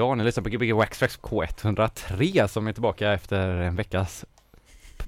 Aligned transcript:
Ja, 0.00 0.14
ni 0.14 0.24
lyssnar 0.24 0.44
på 0.44 0.50
Gbg 0.50 0.72
Waxtrax 0.72 1.18
K103 1.20 2.46
som 2.46 2.66
är 2.66 2.72
tillbaka 2.72 3.12
efter 3.12 3.48
en 3.48 3.76
veckas 3.76 4.24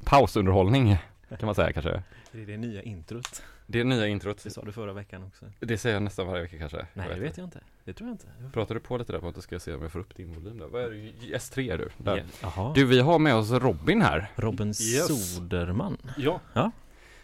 pausunderhållning 0.04 0.96
kan 1.38 1.46
man 1.46 1.54
säga 1.54 1.72
kanske. 1.72 2.02
Det 2.32 2.42
är 2.42 2.46
det 2.46 2.56
nya 2.56 2.82
introt. 2.82 3.42
Det 3.66 3.80
är 3.80 3.84
nya 3.84 4.06
introt. 4.06 4.44
Det 4.44 4.50
sa 4.50 4.62
du 4.62 4.72
förra 4.72 4.92
veckan 4.92 5.24
också. 5.24 5.44
Det 5.60 5.78
säger 5.78 5.96
jag 5.96 6.02
nästan 6.02 6.26
varje 6.26 6.42
vecka 6.42 6.58
kanske. 6.58 6.86
Nej, 6.94 7.08
det 7.14 7.20
vet 7.20 7.36
jag 7.36 7.46
inte. 7.46 7.60
Det 7.84 7.92
tror 7.92 8.08
jag 8.08 8.14
inte. 8.14 8.26
Pratar 8.52 8.74
du 8.74 8.80
på 8.80 8.96
lite 8.98 9.12
där 9.12 9.18
på 9.20 9.28
att 9.28 9.34
du 9.34 9.40
ska 9.40 9.60
se 9.60 9.74
om 9.74 9.82
jag 9.82 9.92
får 9.92 10.00
upp 10.00 10.16
din 10.16 10.34
volym 10.34 10.58
där? 10.58 10.66
Vad 10.66 10.82
är 10.82 10.90
det? 10.90 11.36
S3 11.36 11.72
är 11.72 11.78
du? 11.78 11.88
Där. 11.98 12.24
Jaha. 12.42 12.72
Du, 12.74 12.84
vi 12.84 13.00
har 13.00 13.18
med 13.18 13.34
oss 13.34 13.50
Robin 13.50 14.02
här. 14.02 14.30
Robin 14.36 14.68
Yes. 14.68 15.34
Soderman. 15.36 15.96
Ja. 16.16 16.40
Ja. 16.52 16.70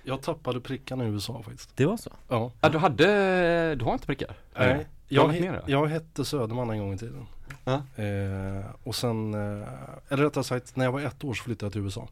Jag 0.02 0.22
tappade 0.22 0.60
prickarna 0.60 1.04
i 1.04 1.08
USA 1.08 1.42
faktiskt. 1.42 1.76
Det 1.76 1.86
var 1.86 1.96
så? 1.96 2.10
Ja. 2.28 2.52
Ja, 2.60 2.68
du 2.68 2.78
hade, 2.78 3.74
du 3.74 3.84
har 3.84 3.92
inte 3.92 4.06
prickar? 4.06 4.36
Nej, 4.58 4.86
jag, 5.08 5.30
ner 5.30 5.40
he- 5.40 5.52
det? 5.66 5.72
jag 5.72 5.86
hette 5.86 6.24
Söderman 6.24 6.70
en 6.70 6.78
gång 6.78 6.94
i 6.94 6.98
tiden. 6.98 7.26
Ja. 7.68 8.02
Eh, 8.04 8.64
och 8.84 8.94
sen, 8.94 9.34
eh, 9.34 9.68
eller 10.08 10.24
rättare 10.24 10.44
sagt, 10.44 10.76
när 10.76 10.84
jag 10.84 10.92
var 10.92 11.00
ett 11.00 11.24
år 11.24 11.34
så 11.34 11.44
flyttade 11.44 11.66
jag 11.66 11.72
till 11.72 11.82
USA. 11.82 12.08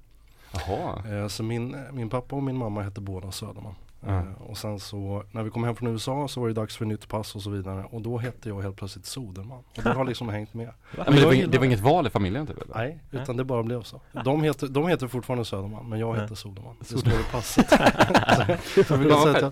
Jaha. 0.52 1.02
Eh, 1.10 1.28
så 1.28 1.42
min, 1.42 1.76
min 1.92 2.10
pappa 2.10 2.36
och 2.36 2.42
min 2.42 2.56
mamma 2.56 2.82
hette 2.82 3.00
båda 3.00 3.32
Söderman. 3.32 3.74
Eh, 4.06 4.42
och 4.42 4.58
sen 4.58 4.80
så, 4.80 5.22
när 5.30 5.42
vi 5.42 5.50
kom 5.50 5.64
hem 5.64 5.76
från 5.76 5.88
USA 5.92 6.28
så 6.28 6.40
var 6.40 6.48
det 6.48 6.54
dags 6.54 6.76
för 6.76 6.84
nytt 6.84 7.08
pass 7.08 7.34
och 7.34 7.42
så 7.42 7.50
vidare. 7.50 7.84
Och 7.90 8.02
då 8.02 8.18
hette 8.18 8.48
jag 8.48 8.62
helt 8.62 8.76
plötsligt 8.76 9.06
Soderman. 9.06 9.58
Och 9.76 9.82
det 9.82 9.92
har 9.92 10.04
liksom 10.08 10.28
hängt 10.28 10.54
med. 10.54 10.70
Men 10.96 11.04
det, 11.04 11.10
var, 11.10 11.18
jag 11.18 11.32
ing- 11.32 11.36
gillar 11.36 11.52
det 11.52 11.58
var 11.58 11.64
inget 11.64 11.80
val 11.80 12.06
i 12.06 12.10
familjen 12.10 12.46
typ? 12.46 12.62
Eller? 12.62 12.74
Nej, 12.74 13.00
utan 13.10 13.36
det 13.36 13.44
bara 13.44 13.62
blev 13.62 13.82
så. 13.82 14.00
De 14.24 14.42
heter, 14.42 14.66
de 14.68 14.88
heter 14.88 15.06
fortfarande 15.08 15.44
Söderman, 15.44 15.88
men 15.88 15.98
jag 15.98 16.16
Ja. 16.16 16.20
heter 16.22 16.34
Soderman. 16.34 16.76
Det 16.78 16.84
står 16.98 17.12
i 17.12 17.24
passet. 17.32 17.68
så 18.86 18.94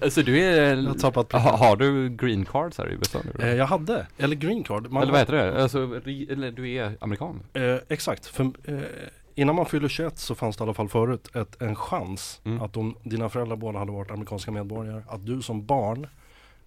jag 0.03 0.12
så 0.12 0.23
du 0.23 0.41
är, 0.41 0.77
jag 0.77 0.83
har 0.89 0.95
tappat 0.95 1.33
ha, 1.33 1.57
har 1.57 1.77
du 1.77 2.09
green 2.09 2.45
cards 2.45 2.79
här 2.79 2.89
i 2.91 2.93
USA 2.93 3.19
nu? 3.35 3.45
Eh, 3.45 3.55
jag 3.55 3.67
hade, 3.67 4.07
eller 4.19 4.37
green 4.37 4.65
card. 4.65 4.91
Man 4.91 5.03
eller 5.03 5.12
vad 5.12 5.21
heter 5.21 5.33
det? 5.33 5.62
Alltså, 5.62 5.79
ri- 5.79 6.33
eller 6.33 6.50
du 6.50 6.71
är 6.73 6.97
amerikan? 7.00 7.41
Eh, 7.53 7.77
exakt, 7.89 8.27
för 8.27 8.45
eh, 8.65 8.75
innan 9.35 9.55
man 9.55 9.67
fyller 9.67 9.89
21 9.89 10.19
så 10.19 10.35
fanns 10.35 10.57
det 10.57 10.63
i 10.63 10.65
alla 10.65 10.75
fall 10.75 10.89
förut 10.89 11.37
ett, 11.37 11.63
en 11.63 11.77
chans 11.77 12.41
Mm. 12.45 12.63
att 12.63 12.77
om 12.77 12.97
dina 13.03 13.29
föräldrar 13.29 13.57
båda 13.57 13.79
hade 13.79 13.93
varit 13.93 14.11
amerikanska 14.11 14.51
medborgare, 14.51 15.03
att 15.09 15.27
du 15.27 15.43
som 15.43 15.67
barn 15.67 16.07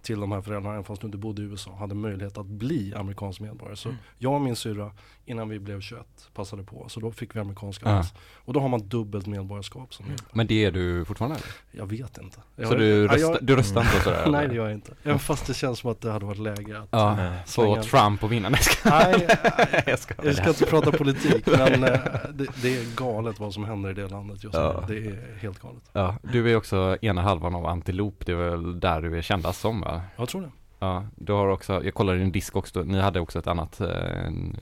till 0.02 0.20
de 0.20 0.32
här 0.32 0.40
föräldrarna, 0.40 0.74
även 0.74 0.84
fast 0.84 1.00
du 1.00 1.06
inte 1.06 1.18
bodde 1.18 1.42
i 1.42 1.44
USA, 1.44 1.74
hade 1.78 1.94
möjlighet 1.94 2.38
att 2.38 2.46
bli 2.46 2.94
amerikansk 2.94 3.40
medborgare. 3.40 3.76
Så 3.76 3.88
Mm. 3.88 4.00
jag 4.18 4.32
och 4.34 4.40
min 4.40 4.56
syrra, 4.56 4.90
innan 5.24 5.48
vi 5.48 5.58
blev 5.58 5.80
21, 5.80 6.06
passade 6.34 6.62
på. 6.64 6.84
Så 6.88 7.00
då 7.00 7.12
fick 7.12 7.36
vi 7.36 7.40
amerikanska 7.40 7.90
Ja. 7.90 7.96
pass. 7.96 8.14
Och 8.44 8.52
då 8.52 8.60
har 8.60 8.68
man 8.68 8.88
dubbelt 8.88 9.26
medborgarskap 9.26 9.94
som 9.94 10.06
heter. 10.06 10.26
Men 10.32 10.46
det 10.46 10.64
är 10.64 10.70
du 10.72 11.04
fortfarande? 11.04 11.36
eller? 11.36 11.80
Jag 11.82 11.86
vet 11.86 12.18
inte. 12.18 12.36
Så 12.56 12.62
Jag, 12.62 12.78
du, 12.78 12.86
ja, 12.86 13.04
rösta, 13.04 13.18
jag, 13.18 13.38
du 13.42 13.56
röstar 13.56 13.80
inte 13.80 13.96
och 13.96 14.02
sådär? 14.02 14.26
Nej 14.30 14.48
det 14.48 14.54
gör 14.54 14.64
jag 14.64 14.74
inte. 14.74 14.92
Även 15.02 15.18
fast 15.18 15.46
det 15.46 15.54
känns 15.54 15.78
som 15.78 15.90
att 15.90 16.00
det 16.00 16.10
hade 16.12 16.26
varit 16.26 16.38
läge 16.38 16.78
att 16.80 16.88
Ja, 16.90 17.32
få. 17.46 17.82
Trump 17.82 18.24
att 18.24 18.30
vinna. 18.30 18.48
Nej, 18.50 18.58
jag 18.60 18.70
ska- 18.70 18.90
Nej, 18.90 19.82
jag 19.86 19.98
ska. 19.98 20.14
Jag 20.24 20.34
ska 20.34 20.48
inte 20.48 20.66
prata 20.66 20.92
politik 20.92 21.46
men 21.46 21.84
eh, 21.84 21.98
det, 22.34 22.46
det 22.62 22.78
är 22.78 22.96
galet 22.96 23.38
vad 23.40 23.54
som 23.54 23.64
händer 23.64 23.90
i 23.90 23.94
det 23.94 24.08
landet 24.08 24.44
just 24.44 24.54
Ja. 24.56 24.84
nu. 24.88 24.94
Det 25.00 25.06
är 25.10 25.36
helt 25.40 25.58
galet. 25.58 25.82
Ja, 25.92 26.16
du 26.22 26.50
är 26.52 26.56
också 26.56 26.96
ena 27.02 27.22
halvan 27.22 27.54
av 27.54 27.66
Antilop, 27.66 28.26
det 28.26 28.32
är 28.32 28.36
väl 28.36 28.80
där 28.80 29.00
du 29.02 29.18
är 29.18 29.22
kändast 29.22 29.60
som 29.60 29.82
va? 29.92 30.02
Jag 30.16 30.28
tror 30.28 30.40
det. 30.42 30.50
Ja, 30.80 31.06
du 31.16 31.32
har 31.32 31.48
också, 31.48 31.84
jag 31.84 31.94
kollade 31.94 32.18
din 32.18 32.32
disk 32.32 32.56
också, 32.56 32.82
ni 32.82 33.00
hade 33.00 33.20
också 33.20 33.38
ett 33.38 33.46
annat 33.46 33.80
eh, 33.80 33.88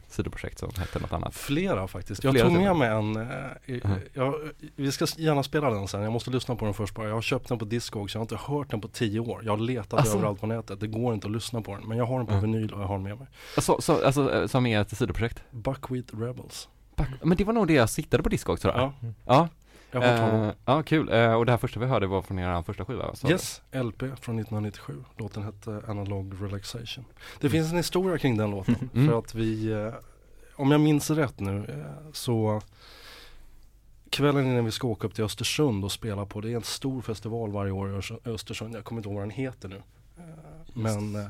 sidoprojekt 0.08 0.58
som 0.58 0.70
hette 0.78 0.98
något 0.98 1.12
annat. 1.12 1.34
Flera 1.34 1.88
faktiskt. 1.88 2.24
Jag 2.24 2.32
Flera 2.34 2.46
tog 2.48 2.56
med 2.58 2.76
mig 2.76 2.88
en, 2.88 3.16
eh, 3.16 3.82
Mhm. 3.84 3.98
jag, 4.14 4.34
vi 4.76 4.92
ska 4.92 5.06
gärna 5.16 5.42
spela 5.42 5.70
den 5.70 5.88
sen, 5.88 6.02
jag 6.02 6.12
måste 6.12 6.30
lyssna 6.30 6.56
på 6.56 6.64
den 6.64 6.74
först 6.74 6.94
bara. 6.94 7.08
Jag 7.08 7.14
har 7.14 7.22
köpt 7.22 7.48
den 7.48 7.58
på 7.58 7.64
Discogs, 7.64 8.14
jag 8.14 8.18
har 8.20 8.24
inte 8.24 8.36
hört 8.36 8.70
den 8.70 8.80
på 8.80 8.88
tio 8.88 9.20
år. 9.20 9.42
Jag 9.44 9.52
har 9.52 9.58
letat 9.58 10.00
Alltså? 10.00 10.16
överallt 10.16 10.40
på 10.40 10.46
nätet, 10.46 10.80
det 10.80 10.86
går 10.86 11.14
inte 11.14 11.26
att 11.26 11.32
lyssna 11.32 11.60
på 11.62 11.74
den. 11.76 11.88
Men 11.88 11.98
jag 11.98 12.06
har 12.06 12.18
den 12.18 12.26
på 12.26 12.34
Ja. 12.34 12.40
vinyl 12.40 12.72
och 12.72 12.80
jag 12.82 12.86
har 12.86 12.94
den 12.94 13.02
med 13.02 13.18
mig. 13.18 13.26
Så, 13.58 13.80
så, 13.80 14.06
alltså 14.06 14.34
eh, 14.34 14.46
som 14.46 14.66
är 14.66 14.80
ett 14.80 14.96
sidoprojekt? 14.96 15.42
Buckwheat 15.50 16.06
Rebels. 16.12 16.68
Back, 16.96 17.08
men 17.22 17.36
det 17.36 17.44
var 17.44 17.52
nog 17.52 17.66
det 17.66 17.74
jag 17.74 17.90
siktade 17.90 18.22
på 18.22 18.28
disk 18.28 18.48
också 18.48 18.62
tror 18.70 18.74
jag. 18.80 18.92
Ja, 19.00 19.12
Ja, 19.26 19.48
jag 19.90 20.00
har 20.00 20.08
hört 20.08 20.54
eh, 20.54 20.60
ja 20.64 20.82
kul. 20.82 21.12
Eh, 21.12 21.34
och 21.34 21.46
det 21.46 21.52
här 21.52 21.58
första 21.58 21.80
vi 21.80 21.86
hörde 21.86 22.06
var 22.06 22.22
från 22.22 22.38
er 22.38 22.62
första 22.62 22.84
skiva? 22.84 23.14
Yes, 23.28 23.62
LP 23.72 23.98
från 23.98 24.38
1997. 24.38 25.04
Låten 25.16 25.42
hette 25.42 25.82
Analog 25.88 26.34
Relaxation. 26.40 27.04
Det 27.40 27.50
finns 27.50 27.70
en 27.70 27.76
historia 27.76 28.18
kring 28.18 28.36
den 28.36 28.50
låten. 28.50 28.90
Mm. 28.94 29.08
För 29.08 29.18
att 29.18 29.34
vi, 29.34 29.72
eh, 29.72 29.94
om 30.56 30.70
jag 30.70 30.80
minns 30.80 31.10
rätt 31.10 31.40
nu, 31.40 31.84
så 32.12 32.60
kvällen 34.10 34.46
innan 34.46 34.64
vi 34.64 34.70
ska 34.70 34.88
åka 34.88 35.06
upp 35.06 35.14
till 35.14 35.24
Östersund 35.24 35.84
och 35.84 35.92
spela 35.92 36.26
på, 36.26 36.40
det 36.40 36.52
är 36.52 36.56
en 36.56 36.62
stor 36.62 37.02
festival 37.02 37.52
varje 37.52 37.72
år 37.72 38.04
i 38.24 38.30
Östersund. 38.30 38.76
Jag 38.76 38.84
kommer 38.84 38.98
inte 38.98 39.08
ihåg 39.08 39.16
vad 39.16 39.22
den 39.22 39.30
heter 39.30 39.68
nu. 39.68 39.82
Eh, 40.76 40.82
Men 40.82 41.16
eh, 41.16 41.26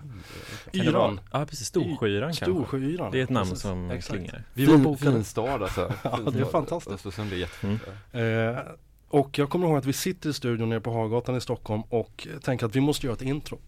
Yran, 0.73 1.21
Ja 1.33 1.47
precis, 1.47 1.67
Storsjöyran 1.67 2.29
kanske. 2.33 2.45
Storsjöyran. 2.45 3.13
Det 3.13 3.19
är 3.19 3.23
ett 3.25 3.31
namn 3.31 3.49
precis. 3.51 3.63
som 3.63 3.91
Exakt. 3.91 4.13
klingar. 4.19 4.43
Vi 4.55 4.67
var 4.67 4.77
bokade. 4.79 5.13
fin 5.13 5.25
stad 5.25 5.63
alltså. 5.63 5.93
Ja, 6.05 6.19
det 6.33 6.41
är 6.41 6.45
fantastiskt. 6.45 6.95
Östersund 6.95 7.33
är 7.33 7.37
jättefint. 7.37 7.83
Mm. 8.13 8.57
Eh, 8.57 8.63
och 9.09 9.39
jag 9.39 9.51
kommer 9.51 9.67
ihåg 9.67 9.77
att 9.79 9.85
vi 9.87 9.93
sitter 9.93 10.31
i 10.31 10.33
studion 10.33 10.69
nere 10.69 10.81
på 10.81 10.93
Hagatan 10.93 11.37
i 11.37 11.41
Stockholm 11.41 11.83
och 11.89 12.27
eh, 12.35 12.41
tänker 12.41 12.67
att 12.67 12.77
vi 12.77 12.81
måste 12.81 13.07
göra 13.07 13.15
ett 13.17 13.23
intro. 13.23 13.59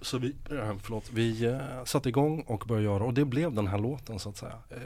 Så 0.00 0.18
vi, 0.18 0.34
eh, 0.50 0.74
förlåt, 0.82 1.10
vi 1.12 1.44
eh, 1.44 1.58
satte 1.84 2.08
igång 2.08 2.40
och 2.46 2.64
började 2.68 2.84
göra 2.84 3.04
och 3.04 3.14
det 3.14 3.24
blev 3.24 3.52
den 3.54 3.66
här 3.66 3.78
låten 3.78 4.18
så 4.18 4.28
att 4.28 4.36
säga. 4.36 4.58
Eh, 4.70 4.76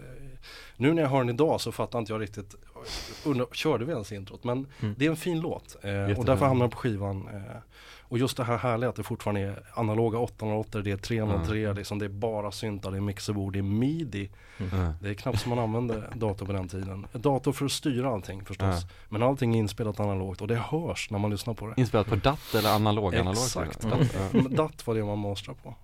nu 0.76 0.92
när 0.94 1.02
jag 1.02 1.08
hör 1.08 1.18
den 1.18 1.28
idag 1.28 1.60
så 1.60 1.72
fattar 1.72 1.98
inte 1.98 2.12
jag 2.12 2.20
riktigt, 2.22 2.54
undrar, 3.24 3.46
körde 3.52 3.84
vi 3.84 3.92
ens 3.92 4.12
introt? 4.12 4.44
Men 4.44 4.66
Mm. 4.80 4.94
det 4.98 5.06
är 5.06 5.10
en 5.10 5.16
fin 5.16 5.40
låt 5.40 5.76
eh, 5.82 6.18
och 6.18 6.24
därför 6.24 6.46
hamnar 6.46 6.62
den 6.64 6.70
på 6.70 6.76
skivan. 6.76 7.28
Och 8.08 8.18
just 8.18 8.36
det 8.36 8.44
här 8.44 8.58
härliga 8.58 8.90
att 8.90 8.96
det 8.96 9.02
fortfarande 9.02 9.40
är 9.40 9.62
analoga 9.74 10.18
808, 10.18 10.80
det 10.82 10.90
är 10.90 10.96
303, 10.96 11.72
liksom, 11.72 11.98
det 11.98 12.04
är 12.04 12.08
bara 12.08 12.52
syntar, 12.52 12.90
det 12.90 12.96
är 12.96 13.00
mixerbord, 13.00 13.52
det 13.52 13.58
är 13.58 13.62
midi. 13.62 14.30
Mm. 14.58 14.92
Det 15.00 15.08
är 15.08 15.14
knappt 15.14 15.40
som 15.40 15.50
man 15.50 15.58
använde 15.58 16.02
dator 16.14 16.46
på 16.46 16.52
den 16.52 16.68
tiden. 16.68 17.06
En 17.12 17.20
dator 17.20 17.52
för 17.52 17.64
att 17.64 17.72
styra 17.72 18.10
allting 18.10 18.44
förstås. 18.44 18.82
Ja. 18.82 18.88
Men 19.08 19.22
allting 19.22 19.54
är 19.54 19.58
inspelat 19.58 20.00
analogt 20.00 20.40
och 20.40 20.48
det 20.48 20.56
hörs 20.56 21.10
när 21.10 21.18
man 21.18 21.30
lyssnar 21.30 21.54
på 21.54 21.66
det. 21.66 21.74
Inspelat 21.76 22.06
på 22.06 22.16
DAT 22.16 22.54
eller 22.54 22.74
analog 22.74 23.14
analog? 23.14 23.32
Exakt. 23.32 23.80
tror 23.80 23.94
jag. 24.32 24.50
Dat, 24.50 24.86
var 24.86 24.94
det 24.94 25.04
man 25.04 25.18
mastrade 25.18 25.58
på. 25.62 25.74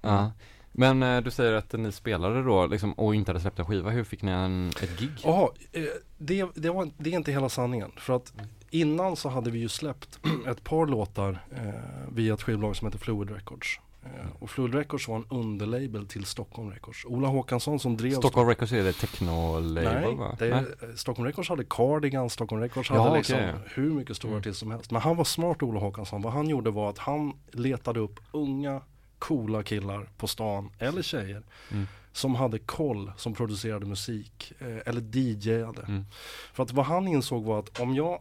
Men 0.72 1.02
eh, 1.02 1.20
du 1.20 1.30
säger 1.30 1.52
att 1.52 1.72
ni 1.72 1.92
spelade 1.92 2.42
då 2.42 2.66
liksom 2.66 2.92
och 2.92 3.14
inte 3.14 3.30
hade 3.30 3.40
släppt 3.40 3.58
en 3.58 3.66
skiva, 3.66 3.90
hur 3.90 4.04
fick 4.04 4.22
ni 4.22 4.30
en, 4.30 4.68
ett 4.68 5.00
gig? 5.00 5.10
Jaha, 5.24 5.48
eh, 5.72 5.82
det, 6.18 6.46
det, 6.54 6.70
var, 6.70 6.90
det 6.98 7.10
är 7.10 7.14
inte 7.14 7.32
hela 7.32 7.48
sanningen. 7.48 7.92
För 7.96 8.16
att 8.16 8.32
innan 8.72 9.16
så 9.16 9.28
hade 9.28 9.50
vi 9.50 9.58
ju 9.58 9.68
släppt 9.68 10.18
ett 10.46 10.64
par 10.64 10.86
låtar 10.86 11.44
eh, 11.50 11.70
via 12.12 12.34
ett 12.34 12.42
skivbolag 12.42 12.76
som 12.76 12.86
heter 12.86 12.98
Fluid 12.98 13.30
Records. 13.30 13.80
Eh, 14.04 14.26
och 14.42 14.50
Fluid 14.50 14.74
Records 14.74 15.08
var 15.08 15.16
en 15.16 15.24
underlabel 15.28 16.06
till 16.06 16.24
Stockholm 16.24 16.70
Records. 16.70 17.04
Ola 17.04 17.28
Håkansson 17.28 17.80
som 17.80 17.96
drev 17.96 18.14
Stockholm 18.14 18.48
Records 18.48 18.72
är 18.72 18.82
det 18.84 18.92
techno-label 18.92 20.02
Nej, 20.04 20.14
va? 20.14 20.36
det 20.38 20.48
eh, 20.50 20.62
Stockholm 20.96 21.26
Records 21.26 21.48
hade 21.48 21.64
Cardigan, 21.64 22.30
Stockholm 22.30 22.62
Records 22.62 22.90
Ja, 22.90 23.02
hade 23.02 23.16
liksom 23.16 23.36
okej. 23.36 23.54
hur 23.74 23.90
mycket 23.90 24.16
stora 24.16 24.30
Mm. 24.30 24.40
artister 24.40 24.58
som 24.58 24.70
helst. 24.70 24.90
Men 24.90 25.02
han 25.02 25.16
var 25.16 25.24
smart 25.24 25.62
Ola 25.62 25.80
Håkansson. 25.80 26.22
Vad 26.22 26.32
han 26.32 26.48
gjorde 26.48 26.70
var 26.70 26.90
att 26.90 26.98
han 26.98 27.32
letade 27.52 28.00
upp 28.00 28.20
unga 28.32 28.80
coola 29.18 29.62
killar 29.62 30.08
på 30.16 30.26
stan, 30.26 30.70
eller 30.78 31.02
tjejer, 31.02 31.42
Mm. 31.70 31.86
som 32.12 32.34
hade 32.34 32.58
koll, 32.58 33.12
som 33.16 33.34
producerade 33.34 33.86
musik, 33.86 34.52
eh, 34.58 34.76
eller 34.86 35.00
DJade. 35.16 35.82
Mm. 35.82 36.04
För 36.52 36.62
att 36.62 36.72
vad 36.72 36.86
han 36.86 37.08
insåg 37.08 37.44
var 37.44 37.58
att 37.58 37.80
om 37.80 37.94
jag 37.94 38.20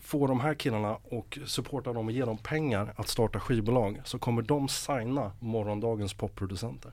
får 0.00 0.28
de 0.28 0.40
här 0.40 0.54
killarna 0.54 0.98
och 1.02 1.38
supportar 1.46 1.94
dem 1.94 2.06
och 2.06 2.12
ger 2.12 2.26
dem 2.26 2.38
pengar 2.38 2.94
att 2.96 3.08
starta 3.08 3.40
skivbolag 3.40 4.00
så 4.04 4.18
kommer 4.18 4.42
de 4.42 4.68
signa 4.68 5.32
morgondagens 5.40 6.14
popproducenter. 6.14 6.92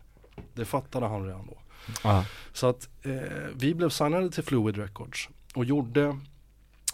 Det 0.53 0.65
fattade 0.65 1.07
han 1.07 1.25
redan 1.25 1.47
då. 1.47 1.57
Ja. 2.03 2.25
Så 2.53 2.67
att 2.67 2.89
eh, 3.03 3.13
vi 3.55 3.75
blev 3.75 3.89
signade 3.89 4.31
till 4.31 4.43
Fluid 4.43 4.77
Records 4.77 5.29
och 5.55 5.65
gjorde 5.65 6.19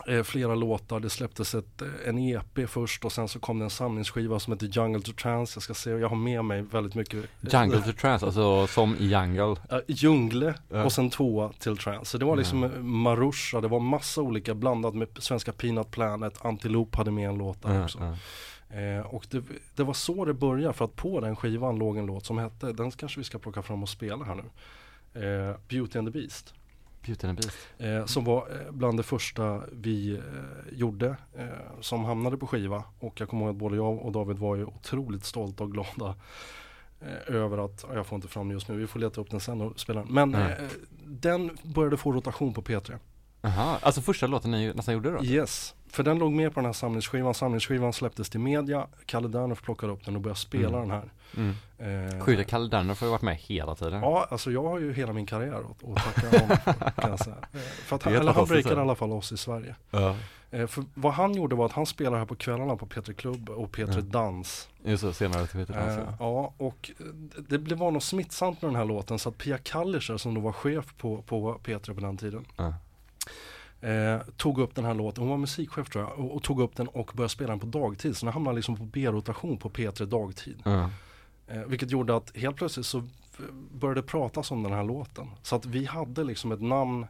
eh, 0.07 0.24
flera 0.24 0.55
låtar. 0.55 1.00
Det 1.00 1.10
släpptes 1.10 1.55
ett, 1.55 1.81
eh, 1.81 1.88
en 2.05 2.19
EP 2.19 2.67
först 2.69 3.05
och 3.05 3.12
sen 3.12 3.27
så 3.27 3.39
kom 3.39 3.60
det 3.60 3.65
en 3.65 3.69
samlingsskiva 3.69 4.39
som 4.39 4.53
heter 4.53 4.67
Jungle 4.67 5.01
to 5.01 5.12
Trance. 5.12 5.55
Jag 5.57 5.63
ska 5.63 5.74
se, 5.74 5.89
jag 5.89 6.10
har 6.10 6.15
med 6.15 6.45
mig 6.45 6.62
väldigt 6.62 6.95
mycket 6.95 7.25
Jungle 7.41 7.81
to 7.81 7.91
Trance, 8.01 8.25
alltså 8.25 8.67
som 8.67 8.95
i 8.95 9.05
Jungle. 9.05 9.43
Uh, 9.43 9.79
Jungle 9.88 10.53
Ja. 10.69 10.83
och 10.83 10.91
sen 10.91 11.10
tvåa 11.10 11.51
till 11.60 11.77
Trance. 11.77 12.05
Så 12.12 12.17
det 12.17 12.25
var 12.25 12.36
liksom 12.36 12.63
eh, 12.63 12.69
Marusha, 12.79 13.62
det 13.62 13.67
var 13.67 13.79
massa 13.79 14.22
olika 14.22 14.53
blandat 14.53 14.95
med 14.95 15.07
svenska 15.19 15.51
Peanut 15.51 15.91
Planet, 15.91 16.45
Antilope 16.45 16.98
hade 16.98 17.12
med 17.12 17.29
en 17.29 17.36
låt 17.38 17.62
där 17.62 17.74
Ja, 17.74 17.83
också. 17.83 18.17
Eh, 18.69 19.05
och 19.05 19.25
det, 19.29 19.43
det 19.75 19.83
var 19.83 19.93
så 19.93 20.25
det 20.25 20.33
började 20.33 20.74
för 20.74 20.86
att 20.86 20.95
på 20.95 21.19
den 21.19 21.36
skivan 21.36 21.75
låg 21.79 21.98
en 21.98 22.05
låt 22.05 22.25
som 22.25 22.38
hette, 22.38 22.72
den 22.74 22.91
kanske 22.91 23.19
vi 23.19 23.24
ska 23.24 23.39
plocka 23.39 23.62
fram 23.62 23.83
och 23.83 23.89
spela 23.89 24.25
här 24.25 24.36
nu. 24.36 24.43
Eh, 25.22 25.55
Beauty 25.69 26.00
and 26.00 26.07
the 26.13 26.19
Beast. 26.19 26.53
Beauty 27.05 27.27
and 27.27 27.38
Beast. 27.38 27.57
Eh, 27.77 28.05
som 28.05 28.24
var 28.24 28.38
eh, 28.51 28.72
bland 28.72 29.00
det 29.00 29.03
första 29.03 29.62
vi 29.72 30.13
eh, 30.13 30.22
gjorde 30.72 31.15
eh, 31.38 31.45
som 31.81 32.05
hamnade 32.05 32.38
på 32.38 32.48
skiva. 32.48 32.83
Och 33.00 33.22
jag 33.22 33.29
kommer 33.29 33.45
ihåg 33.45 33.55
att 33.55 33.60
både 33.60 33.75
jag 33.75 34.00
och 34.00 34.12
David 34.12 34.38
var 34.38 34.55
ju 34.55 34.65
otroligt 34.65 35.25
stolta 35.25 35.63
och 35.63 35.72
glada 35.72 36.15
över 37.27 37.65
att, 37.65 37.86
ja, 37.89 37.95
jag 37.95 38.05
får 38.07 38.15
inte 38.15 38.27
fram 38.27 38.48
den 38.48 38.55
just 38.55 38.67
nu, 38.67 38.77
vi 38.77 38.88
får 38.88 39.00
leta 39.00 39.22
upp 39.22 39.29
den 39.29 39.39
sen 39.39 39.62
och 39.62 39.79
spela 39.79 40.00
den. 40.03 40.13
Men 40.13 40.36
eh, 40.36 40.51
den 41.05 41.57
började 41.63 41.98
få 41.98 42.12
rotation 42.12 42.53
på 42.53 42.62
P3. 42.62 42.98
Jaha, 43.41 43.77
alltså 43.81 44.01
första 44.01 44.27
låten 44.27 44.51
ni 44.51 44.74
nästan 44.74 44.93
gjorde 44.93 45.12
då? 45.12 45.24
Yes, 45.24 45.75
för 45.93 46.03
den 46.03 46.19
låg 46.19 46.31
med 46.31 46.53
på 46.53 46.59
den 46.59 46.65
här 46.65 46.73
samlingsskivan. 46.73 47.33
Samlingsskivan 47.33 47.93
släpptes 47.93 48.29
till 48.29 48.39
media. 48.39 48.88
Kalle 49.05 49.27
Dernhoff 49.27 49.62
plockade 49.62 49.93
upp 49.93 50.05
den 50.05 50.15
och 50.15 50.21
började 50.21 50.39
spela 50.39 50.77
Mm. 50.77 50.89
den 50.89 50.91
här. 50.91 51.12
Mm. 51.38 52.13
Eh, 52.17 52.19
Sjuka 52.23 52.43
Kalle 52.43 52.67
Dernhoff 52.69 53.00
har 53.01 53.07
ju 53.07 53.12
varit 53.12 53.21
med 53.21 53.35
hela 53.35 53.75
tiden. 53.75 54.01
Ja, 54.01 54.27
alltså 54.29 54.51
jag 54.51 54.63
har 54.63 54.79
ju 54.79 54.93
hela 54.93 55.13
min 55.13 55.25
karriär 55.25 55.53
att, 55.71 55.89
att 55.89 56.15
tacka 56.15 56.39
honom 56.39 56.57
för, 56.63 57.01
kan 57.01 57.09
jag 57.09 57.19
säga. 57.19 57.35
Eh, 57.53 57.59
För 57.59 57.95
att 57.95 58.01
Det 58.03 58.09
han, 58.09 58.19
eller 58.19 58.33
han 58.33 58.45
breakade 58.45 58.75
i 58.75 58.79
alla 58.79 58.95
fall 58.95 59.12
oss 59.12 59.31
i 59.31 59.38
Sverige. 59.38 59.75
Ja. 59.91 60.15
Eh, 60.51 60.67
för 60.67 60.83
vad 60.93 61.13
han 61.13 61.33
gjorde 61.33 61.55
var 61.55 61.65
att 61.65 61.71
han 61.71 61.85
spelade 61.85 62.17
här 62.17 62.25
på 62.25 62.35
kvällarna 62.35 62.75
på 62.75 62.85
P3 62.85 63.13
Klubb 63.13 63.50
och 63.50 63.75
P3 63.75 63.93
Ja. 63.95 64.01
Dans. 64.01 64.69
Just 64.85 65.01
så, 65.01 65.13
senare 65.13 65.47
till 65.47 65.65
Peter 65.65 65.79
Eh, 65.89 65.95
Dans. 65.97 66.15
ja, 66.19 66.53
och 66.57 66.91
eh, 67.00 67.05
det, 67.47 67.57
det 67.57 67.75
var 67.75 67.91
något 67.91 68.03
smittsamt 68.03 68.62
med 68.62 68.69
den 68.71 68.75
här 68.75 68.85
låten 68.85 69.19
så 69.19 69.29
att 69.29 69.38
Pia 69.38 69.57
Kallischer 69.57 70.17
som 70.17 70.33
då 70.33 70.41
var 70.41 70.51
chef 70.51 70.93
på, 70.97 71.21
på 71.21 71.57
P3 71.63 71.93
på 71.93 72.01
den 72.01 72.17
tiden 72.17 72.45
Ja. 72.57 72.73
Eh, 73.83 74.21
tog 74.37 74.59
upp 74.59 74.75
den 74.75 74.85
här 74.85 74.93
låten, 74.93 75.21
hon 75.21 75.29
var 75.31 75.37
musikchef 75.37 75.89
tror 75.89 76.03
jag, 76.03 76.19
och, 76.19 76.35
och 76.35 76.43
tog 76.43 76.61
upp 76.61 76.75
den 76.75 76.87
och 76.87 77.11
började 77.13 77.29
spela 77.29 77.49
den 77.49 77.59
på 77.59 77.65
dagtid. 77.65 78.17
Så 78.17 78.25
den 78.25 78.33
hamnade 78.33 78.55
liksom 78.55 78.77
på 78.77 78.83
B-rotation 78.83 79.57
på 79.57 79.69
P3 79.69 80.05
dagtid. 80.05 80.61
Ja. 80.65 80.89
Eh, 81.47 81.61
vilket 81.67 81.91
gjorde 81.91 82.15
att 82.15 82.37
helt 82.37 82.55
plötsligt 82.55 82.85
så 82.85 83.03
började 83.71 84.01
det 84.01 84.07
pratas 84.07 84.51
om 84.51 84.63
den 84.63 84.71
här 84.73 84.83
låten. 84.83 85.29
Så 85.43 85.55
att 85.55 85.65
vi 85.65 85.85
hade 85.85 86.23
liksom 86.23 86.51
ett 86.51 86.61
namn 86.61 87.05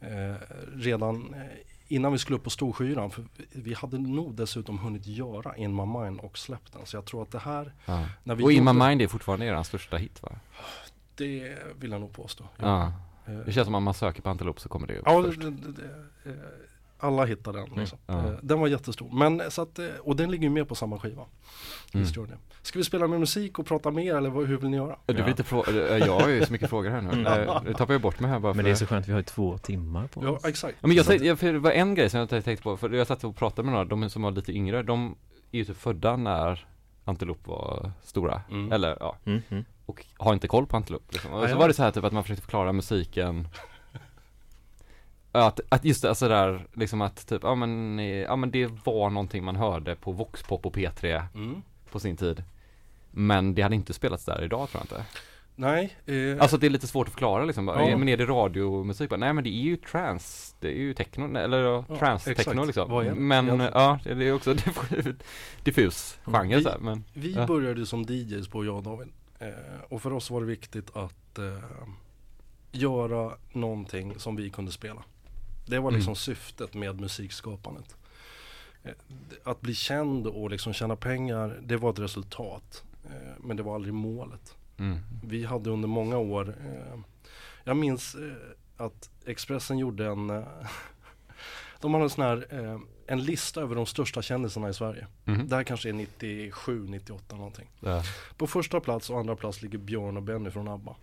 eh, 0.00 0.34
redan 0.74 1.34
eh, 1.34 1.40
innan 1.88 2.12
vi 2.12 2.18
skulle 2.18 2.36
upp 2.38 2.44
på 2.44 2.50
Storskyran. 2.50 3.10
För 3.10 3.24
vi- 3.52 3.74
hade 3.74 3.98
nog 3.98 4.34
dessutom 4.34 4.78
hunnit 4.78 5.06
göra 5.06 5.56
In 5.56 5.76
My 5.76 5.84
Mind 5.86 6.20
och 6.20 6.38
släppt 6.38 6.72
den. 6.72 6.86
Så 6.86 6.96
jag 6.96 7.04
tror 7.04 7.22
att 7.22 7.30
det 7.30 7.38
här, 7.38 7.72
Ja. 7.86 8.04
när 8.24 8.34
vi 8.34 8.44
Och 8.44 8.52
In 8.52 8.64
My 8.64 8.72
Mind 8.72 9.02
är 9.02 9.06
fortfarande 9.08 9.46
er 9.46 9.62
största 9.62 9.96
hit 9.96 10.22
va? 10.22 10.28
det 11.14 11.56
vill 11.78 11.90
jag 11.90 12.00
nog 12.00 12.12
påstå. 12.12 12.44
Ja. 12.56 12.82
Eh, 12.82 12.92
Det 13.46 13.52
känns 13.52 13.64
som 13.64 13.74
att 13.74 13.82
man 13.82 13.94
söker 13.94 14.22
på 14.22 14.30
Antilop 14.30 14.60
så 14.60 14.68
kommer 14.68 14.86
det 14.86 14.96
upp 14.98 15.02
Ja, 15.06 15.22
först. 15.22 15.42
eh, 15.42 16.32
alla 16.98 17.24
hittar 17.24 17.52
den. 17.52 17.68
Liksom. 17.76 17.98
Mm, 18.06 18.24
ja. 18.24 18.30
Eh, 18.32 18.38
Den 18.42 18.60
var 18.60 18.68
jättestor. 18.68 19.10
Men, 19.12 19.50
så 19.50 19.62
att, 19.62 19.78
eh, 19.78 19.86
och 20.00 20.16
den 20.16 20.30
ligger 20.30 20.44
ju 20.44 20.50
med 20.50 20.68
på 20.68 20.74
samma 20.74 20.98
skiva. 20.98 21.22
Mm. 21.94 22.06
Ska 22.62 22.78
vi 22.78 22.84
spela 22.84 23.06
med 23.06 23.20
musik 23.20 23.58
och 23.58 23.66
prata 23.66 23.90
mer 23.90 24.14
eller 24.14 24.30
vad, 24.30 24.46
hur 24.46 24.56
vill 24.56 24.70
ni 24.70 24.76
göra? 24.76 24.96
Du 25.06 25.14
vill 25.14 25.28
inte 25.28 25.44
fråga, 25.44 25.98
jag 25.98 26.20
har 26.20 26.28
ju 26.28 26.46
så 26.46 26.52
mycket 26.52 26.70
frågor 26.70 26.90
här 26.90 27.00
nu. 27.02 27.10
Mm. 27.12 27.64
Nu 27.64 27.74
tappar 27.74 27.94
jag 27.94 28.00
bort 28.02 28.20
mig 28.20 28.30
här 28.30 28.38
bara 28.38 28.52
för 28.52 28.56
Men 28.56 28.64
det 28.64 28.70
är 28.70 28.74
så 28.74 28.86
skönt, 28.86 29.08
vi 29.08 29.12
har 29.12 29.18
ju 29.18 29.24
två 29.24 29.58
timmar 29.58 30.06
på 30.06 30.24
Ja, 30.24 30.30
oss. 30.30 30.44
exakt. 30.44 30.76
Ja, 30.80 30.86
men 30.86 30.96
jag 30.96 31.24
jag- 31.24 31.38
för 31.38 31.52
det 31.52 31.58
var 31.58 31.70
en 31.70 31.94
grej 31.94 32.10
som 32.10 32.20
jag 32.20 32.28
tänkte 32.28 32.62
på, 32.62 32.76
för 32.76 32.90
jag 32.90 33.06
satt 33.06 33.24
och 33.24 33.36
pratade 33.36 33.62
med 33.62 33.72
några, 33.72 33.84
de 33.84 34.10
som 34.10 34.22
var 34.22 34.30
lite 34.30 34.52
yngre, 34.52 34.82
de 34.82 35.14
är 35.52 35.58
ju 35.58 35.64
typ 35.64 35.76
födda 35.76 36.16
när 36.16 36.66
Antilop 37.04 37.46
var 37.46 37.90
stora, 38.02 38.42
Mm. 38.50 38.72
eller 38.72 38.96
ja, 39.00 39.16
Mm, 39.24 39.42
mm. 39.48 39.64
Och 39.86 40.06
har 40.16 40.34
inte 40.34 40.48
koll 40.48 40.66
på 40.66 40.76
Antilop 40.76 41.12
liksom. 41.12 41.32
Och 41.32 41.42
Ja, 41.44 41.48
så 41.48 41.54
ja. 41.54 41.58
var 41.58 41.68
det 41.68 41.74
så 41.74 41.82
här 41.82 41.90
typ 41.90 42.04
att 42.04 42.12
man 42.12 42.22
försökte 42.22 42.42
förklara 42.42 42.72
musiken 42.72 43.48
att, 45.32 45.60
att 45.68 45.84
just 45.84 46.02
det, 46.02 46.08
alltså 46.08 46.28
där, 46.28 46.66
liksom 46.74 47.00
att 47.00 47.26
typ, 47.28 47.42
ja 47.42 47.54
men, 47.54 47.98
ja 47.98 48.36
men 48.36 48.50
det 48.50 48.66
var 48.84 49.10
någonting 49.10 49.44
man 49.44 49.56
hörde 49.56 49.96
på 49.96 50.12
Voxpop 50.12 50.66
och 50.66 50.74
P3 50.76 51.22
Mm. 51.34 51.62
på 51.90 52.00
sin 52.00 52.16
tid 52.16 52.42
Men 53.10 53.54
det 53.54 53.62
hade 53.62 53.74
inte 53.74 53.92
spelats 53.92 54.24
där 54.24 54.44
idag 54.44 54.68
tror 54.70 54.80
jag 54.80 54.84
inte 54.84 55.06
Nej, 55.58 55.96
eh, 56.06 56.42
Alltså 56.42 56.56
det 56.56 56.66
är 56.66 56.70
lite 56.70 56.86
svårt 56.86 57.06
att 57.06 57.12
förklara 57.12 57.44
liksom. 57.44 57.68
Ja. 57.68 57.96
Men 57.98 58.08
är 58.08 58.16
det 58.16 58.24
radiomusik? 58.26 59.10
Nej 59.18 59.32
men 59.32 59.44
det 59.44 59.50
är 59.50 59.62
ju 59.62 59.76
trance, 59.76 60.54
det 60.60 60.68
är 60.68 60.80
ju 60.80 60.94
techno, 60.94 61.38
eller 61.38 61.58
ja, 61.62 61.84
Ja, 61.88 61.96
trance 61.96 62.30
exakt. 62.30 62.48
techno 62.48 62.64
liksom. 62.64 62.90
Men 63.28 63.44
egentligen? 63.44 63.72
ja, 63.74 63.98
det 64.04 64.28
är 64.28 64.32
också 64.32 64.52
diff- 64.52 65.14
diffus 65.64 66.18
genre 66.24 66.56
Vi- 66.56 66.62
så 66.62 66.68
här, 66.68 66.78
men 66.78 67.04
vi 67.14 67.32
ja. 67.34 67.46
började 67.46 67.86
som 67.86 68.02
DJs 68.02 68.48
på 68.48 68.64
jag 68.64 68.76
och 68.76 68.82
David. 68.82 69.08
Eh, 69.38 69.80
och 69.88 70.02
för 70.02 70.12
oss 70.12 70.30
var 70.30 70.40
det 70.40 70.46
viktigt 70.46 70.96
att 70.96 71.38
eh, 71.38 71.62
göra 72.72 73.32
någonting 73.52 74.18
som 74.18 74.36
vi 74.36 74.50
kunde 74.50 74.72
spela. 74.72 75.02
Det 75.66 75.78
var 75.78 75.90
liksom 75.90 76.10
Mm. 76.10 76.16
syftet 76.16 76.74
med 76.74 77.00
musikskapandet. 77.00 77.96
Eh, 78.84 78.92
att 79.44 79.60
bli 79.60 79.74
känd 79.74 80.26
och 80.26 80.50
liksom 80.50 80.72
tjäna 80.72 80.96
pengar, 80.96 81.60
det 81.62 81.76
var 81.76 81.90
ett 81.90 81.98
resultat. 81.98 82.84
Eh, 83.04 83.32
men 83.38 83.56
det 83.56 83.62
var 83.62 83.74
aldrig 83.74 83.94
målet. 83.94 84.56
mm. 84.78 84.98
Vi 85.24 85.44
hade 85.44 85.70
under 85.70 85.88
många 85.88 86.18
år, 86.18 86.54
eh, 86.66 86.98
jag 87.64 87.76
minns 87.76 88.14
eh, 88.14 88.32
att 88.84 89.10
Expressen 89.26 89.78
gjorde 89.78 90.06
en, 90.06 90.44
de 91.80 91.94
hade 91.94 92.04
en 92.04 92.10
sån 92.10 92.24
här, 92.24 92.46
eh, 92.50 92.80
en 93.06 93.24
lista 93.24 93.60
över 93.60 93.74
de 93.74 93.86
största 93.86 94.22
kändisarna 94.22 94.68
i 94.68 94.74
Sverige. 94.74 95.06
Mhm. 95.24 95.48
Det 95.48 95.56
här 95.56 95.64
kanske 95.64 95.88
är 95.88 95.92
97, 95.92 96.88
98 96.88 97.36
någonting. 97.36 97.70
Ja. 97.80 98.02
På 98.36 98.46
första 98.46 98.80
plats 98.80 99.10
och 99.10 99.18
andra 99.18 99.36
plats 99.36 99.62
ligger 99.62 99.78
Björn 99.78 100.16
och 100.16 100.22
Benny 100.22 100.50
från 100.50 100.68
ABBA. 100.68 100.96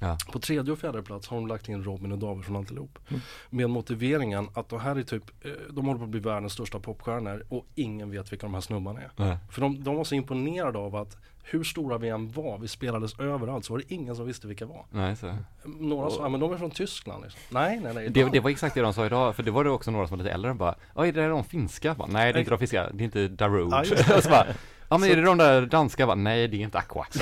Ja. 0.00 0.18
På 0.32 0.38
tredje 0.38 0.72
och 0.72 0.78
fjärde 0.78 1.02
plats 1.02 1.28
har 1.28 1.36
de 1.36 1.46
lagt 1.46 1.68
in 1.68 1.84
Robin 1.84 2.12
och 2.12 2.18
David 2.18 2.44
från 2.44 2.56
Antilop. 2.56 2.98
Mm. 3.08 3.20
Med 3.50 3.70
motiveringen 3.70 4.48
att 4.54 4.68
det 4.68 4.78
här 4.78 4.96
är 4.96 5.02
typ, 5.02 5.44
eh, 5.44 5.52
de 5.70 5.86
håller 5.86 5.98
på 5.98 6.04
att 6.04 6.10
bli 6.10 6.20
världens 6.20 6.52
största 6.52 6.80
popstjärnor 6.80 7.44
och 7.48 7.66
ingen 7.74 8.10
vet 8.10 8.32
vilka 8.32 8.46
de 8.46 8.54
här 8.54 8.60
snubbarna 8.60 9.00
är. 9.00 9.10
Ja. 9.16 9.38
För 9.50 9.60
de, 9.60 9.84
de 9.84 9.96
var 9.96 10.04
så 10.04 10.14
imponerade 10.14 10.78
av 10.78 10.96
att 10.96 11.16
hur 11.42 11.64
stora 11.64 11.98
vi 11.98 12.08
än 12.08 12.32
var, 12.32 12.58
vi 12.58 12.68
spelades 12.68 13.20
överallt, 13.20 13.64
så 13.64 13.72
var 13.72 13.78
det 13.78 13.94
ingen 13.94 14.16
som 14.16 14.26
visste 14.26 14.46
vilka 14.46 14.66
var. 14.66 14.84
Nej, 14.90 15.16
så. 15.16 15.36
Några 15.64 16.10
sa, 16.10 16.22
ja 16.22 16.28
men 16.28 16.40
de 16.40 16.52
är 16.52 16.56
från 16.56 16.70
Tyskland 16.70 17.22
liksom. 17.22 17.40
Nej, 17.48 17.80
nej, 17.82 17.94
nej. 17.94 18.08
Det, 18.08 18.28
det 18.32 18.40
var 18.40 18.50
exakt 18.50 18.74
det 18.74 18.80
de 18.80 18.94
sa 18.94 19.06
idag, 19.06 19.36
för 19.36 19.42
det 19.42 19.50
var 19.50 19.64
det 19.64 19.70
också 19.70 19.90
några 19.90 20.06
som 20.06 20.18
var 20.18 20.24
lite 20.24 20.34
äldre 20.34 20.50
och 20.50 20.56
bara 20.56 20.74
Oj, 20.94 21.08
är 21.08 21.12
det 21.12 21.28
de 21.28 21.44
finska? 21.44 21.94
Bara, 21.94 22.08
Nej, 22.08 22.32
det 22.32 22.38
är 22.38 22.40
inte 22.40 22.50
de 22.50 22.58
finska, 22.58 22.90
det 22.92 23.02
är 23.02 23.04
inte 23.04 23.28
Darude. 23.28 23.84
Ja, 24.08 24.44
Ja 24.92 24.98
men 24.98 25.10
är 25.10 25.16
det 25.16 25.22
de 25.22 25.38
där 25.38 25.66
danska? 25.66 26.06
Bara, 26.06 26.14
Nej, 26.14 26.48
det 26.48 26.56
är 26.56 26.60
inte 26.60 26.78
Aqua. 26.78 27.06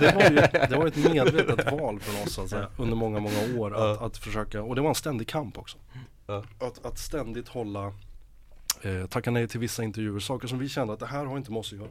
det 0.00 0.14
var 0.14 0.30
ju 0.30 0.36
det 0.68 0.76
var 0.76 0.86
ett 0.86 0.96
medvetet 0.96 1.72
val 1.72 2.00
från 2.00 2.22
oss 2.22 2.38
alltså, 2.38 2.66
under 2.78 2.96
många, 2.96 3.20
många 3.20 3.58
år 3.58 3.74
att, 3.74 4.02
att 4.02 4.16
försöka, 4.16 4.62
och 4.62 4.74
det 4.74 4.80
var 4.80 4.88
en 4.88 4.94
ständig 4.94 5.28
kamp 5.28 5.58
också. 5.58 5.78
Ja. 6.26 6.44
Att, 6.60 6.86
att 6.86 6.98
ständigt 6.98 7.48
hålla, 7.48 7.92
eh, 8.82 9.06
tacka 9.08 9.30
nej 9.30 9.48
till 9.48 9.60
vissa 9.60 9.84
intervjuer, 9.84 10.20
saker 10.20 10.48
som 10.48 10.58
vi 10.58 10.68
kände 10.68 10.92
att 10.92 11.00
det 11.00 11.06
här 11.06 11.24
har 11.24 11.36
inte 11.36 11.50
med 11.50 11.60
oss 11.60 11.72
att 11.72 11.78
göra. 11.78 11.88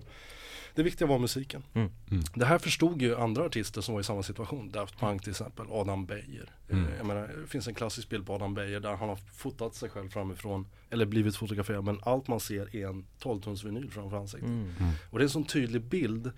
Det 0.76 0.84
viktiga 0.84 1.08
var 1.08 1.20
musiken. 1.20 1.64
Mm. 1.74 1.90
Mm. 2.12 2.24
Det 2.34 2.46
här 2.46 2.58
förstod 2.58 3.02
ju 3.02 3.16
andra 3.16 3.44
artister 3.44 3.82
som 3.82 3.94
var 3.94 4.02
i 4.02 4.04
samma 4.04 4.24
situation. 4.24 4.72
Daft 4.72 5.00
Punk 5.00 5.22
till 5.24 5.32
exempel, 5.32 5.66
Adam 5.70 6.06
Beijer. 6.06 6.50
Mm. 6.70 6.86
Eh, 6.86 6.98
Jag 6.98 7.06
menar, 7.06 7.32
det 7.42 7.48
finns 7.48 7.68
en 7.68 7.74
klassisk 7.74 8.10
bild 8.10 8.26
på 8.26 8.34
Adam 8.34 8.54
Beijer 8.54 8.80
där 8.80 8.96
han 8.96 9.10
har 9.10 9.16
fotat 9.16 9.76
sig 9.76 9.90
själv 9.90 10.10
framifrån, 10.10 10.68
eller 10.90 11.06
blivit 11.06 11.36
fotograferad, 11.36 11.84
men 11.84 12.00
allt 12.04 12.28
man 12.28 12.40
ser 12.40 12.76
är 12.76 12.88
en 12.88 13.06
12-tums 13.20 13.66
vinyl 13.66 13.92
framför 13.92 14.18
ansiktet. 14.18 14.50
Mm. 14.50 14.72
Och 15.10 15.20
det 15.20 15.22
är 15.22 15.26
en 15.26 15.30
sån 15.30 15.46
tydlig 15.46 15.82
bild. 15.82 16.32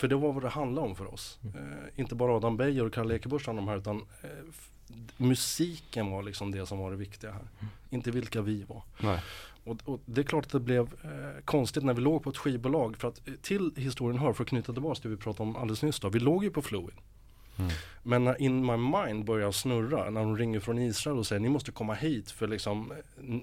För 0.00 0.08
det 0.08 0.16
var 0.16 0.32
vad 0.32 0.42
det 0.42 0.48
handlade 0.48 0.86
om 0.88 0.96
för 0.96 1.14
oss. 1.14 1.38
Eh, 1.54 2.00
inte 2.00 2.14
bara 2.14 2.36
Adam 2.36 2.56
Beijer 2.56 2.84
och 2.84 2.92
Kalle 2.92 3.14
Ekebusch 3.14 3.48
om 3.48 3.68
här 3.68 3.76
utan 3.76 3.96
eh, 4.22 4.28
musiken 5.16 6.10
var 6.10 6.22
liksom 6.22 6.52
det 6.52 6.66
som 6.66 6.78
var 6.78 6.90
det 6.90 6.96
viktiga 6.96 7.32
här. 7.32 7.48
Inte 7.90 8.10
vilka 8.10 8.42
vi 8.42 8.64
var. 8.64 8.82
Och, 9.64 9.76
och 9.84 10.00
det 10.04 10.20
är 10.20 10.24
klart 10.24 10.46
att 10.46 10.52
det 10.52 10.60
blev 10.60 10.82
eh, 10.82 11.42
konstigt 11.44 11.84
när 11.84 11.94
vi 11.94 12.00
låg 12.00 12.22
på 12.22 12.30
ett 12.30 12.36
skivbolag. 12.36 12.96
För 12.96 13.08
att 13.08 13.28
eh, 13.28 13.34
till 13.34 13.72
historien 13.76 14.18
hör, 14.18 14.32
för 14.32 14.42
att 14.42 14.48
knyta 14.48 14.72
tillbaka 14.72 15.00
till 15.00 15.10
det 15.10 15.16
vi 15.16 15.22
pratade 15.22 15.50
om 15.50 15.56
alldeles 15.56 15.82
nyss 15.82 16.00
då. 16.00 16.08
Vi 16.08 16.18
låg 16.18 16.44
ju 16.44 16.50
på 16.50 16.62
Fluid. 16.62 16.94
Mm. 17.60 17.72
Men 18.02 18.24
när 18.24 18.42
In 18.42 18.66
My 18.66 18.76
Mind 18.76 19.24
börjar 19.24 19.52
snurra, 19.52 20.10
när 20.10 20.20
de 20.20 20.38
ringer 20.38 20.60
från 20.60 20.78
Israel 20.78 21.18
och 21.18 21.26
säger 21.26 21.40
ni 21.40 21.48
måste 21.48 21.72
komma 21.72 21.94
hit 21.94 22.30
för 22.30 22.46
liksom, 22.46 22.92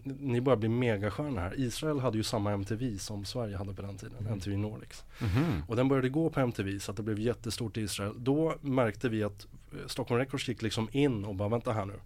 ni 0.03 0.41
börjar 0.41 0.57
bli 0.57 0.69
megastjärnor 0.69 1.39
här. 1.39 1.59
Israel 1.59 1.99
hade 1.99 2.17
ju 2.17 2.23
samma 2.23 2.51
MTV 2.51 2.97
som 2.97 3.25
Sverige 3.25 3.57
hade 3.57 3.73
på 3.73 3.81
den 3.81 3.97
tiden, 3.97 4.27
MTV 4.27 4.57
Nordics. 4.57 5.03
Mhm. 5.19 5.63
Och 5.67 5.75
den 5.75 5.87
började 5.87 6.09
gå 6.09 6.29
på 6.29 6.39
MTV 6.39 6.79
så 6.79 6.91
att 6.91 6.97
det 6.97 7.03
blev 7.03 7.19
jättestort 7.19 7.77
i 7.77 7.81
Israel. 7.81 8.13
Då 8.17 8.55
märkte 8.61 9.09
vi 9.09 9.23
att 9.23 9.47
eh, 9.73 9.87
Stockholm 9.87 10.19
Records 10.19 10.47
gick 10.47 10.61
liksom 10.61 10.89
in 10.91 11.25
och 11.25 11.35
bara 11.35 11.49
vänta 11.49 11.71
här 11.71 11.85
nu. 11.85 11.99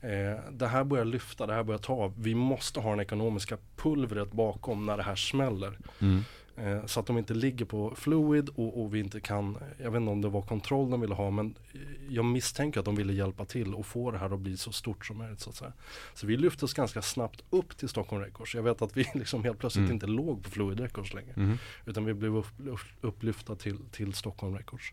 Eh, 0.00 0.40
det 0.50 0.66
här 0.66 0.84
börjar 0.84 1.04
lyfta, 1.04 1.46
det 1.46 1.54
här 1.54 1.62
börjar 1.62 1.78
ta. 1.78 2.12
Vi 2.16 2.34
måste 2.34 2.80
ha 2.80 2.90
den 2.90 3.00
ekonomiska 3.00 3.58
pulvret 3.76 4.32
bakom 4.32 4.86
när 4.86 4.96
det 4.96 5.02
här 5.02 5.16
smäller. 5.16 5.78
Mm. 6.00 6.24
Eh, 6.60 6.86
så 6.86 7.00
att 7.00 7.06
de 7.06 7.18
inte 7.18 7.34
ligger 7.34 7.64
på 7.64 7.94
fluid 7.96 8.48
och, 8.48 8.82
och 8.82 8.94
vi 8.94 8.98
inte 9.00 9.20
kan, 9.20 9.58
jag 9.78 9.90
vet 9.90 10.00
inte 10.00 10.10
om 10.12 10.20
det 10.20 10.28
var 10.28 10.42
kontroll 10.42 10.90
de 10.90 11.00
ville 11.00 11.14
ha 11.14 11.30
men 11.30 11.54
eh, 11.72 11.80
jag 12.08 12.24
misstänker 12.24 12.80
att 12.80 12.84
de 12.86 12.96
ville 12.96 13.12
hjälpa 13.12 13.44
till 13.44 13.74
och 13.74 13.86
få 13.86 14.10
det 14.10 14.18
här 14.18 14.34
att 14.34 14.40
bli 14.40 14.56
så 14.56 14.72
stort 14.72 15.06
som 15.06 15.18
möjligt 15.18 15.40
så 15.40 15.50
att 15.50 15.56
säga. 15.56 15.72
Så 16.14 16.26
vi 16.26 16.36
lyftes 16.36 16.74
ganska 16.74 17.02
snabbt 17.02 17.42
upp 17.50 17.76
till 17.76 17.88
Stockholm 17.88 18.22
Records. 18.22 18.54
Jag 18.54 18.62
vet 18.62 18.82
att 18.82 18.96
vi 18.96 19.06
liksom 19.14 19.44
helt 19.44 19.58
plötsligt 19.58 19.82
Mm. 19.82 19.92
inte 19.94 20.06
låg 20.06 20.44
på 20.44 20.50
Fluid 20.50 20.80
Records 20.80 21.14
längre. 21.14 21.32
Mhm. 21.36 21.58
Utan 21.86 22.04
vi 22.04 22.14
blev 22.14 22.36
upp, 22.36 22.46
upp, 22.66 22.80
upplyfta 23.00 23.54
till, 23.56 23.78
till 23.90 24.14
Stockholm 24.14 24.56
Records. 24.56 24.92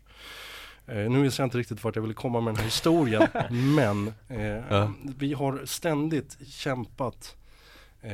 Eh, 0.86 1.10
nu 1.10 1.22
visste 1.22 1.42
jag 1.42 1.46
inte 1.46 1.58
riktigt 1.58 1.84
vart 1.84 1.94
jag 1.96 2.02
ville 2.02 2.14
komma 2.14 2.40
med 2.40 2.54
den 2.54 2.58
här 2.58 2.64
historien. 2.64 3.22
men 3.76 4.12
eh, 4.28 4.40
Ja. 4.70 4.92
vi 5.18 5.32
har 5.34 5.60
ständigt 5.64 6.38
kämpat 6.48 7.36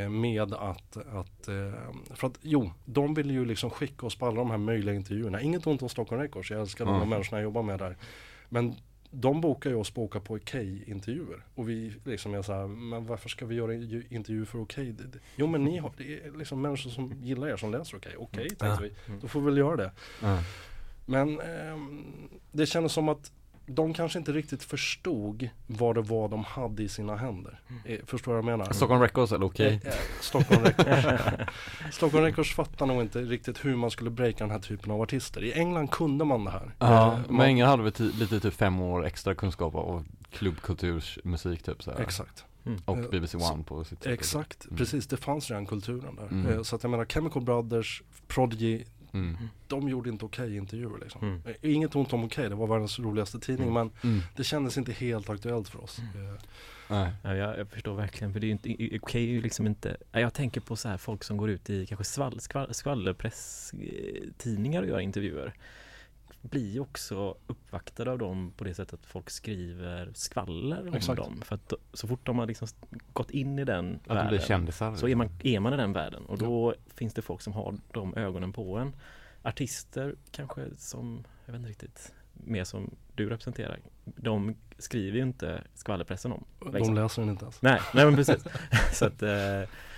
med 0.08 0.42
att, 0.54 0.96
att 0.96 1.48
eh, 1.48 1.72
för 2.14 2.26
att 2.26 2.38
jo, 2.42 2.70
de 2.84 3.14
ville 3.14 3.32
ju 3.32 3.44
liksom 3.44 3.70
skicka 3.70 4.06
oss 4.06 4.16
på 4.16 4.26
alla 4.26 4.36
de 4.36 4.50
här 4.50 4.58
möjliga 4.58 4.94
intervjuerna. 4.94 5.40
Inget 5.40 5.66
ont 5.66 5.82
om 5.82 5.88
Stockholm 5.88 6.22
Records, 6.22 6.50
jag 6.50 6.60
älskar 6.60 6.84
de 6.84 6.94
Ja. 6.94 6.98
här 7.00 7.06
människorna 7.06 7.38
jag 7.40 7.44
jobbar 7.44 7.62
med 7.62 7.78
där. 7.78 7.96
Men 8.48 8.74
de 9.10 9.40
bokar 9.40 9.70
ju 9.70 9.76
oss 9.76 9.90
på 9.90 10.02
åka 10.04 10.20
på 10.20 10.34
Okej-intervjuer. 10.34 11.44
Och 11.54 11.68
vi 11.68 11.92
liksom 12.04 12.34
är 12.34 12.42
så 12.42 12.52
här, 12.52 12.66
men 12.66 13.06
varför 13.06 13.28
ska 13.28 13.46
vi 13.46 13.54
göra 13.54 13.74
ju- 13.74 14.06
intervju 14.10 14.44
för 14.44 14.60
Okej? 14.60 14.94
Jo 15.36 15.46
men 15.46 15.64
ni 15.64 15.78
har, 15.78 15.92
det 15.96 16.20
är 16.24 16.38
liksom 16.38 16.60
människor 16.62 16.90
som 16.90 17.12
gillar 17.22 17.48
er 17.48 17.56
som 17.56 17.70
läser 17.72 17.96
Okej. 17.96 18.14
Okej 18.18 18.48
tänkte 18.50 18.82
vi, 18.82 19.16
då 19.20 19.28
får 19.28 19.40
vi 19.40 19.46
väl 19.46 19.58
göra 19.58 19.76
det. 19.76 19.92
Ja. 20.22 20.38
Men 21.06 21.40
ehm, 21.40 22.04
det 22.52 22.66
kändes 22.66 22.92
som 22.92 23.08
att 23.08 23.32
de 23.74 23.94
kanske 23.94 24.18
inte 24.18 24.32
riktigt 24.32 24.62
förstod 24.64 25.48
vad 25.66 25.94
det 25.94 26.02
var 26.02 26.28
de 26.28 26.44
hade 26.44 26.82
i 26.82 26.88
sina 26.88 27.16
händer. 27.16 27.60
Eh, 27.84 27.98
förstår 28.06 28.32
vad 28.32 28.38
jag 28.38 28.44
menar? 28.44 28.72
Stockholm 28.72 29.00
Records 29.02 29.32
eller 29.32 29.46
okej? 29.46 29.80
Eh, 29.84 29.88
eh, 29.90 29.94
Stockholm 30.20 30.62
Records. 30.64 31.06
Stockholm 31.92 32.24
Records 32.24 32.54
fattar 32.54 32.86
nog 32.86 33.02
inte 33.02 33.20
riktigt 33.22 33.64
hur 33.64 33.76
man 33.76 33.90
skulle 33.90 34.10
breaka 34.10 34.44
den 34.44 34.50
här 34.50 34.58
typen 34.58 34.90
av 34.90 35.00
artister. 35.00 35.44
I 35.44 35.52
England 35.52 35.90
kunde 35.90 36.24
man 36.24 36.44
det 36.44 36.50
här. 36.50 36.74
Ja, 36.78 37.12
Eh, 37.12 37.18
men 37.26 37.36
man- 37.36 37.48
ingen 37.48 37.68
hade 37.68 37.82
väl 37.82 37.92
lite 38.18 38.40
typ 38.40 38.54
fem 38.54 38.80
år 38.80 39.06
extra 39.06 39.34
kunskap 39.34 39.74
av 39.74 40.04
klubbkultursmusik 40.30 41.62
typ 41.62 41.82
så 41.82 41.90
här. 41.90 42.00
Exakt. 42.00 42.44
Och 42.84 42.98
Eh, 42.98 43.08
BBC 43.10 43.38
så- 43.40 43.52
One 43.52 43.64
på 43.64 43.84
sitt 43.84 44.02
sätt. 44.02 44.12
Exakt, 44.12 44.64
Mm. 44.64 44.76
precis. 44.76 45.06
Det 45.06 45.16
fanns 45.16 45.50
redan 45.50 45.66
kulturen 45.66 46.16
där. 46.16 46.26
Mm. 46.26 46.64
Så 46.64 46.76
att 46.76 46.82
jag 46.82 46.90
menar 46.90 47.04
Chemical 47.04 47.42
Brothers, 47.42 48.02
Prodigy, 48.26 48.84
Mm. 49.14 49.36
de 49.68 49.88
gjorde 49.88 50.10
inte 50.10 50.24
okej 50.24 50.56
intervjuer 50.56 50.98
liksom. 51.02 51.22
Mm. 51.22 51.40
Eh, 51.62 51.74
Inget 51.74 51.96
ont 51.96 52.12
om 52.12 52.24
okej, 52.24 52.48
det 52.48 52.54
var 52.54 52.66
världens 52.66 52.98
roligaste 52.98 53.38
tidning 53.40 53.68
Mm. 53.68 53.90
men 54.02 54.10
Mm. 54.12 54.22
det 54.36 54.44
kändes 54.44 54.78
inte 54.78 54.92
helt 54.92 55.30
aktuellt 55.30 55.68
för 55.68 55.84
oss. 55.84 55.98
Eh, 55.98 56.04
Nej. 56.90 57.12
Ja, 57.22 57.36
jag, 57.36 57.58
jag 57.58 57.68
förstår 57.68 57.94
verkligen, 57.94 58.32
för 58.32 58.40
det 58.40 58.46
är 58.46 58.48
ju 58.48 58.52
inte, 58.52 58.98
okej 59.02 59.22
är 59.24 59.28
ju 59.32 59.42
liksom 59.42 59.66
inte, 59.66 59.96
ja, 60.12 60.20
jag 60.20 60.34
tänker 60.34 60.60
på 60.60 60.76
så 60.76 60.88
här 60.88 60.96
folk 60.96 61.24
som 61.24 61.36
går 61.36 61.50
ut 61.50 61.70
i 61.70 61.86
kanske 61.86 62.04
skvall, 62.04 62.40
skvall, 62.40 62.74
skvallerpresstidningar 62.74 64.82
och 64.82 64.88
gör 64.88 65.00
intervjuer. 65.00 65.52
Blir 66.42 66.80
också 66.80 67.36
uppvaktade 67.46 68.10
av 68.10 68.18
dem 68.18 68.52
på 68.56 68.64
det 68.64 68.74
sättet 68.74 68.94
att 69.00 69.06
folk 69.06 69.30
skriver 69.30 70.10
skvaller 70.14 70.88
om 70.88 70.94
Exakt. 70.94 71.16
dem. 71.22 71.40
För 71.44 71.54
att 71.54 71.72
så 71.92 72.08
fort 72.08 72.26
de 72.26 72.38
har 72.38 72.46
liksom 72.46 72.68
gått 73.12 73.30
in 73.30 73.58
i 73.58 73.64
den 73.64 73.94
Att 73.94 74.08
de 74.08 74.14
världen 74.14 74.40
kändisar. 74.40 74.94
så 74.94 75.08
är 75.08 75.14
man, 75.14 75.28
är 75.42 75.60
man 75.60 75.74
i 75.74 75.76
den 75.76 75.92
världen 75.92 76.24
och 76.26 76.38
då 76.38 76.74
finns 76.94 77.14
det 77.14 77.22
folk 77.22 77.40
som 77.40 77.52
har 77.52 77.78
de 77.92 78.14
ögonen 78.16 78.52
på 78.52 78.76
en. 78.76 78.96
Artister 79.42 80.14
kanske 80.30 80.68
som, 80.76 81.24
jag 81.46 81.52
vet 81.52 81.58
inte 81.58 81.70
riktigt, 81.70 82.12
mer 82.34 82.64
som 82.64 82.90
du 83.14 83.28
representerar. 83.28 83.78
De 84.04 84.54
skriver 84.78 85.16
ju 85.16 85.22
inte 85.22 85.62
skvallerpressen 85.74 86.32
om. 86.32 86.44
de 86.60 86.72
Liksom. 86.74 86.94
läser 86.94 87.22
den 87.22 87.30
inte 87.30 87.44
ens. 87.44 87.62
Nej, 87.62 87.80
nej 87.94 88.04
men 88.04 88.16
precis. 88.16 88.44
så, 88.92 89.04
att, 89.06 89.22
eh, 89.22 89.30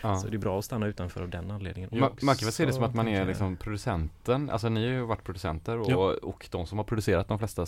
Ja. 0.03 0.17
så 0.17 0.29
det 0.29 0.37
är 0.37 0.39
bra 0.39 0.59
att 0.59 0.65
stanna 0.65 0.87
utanför 0.87 1.23
av 1.23 1.29
den 1.29 1.51
anledningen. 1.51 1.91
Ma- 1.91 2.25
man 2.25 2.37
kan 2.37 2.47
väl 2.47 2.53
se 2.53 2.67
det 2.67 2.73
som 2.73 2.85
att 2.85 2.95
man 2.95 3.09
är 3.09 3.25
liksom 3.27 3.57
producenten, 3.57 4.51
alltså 4.51 4.69
ni 4.69 4.87
har 4.87 4.93
ju 4.93 5.03
varit 5.03 5.25
producenter 5.25 5.79
och, 5.79 5.91
Ja. 5.91 6.15
och 6.23 6.49
de 6.51 6.67
som 6.67 6.79
har 6.79 6.85
producerat 6.85 7.29
de 7.29 7.39
flesta 7.39 7.67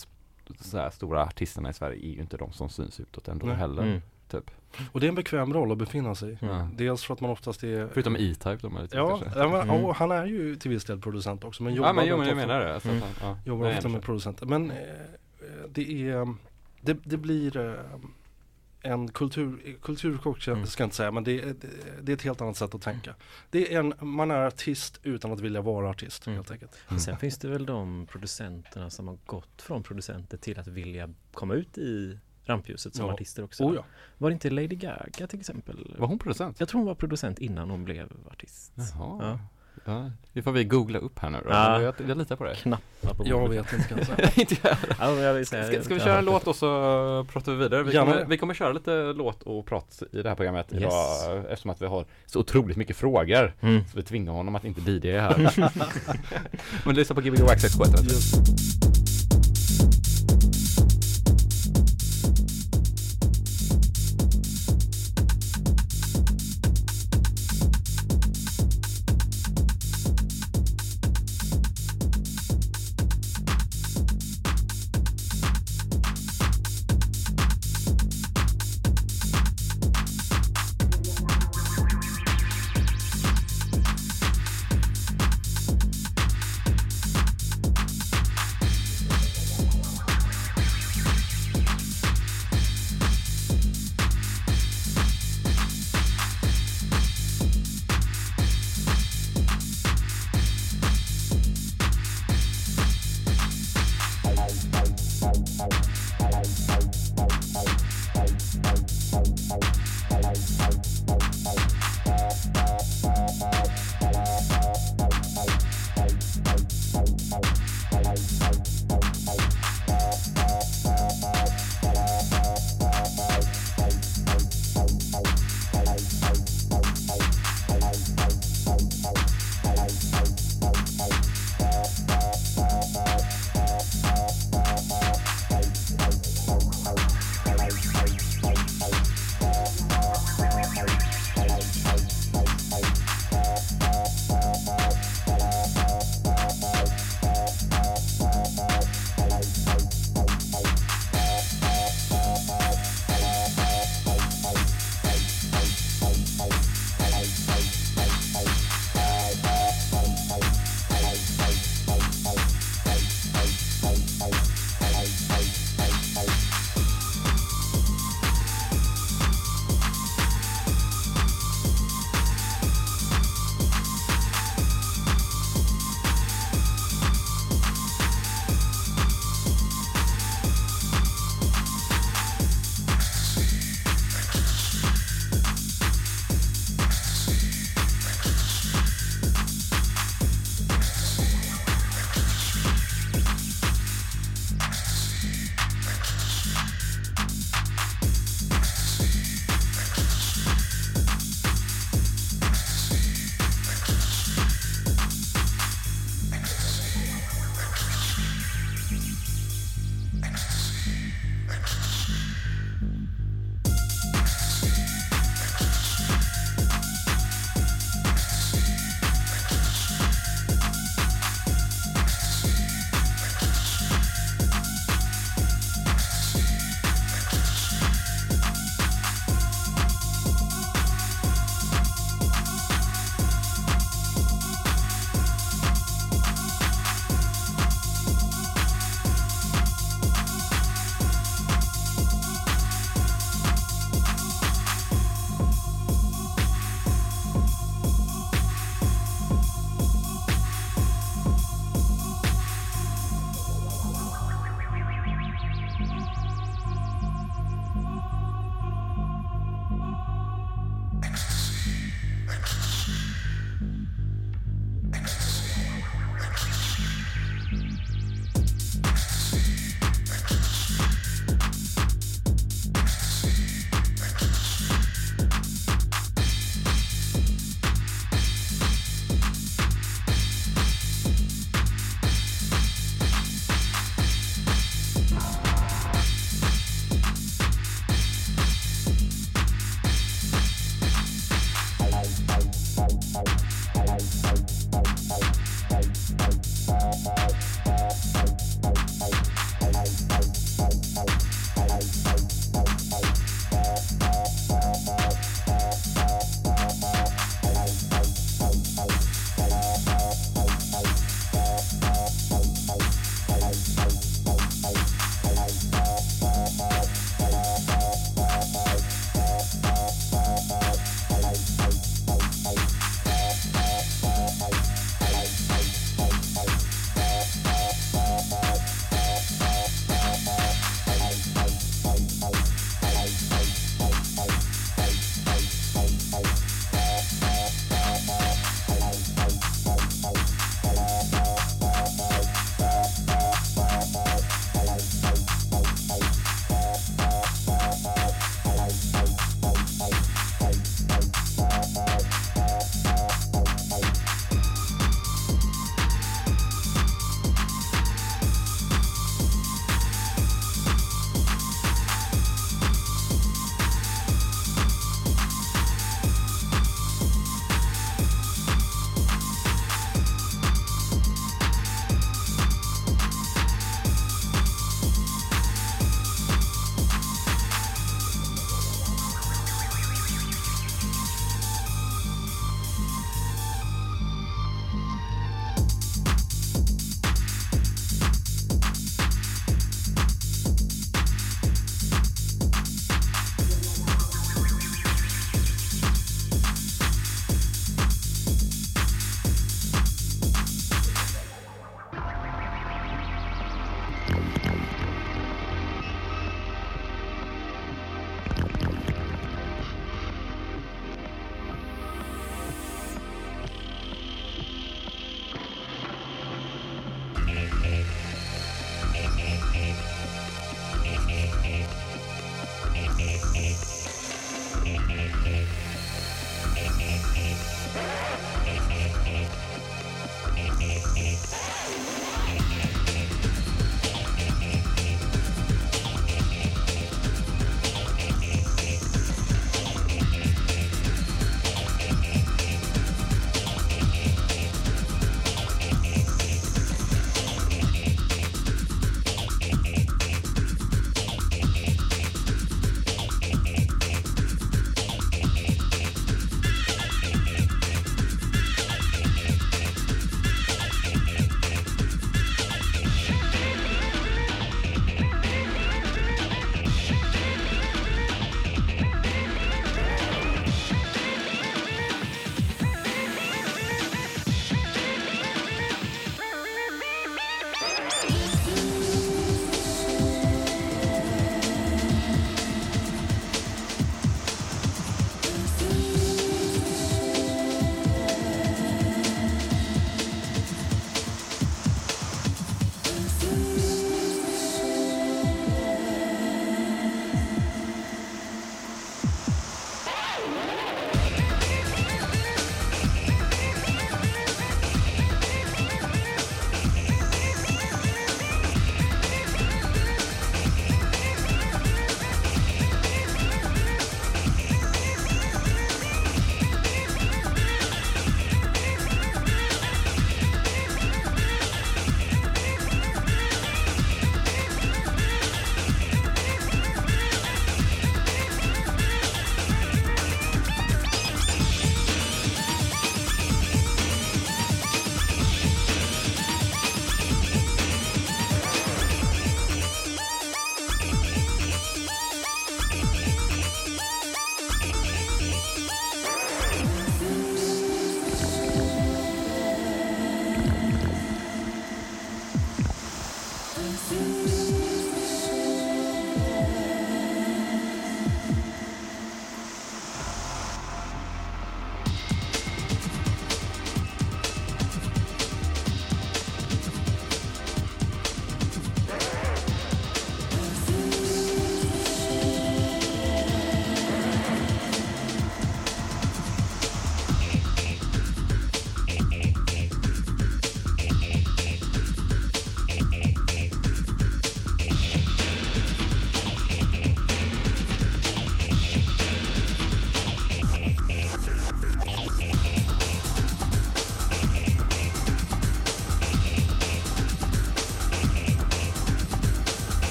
så 0.61 0.79
här 0.79 0.91
stora 0.91 1.23
artisterna 1.23 1.71
i 1.71 1.73
Sverige 1.73 2.07
är 2.07 2.11
ju 2.15 2.21
inte 2.21 2.37
de 2.37 2.53
som 2.53 2.69
syns 2.69 3.01
utåt 3.01 3.29
ändå 3.29 3.47
Nej. 3.47 3.57
heller. 3.57 3.83
Mm. 3.83 4.03
Typ. 4.29 4.51
Och 4.93 5.01
det 5.01 5.07
är 5.07 5.09
en 5.09 5.15
bekväm 5.15 5.53
roll 5.55 5.73
att 5.73 5.79
befinna 5.79 6.15
sig 6.15 6.33
i. 6.33 6.39
Ja. 6.41 6.69
Dels 6.75 7.05
för 7.05 7.15
att 7.15 7.21
man 7.21 7.31
oftast 7.31 7.63
är 7.65 7.89
Förutom 7.93 8.17
E-Type 8.17 8.59
de 8.61 8.77
är 8.77 8.83
lite 8.83 8.97
Ja, 8.97 9.23
ja 9.37 9.49
men, 9.49 9.71
Mm. 9.71 9.95
han 9.97 10.11
är 10.11 10.27
ju 10.27 10.57
till 10.57 10.71
viss 10.71 10.85
del 10.85 11.01
producent 11.01 11.45
också 11.45 11.63
men 11.63 11.75
jobbar 11.75 11.89
Ja 11.89 11.93
men 11.93 12.07
jo 12.07 12.17
men 12.17 12.29
jag 12.29 12.37
menar 12.37 12.61
det. 12.61 12.75
Alltså, 12.75 12.89
Mm. 12.89 13.03
att 13.03 13.19
han, 13.23 13.31
ja. 13.31 13.39
Jobbar 13.45 13.67
Nej, 13.67 13.77
ofta 13.77 13.89
med 13.89 14.03
producenter. 14.03 14.47
Men 14.47 14.71
eh, 14.71 14.77
det 15.69 16.09
är, 16.11 16.35
det, 16.81 16.97
det 17.05 17.17
blir 17.17 17.57
eh, 17.57 17.75
en 18.83 19.09
kultur, 19.09 19.77
kulturchock 19.83 20.43
ska, 20.43 20.51
Mm. 20.53 20.67
ska 20.67 20.83
jag 20.83 20.87
inte 20.87 20.97
säga 20.97 21.11
men 21.11 21.25
det, 21.25 21.41
är- 21.41 21.47
det, 21.47 21.69
det 22.03 22.13
är 22.13 22.17
ett 22.17 22.23
helt 22.23 22.41
annat 22.41 22.57
sätt 22.57 22.75
att 22.75 22.83
tänka. 22.83 23.15
Det 23.51 23.75
är 23.75 23.79
en, 23.81 23.95
man 24.01 24.31
är 24.31 24.47
artist 24.47 25.01
utan 25.03 25.33
att 25.33 25.41
vilja 25.41 25.61
vara 25.61 25.91
artist 25.91 26.27
Mm. 26.27 26.37
helt 26.37 26.51
enkelt. 26.51 26.73
Men 26.89 27.01
Sen 27.01 27.17
finns 27.17 27.39
det 27.39 27.49
väl 27.49 27.67
de 27.67 28.07
producenterna 28.11 28.91
som 28.91 29.09
har 29.09 29.19
gått 29.27 29.63
från 29.63 29.83
producenter 29.83 30.37
till 30.37 30.59
att 30.59 30.67
vilja 30.67 31.09
komma 31.33 31.55
ut 31.55 31.79
i 31.79 32.19
rampljuset 32.47 32.95
som 32.95 33.07
Ja. 33.07 33.13
artister 33.13 33.45
också. 33.45 33.65
Oh 33.65 33.75
ja. 33.75 33.85
Var 34.19 34.31
det 34.31 34.33
inte 34.35 34.51
Lady 34.51 34.67
Gaga 34.77 35.27
till 35.29 35.41
exempel? 35.41 35.95
Var 35.99 36.07
hon 36.07 36.19
producent? 36.19 36.61
Jag 36.61 36.69
tror 36.69 36.79
hon 36.79 36.87
var 36.87 36.95
producent 36.95 37.39
innan 37.39 37.71
hon 37.71 37.85
blev 37.85 38.09
artist. 38.33 38.73
Jaha. 38.75 39.19
Ja. 39.21 39.39
Ja. 39.85 40.11
Det 40.33 40.43
får 40.43 40.53
vi 40.53 40.65
googla 40.65 40.99
upp 40.99 41.19
här 41.19 41.31
nu 41.31 41.39
då. 41.45 41.51
Ja. 41.51 41.83
Jag, 41.83 41.95
jag 42.09 42.19
litar 42.19 42.37
på 42.37 42.45
dig. 42.45 42.57
Knappa 42.57 43.15
på 43.17 43.27
Jag 43.27 43.49
vet 43.49 43.73
inte 43.73 43.89
kan 43.89 43.99
jag 43.99 44.07
säga. 44.07 44.31
Inte 44.37 44.57
jag. 44.63 44.77
Ja, 44.99 45.11
men 45.15 45.19
jag 45.23 45.47
säga- 45.47 45.65
Ska, 45.73 45.83
ska 45.83 45.95
vi 45.95 46.01
köra 46.01 46.19
en 46.19 46.25
låt 46.25 46.47
och 46.47 46.57
så 46.57 46.67
pratar 47.33 47.53
vi 47.53 47.59
vidare? 47.59 47.83
Vi 47.83 47.93
kommer, 47.93 48.17
det. 48.17 48.25
vi 48.29 48.39
kommer 48.39 48.55
köra 48.55 48.73
lite 48.73 49.13
låt 49.13 49.43
och 49.43 49.67
prat 49.67 50.03
i 50.13 50.23
det 50.23 50.29
här 50.29 50.37
programmet 50.37 50.73
Yes. 50.73 50.83
idag 50.83 51.39
eftersom 51.51 51.71
att 51.71 51.83
vi 51.83 51.87
har 51.87 52.07
så 52.27 52.41
otroligt 52.41 52.77
mycket 52.77 52.97
frågor. 52.97 53.25
det. 53.27 53.53
Mm. 53.67 53.85
Så 53.93 53.97
vi 53.97 54.03
tvingar 54.03 54.33
honom 54.33 54.55
att 54.55 54.65
inte 54.65 54.91
DJ 54.91 55.19
här. 55.19 55.53
Men 56.87 56.95
lyssna 56.95 57.15
på 57.15 57.21
Gbg 57.21 57.43
Wax 57.43 57.63
671 57.63 59.16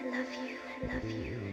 I 0.00 0.04
love 0.06 0.32
you, 0.34 0.58
I 0.82 0.94
love 0.94 1.04
you, 1.10 1.43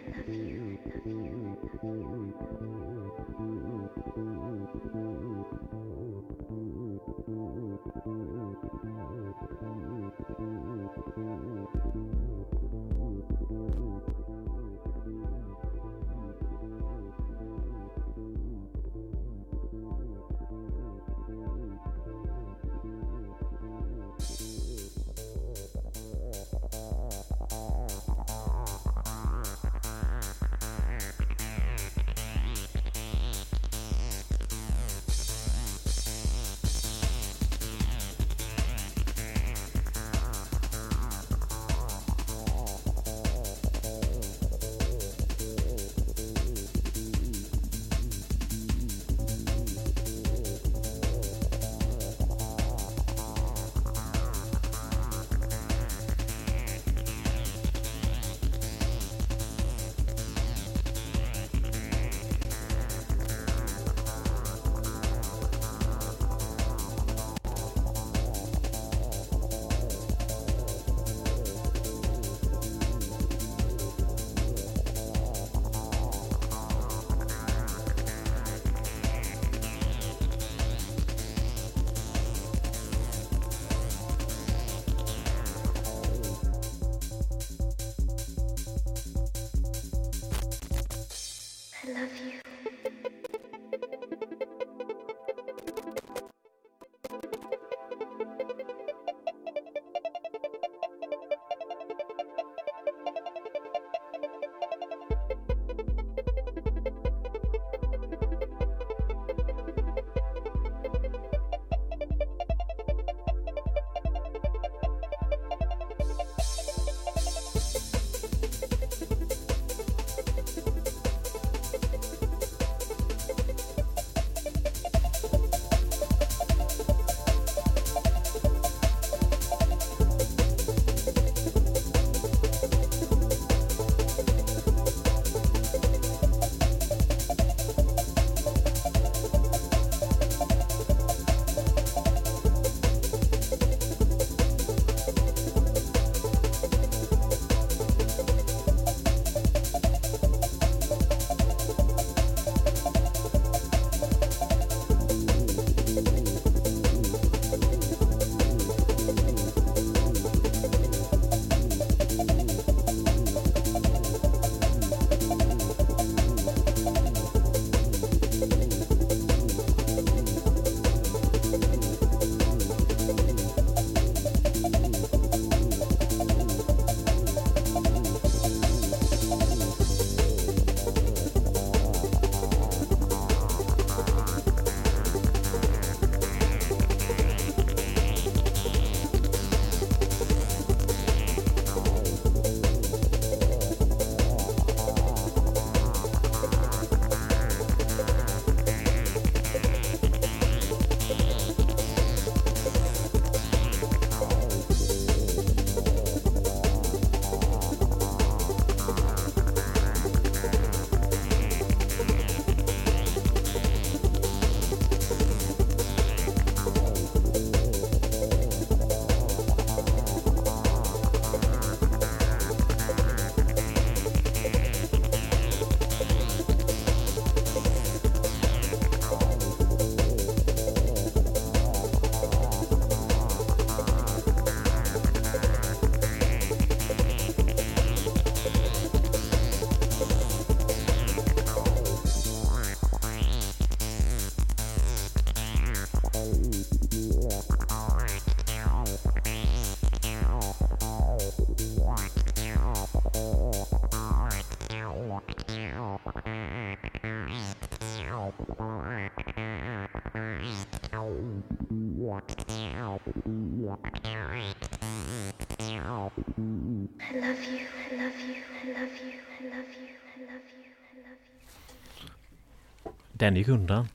Den 273.22 273.36
gick 273.36 273.48
undan. 273.48 273.88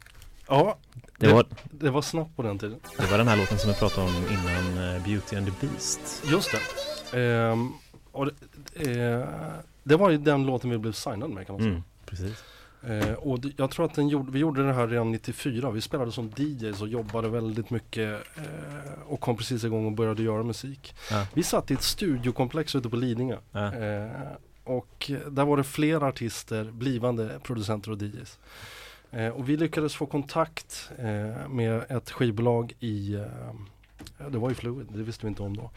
Ja, 0.48 0.78
Det 1.18 1.26
Det- 1.26 1.32
var, 1.32 1.46
det 1.70 1.90
var 1.90 2.02
snabbt 2.02 2.36
på 2.36 2.42
den 2.42 2.58
tiden. 2.58 2.78
det 2.98 3.10
var 3.10 3.18
den 3.18 3.28
här 3.28 3.36
låten 3.36 3.58
som 3.58 3.70
vi 3.70 3.76
pratade 3.76 4.06
om 4.06 4.14
innan 4.30 4.94
eh, 4.96 5.04
Beauty 5.04 5.36
and 5.36 5.46
the 5.46 5.66
Beast. 5.66 6.22
Just 6.30 6.50
det. 7.12 7.20
Ehm, 7.22 7.72
och 8.12 8.26
det, 8.26 8.90
eh, 9.00 9.26
det 9.82 9.96
var 9.96 10.10
ju 10.10 10.18
den 10.18 10.46
låten 10.46 10.70
vi 10.70 10.78
blev 10.78 10.92
signad 10.92 11.30
med 11.30 11.46
kan 11.46 11.54
man 11.54 11.62
säga. 11.62 11.70
Mm, 11.72 11.82
precis. 12.06 12.44
Eh, 12.86 13.12
och 13.14 13.40
det, 13.40 13.52
jag 13.56 13.70
tror 13.70 13.86
att 13.86 13.94
den 13.94 14.08
gjorde, 14.08 14.32
vi 14.32 14.38
gjorde 14.38 14.66
det 14.66 14.72
här 14.72 14.86
redan 14.88 15.12
94. 15.12 15.70
Vi 15.70 15.80
spelade 15.80 16.12
som 16.12 16.32
DJs 16.36 16.82
och 16.82 16.88
jobbade 16.88 17.28
väldigt 17.28 17.70
mycket 17.70 18.22
eh, 18.36 19.02
och 19.06 19.20
kom 19.20 19.36
precis 19.36 19.64
igång 19.64 19.86
och 19.86 19.92
började 19.92 20.22
göra 20.22 20.42
musik. 20.42 20.94
Ja. 21.10 21.26
Vi 21.34 21.42
satt 21.42 21.70
i 21.70 21.74
ett 21.74 21.82
studiokomplex 21.82 22.74
ute 22.74 22.88
på 22.88 22.96
Lidingö. 22.96 23.36
Ja. 23.52 23.74
Eh, 23.74 24.10
och 24.64 25.10
där 25.30 25.44
var 25.44 25.56
det 25.56 25.64
flera 25.64 26.06
artister, 26.06 26.64
blivande 26.64 27.40
producenter 27.42 27.90
och 27.90 28.02
DJs. 28.02 28.38
Eh, 29.10 29.28
och 29.28 29.48
vi 29.48 29.56
lyckades 29.56 29.94
få 29.94 30.06
kontakt 30.06 30.90
eh, 30.98 31.48
med 31.48 31.84
ett 31.88 32.10
skivbolag 32.10 32.72
i 32.80 33.14
eh, 33.14 33.22
det 34.30 34.38
var 34.38 34.48
ju 34.48 34.54
Fluid, 34.54 34.86
det 34.90 35.02
visste 35.02 35.26
vi 35.26 35.28
inte 35.28 35.42
om 35.42 35.56
då. 35.56 35.70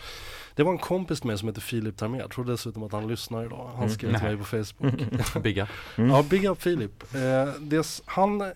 Det 0.55 0.63
var 0.63 0.71
en 0.71 0.77
kompis 0.77 1.23
med 1.23 1.39
som 1.39 1.47
heter 1.47 1.61
Filip 1.61 1.97
Tarmé, 1.97 2.17
jag 2.17 2.31
tror 2.31 2.45
dessutom 2.45 2.83
att 2.83 2.91
han 2.91 3.07
lyssnar 3.07 3.45
idag. 3.45 3.67
Han 3.67 3.75
Mm. 3.77 3.89
skrev 3.89 4.13
till 4.17 4.23
mig 4.27 4.37
på 4.37 4.43
Facebook. 4.43 4.93
Big 5.43 5.57
up. 5.57 5.69
Mm. 5.97 6.09
Ja, 6.11 6.23
Big 6.29 6.45
Up 6.45 6.61
Filip. 6.61 7.03
Han 8.05 8.51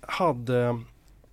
hade, 0.00 0.80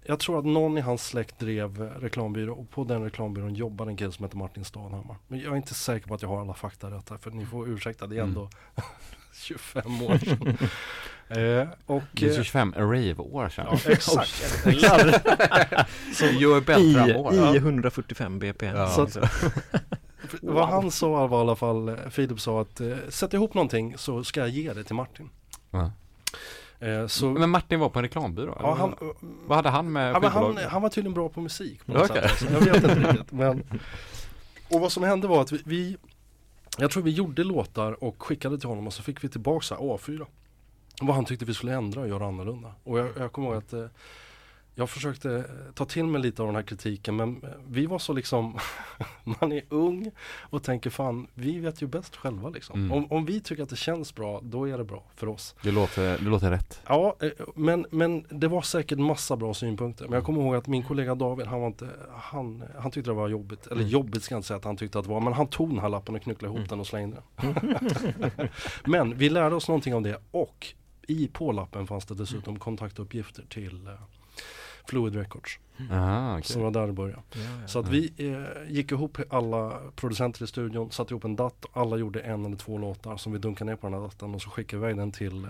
jag 0.03 0.19
tror 0.19 0.39
att 0.39 0.45
någon 0.45 0.78
i 0.78 0.82
hans 0.82 1.05
släkt 1.07 1.39
drev 1.39 1.82
reklambyrå 1.99 2.53
och 2.53 2.69
på 2.69 2.84
den 2.84 3.03
reklambyrån 3.03 3.53
jobbade 3.55 3.91
en 3.91 3.97
kille 3.97 4.11
som 4.11 4.26
heter 4.26 4.38
Martin 4.38 4.65
Stadhammar. 4.65 5.15
Men 5.28 5.39
jag 5.39 5.51
är 5.53 5.57
inte 5.57 5.73
säker 5.73 6.07
på 6.07 6.13
att 6.13 6.21
jag 6.21 6.30
har 6.30 6.41
alla 6.41 6.53
fakta 6.53 6.91
rätt 6.91 7.09
här 7.09 7.17
för 7.17 7.32
ni 7.32 7.45
får 7.45 7.69
ursäkta, 7.69 8.07
det 8.07 8.17
är 8.17 8.23
ändå 8.23 8.49
25 9.34 10.01
år 10.01 10.17
sedan. 10.17 10.57
Eh, 11.30 11.67
och, 11.86 12.03
Det 12.11 12.26
är 12.26 12.30
eh, 12.39 12.43
25 12.43 12.73
rave-år 12.78 13.49
sedan. 13.49 13.65
ja, 13.71 13.91
exakt. 13.91 14.65
Så 16.13 16.26
Joe 16.26 16.57
I, 16.57 16.61
Beltram-år. 16.61 17.34
I 17.55 17.57
145 17.57 18.39
bpm. 18.39 18.76
Ja. 18.78 18.88
Så 18.89 19.01
att- 19.01 19.17
Vad 20.41 20.67
han 20.69 20.91
sa 20.91 21.28
var 21.28 21.38
i 21.38 21.41
alla 21.41 21.55
fall, 21.55 21.89
eh, 21.89 21.95
Filip 22.09 22.39
sa 22.39 22.61
att 22.61 22.82
eh, 22.82 22.88
sätt 23.09 23.34
ihop 23.34 23.53
någonting 23.53 23.97
så 23.97 24.23
ska 24.23 24.39
jag 24.39 24.49
ge 24.49 24.73
det 24.73 24.84
till 24.84 24.95
Martin. 24.95 25.30
Ja. 25.71 25.91
Eh, 26.80 27.07
så, 27.07 27.26
Men 27.26 27.49
Martin 27.49 27.80
var 27.80 27.89
på 27.89 27.99
en 27.99 28.03
reklambyrå? 28.05 28.57
ja, 28.61 28.73
han, 28.80 28.95
Vad 29.47 29.55
hade 29.55 29.69
han 29.69 29.91
med 29.91 30.15
Ja, 30.15 30.28
han, 30.30 30.57
han 30.69 30.82
var 30.82 30.89
tydligen 30.89 31.13
bra 31.13 31.30
på 31.30 31.41
musik 31.41 31.86
på 31.86 31.91
något 31.91 32.09
Okej. 32.09 32.21
sätt. 32.21 32.32
Alltså. 32.32 32.45
Jag 32.53 32.59
vet 32.73 32.76
inte 32.84 32.95
riktigt. 33.11 33.32
Men, 33.32 33.63
och 34.69 34.80
vad 34.82 34.91
som 34.91 35.03
hände 35.03 35.28
var 35.28 35.41
att 35.41 35.51
vi, 35.51 35.61
vi 35.65 35.97
Jag 36.78 36.91
tror 36.91 37.03
vi 37.03 37.11
gjorde 37.11 37.43
låtar 37.43 38.03
och 38.03 38.23
skickade 38.23 38.57
till 38.59 38.69
honom 38.69 38.88
och 38.88 38.93
så 38.93 39.03
fick 39.03 39.23
vi 39.23 39.30
tillbaka 39.30 39.63
så 39.63 39.76
här 39.76 39.82
A4 39.82 40.26
Vad 41.01 41.15
han 41.15 41.25
tyckte 41.25 41.45
vi 41.45 41.53
skulle 41.53 41.73
ändra 41.73 42.01
och 42.01 42.07
göra 42.07 42.27
annorlunda. 42.27 42.71
Och 42.83 42.99
jag, 42.99 43.09
jag 43.17 43.31
kommer 43.31 43.47
ihåg 43.47 43.57
att 43.57 43.73
eh, 43.73 43.85
jag 44.77 44.89
försökte 44.89 45.31
eh, 45.35 45.73
ta 45.73 45.85
till 45.85 46.05
mig 46.05 46.21
lite 46.21 46.41
av 46.41 46.47
den 46.47 46.55
här 46.55 46.63
kritiken 46.63 47.15
men 47.15 47.43
eh, 47.43 47.49
vi 47.67 47.85
var 47.85 47.99
så 47.99 48.13
liksom 48.13 48.57
Man 49.23 49.51
är 49.51 49.61
ung 49.69 50.11
och 50.41 50.63
tänker 50.63 50.89
fan 50.89 51.27
vi 51.33 51.59
vet 51.59 51.81
ju 51.81 51.87
bäst 51.87 52.15
själva 52.15 52.49
liksom. 52.49 52.79
Mm. 52.79 52.91
Om, 52.91 53.11
om 53.11 53.25
vi 53.25 53.41
tycker 53.41 53.63
att 53.63 53.69
det 53.69 53.75
känns 53.75 54.15
bra 54.15 54.39
då 54.43 54.69
är 54.69 54.77
det 54.77 54.83
bra 54.83 55.03
för 55.15 55.27
oss. 55.29 55.55
Det 55.63 55.71
låter, 55.71 56.17
det 56.17 56.23
låter 56.29 56.49
rätt. 56.51 56.81
Ja, 56.87 57.15
eh, 57.21 57.29
men, 57.55 57.85
men 57.91 58.25
det 58.29 58.47
var 58.47 58.61
säkert 58.61 58.99
massa 58.99 59.35
bra 59.35 59.53
synpunkter. 59.53 60.05
Men 60.05 60.13
jag 60.13 60.23
kommer 60.23 60.41
ihåg 60.41 60.55
att 60.55 60.67
min 60.67 60.83
kollega 60.83 61.15
David, 61.15 61.47
han 61.47 61.59
var 61.59 61.67
inte, 61.67 61.89
han, 62.17 62.63
han 62.79 62.91
tyckte 62.91 63.09
det 63.09 63.15
var 63.15 63.27
jobbigt. 63.27 63.67
Eller 63.67 63.75
Mm. 63.81 63.87
jobbigt 63.87 64.23
ska 64.23 64.33
jag 64.35 64.39
inte 64.39 64.47
säga 64.47 64.57
att 64.57 64.65
han 64.65 64.77
tyckte 64.77 64.99
att 64.99 65.05
det 65.05 65.11
var. 65.11 65.21
Men 65.21 65.33
han 65.33 65.47
tog 65.47 65.69
den 65.69 65.79
här 65.79 65.89
lappen 65.89 66.15
och 66.15 66.21
knucklade 66.21 66.47
ihop 66.49 66.57
Mm. 66.57 66.67
den 66.67 66.79
och 66.79 66.87
slängde 66.87 67.17
den. 67.35 67.55
men 68.85 69.17
vi 69.17 69.29
lärde 69.29 69.55
oss 69.55 69.67
någonting 69.67 69.95
om 69.95 70.03
det 70.03 70.17
och 70.31 70.67
i 71.07 71.27
på 71.27 71.51
lappen 71.51 71.87
fanns 71.87 72.05
det 72.05 72.15
dessutom 72.15 72.59
kontaktuppgifter 72.59 73.45
till 73.49 73.87
eh, 73.87 73.93
Fluid 74.87 75.15
Records. 75.15 75.59
Aha, 75.91 76.33
okej. 76.37 76.43
Så 76.43 76.57
det 76.57 76.63
var 76.63 76.71
där 76.71 76.87
det 76.87 76.93
började. 76.93 77.21
Ja, 77.33 77.39
ja. 77.61 77.67
Så 77.67 77.79
att 77.79 77.89
vi 77.89 78.13
eh, 78.17 78.73
gick 78.73 78.91
ihop 78.91 79.17
alla 79.29 79.79
producenter 79.95 80.43
i 80.43 80.47
studion, 80.47 80.91
satte 80.91 81.13
ihop 81.13 81.23
en 81.23 81.35
datt. 81.35 81.65
Alla 81.73 81.97
gjorde 81.97 82.19
en 82.19 82.45
eller 82.45 82.57
två 82.57 82.77
låtar 82.77 83.17
som 83.17 83.31
vi 83.31 83.37
dunkade 83.39 83.71
ner 83.71 83.75
på 83.77 83.87
den 83.87 83.93
här 83.93 84.01
datten 84.01 84.35
och 84.35 84.41
så 84.41 84.49
skickade 84.49 84.81
vi 84.81 84.85
iväg 84.85 84.97
den 84.97 85.11
till 85.11 85.43
eh, 85.43 85.49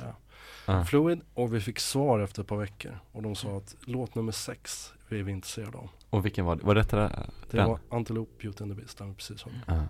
Ja. 0.67 0.83
Fluid 0.85 1.21
och 1.33 1.53
vi 1.53 1.59
fick 1.59 1.79
svar 1.79 2.19
efter 2.19 2.41
ett 2.41 2.47
par 2.47 2.57
veckor 2.57 2.99
och 3.11 3.21
de 3.23 3.35
sa 3.35 3.57
att 3.57 3.75
låt 3.85 4.15
nummer 4.15 4.31
sex 4.31 4.93
är 5.09 5.23
vi 5.23 5.31
intresserade 5.31 5.77
av. 5.77 5.89
Och 6.09 6.25
vilken 6.25 6.45
var 6.45 6.55
det? 6.55 6.65
Var 6.65 6.75
detta 6.75 6.97
det? 6.97 7.29
Det 7.51 7.57
den? 7.57 7.69
var 7.69 7.79
Antelope 7.89 8.31
Beauty 8.41 8.63
and 8.63 8.71
the 8.71 8.81
Beast, 8.81 8.97
den 8.97 9.09
vi 9.09 9.15
precis 9.15 9.43
hörde. 9.43 9.61
Ja. 9.67 9.83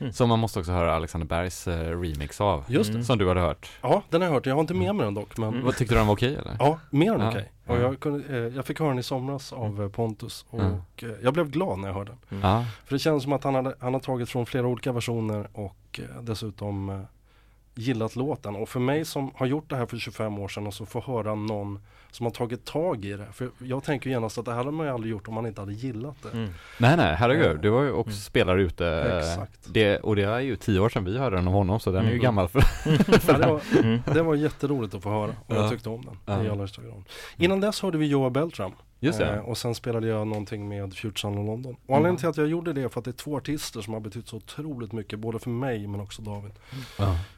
Mm. 0.00 0.12
Som 0.12 0.28
man 0.28 0.38
måste 0.38 0.58
också 0.58 0.72
höra 0.72 0.94
Alexander 0.96 1.26
Bergs 1.26 1.68
eh, 1.68 2.00
remix 2.00 2.40
av. 2.40 2.64
Just 2.68 2.90
det. 2.90 2.94
Mm. 2.94 3.04
Som 3.04 3.18
du 3.18 3.28
hade 3.28 3.40
hört. 3.40 3.70
Ja, 3.82 4.02
den 4.10 4.20
har 4.20 4.28
jag 4.28 4.34
hört. 4.34 4.46
Jag 4.46 4.54
har 4.54 4.60
inte 4.60 4.74
med 4.74 4.94
mig 4.94 5.04
den 5.04 5.14
dock 5.14 5.36
men 5.38 5.48
Mm. 5.48 5.64
Vad 5.64 5.76
tyckte 5.76 5.94
du 5.94 5.98
den 5.98 6.06
var 6.06 6.14
okej 6.14 6.34
eller? 6.34 6.56
Ja, 6.58 6.78
mer 6.90 7.12
än 7.12 7.20
Ja. 7.20 7.28
okej. 7.28 7.52
Och 7.66 7.76
Ja. 7.76 7.80
jag, 7.80 8.00
kunde, 8.00 8.28
eh, 8.36 8.56
jag 8.56 8.64
fick 8.66 8.78
höra 8.80 8.88
den 8.88 8.98
i 8.98 9.02
somras 9.02 9.52
av 9.52 9.82
eh, 9.82 9.88
Pontus 9.88 10.44
och 10.50 10.60
Mm. 10.60 10.80
jag 11.22 11.32
blev 11.34 11.50
glad 11.50 11.78
när 11.78 11.88
jag 11.88 11.94
hörde 11.94 12.12
den. 12.28 12.42
Mm. 12.42 12.64
För 12.84 12.94
det 12.94 12.98
känns 12.98 13.22
som 13.22 13.32
att 13.32 13.44
han, 13.44 13.54
hade, 13.54 13.74
han 13.80 13.92
har 13.94 14.00
tagit 14.00 14.28
från 14.30 14.46
flera 14.46 14.66
olika 14.66 14.92
versioner 14.92 15.48
och 15.52 16.00
dessutom 16.20 17.04
gillat 17.74 18.16
låten. 18.16 18.56
Och 18.56 18.68
för 18.68 18.80
mig 18.80 19.04
som 19.04 19.30
har 19.34 19.46
gjort 19.46 19.70
det 19.70 19.76
här 19.76 19.86
för 19.86 19.96
25 19.96 20.38
år 20.38 20.48
sedan 20.48 20.66
och 20.66 20.74
så 20.74 20.86
får 20.86 21.00
höra 21.00 21.34
någon 21.34 21.78
som 22.10 22.26
har 22.26 22.30
tagit 22.30 22.64
tag 22.64 23.04
i 23.04 23.12
det. 23.12 23.26
För 23.32 23.50
jag 23.58 23.84
tänker 23.84 24.10
genast 24.10 24.38
att 24.38 24.44
det 24.44 24.50
här 24.50 24.58
hade 24.58 24.70
man 24.70 24.86
ju 24.86 24.92
aldrig 24.92 25.10
gjort 25.10 25.28
om 25.28 25.34
man 25.34 25.46
inte 25.46 25.60
hade 25.60 25.72
gillat 25.72 26.16
det. 26.22 26.30
Mm. 26.38 26.50
Nej 26.78 26.96
nej, 26.96 27.14
herregud. 27.14 27.60
Du 27.60 27.68
var 27.68 27.82
ju 27.82 27.90
också 27.92 28.10
Mm. 28.10 28.20
spelare 28.20 28.62
ute. 28.62 28.86
eh, 28.86 29.18
Exakt. 29.18 29.60
Det, 29.74 29.98
och 29.98 30.16
det 30.16 30.22
är 30.22 30.40
ju 30.40 30.56
tio 30.56 30.80
år 30.80 30.88
sedan 30.88 31.04
vi 31.04 31.18
hörde 31.18 31.36
den 31.36 31.46
av 31.48 31.52
honom 31.54 31.80
så 31.80 31.90
den 31.92 32.00
är 32.04 32.08
ju 32.10 32.14
Mm. 32.14 32.22
gammal 32.22 32.48
för 32.48 32.62
Ja, 33.28 33.38
det, 33.38 33.46
var, 33.46 33.60
Mm. 33.84 34.00
det 34.14 34.22
var 34.22 34.34
jätteroligt 34.34 34.94
att 34.94 35.02
få 35.02 35.10
höra 35.10 35.28
och 35.46 35.54
Ja. 35.54 35.56
jag 35.56 35.70
tyckte 35.70 35.88
om 35.88 36.04
den 36.26 36.44
i 36.44 36.48
allra 36.48 36.60
högsta 36.60 36.82
grad. 36.82 37.02
Innan 37.36 37.60
dess 37.60 37.82
hörde 37.82 37.98
vi 37.98 38.06
Joa 38.06 38.30
Beltram 38.30 38.72
Just 39.02 39.18
det. 39.18 39.34
Eh, 39.34 39.38
och 39.40 39.58
sen 39.58 39.74
spelade 39.74 40.06
jag 40.06 40.26
någonting 40.26 40.68
med 40.68 40.94
Future 40.94 41.28
och 41.38 41.44
London. 41.44 41.74
Och 41.74 41.80
Mm. 41.88 41.96
anledningen 41.96 42.16
till 42.16 42.28
att 42.28 42.36
jag 42.36 42.46
gjorde 42.48 42.72
det 42.72 42.82
är 42.82 42.88
för 42.88 42.98
att 43.00 43.04
det 43.04 43.10
är 43.10 43.12
två 43.12 43.36
artister 43.36 43.80
som 43.80 43.92
har 43.94 44.00
betytt 44.00 44.28
så 44.28 44.36
otroligt 44.36 44.92
mycket 44.92 45.18
både 45.18 45.38
för 45.38 45.50
mig 45.50 45.86
men 45.86 46.00
också 46.00 46.22
David. 46.22 46.52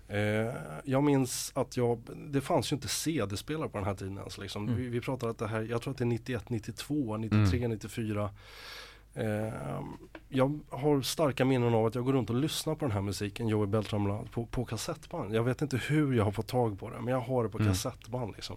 Eh, 0.09 0.55
jag 0.85 1.03
minns 1.03 1.53
att 1.55 1.77
jag, 1.77 2.01
det 2.31 2.41
fanns 2.41 2.73
ju 2.73 2.77
inte 2.77 2.89
CD-spelare 2.89 3.69
på 3.69 3.79
den 3.79 3.87
här 3.87 3.95
tiden 3.95 4.19
ens 4.19 4.39
liksom. 4.39 4.65
Mm. 4.69 4.77
vi, 4.81 4.89
vi 4.89 5.01
pratar 5.01 5.29
att 5.29 5.39
det 5.39 5.47
här, 5.49 5.63
jag 5.71 5.83
tror 5.83 5.91
att 5.93 5.99
det 5.99 6.05
är 6.05 6.07
91, 6.07 6.51
92, 6.51 7.17
93, 7.17 7.59
Mm. 7.59 7.71
94. 7.71 8.31
Eh, 9.15 9.49
jag 10.29 10.61
har 10.71 11.03
starka 11.03 11.45
minnen 11.45 11.75
av 11.75 11.87
att 11.87 11.95
jag 11.95 12.05
går 12.05 12.13
runt 12.13 12.31
och 12.31 12.37
lyssnar 12.37 12.75
på 12.75 12.85
den 12.85 12.93
här 12.93 13.01
musiken, 13.01 13.49
Joey 13.49 13.67
Beltram 13.67 14.27
på, 14.33 14.47
på 14.47 14.65
kassettband. 14.65 15.35
Jag 15.35 15.43
vet 15.43 15.63
inte 15.63 15.77
hur 15.77 16.13
jag 16.15 16.25
har 16.25 16.33
fått 16.33 16.47
tag 16.47 16.79
på 16.81 16.91
det 16.91 16.97
men 17.01 17.09
jag 17.09 17.21
har 17.21 17.45
det 17.45 17.51
på 17.51 17.59
Mm. 17.59 17.69
kassettband 17.73 18.33
liksom. 18.35 18.57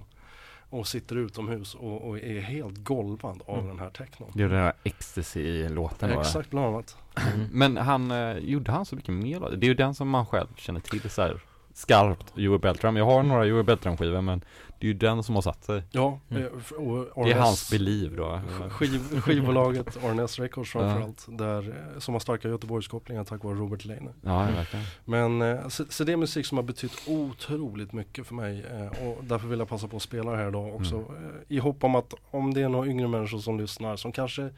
Och 0.76 0.88
sitter 0.88 1.15
utomhus 1.15 1.76
och, 1.76 2.07
och 2.07 2.19
är 2.19 2.39
helt 2.39 2.78
golvad 2.78 3.41
av 3.45 3.55
Mm. 3.57 3.67
den 3.67 3.80
här 3.80 3.89
technon. 3.89 4.32
Det 4.34 4.43
är 4.43 4.47
den 4.49 4.63
där 4.63 4.73
ecstasy-låten 4.84 6.09
då. 6.09 6.19
Exakt 6.21 6.49
bland 6.49 6.67
annat. 6.67 6.97
Mm. 7.34 7.47
Men 7.51 7.78
han, 7.78 8.11
eh, 8.11 8.38
gjorde 8.38 8.71
han 8.71 8.86
så 8.86 8.95
mycket 8.95 9.13
mer 9.13 9.39
då? 9.39 9.49
Det 9.49 9.65
är 9.65 9.67
ju 9.67 9.73
den 9.73 9.95
som 9.95 10.09
man 10.09 10.26
själv 10.26 10.47
känner 10.55 10.80
till 10.80 11.09
så 11.09 11.21
här 11.21 11.39
skarpt, 11.76 12.34
Joey 12.36 12.57
Beltram. 12.59 12.95
Jag 12.95 13.05
har 13.05 13.23
några 13.23 13.45
Joey 13.45 13.63
Beltram-skivor 13.63 14.21
men 14.21 14.39
det 14.80 14.86
är 14.86 14.88
ju 14.88 14.93
den 14.93 15.23
som 15.23 15.36
har 15.36 15.41
satt 15.41 15.63
sig. 15.63 15.84
Ja, 15.91 16.19
Mm. 16.30 16.43
eh, 16.43 16.49
f- 16.59 16.71
och 17.15 17.26
Det 17.26 17.32
är 17.32 17.36
RNS 17.36 17.38
hans 17.45 17.71
beliv 17.71 18.15
då. 18.15 18.41
Skiv, 18.69 19.21
skivbolaget 19.21 19.97
Arness 20.03 20.39
Records 20.39 20.76
Ja. 20.76 20.80
framförallt, 20.82 21.26
där, 21.30 21.69
eh, 21.69 21.99
som 21.99 22.13
har 22.15 22.19
starka 22.19 22.47
Göteborgskopplingar 22.49 23.23
tack 23.23 23.43
vare 23.43 23.55
Robert 23.55 23.86
Leine. 23.86 24.09
Ja, 24.21 24.39
verkligen. 24.55 24.86
Men 25.05 25.41
eh, 25.41 25.67
så, 25.67 25.86
så 25.89 26.03
det 26.03 26.11
är 26.11 26.17
musik 26.17 26.45
som 26.45 26.57
har 26.57 26.63
betytt 26.63 26.93
otroligt 27.07 27.93
mycket 27.93 28.28
för 28.28 28.36
mig 28.36 28.65
och 29.01 29.23
därför 29.23 29.47
vill 29.47 29.59
jag 29.59 29.67
passa 29.69 29.88
på 29.88 29.95
att 29.97 30.03
spela 30.03 30.32
det 30.32 30.38
här 30.38 30.47
idag 30.47 30.76
också. 30.76 30.95
Mm. 30.95 31.32
I 31.47 31.59
hopp 31.59 31.84
om 31.84 31.95
att 31.95 32.13
om 32.32 32.53
det 32.53 32.61
är 32.61 32.69
några 32.69 32.88
yngre 32.88 33.07
människor 33.07 33.38
som 33.39 33.57
lyssnar 33.59 33.95
som 33.95 34.11
kanske 34.11 34.49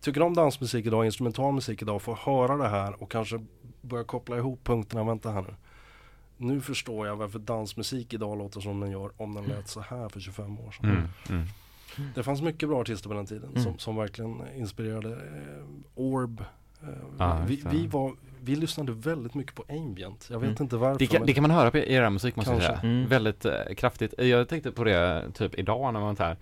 tycker 0.00 0.22
om 0.22 0.34
dansmusik 0.34 0.86
idag, 0.86 1.04
instrumental 1.06 1.54
musik 1.54 1.82
idag, 1.82 2.02
får 2.02 2.14
höra 2.14 2.56
det 2.56 2.68
här 2.68 3.02
och 3.02 3.10
kanske 3.10 3.44
börja 3.80 4.04
koppla 4.04 4.36
ihop 4.36 4.60
punkterna. 4.64 5.04
Vänta 5.04 5.30
här 5.30 5.42
nu. 5.42 5.54
Nu 6.44 6.60
förstår 6.60 7.06
jag 7.06 7.16
varför 7.16 7.38
dansmusik 7.38 8.12
idag 8.14 8.38
låter 8.38 8.60
som 8.60 8.80
den 8.80 8.90
gör 8.90 9.10
om 9.16 9.34
den 9.34 9.44
lät 9.44 9.68
så 9.68 9.80
här 9.80 10.08
för 10.08 10.20
25 10.20 10.58
år 10.60 10.70
sedan. 10.70 10.90
Mm. 10.90 11.06
Mm. 11.30 11.46
Det 12.14 12.22
fanns 12.22 12.42
mycket 12.42 12.68
bra 12.68 12.80
artister 12.80 13.08
på 13.08 13.14
den 13.14 13.26
tiden 13.26 13.50
Mm. 13.50 13.62
som, 13.62 13.78
som 13.78 13.96
verkligen 13.96 14.42
inspirerade. 14.56 15.12
Eh, 15.12 15.64
Orb. 15.94 16.40
Eh, 16.82 16.88
Ja, 17.18 17.42
vi, 17.46 17.62
vi, 17.70 17.86
var, 17.86 18.12
vi 18.42 18.56
lyssnade 18.56 18.92
väldigt 18.92 19.34
mycket 19.34 19.54
på 19.54 19.64
ambient. 19.68 20.28
Jag 20.30 20.38
vet 20.40 20.48
Mm. 20.50 20.62
inte 20.62 20.76
varför. 20.76 20.98
Det, 20.98 21.06
kan, 21.06 21.20
men- 21.20 21.26
det 21.26 21.32
kan 21.32 21.42
man 21.42 21.50
höra 21.50 21.70
på 21.70 21.78
era 21.78 22.10
musik 22.10 22.36
måste 22.36 22.52
jag 22.52 22.62
säga. 22.62 22.80
Mm. 22.82 23.08
Väldigt 23.08 23.44
eh, 23.44 23.52
kraftigt. 23.76 24.14
Jag 24.18 24.48
tänkte 24.48 24.72
på 24.72 24.84
det 24.84 25.30
typ 25.34 25.54
idag 25.58 25.92
när 25.92 26.00
man 26.00 26.16
så 26.16 26.22
här 26.22 26.36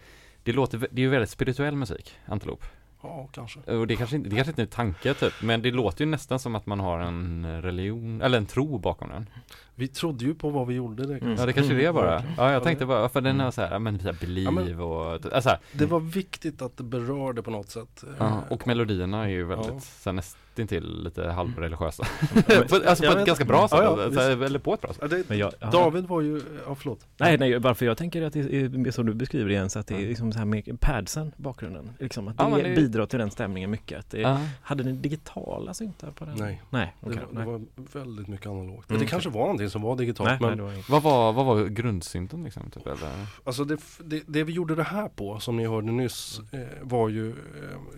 det 0.44 0.52
låter, 0.52 0.78
det 0.78 1.00
är 1.00 1.04
ju 1.04 1.08
väldigt 1.08 1.30
spirituell 1.30 1.76
musik, 1.76 2.14
Antelop. 2.26 2.64
Ja, 3.02 3.28
kanske. 3.32 3.60
Och 3.60 3.86
det 3.86 3.96
kanske 3.96 4.16
inte, 4.16 4.28
det 4.28 4.36
kanske 4.36 4.50
inte 4.50 4.62
är 4.62 4.66
en 4.66 4.70
tanke 4.70 5.14
typ, 5.14 5.32
men 5.42 5.62
det 5.62 5.70
låter 5.70 6.04
ju 6.04 6.10
nästan 6.10 6.38
som 6.38 6.54
att 6.54 6.66
man 6.66 6.80
har 6.80 6.98
en 7.00 7.62
religion, 7.62 8.22
eller 8.22 8.38
en 8.38 8.46
tro 8.46 8.78
bakom 8.78 9.08
den. 9.08 9.28
Vi 9.74 9.88
trodde 9.88 10.24
ju 10.24 10.34
på 10.34 10.50
vad 10.50 10.66
vi 10.66 10.74
gjorde. 10.74 11.06
Det, 11.06 11.18
Mm. 11.18 11.34
Ja 11.38 11.46
det 11.46 11.52
kanske 11.52 11.74
är 11.74 11.78
det 11.78 11.92
bara. 11.92 12.04
verkligen. 12.10 12.34
Ja 12.36 12.44
Ja, 12.46 12.52
jag 12.52 12.62
tänkte 12.62 12.86
bara, 12.86 13.08
för 13.08 13.20
den 13.20 13.34
Mm. 13.34 13.46
är 13.46 13.50
så 13.50 13.62
här, 13.62 13.78
men 13.78 14.00
här 14.00 14.16
believe 14.20 14.50
men- 14.50 14.80
och, 14.80 15.34
alltså, 15.34 15.56
det 15.72 15.86
var 15.86 16.00
viktigt 16.00 16.62
att 16.62 16.76
det 16.76 16.84
berörde 16.84 17.42
på 17.42 17.50
något 17.50 17.70
sätt. 17.70 18.04
ja, 18.18 18.42
och 18.50 18.66
melodierna 18.66 19.24
är 19.24 19.28
ju 19.28 19.44
väldigt 19.44 19.68
Ja. 19.68 19.80
så 19.80 20.12
näst, 20.12 20.36
nästintill 20.52 21.02
lite 21.04 21.28
halvreligiösa. 21.30 22.06
Men- 22.34 22.42
på, 22.68 22.74
alltså 22.88 23.04
Jag 23.04 23.12
på 23.14 23.18
ett 23.20 23.26
ganska 23.26 23.44
bra 23.44 23.68
sätt, 23.68 23.78
Ja, 23.82 24.02
ja, 24.02 24.12
så 24.12 24.20
här, 24.20 24.42
eller 24.42 24.58
på 24.58 24.74
ett 24.74 24.80
bra 24.80 24.92
sätt. 24.92 24.98
Ja, 25.02 25.08
det, 25.08 25.28
Men 25.28 25.38
jag, 25.38 25.52
ja. 25.60 25.70
David 25.70 26.04
var 26.04 26.20
ju, 26.20 26.42
ja 26.66 26.74
förlåt. 26.74 27.06
Nej, 27.16 27.38
nej, 27.38 27.58
varför 27.58 27.86
jag 27.86 27.96
tänker 27.96 28.22
att 28.22 28.32
det 28.32 28.40
är 28.40 28.90
som 28.90 29.06
du 29.06 29.14
beskriver 29.14 29.50
igen 29.50 29.70
så 29.70 29.78
att 29.78 29.86
det 29.86 29.94
är 29.94 30.06
liksom 30.08 30.32
så 30.32 30.38
här 30.38 30.46
med 30.46 30.80
padsen, 30.80 31.32
bakgrunden. 31.36 31.90
Liksom 31.98 32.28
att 32.28 32.38
det, 32.38 32.44
Ja, 32.44 32.56
det- 32.56 32.74
bidrar 32.76 33.06
till 33.06 33.18
den 33.18 33.30
stämningen 33.30 33.70
mycket. 33.70 33.98
Att 33.98 34.10
det, 34.10 34.20
Ja. 34.20 34.40
Hade 34.62 34.84
ni 34.84 34.92
digitala 34.92 35.74
syntar 35.74 36.10
på 36.10 36.24
den? 36.24 36.34
Nej. 36.38 36.62
Nej, 36.70 36.94
Det, 37.00 37.06
okej. 37.10 37.18
var, 37.30 37.44
nej. 37.44 37.44
det 37.44 37.80
var 37.92 38.00
väldigt 38.04 38.28
mycket 38.28 38.46
analogt. 38.46 38.90
Mm, 38.90 39.02
det 39.02 39.08
kanske 39.08 39.30
var 39.30 39.40
någonting 39.40 39.70
som 39.70 39.82
var 39.82 39.96
digitalt 39.96 40.28
nej, 40.30 40.38
men 40.40 40.48
nej, 40.48 40.56
det 40.56 40.62
var. 40.62 41.00
Vad 41.00 41.02
var, 41.02 41.32
vad 41.32 41.46
var 41.46 41.64
grundsynten 41.66 42.44
liksom? 42.44 42.70
Typ, 42.70 42.86
eller? 42.86 43.10
Alltså 43.44 43.64
det, 43.64 43.76
det, 44.04 44.22
det 44.26 44.44
vi 44.44 44.52
gjorde 44.52 44.74
det 44.74 44.82
här 44.82 45.08
på 45.08 45.40
som 45.40 45.56
ni 45.56 45.66
hörde 45.66 45.92
nyss 45.92 46.40
eh, 46.52 46.60
var 46.82 47.08
ju 47.08 47.30
eh, 47.30 47.34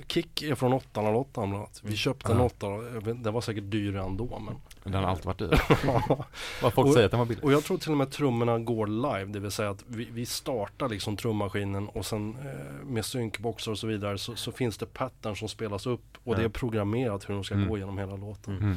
Kick 0.07 0.43
är 0.43 0.55
från 0.55 0.73
808 0.73 1.29
bland 1.35 1.55
annat. 1.55 1.81
Vi 1.83 1.87
Mm. 1.89 1.97
köpte 1.97 2.35
Ah. 2.45 2.99
8, 3.01 3.13
den 3.15 3.33
var 3.35 3.41
säkert 3.41 3.65
dyrare 3.71 4.05
ändå 4.05 4.43
men 4.47 4.55
Den 4.93 5.03
har 5.05 5.11
alltid 5.11 5.25
varit 5.27 5.39
dyr. 5.39 5.49
Vad 6.63 6.73
folk 6.75 6.87
Och- 6.89 6.93
säger 6.95 7.05
att 7.07 7.11
den 7.11 7.19
var 7.21 7.27
billig. 7.27 7.45
Och 7.45 7.53
jag 7.53 7.65
tror 7.65 7.79
till 7.79 7.91
och 7.91 7.97
med 7.97 8.11
trummorna 8.11 8.59
går 8.59 8.87
live, 8.87 9.25
det 9.25 9.41
vill 9.41 9.51
säga 9.51 9.71
att 9.71 9.85
vi, 9.87 10.09
vi 10.13 10.27
startar 10.27 10.89
liksom 10.89 11.17
trummaskinen 11.17 11.89
och 11.89 12.07
sen 12.07 12.37
eh, 12.45 12.87
med 12.87 13.05
synkboxar 13.05 13.73
och 13.73 13.79
så 13.79 13.87
vidare 13.87 14.19
så, 14.19 14.37
så 14.37 14.53
finns 14.53 14.79
det 14.79 14.87
pattern 14.87 15.37
som 15.37 15.49
spelas 15.49 15.87
upp 15.87 16.05
och 16.25 16.35
Ja. 16.35 16.39
det 16.39 16.45
är 16.45 16.49
programmerat 16.49 17.29
hur 17.29 17.35
de 17.35 17.45
ska 17.45 17.55
Mm. 17.55 17.69
gå 17.69 17.79
genom 17.79 17.99
hela 17.99 18.17
låten. 18.17 18.57
Mm. 18.59 18.77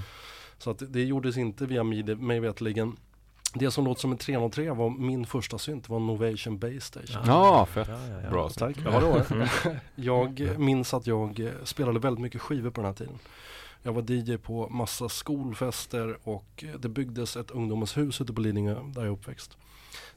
Så 0.58 0.72
att 0.72 0.82
det, 0.88 1.04
gjordes 1.04 1.38
inte 1.38 1.66
via 1.66 1.84
midi, 1.84 2.16
mig 2.16 2.40
veterligen. 2.40 2.96
Det 3.58 3.72
som 3.72 3.86
låter 3.86 4.02
som 4.02 4.12
en 4.12 4.18
303 4.18 4.72
var 4.72 4.90
min 4.90 5.26
första 5.26 5.58
synt, 5.58 5.90
var 5.90 6.00
Novation 6.00 6.58
Base 6.58 6.82
Station. 6.82 7.22
Ja, 7.26 7.66
fett. 7.66 7.88
Ja, 7.88 8.08
ja, 8.10 8.22
ja. 8.24 8.30
Bra. 8.30 8.50
Tack, 8.50 8.78
ja 8.86 9.00
det. 9.00 9.32
Mm. 9.32 9.48
Jag 9.96 10.60
minns 10.60 10.94
att 10.94 11.08
jag 11.08 11.40
eh, 11.40 11.52
spelade 11.64 12.00
väldigt 12.00 12.22
mycket 12.22 12.42
skivor 12.42 12.70
på 12.70 12.82
den 12.82 12.86
här 12.86 12.94
tiden. 12.94 13.20
Jag 13.84 13.94
var 13.94 14.12
DJ 14.12 14.38
på 14.38 14.70
massa 14.70 15.10
skolfester 15.10 16.18
och 16.24 16.64
eh, 16.64 16.80
det 16.80 16.90
byggdes 16.90 17.38
ett 17.38 17.52
ungdomens 17.52 17.98
hus 17.98 18.22
ute 18.22 18.34
på 18.34 18.42
Lidingö 18.42 18.74
där 18.74 19.02
jag 19.02 19.06
är 19.06 19.12
uppväxt. 19.12 19.58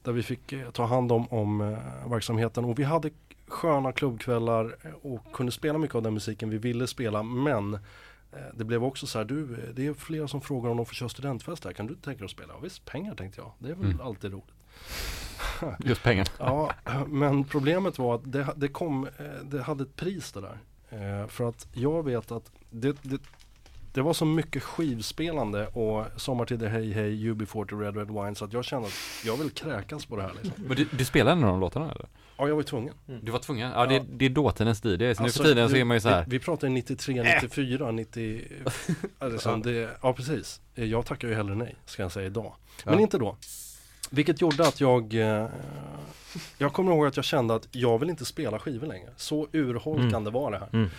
Där 0.03 0.11
vi 0.11 0.23
fick 0.23 0.53
eh, 0.53 0.69
ta 0.69 0.85
hand 0.85 1.11
om, 1.11 1.27
om 1.27 1.77
verksamheten 2.09 2.65
och 2.65 2.79
vi 2.79 2.83
hade 2.83 3.09
sköna 3.47 3.91
klubbkvällar 3.91 4.75
och 5.01 5.33
kunde 5.33 5.51
spela 5.51 5.77
mycket 5.77 5.95
av 5.95 6.01
den 6.01 6.13
musiken 6.13 6.49
vi 6.49 6.57
ville 6.57 6.87
spela 6.87 7.23
men 7.23 7.79
det 8.53 8.63
blev 8.63 8.83
också 8.83 9.07
så 9.07 9.17
här, 9.17 9.25
du, 9.25 9.53
eh, 9.53 9.69
det 9.73 9.87
är 9.87 9.93
flera 9.93 10.27
som 10.27 10.41
frågar 10.41 10.69
om 10.69 10.77
de 10.77 10.85
får 10.85 10.93
köra 10.93 11.09
studentfest 11.09 11.65
här, 11.65 11.73
kan 11.73 11.87
du 11.87 11.95
tänka 11.95 12.17
dig 12.19 12.25
att 12.25 12.31
spela? 12.31 12.53
Ja, 12.53 12.59
visst, 12.59 12.85
pengar 12.85 13.15
tänkte 13.15 13.41
jag, 13.41 13.51
det 13.59 13.69
är 13.69 13.75
väl 13.75 13.85
Mm. 13.85 14.01
alltid 14.01 14.31
roligt. 14.31 14.51
Just 15.79 16.03
pengarna. 16.03 16.29
Ja, 16.39 16.73
men 17.07 17.43
problemet 17.43 17.97
var 17.99 18.15
att 18.15 18.31
det, 18.31 18.47
det 18.55 18.67
kom, 18.67 19.07
eh, 19.17 19.25
det 19.43 19.61
hade 19.61 19.83
ett 19.83 19.95
pris 19.95 20.31
det 20.31 20.41
där. 20.41 20.57
Eh, 20.89 21.27
För 21.27 21.49
att 21.49 21.67
jag 21.73 22.05
vet 22.05 22.31
att 22.31 22.51
det, 22.69 22.97
det, 23.01 23.21
det 23.93 24.01
var 24.01 24.13
så 24.13 24.25
mycket 24.25 24.63
skivspelande 24.63 25.67
och 25.67 26.05
Sommartider 26.15 26.69
Hej 26.69 26.91
Hej, 26.91 27.31
UB40 27.31 27.79
Red 27.81 27.97
Red 27.97 28.07
Wine 28.07 28.35
så 28.35 28.45
att 28.45 28.53
jag 28.53 28.65
kände 28.65 28.87
att 28.87 28.93
jag 29.25 29.37
vill 29.37 29.49
kräkas 29.49 30.05
på 30.05 30.15
det 30.15 30.21
här 30.21 30.31
liksom. 30.41 30.63
Men 30.67 30.77
du, 30.77 30.87
du 30.91 31.05
spelade 31.05 31.35
några 31.41 31.47
av 31.53 31.59
de 31.59 31.61
låtarna 31.61 31.91
eller? 31.91 32.05
Ja, 32.37 32.47
jag 32.47 32.55
var 32.55 32.63
tvungen. 32.63 32.93
Du 33.21 33.31
var 33.31 33.39
tvungen? 33.39 33.71
Ja, 33.71 33.85
det, 33.85 33.93
Ja. 33.95 34.03
det 34.09 34.25
är 34.25 34.29
dåtidens 34.29 34.77
DJ. 34.77 34.81
Så 34.83 34.97
nu 34.97 35.09
Alltså, 35.09 35.43
för 35.43 35.49
tiden 35.49 35.69
så 35.69 35.75
är 35.75 35.83
man 35.83 35.97
ju 35.97 36.01
så 36.01 36.09
här. 36.09 36.25
Vi, 36.27 36.37
vi 36.37 36.39
pratar 36.43 36.69
93, 36.69 37.23
94, 37.41 37.91
90, 37.91 38.41
alltså, 39.19 39.55
det, 39.55 39.89
ja 40.01 40.13
precis. 40.13 40.61
Jag 40.75 41.05
tackar 41.05 41.27
ju 41.27 41.33
hellre 41.33 41.55
nej, 41.55 41.75
ska 41.85 42.01
jag 42.01 42.11
säga 42.11 42.25
idag. 42.25 42.53
Men 42.85 42.93
Ja. 42.93 42.99
inte 42.99 43.17
då. 43.17 43.35
Vilket 44.09 44.41
gjorde 44.41 44.67
att 44.67 44.81
jag 44.81 45.13
eh, 45.13 45.47
Jag 46.57 46.73
kommer 46.73 46.91
ihåg 46.91 47.07
att 47.07 47.15
jag 47.15 47.25
kände 47.25 47.55
att 47.55 47.67
jag 47.71 47.99
vill 47.99 48.09
inte 48.09 48.25
spela 48.25 48.59
skivor 48.59 48.87
längre. 48.87 49.09
Så 49.17 49.47
urholkande 49.53 50.31
var 50.31 50.51
det 50.51 50.57
här. 50.57 50.69
Mm. 50.73 50.89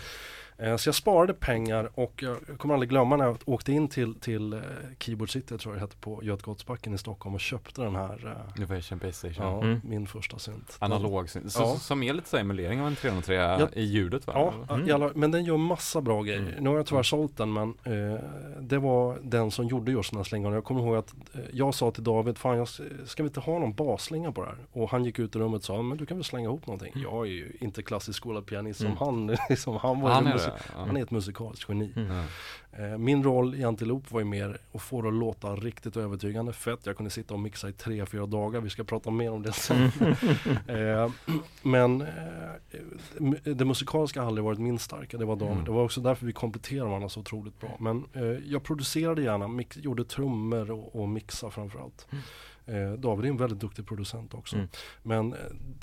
Eh, 0.63 0.75
Så 0.77 0.87
jag 0.87 0.95
sparade 0.95 1.33
pengar 1.33 1.89
och 1.95 2.23
jag 2.23 2.37
kommer 2.57 2.73
aldrig 2.73 2.89
glömma 2.89 3.15
när 3.17 3.25
jag 3.25 3.37
åkte 3.45 3.71
in 3.71 3.87
till, 3.87 4.15
till 4.19 4.53
eh, 4.53 4.59
Keyboard 4.99 5.31
City, 5.31 5.57
tror 5.57 5.73
jag 5.73 5.75
det 5.75 5.81
hette, 5.85 5.97
på 5.97 6.23
Götgatsbacken 6.23 6.93
i 6.93 6.97
Stockholm 6.97 7.35
och 7.35 7.41
köpte 7.41 7.81
den 7.81 7.95
här, 7.95 8.27
eh, 8.55 8.57
Innovation 8.63 8.97
Base 8.97 9.13
Station. 9.13 9.45
ja, 9.45 9.61
Mm. 9.63 9.81
min 9.83 10.07
första 10.07 10.39
synt. 10.39 10.77
Analog 10.79 11.29
syn- 11.29 11.49
så, 11.49 11.61
Ja. 11.61 11.75
Som 11.75 12.03
är 12.03 12.13
lite 12.13 12.29
så 12.29 12.37
emulering 12.37 12.81
av 12.81 12.87
en 12.87 12.95
303 12.95 13.35
Ja. 13.35 13.67
i 13.73 13.83
ljudet 13.83 14.27
va? 14.27 14.33
Ja, 14.35 14.75
Mm. 14.75 14.95
alla, 14.95 15.11
men 15.15 15.31
den 15.31 15.45
gör 15.45 15.57
massa 15.57 16.01
bra 16.01 16.21
grejer. 16.23 16.39
Mm. 16.39 16.63
Nu 16.63 16.69
har 16.69 16.77
jag 16.77 16.85
tyvärr 16.85 17.03
sålt 17.03 17.37
den 17.37 17.53
men 17.53 17.69
eh, 17.83 18.19
det 18.59 18.77
var 18.77 19.17
den 19.23 19.51
som 19.51 19.67
gjorde 19.67 19.91
just 19.91 20.09
den 20.11 20.17
här 20.17 20.23
slingan. 20.23 20.53
Jag 20.53 20.63
kommer 20.63 20.81
ihåg 20.81 20.95
att 20.95 21.13
eh, 21.33 21.39
jag 21.53 21.73
sa 21.75 21.91
till 21.91 22.03
David, 22.03 22.37
fan 22.37 22.57
jag, 22.57 22.67
ska 23.05 23.23
vi 23.23 23.27
inte 23.27 23.39
ha 23.39 23.59
någon 23.59 23.73
basslinga 23.73 24.31
på 24.31 24.41
det 24.41 24.47
här? 24.47 24.57
Och 24.71 24.89
han 24.89 25.05
gick 25.05 25.19
ut 25.19 25.35
i 25.35 25.39
rummet 25.39 25.57
och 25.57 25.63
sa, 25.65 25.81
men 25.81 25.97
du 25.97 26.05
kan 26.05 26.17
väl 26.17 26.23
slänga 26.23 26.45
ihop 26.47 26.67
någonting. 26.67 26.91
Jag 26.95 27.27
är 27.27 27.31
ju 27.31 27.57
inte 27.59 27.83
klassisk 27.83 28.17
skolad 28.17 28.45
pianist 28.45 28.79
som 28.79 28.87
Mm. 28.87 28.97
han. 28.99 29.27
Liksom, 29.49 29.77
han, 29.77 30.01
var 30.01 30.09
Han 30.11 30.23
han 30.75 30.97
är 30.97 31.03
ett 31.03 31.11
musikaliskt 31.11 31.65
geni. 31.69 31.93
Mm. 31.95 32.25
Eh, 32.71 32.97
Min 32.97 33.23
roll 33.23 33.55
i 33.55 33.63
Antilope 33.63 34.13
var 34.13 34.19
ju 34.19 34.25
mer 34.25 34.57
att 34.73 34.81
få 34.81 35.01
det 35.01 35.07
att 35.07 35.13
låta 35.13 35.55
riktigt 35.55 35.97
övertygande. 35.97 36.53
Fett, 36.53 36.79
jag 36.83 36.97
kunde 36.97 37.09
sitta 37.09 37.33
och 37.33 37.39
mixa 37.39 37.69
i 37.69 37.73
tre, 37.73 38.05
fyra 38.05 38.25
dagar. 38.25 38.61
Vi 38.61 38.69
ska 38.69 38.83
prata 38.83 39.11
mer 39.11 39.31
om 39.31 39.41
det 39.43 39.51
sen. 39.53 39.91
Eh, 40.67 41.11
Men 41.61 42.01
eh, 42.01 42.07
det 43.55 43.65
musikaliska 43.65 44.21
har 44.21 44.27
aldrig 44.27 44.45
varit 44.45 44.59
min 44.59 44.79
starka, 44.79 45.17
det 45.17 45.25
var 45.25 45.35
David. 45.35 45.53
Mm. 45.53 45.65
Det 45.65 45.71
var 45.71 45.83
också 45.83 46.01
därför 46.01 46.25
vi 46.25 46.33
kompletterar 46.33 46.85
varandra 46.85 47.09
så 47.09 47.19
otroligt 47.19 47.59
bra. 47.59 47.77
Men 47.79 48.05
jag 48.45 48.63
producerade 48.63 49.21
gärna, 49.21 49.63
gjorde 49.75 50.05
trummor 50.05 50.71
och, 50.71 50.95
och 51.01 51.09
mixa 51.09 51.49
framförallt. 51.49 52.07
Eh, 52.65 52.91
David 52.91 53.25
är 53.25 53.29
en 53.29 53.37
väldigt 53.37 53.59
duktig 53.59 53.87
producent 53.87 54.33
också. 54.33 54.55
Mm. 54.55 54.67
Men, 55.03 55.33
eh, 55.33 55.39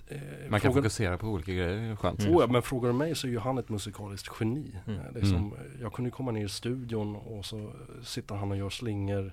eh, 0.09 0.21
Man 0.49 0.61
kan 0.61 0.73
frågan- 0.73 0.75
fokusera 0.83 1.19
på 1.19 1.27
olika 1.27 1.53
grejer, 1.53 1.97
skönt. 1.97 2.21
Mm. 2.21 2.35
Oh, 2.37 2.43
ja, 2.43 2.53
men 2.53 2.63
frågar 2.63 2.89
du 2.89 2.95
mig 2.99 3.15
så 3.15 3.27
är 3.27 3.31
ju 3.31 3.39
han 3.39 3.59
ett 3.59 3.69
musikaliskt 3.69 4.31
geni. 4.41 4.75
Mm. 4.87 5.01
Eh, 5.01 5.07
Liksom, 5.15 5.55
Jag 5.81 5.93
kunde 5.93 6.11
komma 6.11 6.31
ner 6.31 6.45
i 6.45 6.49
studion 6.49 7.17
och 7.17 7.45
så 7.45 7.73
sitter 8.03 8.35
han 8.35 8.51
och 8.51 8.57
gör 8.57 8.71
slingor 8.71 9.33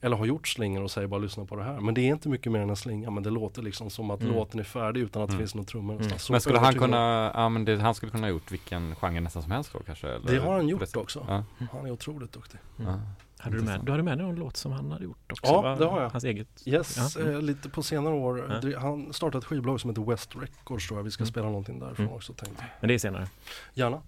eller 0.00 0.16
har 0.16 0.26
gjort 0.26 0.48
slingor 0.48 0.82
och 0.82 0.90
säger 0.90 1.08
bara 1.08 1.20
lyssna 1.20 1.44
på 1.44 1.56
det 1.56 1.62
här. 1.64 1.80
Men 1.80 1.94
det 1.94 2.00
är 2.00 2.06
inte 2.12 2.28
mycket 2.28 2.52
mer 2.52 2.60
än 2.60 2.70
en 2.70 2.76
slinga 2.76 3.10
men 3.10 3.22
det 3.22 3.30
låter 3.30 3.62
liksom 3.62 3.90
som 3.90 4.10
att 4.10 4.20
Mm. 4.20 4.34
låten 4.34 4.60
är 4.60 4.64
färdig 4.64 5.00
utan 5.00 5.22
att 5.22 5.28
det 5.28 5.32
Mm. 5.34 5.42
finns 5.42 5.54
någon 5.54 5.64
trumma 5.64 5.92
Mm. 5.92 6.06
Men 6.30 6.40
skulle 6.40 6.58
han 6.58 6.74
kunna, 6.74 7.30
ja 7.34 7.48
men 7.48 7.64
det, 7.64 7.76
han 7.76 7.94
skulle 7.94 8.12
kunna 8.12 8.26
ha 8.26 8.30
gjort 8.30 8.52
vilken 8.52 8.94
genre 8.94 9.20
nästan 9.20 9.42
som 9.42 9.52
helst 9.52 9.72
då 9.72 9.78
kanske? 9.78 10.08
Eller? 10.08 10.26
Det 10.32 10.38
har 10.38 10.52
han 10.54 10.68
gjort 10.68 10.96
också. 10.96 11.24
Ja. 11.28 11.44
Han 11.72 11.86
är 11.86 11.90
otroligt 11.90 12.32
duktig. 12.32 12.58
Mm. 12.78 12.90
Ja. 12.90 13.00
Hade 13.38 13.56
du, 13.56 13.62
med, 13.62 13.80
du 13.84 13.90
hade 13.92 14.02
med 14.02 14.18
någon 14.18 14.34
låt 14.34 14.56
som 14.56 14.72
han 14.72 14.90
hade 14.90 15.04
gjort 15.04 15.32
också? 15.32 15.46
Ja, 15.46 15.60
va? 15.62 15.76
det 15.76 15.84
har 15.86 16.02
jag. 16.02 16.10
Hans 16.10 16.24
eget? 16.24 16.48
Yes, 16.64 17.14
Ja. 17.16 17.20
Mm. 17.22 17.34
eh, 17.34 17.42
lite 17.42 17.68
på 17.68 17.82
senare 17.82 18.14
år. 18.14 18.60
Ja. 18.72 18.78
Han 18.80 19.12
startade 19.12 19.38
ett 19.38 19.44
skivbolag 19.44 19.80
som 19.80 19.90
heter 19.90 20.02
West 20.02 20.36
Records 20.36 20.86
tror 20.88 20.98
jag. 20.98 21.04
Vi 21.04 21.10
ska 21.10 21.22
Mm. 21.22 21.30
spela 21.30 21.46
någonting 21.46 21.78
därifrån 21.78 22.06
Mm. 22.06 22.16
också 22.16 22.32
tänkte 22.32 22.62
jag. 22.62 22.70
Men 22.80 22.88
det 22.88 22.94
är 22.94 22.98
senare? 22.98 23.28
Gärna. 23.74 24.02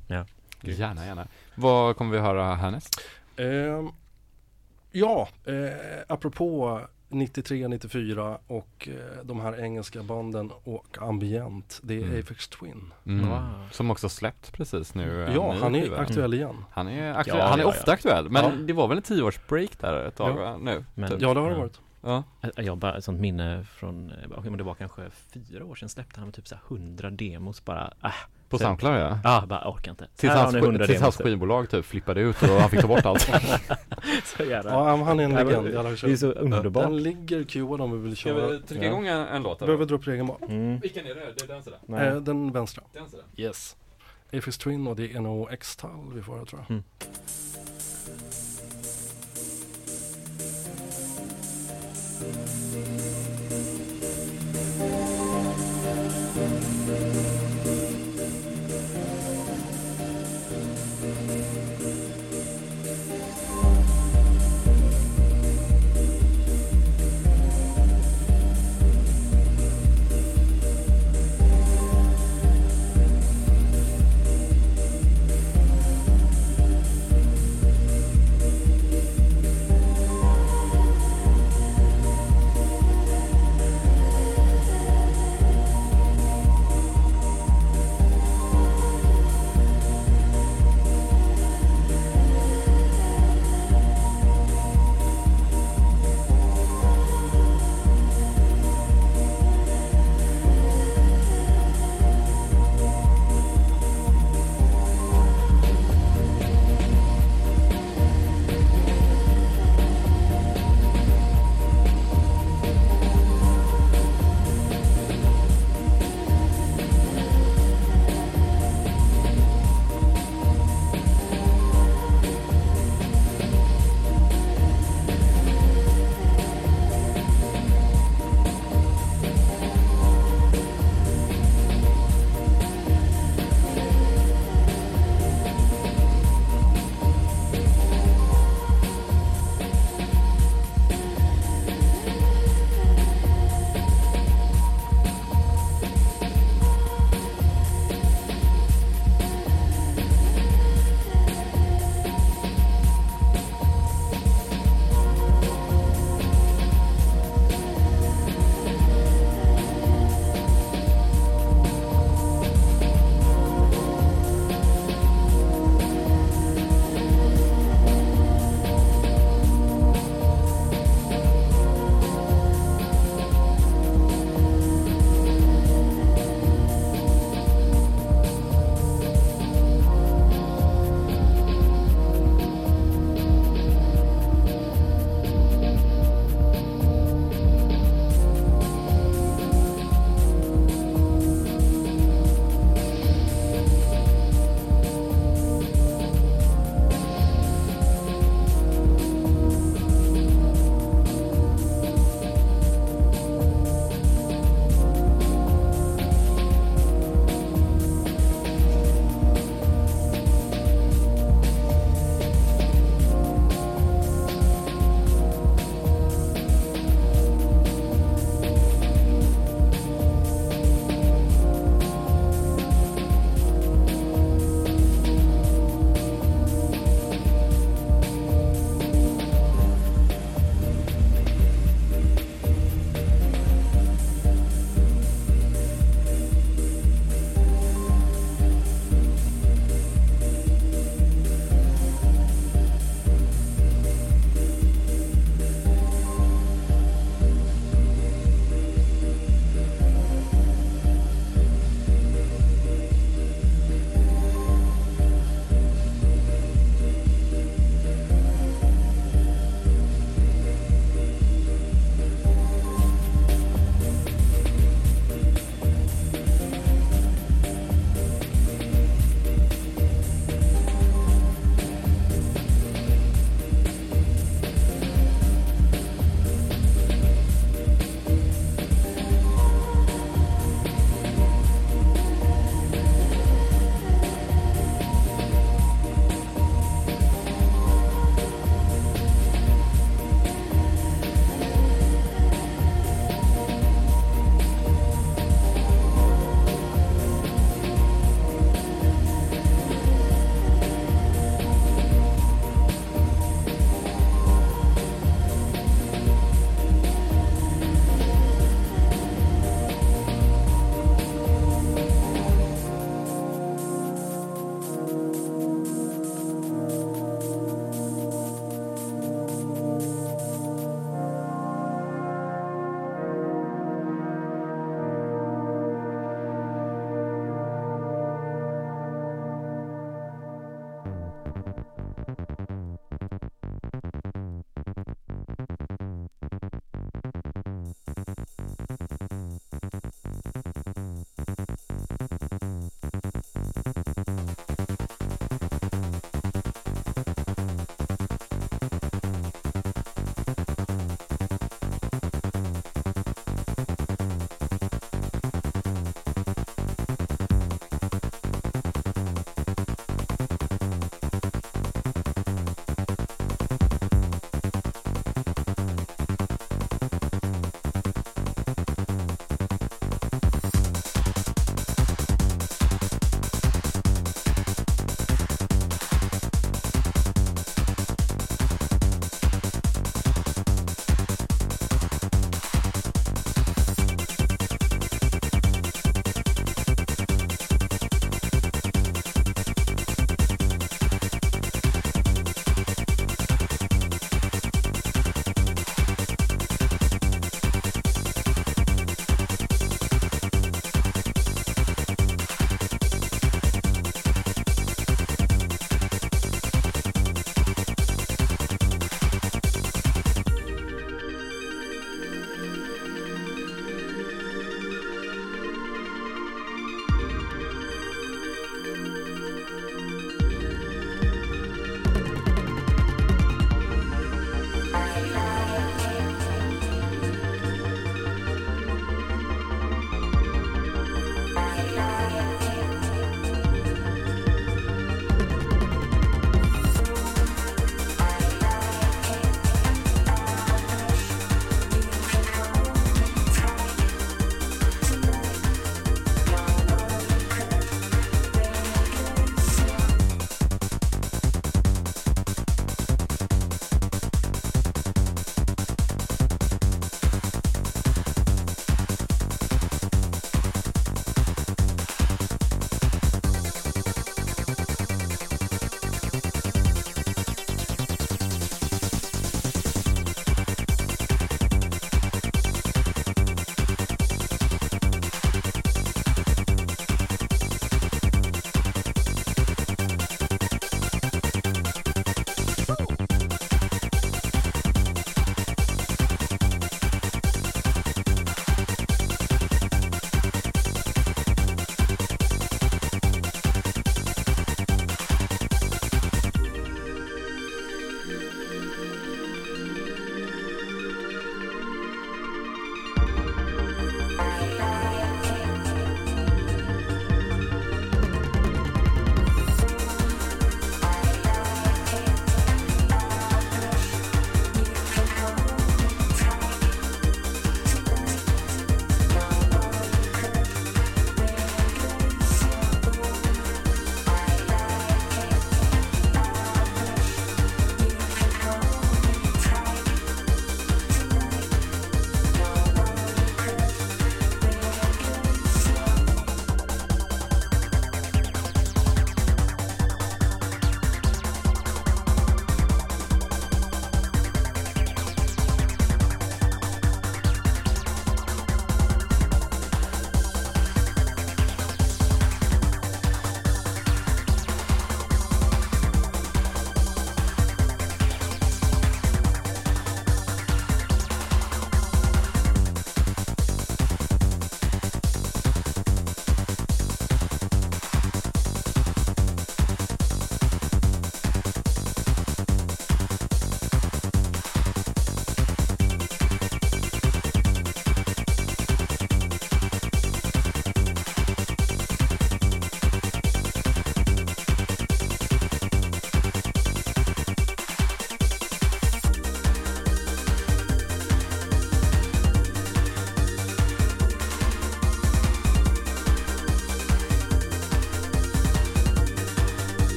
Gärna, 0.63 1.07
gärna. 1.07 1.27
Vad 1.55 1.97
kommer 1.97 2.13
vi 2.13 2.19
höra 2.19 2.55
härnäst? 2.55 3.01
Ehm, 3.37 3.89
ja, 4.93 5.29
eh, 5.45 5.55
apropå 6.09 6.81
93, 7.09 7.69
94 7.69 8.39
och 8.47 8.89
eh, 8.89 9.25
de 9.25 9.41
här 9.41 9.61
engelska 9.61 10.03
banden 10.03 10.51
och 10.65 10.99
ambient. 11.01 11.81
Det 11.83 11.95
är 11.95 12.03
Mm. 12.03 12.21
Apex 12.21 12.49
Twin. 12.49 12.93
Mm. 13.07 13.29
Wow. 13.29 13.69
Som 13.73 13.91
också 13.91 14.09
släppt 14.09 14.53
precis 14.53 14.95
nu. 14.95 15.25
en 15.27 15.33
Ja, 15.35 15.53
ny 15.53 15.59
han 15.61 15.75
är 15.75 15.83
skiva. 15.83 15.97
aktuell 15.97 16.35
igen. 16.35 16.65
Han 16.71 16.89
är, 16.89 17.15
aktuell, 17.15 17.39
Ja, 17.39 17.47
han 17.47 17.59
är 17.59 17.63
ja, 17.65 17.69
ofta 17.69 17.93
aktuell, 17.93 18.31
men 18.31 18.45
Ja. 18.45 18.51
det 18.51 18.73
var 18.73 18.89
väl 18.89 18.97
en 18.97 19.03
tioårsbreak 19.03 19.79
där 19.81 20.05
ett 20.07 20.17
tag 20.17 20.31
Ja. 20.31 20.35
va? 20.43 20.57
nu? 20.57 20.85
Men- 20.95 21.11
typ. 21.11 21.21
Ja, 21.21 21.35
det 21.35 21.41
har 21.41 21.49
det 21.51 21.55
Ja. 21.57 21.61
varit. 21.61 21.81
Ja. 22.01 22.23
Jag 22.57 22.73
har 22.73 22.77
bara 22.77 22.97
ett 22.97 23.05
sånt 23.05 23.21
minne 23.21 23.65
från, 23.65 24.11
eh, 24.11 24.43
men 24.43 24.59
det 24.59 24.65
var 24.65 24.75
kanske 24.75 25.03
fyra 25.11 25.65
år 25.65 25.75
sedan 25.75 25.89
släppte 25.89 26.21
han 26.21 26.33
typ 26.33 26.49
så 26.49 26.55
här 26.55 26.63
100 26.69 27.11
demos 27.11 27.65
bara, 27.65 27.93
äh, 28.05 28.11
På 28.49 28.59
Soundcloud 28.59 29.01
ja. 29.01 29.19
ah, 29.25 29.47
bara 29.47 29.71
orkar 29.71 29.91
inte. 29.91 30.09
Tills 30.17 30.33
hans, 30.33 30.55
ni 30.55 30.61
sk- 30.61 30.65
100 30.65 30.87
tills 30.87 31.01
hans 31.01 31.17
skivbolag 31.17 31.71
typ 31.71 31.85
flippade 31.85 32.21
ut 32.21 32.43
och 32.43 32.49
han 32.49 32.71
fick 32.71 32.81
ta 32.81 32.87
bort 32.87 33.07
allt. 33.07 33.21
Så 34.37 34.45
jävla, 34.45 34.71
Ja, 34.71 34.97
han 35.05 35.21
är 35.21 35.25
en 35.25 35.31
Ja, 35.31 35.43
legend. 35.43 35.65
Det 36.01 36.13
är 36.13 36.17
så 36.17 36.33
underbart. 36.33 36.85
Den 36.85 37.03
ligger 37.03 37.45
queuad 37.45 37.81
om 37.81 37.93
vi 37.93 37.99
vill 37.99 38.17
Ska 38.17 38.29
köra. 38.29 38.49
vi 38.49 38.61
trycka 38.61 38.85
Ja. 38.85 38.91
igång 38.91 39.07
en, 39.07 39.21
en 39.21 39.43
låt? 39.43 39.59
Behöver 39.59 39.85
dra 39.87 39.95
upp 39.95 40.07
regeln 40.07 40.27
bara. 40.27 40.39
Mm. 40.49 40.79
Vilken 40.81 41.07
är 41.07 41.15
det? 41.15 41.21
Det 41.37 41.43
är 41.45 41.49
den 41.49 41.63
sådär? 41.63 41.79
Nej. 41.87 42.09
Eh, 42.09 42.17
den 42.17 42.53
vänstra. 42.53 42.83
Den 42.93 43.09
sådär? 43.09 43.25
Yes. 43.37 43.77
Apex 44.33 44.59
Twin 44.59 44.87
och 44.87 44.97
det 44.97 45.13
är 45.13 45.21
nog 45.21 45.53
X-Tal 45.53 45.91
vi 46.15 46.23
får 46.23 46.35
höra 46.35 46.45
tror 46.45 46.61
jag. 46.69 46.71
Mm. 46.71 46.83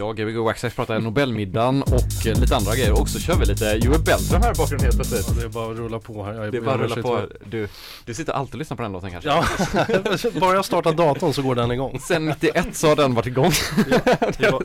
Ja, 0.00 0.12
Gbg 0.12 0.36
Waxxax 0.38 0.74
pratar 0.76 1.00
Nobelmiddagen 1.00 1.82
och 1.82 2.26
eh, 2.26 2.40
lite 2.40 2.56
andra 2.56 2.74
grejer 2.74 3.00
och 3.00 3.08
så 3.08 3.18
kör 3.20 3.34
vi 3.36 3.46
lite 3.46 3.78
Joel 3.82 4.00
Beltram 4.00 4.42
här 4.42 4.52
i 4.52 4.54
bakgrunden 4.54 4.84
helt 4.86 4.96
plötsligt. 4.96 5.26
Ja, 5.28 5.34
det 5.40 5.44
är 5.44 5.48
bara 5.48 5.72
att 5.72 5.78
rulla 5.78 5.98
på 5.98 6.24
här. 6.24 6.34
Jag 6.34 6.52
Det 6.52 6.58
är 6.58 6.62
bara 6.62 6.74
att 6.74 6.80
jag 6.80 6.84
rulla 6.84 6.94
sitter- 6.94 7.38
på. 7.38 7.44
Du, 7.50 7.68
du 8.04 8.14
sitter 8.14 8.32
alltid 8.32 8.54
och 8.54 8.58
lyssnar 8.58 8.76
på 8.76 8.82
den 8.82 8.92
låten 8.92 9.10
kanske? 9.10 9.28
Ja, 9.30 9.44
bara 10.40 10.54
jag 10.54 10.64
startar 10.64 10.92
datorn 10.92 11.32
så 11.32 11.42
går 11.42 11.54
den 11.54 11.70
igång. 11.72 11.98
Sen 12.00 12.26
91 12.26 12.76
så 12.76 12.88
har 12.88 12.96
den 12.96 13.14
varit 13.14 13.26
igång. 13.26 13.50
Det 14.38 14.50
var, 14.50 14.62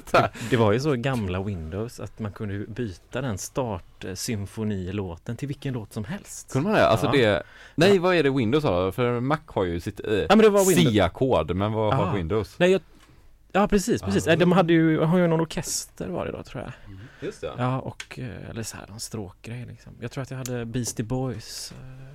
det 0.49 0.57
var 0.57 0.71
ju 0.71 0.79
så 0.79 0.93
gamla 0.95 1.43
Windows 1.43 1.99
att 1.99 2.19
man 2.19 2.31
kunde 2.31 2.65
byta 2.67 3.21
den 3.21 3.37
startsymfonilåten 3.37 5.37
till 5.37 5.47
vilken 5.47 5.73
låt 5.73 5.93
som 5.93 6.03
helst. 6.05 6.51
Kunde 6.53 6.69
man 6.69 6.77
det? 6.77 6.87
Alltså 6.87 7.05
Ja. 7.05 7.11
det, 7.11 7.43
nej 7.75 7.99
vad 7.99 8.15
är 8.15 8.23
det 8.23 8.29
Windows 8.29 8.63
har? 8.63 8.91
För 8.91 9.19
Mac 9.19 9.37
har 9.45 9.63
ju 9.63 9.79
sitt 9.79 9.99
eh, 10.07 10.13
Ja 10.13 10.25
men 10.29 10.37
det 10.37 10.49
var 10.49 10.65
Windows. 10.65 10.93
SIA-kod, 10.93 11.55
men 11.55 11.73
vad 11.73 11.93
har 11.93 12.05
Ah. 12.05 12.13
Windows? 12.13 12.55
Nej, 12.57 12.71
jag, 12.71 12.81
ja 13.55 13.67
precis, 13.67 14.01
precis. 14.01 14.27
Ah. 14.27 14.35
De 14.35 14.51
hade 14.51 14.73
ju, 14.73 14.99
har 14.99 15.17
ju 15.17 15.27
någon 15.27 15.41
orkester 15.41 16.07
var 16.07 16.25
det 16.25 16.31
då 16.31 16.43
tror 16.43 16.63
jag. 16.63 16.71
Just 17.19 17.41
det. 17.41 17.51
Ja 17.57 17.79
och, 17.79 18.19
eh, 18.19 18.49
eller 18.49 18.63
så 18.63 18.77
här, 18.77 18.87
en 18.93 18.99
stråkgrej 18.99 19.65
liksom. 19.65 19.93
Jag 19.99 20.11
tror 20.11 20.21
att 20.21 20.31
jag 20.31 20.37
hade 20.37 20.65
Beastie 20.65 21.05
Boys 21.05 21.71
eh, 21.71 22.14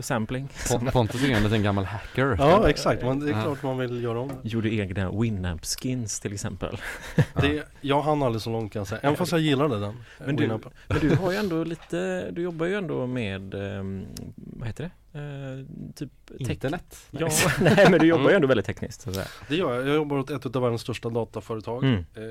sampling. 0.00 0.48
Pon- 0.68 0.90
Pontus 0.92 1.22
är 1.22 1.26
ju 1.26 1.32
en 1.32 1.42
liten 1.42 1.62
gammal 1.62 1.84
hacker. 1.84 2.36
Ja, 2.38 2.68
exakt. 2.68 3.02
Man, 3.02 3.20
det 3.20 3.30
är 3.30 3.42
klart 3.42 3.62
man 3.62 3.78
vill 3.78 4.02
göra 4.02 4.20
om 4.20 4.28
det. 4.28 4.48
Gjorde 4.48 4.74
egna 4.74 5.10
Winamp-skins 5.10 6.20
till 6.22 6.32
exempel. 6.32 6.80
det. 7.40 7.68
Jag 7.80 8.02
hann 8.02 8.22
aldrig 8.22 8.42
så 8.42 8.50
långt 8.50 8.72
kan 8.72 8.80
jag 8.80 8.86
säga. 8.86 9.00
Även 9.02 9.16
fast 9.16 9.32
jag 9.32 9.40
gillade 9.40 9.80
den. 9.80 9.94
Men 10.26 10.36
du-. 10.36 10.58
Men 10.88 10.98
du 11.00 11.14
har 11.16 11.32
ju 11.32 11.36
ändå 11.38 11.64
lite, 11.64 12.30
du 12.30 12.42
jobbar 12.42 12.66
ju 12.66 12.74
ändå 12.74 13.06
med, 13.06 13.54
ehm, 13.54 14.04
vad 14.34 14.66
heter 14.68 14.84
det? 14.84 14.90
Eh, 15.18 15.64
typ 15.94 16.10
Internet? 16.38 16.96
Ja, 17.10 17.28
nej 17.60 17.86
men 17.90 18.00
du 18.00 18.06
jobbar 18.06 18.30
ju 18.30 18.36
ändå 18.36 18.48
väldigt 18.48 18.66
tekniskt 18.66 19.00
så. 19.00 19.10
Det 19.48 19.56
gör 19.56 19.74
jag. 19.74 19.88
Jag 19.88 19.94
jobbar 19.94 20.16
åt 20.16 20.30
ett 20.30 20.56
av 20.56 20.62
världens 20.62 20.80
största 20.82 21.10
dataföretag. 21.10 21.84
Mm. 21.84 21.98
Eh, 22.14 22.22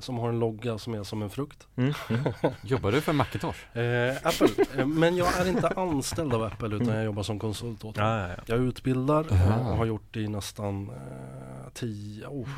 som 0.00 0.18
har 0.18 0.28
en 0.28 0.38
logga 0.38 0.78
som 0.78 0.94
är 0.94 1.02
som 1.02 1.22
en 1.22 1.30
frukt. 1.30 1.66
Mm. 1.76 1.92
Mm. 2.10 2.22
Jobbar 2.62 2.92
du 2.92 3.00
för 3.00 3.12
Macintosh? 3.12 3.76
Eh, 3.78 4.16
Apple. 4.22 4.48
Eh, 4.76 4.86
men 4.86 5.16
jag 5.16 5.36
är 5.40 5.48
inte 5.48 5.68
anställd 5.68 6.34
av 6.34 6.42
Apple 6.42 6.76
utan 6.76 6.94
jag 6.94 7.04
jobbar 7.04 7.22
som 7.22 7.38
konsult 7.38 7.84
åt 7.84 7.94
dem. 7.94 8.04
Ja, 8.04 8.20
ja, 8.28 8.34
ja. 8.36 8.42
Jag 8.46 8.58
utbildar 8.58 9.26
eh, 9.32 9.68
och 9.70 9.76
har 9.76 9.84
gjort 9.86 10.06
det 10.14 10.20
i 10.20 10.28
nästan 10.28 10.88
eh, 10.90 11.70
tio, 11.74 12.26
oh, 12.26 12.48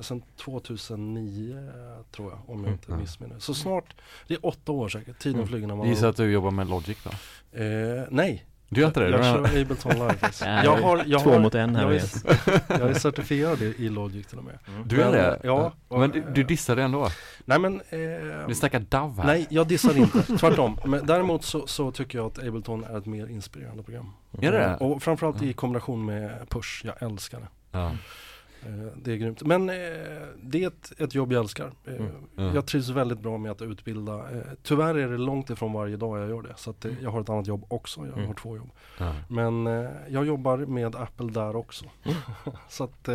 sen 0.00 0.22
2009 0.44 1.56
eh, 1.56 2.04
tror 2.16 2.30
jag 2.30 2.40
om 2.56 2.64
jag 2.64 2.72
inte 2.72 2.86
Mm. 2.88 3.00
missminner 3.00 3.38
Så 3.38 3.54
snart, 3.54 3.94
det 4.28 4.34
är 4.34 4.46
åtta 4.46 4.72
år 4.72 4.88
säkert, 4.88 5.18
tiden 5.18 5.36
Mm. 5.38 5.48
flyger 5.48 5.66
när 5.66 5.74
man 5.76 5.86
Jag 5.86 5.94
gissar 5.94 6.08
att 6.08 6.16
du 6.16 6.32
jobbar 6.32 6.50
med 6.50 6.68
Logic 6.70 6.98
då? 7.04 7.10
eh, 7.62 8.04
Nej, 8.10 8.44
Du 8.74 8.80
gör 8.80 8.88
inte 8.88 9.00
det? 9.00 9.08
jag 9.08 9.20
Du 9.20 9.24
kör 9.24 9.38
har- 9.38 9.60
Ableton 9.60 9.92
Live. 9.92 10.14
Nej, 10.44 10.64
jag 10.64 10.76
har, 10.76 11.02
jag 11.06 11.22
Två 11.22 11.30
har, 11.30 11.38
mot 11.40 11.54
en 11.54 11.76
här 11.76 11.82
jag, 11.82 11.94
är, 11.94 12.02
jag 12.80 12.90
är 12.90 12.94
certifierad 12.94 13.62
i, 13.62 13.74
i 13.78 13.88
Logic 13.88 14.26
till 14.26 14.38
och 14.38 14.44
med 14.44 14.58
Du 14.84 14.96
gör 14.96 15.04
Men, 15.04 15.12
det? 15.12 15.40
ja. 15.42 15.72
Men 15.88 16.10
du, 16.10 16.24
du 16.34 16.42
dissar 16.42 16.76
det 16.76 16.82
ändå? 16.82 17.08
Nej 17.44 17.58
men 17.58 17.80
eh, 17.90 17.98
Vi 18.48 18.54
snackar 18.54 18.80
DAV 18.80 19.16
här. 19.18 19.26
Nej, 19.26 19.46
jag 19.50 19.66
dissar 19.66 19.96
inte, 19.96 20.22
tvärtom. 20.38 20.78
Men 20.84 21.06
däremot 21.06 21.44
så, 21.44 21.66
så 21.66 21.90
tycker 21.90 22.18
jag 22.18 22.26
att 22.26 22.38
Ableton 22.38 22.84
är 22.84 22.98
ett 22.98 23.06
mer 23.06 23.26
inspirerande 23.26 23.82
program. 23.82 24.10
Är 24.40 24.52
det? 24.52 24.76
Och 24.80 25.02
framförallt 25.02 25.42
i 25.42 25.52
kombination 25.52 26.04
med 26.04 26.30
Push, 26.48 26.82
jag 26.84 27.02
älskar 27.02 27.40
det. 27.40 27.46
Ja. 27.78 27.92
Eh, 28.66 28.72
Det 29.02 29.12
är 29.12 29.16
grymt. 29.16 29.42
Men 29.42 29.68
eh, 29.70 29.74
det 30.42 30.62
är 30.62 30.66
ett, 30.66 30.92
ett 31.00 31.14
jobb 31.14 31.32
jag 31.32 31.40
älskar. 31.40 31.72
Eh, 31.86 31.92
Mm. 31.94 32.12
Mm. 32.38 32.54
Jag 32.54 32.66
trivs 32.66 32.88
väldigt 32.88 33.18
bra 33.20 33.38
med 33.38 33.50
att 33.52 33.62
utbilda. 33.62 34.22
Tyvärr 34.62 34.94
är 34.94 35.08
det 35.08 35.18
långt 35.18 35.50
ifrån 35.50 35.72
varje 35.72 35.96
dag 35.96 36.18
jag 36.18 36.28
gör 36.28 36.42
det. 36.42 36.52
Så 36.56 36.70
att, 36.70 36.84
eh, 36.84 36.92
jag 37.02 37.10
har 37.10 37.20
ett 37.20 37.28
annat 37.28 37.46
jobb 37.46 37.64
också. 37.68 38.00
Jag 38.00 38.12
Mm. 38.16 38.26
har 38.26 38.34
två 38.34 38.56
jobb. 38.56 38.70
Ja. 38.98 39.14
Men 39.28 39.66
jag 40.08 40.26
jobbar 40.26 40.56
med 40.58 40.96
Apple 40.96 41.30
där 41.30 41.56
också. 41.56 41.84
så 42.68 42.84
att 42.84 43.08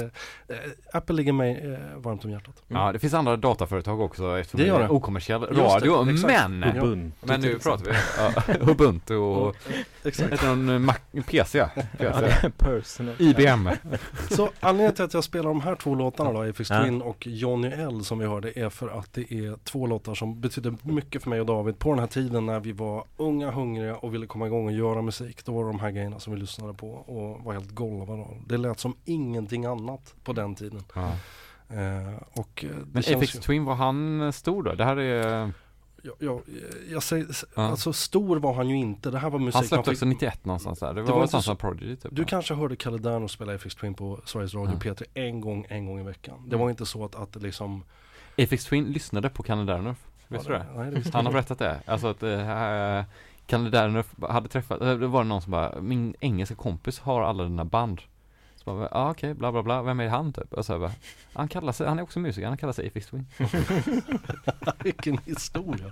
Apple 0.94 1.16
ligger 1.16 1.34
mig 1.34 1.80
varmt 1.96 2.26
om 2.26 2.32
hjärtat. 2.32 2.64
ja, 2.68 2.92
det 2.92 3.00
finns 3.00 3.14
andra 3.14 3.36
dataföretag 3.38 4.02
också 4.02 4.38
eftersom 4.40 4.60
Det 4.60 4.66
gör 4.68 4.78
det 4.80 4.84
är 4.84 4.88
det. 4.88 4.94
okommersiell 4.94 5.42
det, 5.42 5.48
radio. 5.48 6.10
exakt. 6.12 6.34
Men! 6.50 6.64
Ubuntu 6.78 7.12
Men 7.28 7.42
nu 7.42 7.60
pratar 7.60 7.86
vi 7.86 7.92
ja, 8.18 8.54
Ubuntu 8.72 9.16
och 9.16 9.56
Exakt. 10.04 10.34
heter 10.34 10.56
någon 10.56 10.86
Mac, 10.86 10.96
PC? 11.28 11.68
PC. 11.98 12.22
det 12.42 12.52
personal. 12.58 13.16
IBM. 13.20 13.70
Så 14.32 14.50
anledningen 14.60 14.94
till 14.94 15.04
att 15.04 15.14
jag 15.14 15.24
spelar 15.24 15.37
de 15.42 15.62
här 15.62 15.76
två 15.76 15.96
låtarna 15.96 16.32
då, 16.34 16.42
Aphex 16.42 16.70
Ja. 16.70 16.84
Twin 16.84 17.02
och 17.02 17.28
Johnny 17.28 17.68
L 17.68 18.04
som 18.04 18.20
vi 18.20 18.26
hörde 18.26 18.60
är 18.60 18.70
för 18.70 18.88
att 19.00 19.14
det 19.14 19.32
är 19.34 19.56
två 19.64 19.88
låtar 19.88 20.16
som 20.16 20.42
betyder 20.42 20.76
mycket 20.84 21.24
för 21.24 21.30
mig 21.30 21.40
och 21.40 21.46
David 21.46 21.80
på 21.80 21.90
den 21.90 22.00
här 22.00 22.08
tiden 22.08 22.46
när 22.46 22.60
vi 22.60 22.72
var 22.72 23.04
unga, 23.18 23.52
hungriga 23.52 23.96
och 23.96 24.14
ville 24.14 24.28
komma 24.28 24.48
igång 24.48 24.66
och 24.66 24.72
göra 24.72 25.02
musik. 25.02 25.46
Då 25.46 25.52
var 25.52 25.64
det 25.64 25.70
de 25.70 25.80
här 25.80 25.92
grejerna 25.92 26.20
som 26.20 26.34
vi 26.34 26.40
lyssnade 26.40 26.74
på 26.74 26.90
och 26.92 27.44
var 27.44 27.54
helt 27.54 27.72
golvade 27.72 28.22
av. 28.22 28.38
Det 28.48 28.58
lät 28.58 28.80
som 28.80 28.96
ingenting 29.06 29.66
annat 29.66 30.16
på 30.24 30.34
den 30.34 30.56
tiden. 30.56 30.84
Ja. 30.96 31.12
Eh, 31.70 32.14
och 32.34 32.66
eh, 32.66 32.76
Men 32.92 33.04
Apex 33.16 33.36
ju- 33.36 33.40
Twin, 33.40 33.66
var 33.66 33.76
han 33.76 34.34
stor 34.34 34.64
då? 34.64 34.76
Det 34.76 34.86
här 34.86 34.98
är... 34.98 35.52
jag, 36.20 36.42
jag, 36.90 37.04
säger, 37.04 37.28
Ja. 37.56 37.62
alltså 37.62 37.94
stor 37.94 38.38
var 38.40 38.54
han 38.54 38.70
ju 38.70 38.76
inte. 38.76 39.12
Det 39.12 39.20
här 39.20 39.30
var 39.30 39.40
musik 39.40 39.56
Han 39.56 39.64
släppte 39.64 39.92
också 39.92 40.06
91 40.06 40.46
någonstans 40.46 40.80
där. 40.80 40.94
Det 40.94 41.02
var, 41.02 41.10
var 41.10 41.16
var 41.16 41.24
inte 41.24 41.42
som 41.42 41.58
Prodigy 41.58 41.96
typ. 41.96 42.16
Du 42.16 42.26
kanske 42.26 42.54
hörde 42.54 42.76
Kalle 42.76 42.98
Derners 42.98 43.32
spela 43.32 43.56
Aphex 43.56 43.76
Twin 43.76 43.94
på 43.94 44.20
Sveriges 44.26 44.54
Radio 44.54 44.80
Ja. 44.86 44.92
P3 44.94 45.04
en 45.14 45.42
gång, 45.42 45.66
en 45.70 45.86
gång 45.86 46.00
i 46.00 46.04
veckan. 46.04 46.36
Det 46.46 46.56
Mm. 46.56 46.60
var 46.60 46.70
inte 46.70 46.86
så 46.86 47.06
att, 47.06 47.16
att 47.16 47.34
det 47.34 47.40
liksom 47.40 47.84
Apex 48.38 48.66
Twin 48.66 48.86
lyssnade 48.86 49.30
på 49.30 49.44
Kalle 49.44 49.64
Dernef. 49.64 49.98
Visste 50.28 50.48
du 50.50 50.54
det? 50.54 50.66
Nej, 50.76 50.92
det 50.92 51.14
Han 51.14 51.26
har 51.26 51.34
berättat 51.34 51.60
det. 51.60 51.82
Alltså 51.86 52.08
att 52.08 52.24
eh, 52.24 53.04
Kalle 53.48 53.70
Dernef 53.70 54.06
hade 54.30 54.48
träffat, 54.50 54.82
eh, 54.82 54.94
det 54.98 55.08
var 55.08 55.24
det 55.24 55.30
någon 55.30 55.42
som 55.42 55.52
bara, 55.52 55.82
min 55.82 56.16
engelska 56.20 56.56
kompis 56.56 57.00
har 57.00 57.22
alla 57.22 57.44
dina 57.44 57.66
band. 57.66 58.02
Bara, 58.76 58.82
ja 58.82 58.90
ah, 58.92 59.12
okej, 59.12 59.34
bla 59.34 59.52
bla 59.52 59.64
bla, 59.64 59.82
vem 59.82 60.00
är 60.00 60.08
han 60.08 60.34
typ? 60.34 60.54
Och 60.54 60.66
så 60.66 60.74
jag 60.74 60.82
bara, 60.82 60.92
han 61.34 61.48
kallar 61.48 61.72
sig, 61.72 61.88
han 61.88 62.00
är 62.00 62.04
också 62.04 62.20
musiker, 62.20 62.48
han 62.48 62.58
kallar 62.58 62.74
sig 62.74 62.88
Apex 62.88 63.08
Twin. 63.08 63.26
Vilken 64.84 65.18
historia. 65.18 65.86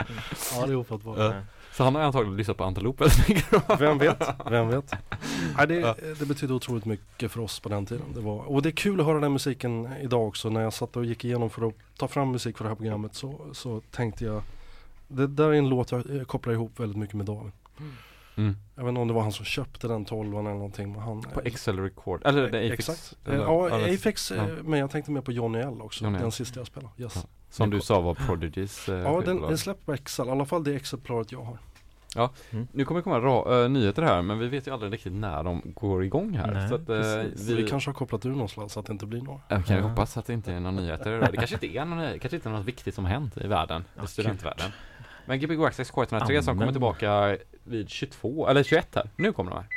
Ja, 0.53 0.65
det 0.65 0.71
är 0.71 0.76
ofattbart. 0.76 1.17
Ja. 1.17 1.34
Så 1.76 1.84
han 1.84 1.95
har 1.95 2.01
antagligen 2.01 2.38
lyssnat 2.38 2.57
på 2.57 2.73
då. 2.76 2.95
Vem 3.80 3.97
vet? 3.97 4.23
Vem 4.49 4.67
vet? 4.67 4.93
Nej, 5.57 5.67
det, 5.67 5.95
det 6.19 6.26
betyder 6.26 6.55
otroligt 6.55 6.86
mycket 6.86 7.32
för 7.32 7.39
oss 7.39 7.59
på 7.59 7.69
den 7.69 7.86
tiden. 7.86 8.05
Det 8.13 8.21
var, 8.21 8.39
och 8.39 8.61
det 8.61 8.69
är 8.69 8.71
kul 8.71 8.99
att 8.99 9.05
höra 9.05 9.19
den 9.19 9.34
musiken 9.34 9.89
idag 10.01 10.28
också. 10.28 10.49
När 10.49 10.61
jag 10.61 10.73
satt 10.73 10.97
och 10.97 11.05
gick 11.05 11.26
igenom 11.26 11.49
för 11.49 11.67
att 11.67 11.73
ta 11.97 12.07
fram 12.07 12.32
musik 12.32 12.57
för 12.57 12.63
det 12.63 12.69
här 12.69 12.76
programmet 12.76 13.15
så, 13.15 13.39
så 13.53 13.82
tänkte 13.91 14.26
jag 14.26 14.43
Det 15.07 15.28
där 15.28 15.49
är 15.49 15.53
en 15.53 15.69
låt 15.69 15.91
jag 15.91 16.28
kopplar 16.28 16.53
ihop 16.53 16.80
väldigt 16.80 16.97
mycket 16.97 17.15
med 17.15 17.26
David. 17.26 17.51
Mm. 17.80 17.91
Jag 18.76 18.84
vet 18.84 18.90
inte 18.90 19.02
om 19.02 19.08
det 19.08 19.14
var 19.14 19.22
han 19.22 19.32
som 19.32 19.46
köpte 19.46 19.88
den 19.88 20.06
tolvan 20.06 20.46
eller 20.46 20.56
någonting. 20.56 20.92
Men 20.92 21.02
han, 21.02 21.22
På 21.22 21.42
Excel 21.42 21.80
Record, 21.80 22.22
eller 22.26 22.42
det 22.42 22.48
Apex. 22.68 22.74
Exakt. 22.90 23.14
eller- 23.26 23.36
Eh, 23.38 23.42
ja, 23.44 23.70
eller- 23.70 23.94
Apex, 23.96 24.32
eh, 24.32 24.38
ja. 24.38 24.56
men 24.64 24.80
jag 24.80 24.92
tänkte 24.92 25.12
mer 25.12 25.22
på 25.22 25.32
Johnny 25.32 25.60
L 25.60 25.82
också. 25.82 26.04
Johnny 26.04 26.16
L. 26.18 26.22
Den 26.22 26.32
sista 26.32 26.60
jag 26.60 26.68
spelade. 26.68 26.94
Yes. 26.98 27.14
Ja. 27.16 27.22
Som 27.50 27.70
du 27.70 27.82
sa 27.82 28.02
var 28.02 28.14
Prodigys 28.16 28.90
eh, 28.90 28.96
Ja, 28.96 29.22
den, 29.26 29.42
den 29.42 29.58
släpps 29.58 29.86
på 29.86 29.94
Excel. 29.94 30.28
I 30.28 30.32
alla 30.32 30.46
fall 30.46 30.64
det 30.64 30.76
exemplaret 30.76 31.32
jag 31.32 31.42
har. 31.44 31.58
Nu 32.72 32.86
kommer 32.86 33.00
det 33.00 33.04
komma 33.04 33.20
ra- 33.20 33.64
eh, 33.64 33.70
nyheter 33.70 34.02
här 34.02 34.22
men 34.22 34.40
vi 34.40 34.48
vet 34.48 34.68
ju 34.68 34.72
aldrig 34.74 34.94
riktigt 34.94 35.14
när 35.14 35.44
de 35.44 35.62
går 35.66 36.04
igång 36.04 36.34
här. 36.38 36.52
Nej, 36.54 36.70
så 36.70 36.76
att, 36.76 36.90
eh, 36.90 37.02
precis. 37.02 37.50
Vi, 37.50 37.56
vi, 37.56 37.70
kanske 37.70 37.90
har 37.90 37.94
kopplat 37.96 38.26
ur 38.26 38.30
någon 38.30 38.50
slags 38.50 38.74
så 38.74 38.80
att 38.80 38.86
det 38.86 38.94
inte 38.94 39.06
blir 39.06 39.22
några. 39.22 39.40
Eh, 39.50 39.64
kan 39.64 39.78
Ja. 39.78 39.84
hoppas 39.84 40.18
att 40.18 40.26
det 40.26 40.34
inte 40.34 40.54
är 40.54 40.60
några 40.60 40.76
nyheter 40.82 41.18
idag. 41.18 41.30
Det 41.32 41.38
kanske 41.38 41.56
inte 41.56 41.78
är 41.78 41.86
någon, 41.86 41.98
det 41.98 42.20
kanske 42.20 42.36
inte 42.36 42.50
är 42.50 42.54
något 42.54 42.66
viktigt 42.66 42.96
som 42.96 43.06
hänt 43.06 43.38
i 43.38 43.48
världen, 43.48 43.84
Ja, 43.98 44.04
i 44.04 44.08
studentvärlden. 44.08 44.72
Men 45.26 45.39
Gbg 45.39 45.65
Access 45.65 45.91
K103 45.93 46.41
som 46.41 46.57
kommer 46.57 46.71
tillbaka 46.71 47.38
vid 47.63 47.89
22, 47.89 48.47
eller 48.47 48.63
21 48.63 48.95
här. 48.95 49.09
Nu 49.15 49.34
kommer 49.34 49.51
de 49.51 49.57
här. 49.57 49.67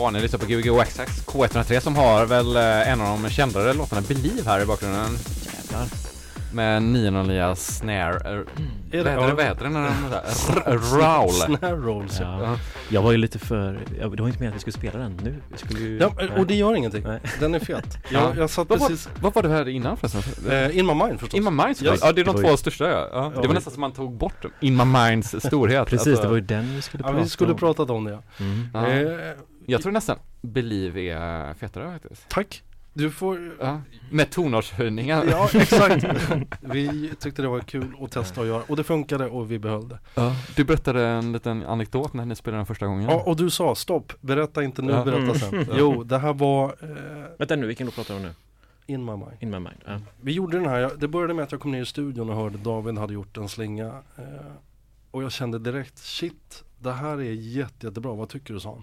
Ja, 0.00 0.10
ni 0.10 0.20
lyssnar 0.20 0.38
på 0.40 0.46
Gbg 0.46 0.70
Waxax 0.70 1.26
K103 1.26 1.80
som 1.80 1.96
har 1.96 2.26
väl 2.26 2.56
eh, 2.56 2.92
en 2.92 3.00
av 3.00 3.22
de 3.22 3.30
kändare 3.30 3.72
låtarna 3.72 4.02
Believe 4.08 4.42
här 4.50 4.62
i 4.62 4.66
bakgrunden. 4.66 5.16
Jävlar. 5.44 5.86
Med 6.52 6.82
909 6.82 7.54
snare. 7.56 8.14
eh, 8.14 8.30
Är 8.32 8.44
heter 8.92 9.04
det, 9.04 9.12
Ja. 9.12 9.34
vad 9.34 9.44
heter 9.44 9.64
det 9.64 9.70
när 9.70 9.82
de 9.84 9.94
såhär, 10.34 10.72
rowl? 10.72 11.30
Snare 11.58 11.76
rolls 11.76 12.20
ja. 12.20 12.42
Ja. 12.42 12.56
Jag 12.88 13.02
var 13.02 13.12
ju 13.12 13.16
lite 13.18 13.38
för, 13.38 13.78
ja, 14.00 14.08
det 14.08 14.22
var 14.22 14.28
inte 14.28 14.38
meningen 14.38 14.48
att 14.48 14.54
vi 14.54 14.60
skulle 14.60 14.72
spela 14.90 14.98
den 14.98 15.20
nu. 15.24 15.36
Vi 15.48 15.58
skulle 15.58 15.80
ju, 15.80 15.98
ja. 15.98 16.12
Och 16.38 16.46
det 16.46 16.54
gör 16.54 16.74
ingenting. 16.74 17.02
Nej. 17.06 17.20
Den 17.40 17.54
är 17.54 17.58
fet. 17.58 17.98
Ja. 18.10 18.32
Jag, 18.36 18.50
satt 18.50 18.68
Vad 18.68 18.78
var, 18.80 18.88
precis, 18.88 19.08
vad 19.20 19.34
var 19.34 19.42
det 19.42 19.48
här 19.48 19.68
innan 19.68 19.96
förresten? 19.96 20.50
eh, 20.50 20.78
In 20.78 20.86
My 20.86 20.94
Mind 20.94 21.20
förstås. 21.20 21.34
In 21.38 21.44
My 21.44 21.50
Mind 21.50 21.76
såklart. 21.76 21.94
Yes. 21.94 22.00
Ja, 22.04 22.12
det 22.12 22.20
är 22.20 22.24
de 22.24 22.36
Det 22.36 22.42
två 22.42 22.56
största 22.56 22.84
ja. 22.88 23.08
ja. 23.12 23.32
Ja. 23.34 23.40
Det 23.40 23.46
var 23.48 23.54
nästan 23.54 23.72
som 23.72 23.80
man 23.80 23.92
tog 23.92 24.12
bort 24.16 24.44
In 24.60 24.76
My 24.76 24.84
Minds 24.84 25.34
storhet. 25.46 25.86
Precis, 25.88 26.06
Alltså, 26.06 26.22
det 26.22 26.28
var 26.28 26.36
ju 26.36 26.42
den 26.42 26.74
vi 26.76 26.82
skulle 26.82 27.02
Ja, 27.04 27.08
prata 27.08 27.22
vi 27.22 27.28
skulle 27.28 27.52
om. 27.52 27.58
pratat 27.58 27.90
om 27.90 28.04
det 28.04 28.10
ja. 28.10 28.22
Mm. 28.40 28.68
ja. 28.74 28.80
Jag 29.70 29.82
tror 29.82 29.92
nästan 29.92 30.18
Believe 30.40 31.00
är 31.00 31.54
fetare 31.54 31.92
faktiskt. 32.00 32.28
tack. 32.28 32.62
Du 32.92 33.10
får 33.10 33.52
Ja. 33.60 33.80
Med 34.10 34.30
tonartshöjningar. 34.30 35.24
Ja, 35.30 35.48
exakt. 35.54 36.04
Vi 36.60 37.12
tyckte 37.18 37.42
det 37.42 37.48
var 37.48 37.60
kul 37.60 37.94
att 38.00 38.10
testa 38.12 38.40
och 38.40 38.46
göra 38.46 38.62
och 38.68 38.76
det 38.76 38.84
funkade 38.84 39.26
och 39.26 39.50
vi 39.50 39.58
behöll 39.58 39.88
det. 39.88 39.98
Ja. 40.14 40.34
Du 40.56 40.64
berättade 40.64 41.06
en 41.06 41.32
liten 41.32 41.62
anekdot 41.66 42.12
när 42.12 42.24
ni 42.24 42.36
spelade 42.36 42.58
den 42.58 42.66
första 42.66 42.86
gången. 42.86 43.04
Ja, 43.10 43.22
och 43.26 43.36
du 43.36 43.50
sa 43.50 43.74
stopp, 43.74 44.12
berätta 44.20 44.62
inte 44.62 44.82
nu, 44.82 44.92
Ja. 44.92 45.04
berätta 45.04 45.34
sen. 45.38 45.54
Mm. 45.54 45.68
Jo, 45.78 46.02
det 46.04 46.18
här 46.18 46.32
var 46.32 46.64
eh, 46.82 47.24
Vänta 47.38 47.56
nu, 47.56 47.66
vilken 47.66 47.86
då 47.86 47.92
pratar 47.92 48.14
du 48.14 48.20
om 48.20 48.26
nu? 48.26 48.34
In 48.86 49.04
My 49.04 49.10
Mind. 49.12 49.32
In 49.40 49.50
my 49.50 49.58
mind. 49.58 49.80
Ja. 49.86 50.00
Vi 50.20 50.32
gjorde 50.32 50.58
den 50.58 50.68
här, 50.68 50.78
jag- 50.78 50.98
det 50.98 51.08
började 51.08 51.34
med 51.34 51.42
att 51.44 51.52
jag 51.52 51.60
kom 51.60 51.70
ner 51.72 51.82
i 51.82 51.86
studion 51.86 52.30
och 52.30 52.36
hörde 52.36 52.58
David 52.58 52.98
hade 52.98 53.14
gjort 53.14 53.36
en 53.36 53.48
slinga. 53.48 53.86
Eh, 54.16 54.24
och 55.10 55.22
jag 55.22 55.32
kände 55.32 55.58
direkt, 55.58 55.98
shit, 55.98 56.64
det 56.78 56.92
här 56.92 57.16
är 57.20 57.32
jätte, 57.32 57.86
jättebra, 57.86 58.14
vad 58.14 58.28
tycker 58.28 58.54
du 58.54 58.60
sa 58.60 58.70
han? 58.70 58.82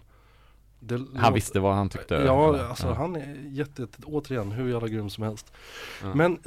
Det 0.79 0.95
Han 0.95 1.05
låter- 1.13 1.31
visste 1.31 1.59
vad 1.59 1.75
han 1.75 1.89
tyckte. 1.89 2.15
Ja, 2.15 2.67
alltså 2.69 2.87
ja. 2.87 2.93
han 2.93 3.15
är 3.15 3.35
jätte, 3.51 3.81
jätte, 3.81 3.97
återigen, 4.05 4.51
hur 4.51 4.69
jävla 4.71 4.87
grym 4.87 5.09
som 5.09 5.23
helst. 5.23 5.53
Ja. 6.01 6.13
Men, 6.13 6.39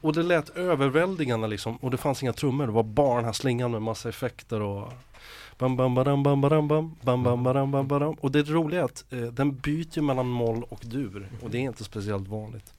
och 0.00 0.12
det 0.12 0.22
lät 0.22 0.48
överväldigande 0.56 1.48
liksom, 1.48 1.76
och 1.76 1.90
det 1.90 1.96
fanns 1.96 2.22
inga 2.22 2.32
trummor, 2.32 2.66
det 2.66 2.72
var 2.72 2.82
bara 2.82 3.16
den 3.16 3.24
här 3.24 3.32
slingan 3.32 3.70
med 3.70 3.82
massa 3.82 4.08
effekter 4.08 4.60
och 4.60 4.92
Bam, 5.58 5.76
bam, 5.76 5.94
badam, 5.94 6.22
bam, 6.22 6.40
badam, 6.40 6.68
bam, 6.68 6.96
bam, 7.02 7.22
bam, 7.22 7.44
badam, 7.44 7.70
bam, 7.70 7.88
badam. 7.88 8.14
Och 8.14 8.30
det 8.32 8.42
roliga 8.42 8.80
är 8.80 8.84
att 8.84 9.04
eh, 9.10 9.18
den 9.20 9.56
byter 9.56 10.00
mellan 10.00 10.26
moll 10.28 10.62
och 10.68 10.80
dur 10.84 11.28
och 11.42 11.50
det 11.50 11.58
är 11.58 11.62
inte 11.62 11.84
speciellt 11.84 12.28
vanligt. 12.28 12.72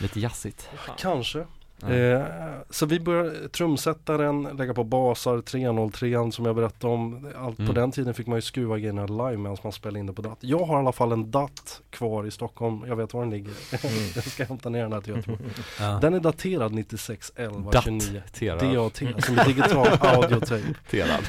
Lite 0.00 0.20
jazzigt. 0.20 0.68
Kanske. 0.98 1.46
Ja. 1.80 1.88
Eh, 1.94 2.22
så 2.70 2.86
vi 2.86 3.00
började 3.00 3.48
trumsätta 3.48 4.16
den, 4.16 4.42
lägga 4.42 4.74
på 4.74 4.84
basar, 4.84 5.40
303 5.40 6.32
som 6.32 6.44
jag 6.44 6.56
berättade 6.56 6.92
om. 6.94 7.28
Allt 7.38 7.56
På 7.56 7.62
Mm. 7.62 7.74
den 7.74 7.90
tiden 7.92 8.14
fick 8.14 8.26
man 8.26 8.36
ju 8.38 8.42
skruva 8.42 8.78
grejerna 8.78 9.06
live 9.06 9.36
medan 9.36 9.56
man 9.62 9.72
spelade 9.72 9.98
in 9.98 10.06
det 10.06 10.12
på 10.12 10.22
datt. 10.22 10.38
Jag 10.40 10.58
har 10.64 10.76
i 10.76 10.78
alla 10.80 10.92
fall 10.92 11.12
en 11.12 11.30
datt 11.30 11.80
kvar 11.90 12.26
i 12.26 12.30
Stockholm, 12.30 12.84
jag 12.86 12.96
vet 12.96 13.14
var 13.14 13.20
den 13.20 13.30
ligger. 13.30 13.52
jag 14.14 14.24
ska 14.24 14.44
hämta 14.44 14.68
ner 14.68 14.82
den 14.82 14.92
här 14.92 15.00
till 15.00 15.16
Göteborg. 15.16 15.40
Ja. 15.80 15.98
Den 16.02 16.14
är 16.14 16.20
daterad 16.20 16.72
96 16.74 17.32
11 17.36 17.70
Dat. 17.70 17.84
29. 17.84 18.22
Terad. 18.32 18.74
DAT, 18.74 18.96
som 19.24 19.38
är 19.38 19.44
digital 19.44 19.86
audiotape. 20.00 20.74
Terad. 20.90 21.20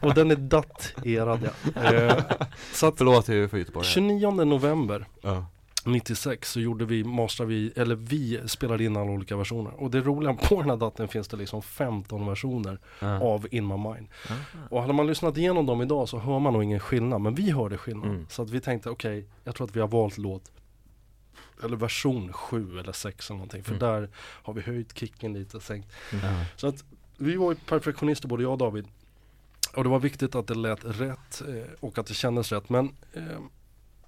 Och 0.00 0.14
den 0.14 0.30
är 0.30 0.36
daterad 0.36 1.40
ja. 1.74 1.82
Eh, 1.94 2.22
så 2.72 2.86
att 2.86 2.94
Förlåt 2.98 3.28
hur 3.28 3.48
för 3.48 3.58
Göteborg. 3.58 3.86
29 3.86 4.30
november 4.44 5.04
Ja. 5.22 5.46
96 5.86 6.52
så 6.52 6.60
gjorde 6.60 6.84
vi, 6.84 7.04
vi, 7.46 7.72
eller 7.76 7.94
vi 7.94 8.40
spelade 8.48 8.84
in 8.84 8.96
alla 8.96 9.10
olika 9.10 9.36
versioner. 9.36 9.72
Och 9.82 9.90
det 9.90 10.00
roliga 10.00 10.34
på 10.48 10.60
den 10.60 10.70
här 10.70 10.76
datorn 10.76 11.08
finns 11.08 11.28
det 11.28 11.36
liksom 11.36 11.62
15 11.62 12.26
versioner 12.26 12.78
Ja. 13.00 13.20
av 13.20 13.46
In 13.50 13.66
My 13.66 13.76
Mind. 13.76 14.08
Ah. 14.28 14.34
Och 14.70 14.80
hade 14.80 14.92
man 14.92 15.06
lyssnat 15.06 15.36
igenom 15.36 15.66
dem 15.66 15.82
idag 15.82 16.08
så 16.08 16.18
hör 16.18 16.38
man 16.38 16.52
nog 16.52 16.62
ingen 16.64 16.80
skillnad, 16.80 17.20
men 17.20 17.34
vi 17.34 17.50
hörde 17.50 17.78
skillnad. 17.78 18.08
Mm. 18.08 18.26
Så 18.28 18.42
att 18.42 18.50
vi 18.50 18.60
tänkte 18.60 18.90
okej, 18.90 19.26
jag 19.44 19.54
tror 19.54 19.66
att 19.66 19.76
vi 19.76 19.80
har 19.80 19.88
valt 19.88 20.18
låt 20.18 20.52
eller 21.64 21.76
version 21.76 22.32
7 22.32 22.78
eller 22.78 22.92
6 22.92 23.30
eller 23.30 23.36
någonting. 23.38 23.62
För 23.62 23.70
Mm. 23.74 23.80
där 23.80 24.08
har 24.16 24.52
vi 24.54 24.60
höjt 24.60 24.98
kicken 24.98 25.32
lite, 25.32 25.60
sänkt. 25.60 25.88
Så 26.56 26.66
att 26.66 26.84
vi 27.18 27.36
var 27.36 27.52
ju 27.52 27.58
perfektionister 27.58 28.28
både 28.28 28.42
jag 28.42 28.52
och 28.52 28.58
David. 28.58 28.86
Och 29.76 29.82
det 29.84 29.90
var 29.90 29.98
viktigt 29.98 30.34
att 30.34 30.46
det 30.46 30.54
lät 30.54 30.84
rätt 30.84 31.42
eh, 31.48 31.72
och 31.80 31.98
att 31.98 32.06
det 32.06 32.14
kändes 32.14 32.52
rätt. 32.52 32.68
Men 32.68 32.94
eh, 33.12 33.22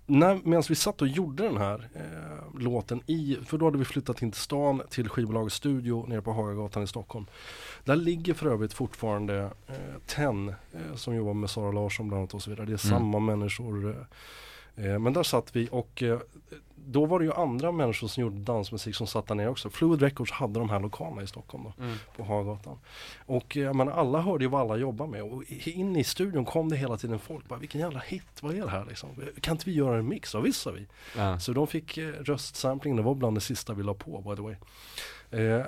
när, 0.06 0.40
medan 0.44 0.62
vi 0.68 0.74
satt 0.74 1.02
och 1.02 1.08
gjorde 1.08 1.42
den 1.42 1.56
här 1.56 1.88
eh, 1.94 2.60
låten 2.60 3.00
i, 3.06 3.38
för 3.46 3.58
då 3.58 3.64
hade 3.64 3.78
vi 3.78 3.84
flyttat 3.84 4.22
in 4.22 4.32
till 4.32 4.40
stan 4.40 4.82
till 4.90 5.08
skivbolagets 5.08 5.56
studio 5.56 6.04
nere 6.08 6.22
på 6.22 6.32
Hagagatan 6.32 6.82
i 6.82 6.86
Stockholm. 6.86 7.26
Där 7.84 7.96
ligger 7.96 8.34
för 8.34 8.46
övrigt 8.46 8.72
fortfarande 8.72 9.50
eh, 9.66 9.74
Ten 10.06 10.48
eh, 10.48 10.94
som 10.94 11.14
jobbar 11.14 11.34
med 11.34 11.50
Sara 11.50 11.72
Larsson 11.72 12.08
bland 12.08 12.18
annat 12.20 12.34
och 12.34 12.42
så 12.42 12.50
vidare. 12.50 12.66
Det 12.66 12.72
är 12.72 12.86
Mm. 12.86 12.98
samma 12.98 13.18
människor. 13.18 14.06
Eh, 14.76 14.86
eh, 14.86 14.98
men 14.98 15.12
där 15.12 15.22
satt 15.22 15.56
vi 15.56 15.68
och 15.72 16.02
eh, 16.02 16.18
då 16.88 17.06
var 17.06 17.18
det 17.18 17.24
ju 17.24 17.32
andra 17.32 17.72
människor 17.72 18.08
som 18.08 18.20
gjorde 18.20 18.36
dansmusik 18.38 18.94
som 18.94 19.06
satt 19.06 19.26
där 19.26 19.34
nere 19.34 19.48
också. 19.48 19.70
Fluid 19.70 20.02
Records 20.02 20.32
hade 20.32 20.58
de 20.58 20.70
här 20.70 20.80
lokalerna 20.80 21.22
i 21.22 21.26
Stockholm 21.26 21.64
då 21.64 21.82
Mm. 21.84 21.96
på 22.16 22.24
Hagatan. 22.24 22.78
Och 23.26 23.56
jag 23.56 23.76
menar, 23.76 23.92
alla 23.92 24.20
hörde 24.20 24.44
ju 24.44 24.50
vad 24.50 24.60
alla 24.60 24.76
jobbar 24.76 25.06
med 25.06 25.22
och 25.22 25.42
in 25.64 25.96
i 25.96 26.04
studion 26.04 26.44
kom 26.44 26.68
det 26.68 26.76
hela 26.76 26.96
tiden 26.96 27.18
folk. 27.18 27.48
Bara, 27.48 27.58
Vilken 27.58 27.80
jävla 27.80 27.98
hit, 28.00 28.42
vad 28.42 28.54
är 28.54 28.60
det 28.62 28.70
här 28.70 28.84
liksom? 28.88 29.08
Kan 29.40 29.54
inte 29.54 29.64
vi 29.70 29.76
göra 29.76 29.98
en 29.98 30.08
mix? 30.08 30.34
Ja 30.34 30.40
visst 30.40 30.60
sa 30.60 30.70
vi. 30.70 30.86
Ja. 31.16 31.40
Så 31.40 31.52
de 31.52 31.66
fick 31.66 31.98
eh, 31.98 32.06
röstsampling, 32.08 32.96
det 32.96 33.02
var 33.02 33.14
bland 33.14 33.36
det 33.36 33.40
sista 33.40 33.74
vi 33.74 33.82
la 33.82 33.94
på 33.94 34.20
by 34.20 34.36
the 34.36 34.42
way. 34.42 34.54
Eh, 35.46 35.66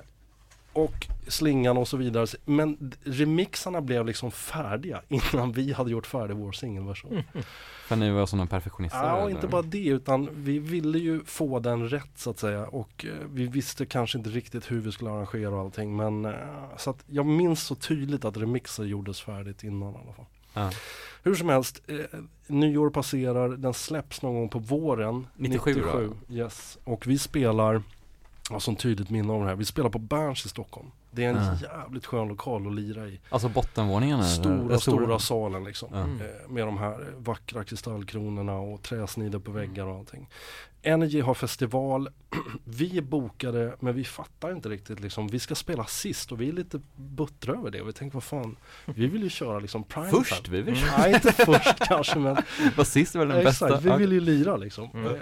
och 0.79 1.07
slingan 1.27 1.77
och 1.77 1.89
så 1.89 1.97
vidare. 1.97 2.27
Men 2.45 2.95
remixarna 3.05 3.81
blev 3.81 4.07
liksom 4.07 4.31
färdiga 4.31 5.03
innan 5.09 5.53
vi 5.53 5.73
hade 5.73 5.91
gjort 5.91 6.07
färdig 6.07 6.37
vår 6.37 6.53
singelversion. 6.53 7.23
För 7.87 7.97
ni 7.97 8.11
var 8.11 8.27
sådana 8.27 8.47
perfektionister? 8.47 9.05
Ja, 9.05 9.21
eller? 9.21 9.31
inte 9.31 9.47
bara 9.49 9.63
det 9.63 9.87
utan 9.87 10.29
vi 10.33 10.59
ville 10.59 10.99
ju 10.99 11.25
få 11.25 11.59
den 11.59 11.89
rätt 11.89 12.11
så 12.15 12.31
att 12.31 12.39
säga 12.39 12.67
och 12.67 13.05
eh, 13.09 13.27
vi 13.31 13.47
visste 13.47 13.87
kanske 13.87 14.19
inte 14.19 14.31
riktigt 14.31 14.71
hur 14.71 14.81
vi 14.81 14.93
skulle 14.93 15.11
arrangera 15.11 15.51
och 15.51 15.61
allting 15.61 15.97
men 15.97 16.25
eh, 16.25 16.33
så 16.77 16.91
att 16.91 17.05
jag 17.07 17.27
minns 17.27 17.63
så 17.63 17.75
tydligt 17.75 18.25
att 18.25 18.37
remixer 18.37 18.85
gjordes 18.85 19.21
färdigt 19.21 19.65
innan 19.65 19.93
i 19.93 19.97
alla 20.05 20.13
fall. 20.13 20.27
Ja. 20.55 20.71
Hur 21.23 21.35
som 21.35 21.49
helst, 21.49 21.83
eh, 21.87 22.21
nyår 22.47 22.91
passerar, 22.91 23.49
den 23.49 23.75
släpps 23.75 24.23
någon 24.23 24.35
gång 24.35 24.49
på 24.49 24.59
våren 24.59 25.27
97 25.37 25.75
då? 25.75 26.35
yes. 26.35 26.79
Och 26.85 27.07
vi 27.07 27.19
spelar, 27.19 27.83
har 28.55 28.61
sånt 28.61 28.81
tydligt 28.81 29.11
minne 29.11 29.33
av 29.33 29.41
det 29.43 29.49
här, 29.49 29.55
vi 29.57 29.65
spelar 29.65 29.91
på 29.91 29.99
Berns 29.99 30.47
i 30.47 30.49
Stockholm. 30.49 30.91
Det 31.11 31.25
är 31.25 31.29
en 31.31 31.37
Ja. 31.37 31.57
jävligt 31.63 32.07
skön 32.07 32.29
lokal 32.29 32.67
att 32.67 32.75
lira 32.75 33.07
i. 33.07 33.21
Alltså 33.29 33.49
bottenvåningen? 33.49 34.25
Stora, 34.25 34.79
stora 34.79 35.19
salen 35.19 35.65
liksom. 35.65 35.95
Mm. 35.95 36.21
Eh, 36.21 36.49
med 36.51 36.67
de 36.67 36.79
här 36.79 37.07
vackra 37.19 37.65
kristallkronorna 37.65 38.53
och 38.59 38.83
träsnidor 38.83 39.39
på 39.39 39.51
väggar 39.51 39.87
och 39.87 39.97
allting. 39.99 40.29
Energy 40.83 41.21
har 41.21 41.35
festival. 41.35 42.09
vi 42.65 42.99
är 42.99 43.03
bokade 43.03 43.77
men 43.81 43.95
vi 43.95 44.05
fattar 44.05 44.53
inte 44.53 44.69
riktigt 44.69 45.01
liksom. 45.01 45.29
Vi 45.29 45.39
ska 45.39 45.55
spela 45.55 45.85
sist 45.85 46.33
och 46.33 46.41
vi 46.41 46.49
är 46.49 46.53
lite 46.53 46.81
buttra 46.97 47.53
över 47.53 47.71
det. 47.71 47.81
Och 47.81 47.89
vi 47.89 47.93
tänker 47.93 48.15
vad 48.15 48.25
fan, 48.25 48.57
vi 48.87 49.07
vill 49.07 49.23
ju 49.23 49.29
köra 49.29 49.59
liksom 49.59 49.85
prime 49.85 50.11
Först? 50.11 50.45
time. 50.45 50.57
Vi 50.57 50.63
vill 50.63 50.85
Nej 50.99 51.15
inte 51.15 51.33
först 51.33 51.79
kanske 51.79 52.19
men 52.19 52.37
Var 52.77 52.85
sist 52.85 53.15
var 53.15 53.27
den 53.27 53.37
exakt, 53.47 53.73
bästa? 53.73 53.91
vi 53.91 53.99
vill 53.99 54.13
ju 54.13 54.21
lira 54.21 54.57
liksom. 54.57 54.91
Mm. 54.95 55.07
Eh, 55.15 55.21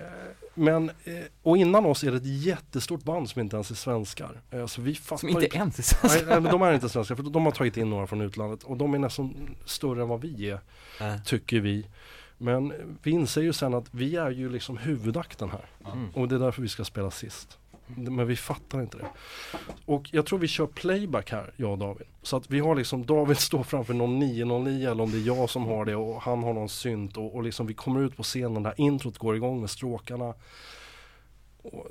Men, 0.58 0.88
eh, 1.04 1.14
och 1.42 1.56
innan 1.56 1.86
oss 1.86 2.04
är 2.04 2.10
det 2.10 2.16
ett 2.16 2.26
jättestort 2.44 3.02
band 3.02 3.30
som 3.30 3.40
inte 3.42 3.56
ens 3.56 3.70
är 3.70 3.74
svenskar. 3.74 4.40
Eh, 4.50 4.66
Så 4.66 4.82
vi 4.82 4.94
fattar 4.94 5.16
Som 5.16 5.28
inte 5.28 5.40
ju- 5.42 5.50
ens 5.54 5.78
är 5.78 5.82
svenska? 5.82 6.26
Nej, 6.26 6.40
men 6.40 6.52
de 6.52 6.62
är 6.62 6.72
inte 6.72 6.88
svenska 6.88 7.16
för 7.16 7.22
de 7.22 7.44
har 7.44 7.52
tagit 7.52 7.76
in 7.76 7.90
några 7.90 8.06
från 8.06 8.20
utlandet 8.20 8.62
och 8.62 8.76
de 8.76 8.94
är 8.94 8.98
nästan 8.98 9.56
större 9.64 10.02
än 10.02 10.08
vad 10.08 10.20
vi 10.20 10.50
är 10.50 10.60
Ja. 11.00 11.18
tycker 11.24 11.60
vi. 11.60 11.86
Men 12.38 12.72
vi 13.02 13.10
inser 13.10 13.42
ju 13.42 13.52
sen 13.52 13.74
att 13.74 13.86
vi 13.90 14.16
är 14.16 14.30
ju 14.30 14.48
liksom 14.48 14.76
huvudakten 14.76 15.50
här 15.50 15.92
Mm. 15.92 16.08
och 16.14 16.28
det 16.28 16.34
är 16.34 16.38
därför 16.38 16.62
vi 16.62 16.68
ska 16.68 16.84
spela 16.84 17.10
sist. 17.10 17.58
Men 17.86 18.26
vi 18.26 18.36
fattar 18.36 18.80
inte 18.80 18.98
det. 18.98 19.06
Och 19.84 20.08
jag 20.12 20.26
tror 20.26 20.38
vi 20.38 20.48
kör 20.48 20.66
playback 20.66 21.30
här, 21.30 21.54
jag 21.56 21.72
och 21.72 21.78
David. 21.78 22.06
Så 22.22 22.36
att 22.36 22.50
vi 22.50 22.60
har 22.60 22.74
liksom, 22.74 23.06
David 23.06 23.38
står 23.38 23.62
framför 23.62 23.94
någon 23.94 24.18
909 24.18 24.90
eller 24.90 25.02
om 25.02 25.10
det 25.10 25.18
är 25.18 25.26
jag 25.26 25.50
som 25.50 25.66
har 25.66 25.84
det 25.84 25.96
och 25.96 26.22
han 26.22 26.42
har 26.42 26.52
någon 26.54 26.68
synt 26.68 27.16
och, 27.16 27.34
och 27.34 27.42
liksom 27.42 27.66
vi 27.66 27.74
kommer 27.74 28.00
ut 28.00 28.16
på 28.16 28.22
scenen 28.22 28.62
där 28.62 28.74
introt 28.76 29.18
går 29.18 29.36
igång 29.36 29.60
med 29.60 29.70
stråkarna. 29.70 30.34
Och 31.62 31.86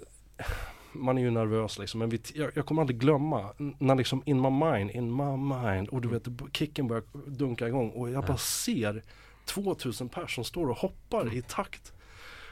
man 0.91 1.17
är 1.17 1.21
ju 1.21 1.31
nervös 1.31 1.79
liksom, 1.79 1.99
men 1.99 2.09
vi, 2.09 2.21
jag, 2.33 2.51
jag 2.55 2.65
kommer 2.65 2.81
aldrig 2.81 2.99
glömma 2.99 3.49
när 3.57 3.95
liksom 3.95 4.23
in 4.25 4.41
my 4.41 4.49
mind, 4.49 4.91
in 4.91 5.15
my 5.15 5.55
mind 5.55 5.87
och 5.89 6.01
du 6.01 6.07
vet 6.07 6.27
kicken 6.53 6.87
börjar 6.87 7.03
dunka 7.25 7.67
igång 7.67 7.89
och 7.89 8.09
jag 8.09 8.25
bara 8.25 8.37
ser 8.37 9.03
2000 9.45 10.09
personer 10.09 10.27
som 10.27 10.43
står 10.43 10.69
och 10.69 10.77
hoppar 10.77 11.33
i 11.33 11.41
takt. 11.41 11.94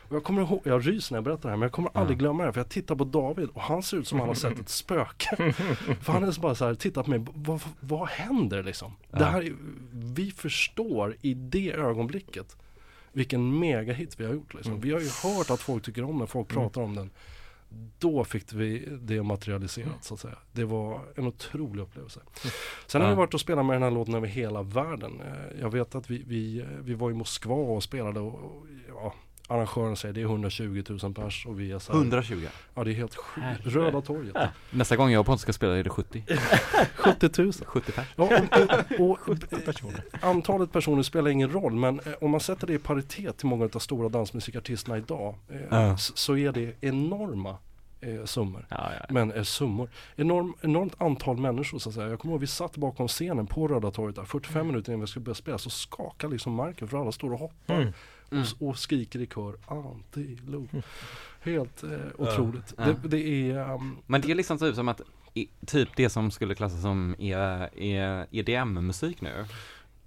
Och 0.09 0.15
jag 0.15 0.23
kommer 0.23 0.41
ihåg, 0.41 0.61
jag 0.63 0.87
ryser 0.87 1.13
när 1.13 1.17
jag 1.17 1.23
berättar 1.23 1.41
det 1.41 1.49
här 1.49 1.57
men 1.57 1.61
jag 1.65 1.71
kommer 1.71 1.89
aldrig 1.93 2.19
glömma 2.19 2.45
det 2.45 2.53
för 2.53 2.59
jag 2.59 2.69
tittar 2.69 2.95
på 2.95 3.03
David 3.03 3.49
och 3.53 3.61
han 3.61 3.83
ser 3.83 3.97
ut 3.97 4.07
som 4.07 4.19
han 4.19 4.27
har 4.27 4.35
sett 4.35 4.59
ett 4.59 4.69
spöke. 4.69 5.53
för 6.01 6.11
han 6.13 6.23
är 6.23 6.31
så 6.31 6.41
bara 6.41 6.55
så 6.55 6.65
här, 6.65 6.75
tittar 6.75 7.03
på 7.03 7.09
mig, 7.09 7.25
vad, 7.33 7.61
vad 7.79 8.07
händer 8.07 8.63
liksom? 8.63 8.91
Det 9.11 9.19
Ja. 9.19 9.25
här, 9.25 9.41
är- 9.41 9.55
vi 9.91 10.31
förstår 10.31 11.15
i 11.21 11.33
det 11.33 11.71
ögonblicket 11.73 12.57
vilken 13.11 13.59
megahit 13.59 14.19
vi 14.19 14.25
har 14.25 14.33
gjort 14.33 14.53
liksom. 14.53 14.79
Vi 14.79 14.91
har 14.91 14.99
ju 14.99 15.09
hört 15.23 15.49
att 15.49 15.59
folk 15.61 15.83
tycker 15.83 16.03
om 16.03 16.17
den, 16.19 16.27
folk 16.27 16.47
pratar 16.47 16.81
om 16.81 16.95
den. 16.95 17.09
Då 17.99 18.23
fick 18.23 18.53
vi 18.53 18.87
det 19.01 19.23
materialiserat 19.23 20.03
så 20.03 20.13
att 20.13 20.19
säga. 20.19 20.35
Det 20.51 20.63
var 20.65 21.01
en 21.15 21.27
otrolig 21.27 21.83
upplevelse. 21.83 22.19
Sen 22.87 23.01
har 23.01 23.09
vi 23.09 23.15
varit 23.15 23.33
och 23.33 23.39
spelat 23.41 23.65
med 23.65 23.75
den 23.75 23.83
här 23.83 23.91
låten 23.91 24.15
över 24.15 24.27
hela 24.27 24.61
världen. 24.61 25.21
Eh, 25.21 25.59
Jag 25.61 25.69
vet 25.69 25.95
att 25.95 26.09
vi, 26.09 26.23
vi, 26.27 26.65
vi 26.81 26.93
var 26.93 27.11
i 27.11 27.13
Moskva 27.13 27.55
och 27.55 27.83
spelade 27.83 28.19
och, 28.19 28.33
och 28.33 28.65
ja, 28.87 29.13
arrangören 29.53 29.95
säger 29.95 30.13
det 30.13 30.21
är 30.21 30.25
120 30.25 30.83
000 31.03 31.13
pers 31.13 31.45
och 31.45 31.59
vi 31.59 31.71
är 31.71 31.79
så 31.79 31.91
här, 31.93 31.99
120 31.99 32.45
Ja 32.75 32.83
det 32.83 32.91
är 32.91 32.95
helt 32.95 33.15
sjukt. 33.15 33.45
Röda 33.63 34.01
torget. 34.01 34.35
Nästa 34.71 34.95
gång 34.95 35.11
jag 35.11 35.19
och 35.19 35.25
Pontus 35.25 35.41
ska 35.41 35.53
spela 35.53 35.77
är 35.77 35.83
det 35.83 35.89
70 35.89 36.23
70 36.95 37.41
000. 37.41 37.53
70 37.65 37.91
pers 37.91 38.07
Ja, 38.15 38.23
och, 38.23 38.99
och, 38.99 39.09
och, 39.11 39.19
70 39.19 39.45
personer. 39.65 40.03
Antalet 40.21 40.71
personer 40.71 41.03
spelar 41.03 41.29
ingen 41.31 41.51
roll 41.51 41.73
men 41.73 41.99
eh, 41.99 42.13
om 42.21 42.31
man 42.31 42.39
sätter 42.39 42.67
det 42.67 42.73
i 42.73 42.79
paritet 42.79 43.37
till 43.37 43.47
många 43.47 43.63
av 43.63 43.69
de 43.69 43.79
stora 43.79 44.09
dansmusikartisterna 44.09 44.97
idag 44.97 45.35
eh, 45.49 45.57
Ja. 45.69 45.93
s- 45.93 46.17
så 46.17 46.37
är 46.37 46.51
det 46.51 46.73
enorma 46.81 47.57
eh, 48.01 48.25
summor. 48.25 48.65
Ja, 48.69 48.91
ja. 48.99 49.05
Men 49.09 49.31
eh, 49.31 49.43
summor. 49.43 49.89
Enorm, 50.15 50.53
enormt 50.61 51.01
antal 51.01 51.37
människor 51.37 51.79
så 51.79 51.89
att 51.89 51.95
säga. 51.95 52.07
Jag 52.09 52.19
kommer 52.19 52.31
ihåg 52.33 52.41
vi 52.41 52.47
satt 52.47 52.77
bakom 52.77 53.07
scenen 53.07 53.47
på 53.47 53.67
Röda 53.67 53.91
torget 53.91 54.15
där 54.15 54.23
45 54.23 54.67
minuter 54.67 54.91
innan 54.91 55.01
vi 55.01 55.07
skulle 55.07 55.23
börja 55.25 55.35
spela 55.35 55.57
så 55.57 55.69
skakar 55.69 56.27
liksom 56.27 56.53
marken 56.53 56.87
för 56.87 56.97
alla 57.01 57.11
står 57.11 57.33
och 57.33 57.39
hoppar 57.39 57.75
Mm. 57.81 57.93
Och, 58.33 58.41
s- 58.45 58.55
och 58.59 58.77
skriker 58.77 59.19
i 59.19 59.25
kör 59.27 59.55
anti-loop. 59.67 60.83
Helt 61.41 61.83
eh, 61.83 61.91
Ja. 61.91 61.97
otroligt. 62.17 62.73
Ja. 62.77 62.83
Det, 62.83 63.07
det 63.07 63.51
är 63.51 63.73
um, 63.73 63.97
Men 64.05 64.21
det 64.21 64.31
är 64.31 64.35
liksom 64.35 64.57
typ 64.57 64.75
som 64.75 64.87
att 64.89 65.01
i, 65.33 65.49
typ 65.65 65.89
det 65.95 66.09
som 66.09 66.31
skulle 66.31 66.55
klassas 66.55 66.81
som 66.81 67.15
E- 67.19 67.69
E- 67.75 68.25
EDM-musik 68.31 69.21
nu 69.21 69.45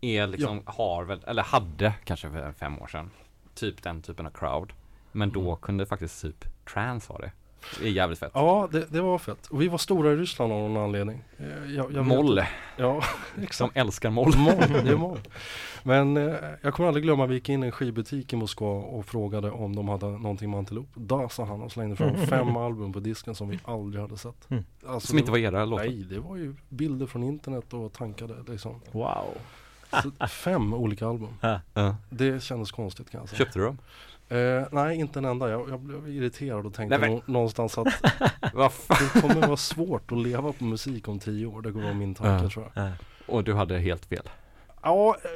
är 0.01 0.27
liksom, 0.27 0.63
har 0.67 1.05
väl, 1.05 1.21
eller 1.27 1.43
hade 1.43 1.95
kanske 2.05 2.31
för 2.31 2.53
fem 2.53 2.79
år 2.79 2.87
sedan 2.87 3.11
typ 3.55 3.83
den 3.83 4.03
typen 4.03 4.27
av 4.27 4.31
crowd. 4.31 4.73
Men 5.13 5.31
då 5.31 5.41
Mm. 5.43 5.57
kunde 5.57 5.87
faktiskt 5.87 6.23
typ 6.23 6.45
trance 6.75 7.13
ha 7.13 7.19
det. 7.19 7.33
Det 7.81 7.87
är 7.87 7.91
jävligt 7.91 8.19
fett. 8.19 8.31
Ja 8.35 8.69
det, 8.73 8.87
det 8.93 9.01
var 9.01 9.19
fett. 9.19 9.47
Och 9.47 9.63
vi 9.63 9.69
var 9.69 9.79
stora 9.79 10.13
i 10.13 10.17
Ryssland 10.17 10.53
av 10.53 10.59
någon 10.71 10.77
anledning. 10.83 11.25
Eh, 11.39 11.47
Jag, 11.49 11.69
jag 11.75 11.87
vet 11.91 12.07
Moll, 12.07 12.39
inte. 12.39 12.49
Ja 12.77 13.03
som 13.35 13.43
exakt. 13.43 13.77
älskar 13.77 14.11
moll. 14.11 14.37
Moll, 14.37 14.55
det 14.85 14.91
är 14.91 14.97
moll. 14.97 15.19
Men 15.83 16.17
eh, 16.17 16.35
jag 16.63 16.75
kommer 16.75 16.87
aldrig 16.89 17.05
glömma, 17.05 17.27
vi 17.27 17.35
gick 17.35 17.49
in 17.49 17.63
i 17.63 17.67
en 17.67 17.73
skivbutik 17.73 18.33
i 18.33 18.37
Moskva 18.37 18.67
och 18.69 19.07
frågade 19.07 19.51
om 19.51 19.77
de 19.77 19.89
hade 19.89 20.07
någonting 20.07 20.51
med 20.51 20.59
Antilop. 20.59 20.89
Da 20.95 21.29
sa 21.29 21.45
han 21.45 21.63
och 21.63 21.73
slängde 21.73 21.97
fram 21.97 22.17
fem 22.27 22.57
album 22.57 22.93
på 22.93 23.01
disken 23.01 23.35
som 23.35 23.49
vi 23.49 23.59
aldrig 23.65 24.03
hade 24.03 24.17
sett. 24.19 24.51
Mm. 24.51 24.65
Alltså, 24.87 25.09
Som 25.09 25.19
inte 25.19 25.31
var 25.31 25.39
era 25.39 25.65
låtar. 25.65 25.85
Nej, 25.85 26.05
det 26.11 26.19
var 26.19 26.37
ju 26.37 26.55
bilder 26.69 27.07
från 27.07 27.23
internet 27.23 27.73
och 27.73 27.93
tankade 27.93 28.35
liksom. 28.49 28.81
Wow. 28.93 29.25
Så 30.03 30.27
fem 30.27 30.75
olika 30.75 31.07
album. 31.07 31.29
Det 32.11 32.43
kändes 32.43 32.73
konstigt 32.73 33.11
kan 33.11 33.21
jag 33.21 33.29
säga. 33.29 33.39
Köpte 33.39 33.59
du 33.59 33.65
dem? 33.65 33.79
Eh, 34.29 34.63
nej, 34.73 34.97
inte 34.97 35.19
en 35.19 35.25
enda. 35.25 35.51
Jag, 35.51 35.71
jag 35.71 35.81
blev 35.81 36.09
irriterad 36.09 36.67
och 36.67 36.75
tänkte 36.75 36.99
Nej, 36.99 37.09
men- 37.11 37.17
nå- 37.19 37.33
någonstans 37.33 37.79
att 37.79 37.87
det 38.89 39.21
kommer 39.21 39.47
vara 39.47 39.57
svårt 39.57 40.13
att 40.13 40.19
leva 40.19 40.53
på 40.53 40.65
musik 40.65 41.09
om 41.09 41.19
tio 41.19 41.47
år. 41.47 41.63
Det 41.63 41.73
kommer 41.73 41.85
vara 41.85 41.95
min 41.95 42.15
tanke 42.15 42.45
Ja. 42.45 42.51
tror 42.51 42.71
jag. 42.75 42.91
Och 43.27 43.45
du 43.45 43.55
hade 43.55 43.79
helt 43.79 44.07
fel. 44.07 44.29
Ja, 44.83 45.17
eh, 45.25 45.31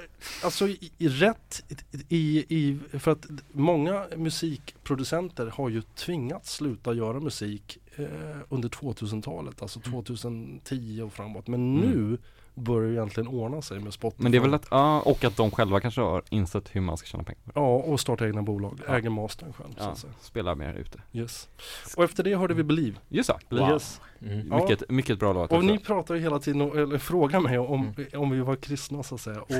alltså 0.45 0.69
i, 0.69 0.93
i 0.99 1.09
rätt 1.09 1.63
i, 2.09 2.45
i, 2.49 2.79
för 2.99 3.11
att 3.13 3.27
många 3.53 4.07
musikproducenter 4.17 5.47
har 5.47 5.69
ju 5.69 5.83
tvingats 5.83 6.53
sluta 6.55 6.95
göra 6.95 7.21
musik 7.21 7.79
eh, 7.97 8.05
under 8.49 8.69
2000-talet, 8.69 9.63
alltså 9.63 9.81
2010 9.81 11.03
och 11.07 11.13
framåt. 11.13 11.47
Men 11.49 11.79
Mm. 11.79 11.91
nu 11.91 12.19
börjar 12.55 12.91
egentligen 12.93 13.29
ordna 13.29 13.63
sig 13.63 13.81
med 13.81 13.93
Spotify. 13.95 14.23
Men 14.23 14.33
det 14.33 14.39
är 14.39 14.43
väl 14.43 14.55
att, 14.55 14.67
ja, 14.71 15.01
och 15.01 15.25
att 15.25 15.37
de 15.37 15.51
själva 15.51 15.81
kanske 15.81 16.01
har 16.01 16.23
insett 16.31 16.69
hur 16.77 16.81
man 16.81 16.97
ska 16.97 17.07
tjäna 17.07 17.25
pengar. 17.25 17.43
Ja, 17.55 17.75
och 17.77 18.01
starta 18.01 18.27
egna 18.27 18.43
bolag, 18.43 18.81
Ja. 18.87 18.95
äger 18.97 19.11
mastern 19.11 19.53
själv 19.53 19.71
så 19.77 19.83
Ja, 19.85 19.91
att 19.91 19.99
säga. 19.99 20.13
spela 20.21 20.55
mer 20.55 20.75
ute. 20.75 21.03
Yes. 21.13 21.49
Och 21.97 22.05
efter 22.05 22.23
det 22.23 22.37
hörde 22.37 22.55
vi 22.55 22.63
Believe. 22.63 22.97
Just 23.09 23.31
det, 23.49 23.57
Wow. 23.57 23.71
Yes. 23.71 24.01
Mm. 24.23 24.47
Ja. 24.51 24.57
mycket, 24.57 24.91
mycket 24.91 25.19
bra 25.19 25.33
låt 25.33 25.53
Och 25.53 25.65
ni 25.65 25.79
pratar 25.79 26.15
ju 26.15 26.21
hela 26.21 26.39
tiden, 26.39 26.63
o- 26.63 26.75
eller 26.77 26.99
frågar 26.99 27.41
mig 27.41 27.59
om, 27.59 27.95
om 28.15 28.31
vi 28.31 28.41
var 28.41 28.57
kristna 28.57 29.03
så 29.03 29.15
att 29.15 29.21
säga. 29.21 29.41
Och, 29.43 29.51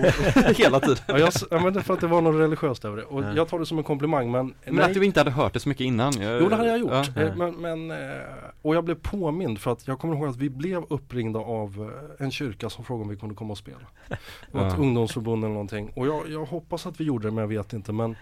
Hela 0.57 0.81
tiden. 0.81 0.97
ja, 1.09 1.19
jag, 1.19 1.29
s- 1.29 1.45
ja, 1.51 1.61
men 1.61 1.73
det 1.73 1.83
för 1.83 1.95
att 1.95 2.01
det 2.01 2.07
var 2.07 2.21
något 2.21 2.35
religiöst 2.41 2.85
över 2.85 2.97
det. 2.97 3.03
Och 3.05 3.23
Ja. 3.25 3.33
jag 3.37 3.49
tar 3.49 3.59
det 3.59 3.67
som 3.67 3.79
en 3.79 3.85
komplimang 3.85 4.31
men 4.31 4.55
Men 4.67 4.81
att 4.85 4.95
du 4.95 5.05
inte 5.05 5.21
hade 5.21 5.31
hört 5.31 5.53
det 5.53 5.61
så 5.61 5.69
mycket 5.69 5.85
innan. 5.85 6.13
Jag, 6.21 6.43
Jo 6.43 6.49
det 6.49 6.57
hade 6.57 6.69
jag 6.69 6.79
gjort. 6.79 6.91
Ja. 6.93 7.23
Eh, 7.23 7.37
Men, 7.37 7.55
men, 7.55 7.91
eh, 7.91 8.17
och 8.63 8.75
jag 8.77 8.85
blev 8.85 8.95
påmind 8.95 9.59
för 9.59 9.73
att 9.73 9.89
jag 9.89 9.99
kommer 9.99 10.17
ihåg 10.17 10.29
att 10.29 10.37
vi 10.37 10.51
blev 10.51 10.83
uppringda 10.89 11.39
av 11.41 11.93
eh, 12.19 12.25
en 12.25 12.31
kyrka 12.31 12.71
som 12.71 12.85
frågade 12.85 13.03
om 13.05 13.09
vi 13.11 13.17
kunde 13.17 13.35
komma 13.35 13.53
och 13.53 13.59
spela. 13.59 13.79
Ett 14.11 14.19
Ja. 14.53 14.77
ungdomsförbund 14.79 15.45
eller 15.45 15.53
någonting. 15.55 15.91
Och 15.97 16.07
jag, 16.07 16.31
jag 16.31 16.45
hoppas 16.45 16.87
att 16.87 17.01
vi 17.01 17.05
gjorde 17.05 17.29
det 17.29 17.33
men 17.33 17.43
jag 17.43 17.49
vet 17.49 17.73
inte. 17.73 17.93
Men 17.93 18.17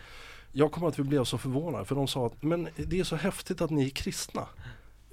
jag 0.52 0.73
kommer 0.73 0.89
att 0.89 0.98
vi 0.98 1.02
blev 1.02 1.24
så 1.24 1.39
förvånade 1.39 1.85
för 1.85 1.94
de 1.94 2.09
sa 2.09 2.27
att 2.27 2.43
men 2.43 2.69
det 2.77 2.98
är 3.01 3.05
så 3.05 3.16
häftigt 3.16 3.60
att 3.60 3.70
ni 3.70 3.85
är 3.86 3.90
kristna. 3.90 4.43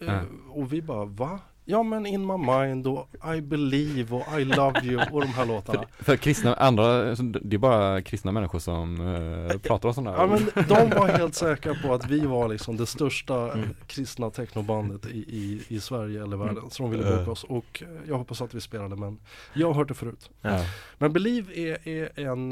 Mm. 0.02 0.52
Och 0.52 0.74
vi 0.74 0.82
bara 0.82 1.06
va? 1.06 1.40
Ja 1.68 1.84
men 1.84 2.06
In 2.06 2.26
My 2.28 2.38
Mind 2.38 2.88
och 2.88 3.10
I 3.38 3.42
Believe 3.42 4.16
och 4.16 4.40
I 4.42 4.46
Love 4.46 4.82
You 4.84 5.02
och 5.12 5.22
de 5.22 5.28
här 5.28 5.46
låtarna. 5.46 5.84
För, 5.98 6.04
för 6.04 6.16
kristna, 6.18 6.54
andra, 6.54 7.16
det 7.16 7.56
är 7.56 7.58
bara 7.58 8.02
kristna 8.02 8.32
människor 8.32 8.60
som 8.60 9.02
eh, 9.50 9.58
pratar 9.58 9.90
om 9.90 9.94
sådana 9.96 10.12
här 10.18 10.24
Ja 10.24 10.28
men 10.28 10.66
de 10.68 10.96
var 11.00 11.08
helt 11.08 11.36
säkra 11.36 11.74
på 11.84 11.94
att 11.94 12.10
vi 12.10 12.20
var 12.20 12.48
liksom 12.50 12.78
det 12.78 12.86
största 12.86 13.36
Mm. 13.52 13.70
kristna 13.88 14.30
technobandet 14.30 15.06
i, 15.06 15.18
i, 15.18 15.62
i 15.76 15.80
Sverige 15.80 16.24
eller 16.24 16.38
världen. 16.38 16.64
Så 16.70 16.84
de 16.84 16.92
ville 16.92 17.18
boka 17.18 17.32
oss 17.32 17.44
och 17.44 17.84
jag 18.08 18.18
hoppas 18.18 18.42
att 18.42 18.54
vi 18.54 18.62
spelade 18.62 18.96
men 18.96 19.20
jag 19.54 19.68
har 19.68 19.74
hört 19.74 19.88
det 19.88 19.94
förut. 19.94 20.30
Ja. 20.42 20.66
Men 20.98 21.14
Believe 21.14 21.54
är, 21.60 21.90
är 21.90 22.20
en, 22.20 22.52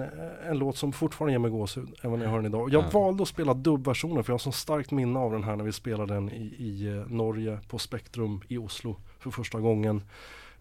en 0.49 0.57
låt 0.57 0.77
som 0.77 0.93
fortfarande 0.93 1.31
ger 1.31 1.39
mig 1.39 1.51
gåshud 1.51 1.87
även 2.01 2.19
när 2.19 2.25
jag 2.25 2.31
hör 2.31 2.37
den 2.37 2.45
idag. 2.45 2.73
Jag 2.73 2.83
Ja. 2.83 2.99
valde 2.99 3.23
att 3.23 3.29
spela 3.29 3.53
dubbversionen 3.53 4.23
för 4.23 4.31
jag 4.31 4.33
har 4.33 4.39
så 4.39 4.51
starkt 4.51 4.91
minne 4.91 5.19
av 5.19 5.31
den 5.31 5.43
här 5.43 5.55
när 5.55 5.63
vi 5.63 5.71
spelade 5.71 6.13
den 6.13 6.29
i, 6.31 6.55
i 6.57 6.87
eh, 6.87 7.11
Norge 7.13 7.59
på 7.67 7.79
Spektrum 7.79 8.41
i 8.47 8.57
Oslo 8.57 8.95
för 9.23 9.31
första 9.31 9.59
gången. 9.59 10.01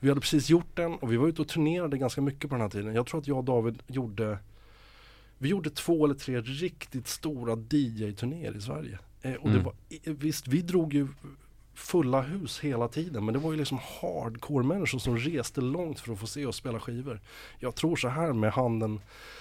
Vi 0.00 0.08
hade 0.08 0.20
precis 0.20 0.50
gjort 0.50 0.76
den 0.76 0.94
och 0.94 1.12
vi 1.12 1.16
var 1.16 1.28
ute 1.28 1.42
och 1.42 1.48
turnerade 1.48 1.98
ganska 1.98 2.20
mycket 2.20 2.50
på 2.50 2.54
den 2.54 2.60
här 2.62 2.68
tiden. 2.68 2.94
Jag 2.94 3.06
tror 3.06 3.20
att 3.20 3.26
jag 3.28 3.38
och 3.38 3.44
David 3.44 3.82
gjorde 3.86 4.38
Vi 5.38 5.48
gjorde 5.48 5.70
två 5.70 6.04
eller 6.04 6.14
tre 6.14 6.40
riktigt 6.40 7.08
stora 7.08 7.56
DJ-turnéer 7.56 8.56
i 8.56 8.60
Sverige. 8.60 8.98
Eh, 9.22 9.34
och 9.34 9.48
det 9.48 9.54
Mm. 9.54 9.64
var, 9.64 9.74
i- 9.88 10.00
visst, 10.12 10.48
vi 10.48 10.62
drog 10.62 10.94
ju 10.94 11.08
fulla 11.74 12.20
hus 12.22 12.60
hela 12.60 12.88
tiden 12.88 13.24
men 13.24 13.34
det 13.34 13.40
var 13.40 13.52
ju 13.52 13.58
liksom 13.58 13.78
hardcore 14.00 14.64
människor 14.66 14.98
som 14.98 15.16
reste 15.18 15.60
långt 15.60 16.00
för 16.00 16.12
att 16.12 16.18
få 16.18 16.26
se 16.26 16.46
oss 16.46 16.56
spela 16.56 16.80
skivor. 16.80 17.20
Jag 17.58 17.74
tror 17.74 17.96
så 17.96 18.08
här 18.08 18.32
med 18.32 18.52
handen 18.52 19.00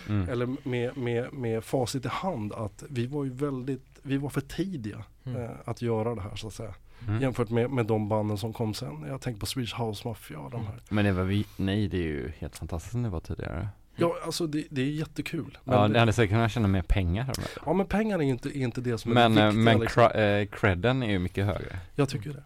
Mm. 0.10 0.30
eller 0.30 0.56
med, 0.70 0.98
med, 0.98 1.34
med 1.34 1.64
facit 1.64 2.06
i 2.06 2.08
hand 2.08 2.54
att 2.54 2.84
vi 2.90 3.08
var 3.08 3.24
ju 3.24 3.30
väldigt, 3.30 3.86
vi 4.02 4.18
var 4.18 4.30
för 4.30 4.42
tidiga 4.42 5.04
Mm. 5.26 5.42
eh, 5.42 5.50
att 5.66 5.82
göra 5.82 6.16
det 6.16 6.22
här 6.22 6.36
så 6.36 6.48
att 6.48 6.54
säga. 6.54 6.74
Mm. 7.08 7.22
Jämfört 7.22 7.50
med, 7.50 7.70
med 7.70 7.86
de 7.86 8.10
banden 8.10 8.38
som 8.38 8.54
kom 8.54 8.74
sen. 8.74 9.06
Jag 9.08 9.22
tänker 9.22 9.40
på 9.40 9.46
Swedish 9.46 9.82
House 9.82 10.08
Mafia 10.08 10.40
och 10.40 10.52
de 10.52 10.66
här. 10.66 10.80
Men 10.90 11.06
det 11.06 11.12
var 11.12 11.24
vi, 11.24 11.46
nej 11.58 11.88
det 11.88 11.98
är 11.98 12.02
ju 12.04 12.32
helt 12.40 12.58
fantastiskt 12.58 12.92
som 12.92 13.04
det 13.04 13.10
var 13.10 13.20
tidigare. 13.20 13.68
Ja 13.96 14.16
alltså 14.26 14.48
det, 14.48 14.64
det 14.70 14.82
är 14.82 14.86
jättekul. 14.86 15.58
Men, 15.64 15.78
Ja, 15.78 15.88
det, 15.88 15.94
det 15.94 16.00
hade 16.00 16.14
säkert 16.14 16.30
kunnat 16.36 16.52
tjäna 16.52 16.68
mer 16.68 16.82
pengar. 16.82 17.32
ja 17.66 17.74
men 17.74 17.86
pengar 17.86 18.20
är 18.20 18.24
ju 18.24 18.30
inte, 18.30 18.50
är 18.58 18.62
inte 18.62 18.82
det 18.82 18.98
som 18.98 19.12
är 19.12 19.16
Men, 19.16 19.36
det 19.36 19.42
eh, 19.42 19.48
viktiga. 19.48 19.64
men 19.64 19.80
liksom. 19.80 20.04
eh, 20.04 20.46
credden 20.60 21.04
är 21.04 21.10
ju 21.12 21.20
mycket 21.20 21.46
högre. 21.46 21.80
Jag 21.96 22.10
tycker 22.10 22.30
det. 22.30 22.44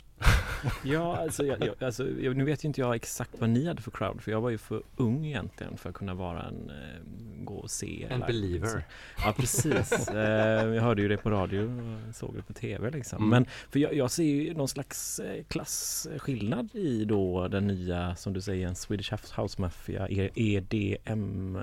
Ja, 0.83 1.17
alltså, 1.17 1.45
jag, 1.45 1.57
jag, 1.65 1.83
alltså 1.83 2.09
jag, 2.09 2.35
nu 2.37 2.45
vet 2.45 2.63
ju 2.63 2.67
inte 2.67 2.81
jag 2.81 2.95
exakt 2.95 3.31
vad 3.39 3.49
ni 3.49 3.67
hade 3.67 3.81
för 3.81 3.91
crowd 3.91 4.21
för 4.21 4.31
jag 4.31 4.41
var 4.41 4.49
ju 4.49 4.57
för 4.57 4.83
ung 4.95 5.25
egentligen 5.25 5.77
för 5.77 5.89
att 5.89 5.95
kunna 5.95 6.13
vara 6.13 6.43
en, 6.43 6.69
eh, 6.69 6.75
gå 7.43 7.53
och 7.55 7.71
se 7.71 8.07
En 8.09 8.19
believer. 8.19 8.83
Ja 9.17 9.33
precis, 9.37 10.07
eh, 10.09 10.15
jag 10.65 10.81
hörde 10.81 11.01
ju 11.01 11.07
det 11.07 11.17
på 11.17 11.29
radio 11.29 11.61
och 12.09 12.15
såg 12.15 12.35
det 12.35 12.41
på 12.41 12.53
tv 12.53 12.89
liksom. 12.91 13.17
Mm. 13.17 13.29
Men 13.29 13.45
för 13.69 13.79
jag, 13.79 13.93
jag 13.93 14.11
ser 14.11 14.23
ju 14.23 14.53
någon 14.53 14.67
slags 14.67 15.19
eh, 15.19 15.43
klasskillnad 15.43 16.69
i 16.75 17.05
då 17.05 17.47
den 17.47 17.67
nya, 17.67 18.15
som 18.15 18.33
du 18.33 18.41
säger, 18.41 18.67
en 18.67 18.75
Swedish 18.75 19.11
House- 19.13 19.61
Mafia, 19.61 20.07
E- 20.09 20.29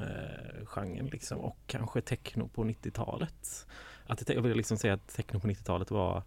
EDM-genren 0.02 1.06
liksom 1.12 1.38
och 1.38 1.56
kanske 1.66 2.00
techno 2.00 2.48
på 2.48 2.64
90-talet. 2.64 3.66
Att 4.06 4.28
jag 4.28 4.42
vill 4.42 4.56
liksom 4.56 4.76
säga 4.78 4.94
att 4.94 5.08
techno 5.08 5.40
på 5.40 5.48
90-talet 5.48 5.90
var 5.90 6.22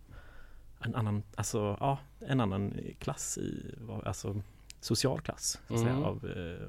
en 0.80 0.95
annan, 0.95 1.23
alltså 1.35 1.77
ja, 1.80 1.99
en 2.27 2.39
annan 2.41 2.73
klass 2.99 3.38
i, 3.38 3.76
alltså 4.06 4.41
social 4.80 5.22
klass 5.22 5.60
så 5.68 5.73
att 5.73 5.80
säga, 5.80 5.91
Mm. 5.91 6.03
av 6.03 6.26
eh, 6.26 6.68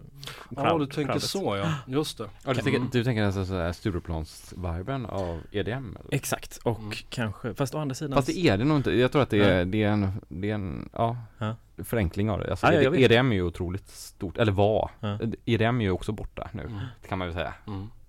Ja 0.50 0.62
crowd- 0.64 0.78
du 0.78 0.86
tänker 0.86 1.04
crowdet. 1.12 1.22
så 1.22 1.56
ja, 1.56 1.74
just 1.86 2.18
det. 2.18 2.24
Ja, 2.24 2.30
du, 2.44 2.50
Mm. 2.60 2.64
tänker, 2.64 2.98
du 2.98 3.04
tänker 3.04 3.22
alltså 3.22 3.44
sådär 3.44 3.72
Stureplans-viben 3.72 5.06
av 5.06 5.40
EDM? 5.52 5.96
Eller? 6.00 6.14
Exakt, 6.14 6.56
och 6.56 6.78
Mm. 6.78 6.92
kanske, 7.08 7.54
fast 7.54 7.74
å 7.74 7.78
andra 7.78 7.94
sidan 7.94 8.14
Fast 8.14 8.26
det 8.26 8.38
är 8.38 8.58
det 8.58 8.64
nog 8.64 8.76
inte. 8.76 8.90
Jag 8.92 9.12
tror 9.12 9.22
att 9.22 9.30
det 9.30 9.44
är, 9.44 9.64
det 9.64 9.82
är 9.82 9.88
en, 9.90 10.12
det 10.28 10.50
är 10.50 10.54
en, 10.54 10.88
ja, 10.92 11.16
Ja. 11.38 11.56
förenkling 11.84 12.30
av 12.30 12.38
det. 12.40 12.50
Alltså, 12.50 12.66
Ja, 12.66 12.80
ja. 12.82 12.94
EDM 12.96 13.32
är 13.32 13.36
ju 13.36 13.42
otroligt 13.42 13.88
stort, 13.88 14.38
eller 14.38 14.52
var. 14.52 14.90
Ja. 15.00 15.18
EDM 15.44 15.80
är 15.80 15.84
ju 15.84 15.90
också 15.90 16.12
borta 16.12 16.48
nu, 16.52 16.62
Mm. 16.62 16.78
det 17.02 17.08
kan 17.08 17.18
man 17.18 17.28
väl 17.28 17.34
säga. 17.34 17.54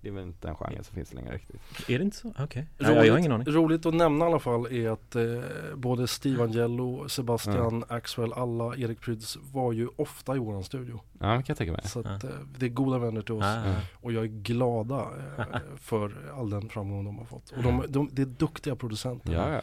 Det 0.00 0.08
är 0.08 0.12
väl 0.12 0.22
inte 0.28 0.48
en 0.48 0.54
genre 0.54 0.84
som 0.84 0.94
finns 0.94 1.14
längre 1.14 1.34
riktigt. 1.34 1.60
Är 1.90 1.98
det 1.98 2.04
inte 2.04 2.16
så? 2.16 2.32
Okej, 2.38 2.66
ja, 2.78 3.04
jag 3.04 3.12
har 3.12 3.18
ingen 3.18 3.32
aning 3.32 3.46
roligt 3.48 3.86
att 3.86 3.94
nämna 3.94 4.24
i 4.24 4.28
alla 4.28 4.38
fall 4.38 4.66
är 4.72 4.90
att 4.90 5.16
eh, 5.16 5.22
både 5.76 6.06
Steve 6.08 6.42
Angello, 6.44 7.08
Sebastian, 7.08 7.84
Axwell, 7.88 8.32
alla, 8.32 8.76
Erik 8.76 9.00
Pryds 9.00 9.38
var 9.52 9.72
ju 9.72 9.88
ofta 9.96 10.36
i 10.36 10.38
våran 10.38 10.64
studio. 10.64 11.00
Ja, 11.20 11.26
det 11.26 11.32
kan 11.34 11.44
jag 11.48 11.56
tänka 11.58 11.72
mig. 11.72 11.82
Så 11.84 12.00
att, 12.00 12.06
Ja. 12.22 12.28
eh, 12.28 12.34
det 12.58 12.66
är 12.66 12.70
goda 12.70 12.98
vänner 12.98 13.22
till 13.22 13.34
oss. 13.34 13.44
Ja. 13.44 13.74
Och 13.94 14.12
jag 14.12 14.24
är 14.24 14.28
glada 14.28 15.06
eh, 15.38 15.44
för 15.76 16.32
all 16.38 16.50
den 16.50 16.68
framgång 16.68 17.04
de 17.04 17.18
har 17.18 17.24
fått. 17.24 17.50
Och 17.56 17.62
de, 17.62 17.84
de, 17.88 18.08
det 18.12 18.22
är 18.22 18.26
duktiga 18.26 18.76
producenter. 18.76 19.32
Ja, 19.32 19.52
ja. 19.52 19.62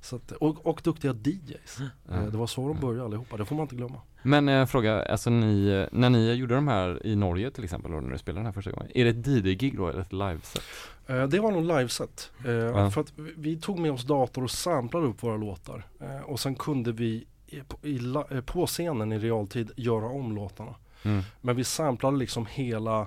Så 0.00 0.16
att, 0.16 0.32
och, 0.32 0.66
och 0.66 0.80
duktiga 0.84 1.12
DJs. 1.24 1.78
Ja. 2.08 2.14
Eh, 2.14 2.22
Det 2.26 2.38
var 2.38 2.46
så 2.46 2.68
de 2.68 2.80
började 2.80 3.04
allihopa, 3.04 3.36
det 3.36 3.44
får 3.44 3.56
man 3.56 3.62
inte 3.64 3.76
glömma. 3.76 4.00
Men 4.22 4.48
eh, 4.48 4.66
fråga, 4.66 5.02
alltså 5.02 5.30
ni, 5.30 5.86
när 5.92 6.10
ni 6.10 6.32
gjorde 6.32 6.54
de 6.54 6.68
här 6.68 7.06
i 7.06 7.16
Norge 7.16 7.50
till 7.50 7.64
exempel, 7.64 7.94
och 7.94 8.02
när 8.02 8.10
du 8.12 8.18
spelade 8.18 8.38
den 8.38 8.46
här 8.46 8.52
första 8.52 8.70
gången, 8.70 8.90
är 8.94 9.04
det 9.04 9.10
ett 9.10 9.26
DJ-gig 9.26 9.76
då 9.76 9.88
eller 9.88 10.00
ett 10.00 10.12
liveset? 10.12 10.62
Eh, 11.06 11.22
Det 11.22 11.40
var 11.40 11.50
nog 11.52 11.64
liveset. 11.64 12.30
Eh, 12.46 12.52
Ja. 12.52 12.90
För 12.90 13.00
att 13.00 13.12
vi- 13.16 13.32
vi 13.36 13.56
tog 13.56 13.78
med 13.78 13.92
oss 13.92 14.04
dator 14.04 14.42
och 14.44 14.50
samplade 14.50 15.06
upp 15.06 15.22
våra 15.22 15.36
låtar. 15.36 15.86
Eh, 16.00 16.20
Och 16.20 16.40
sen 16.40 16.54
kunde 16.54 16.92
vi 16.92 17.26
i, 17.46 17.60
på- 17.68 17.86
i, 17.88 18.14
eh, 18.30 18.40
på 18.40 18.66
scenen 18.66 19.12
i 19.12 19.18
realtid 19.18 19.70
göra 19.76 20.06
om 20.06 20.34
låtarna. 20.34 20.74
Mm. 21.02 21.22
Men 21.40 21.56
vi 21.56 21.64
samplade 21.64 22.16
liksom 22.16 22.46
hela, 22.50 23.06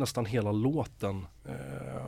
nästan 0.00 0.26
hela 0.26 0.52
låten 0.52 1.26
eh, 1.48 1.54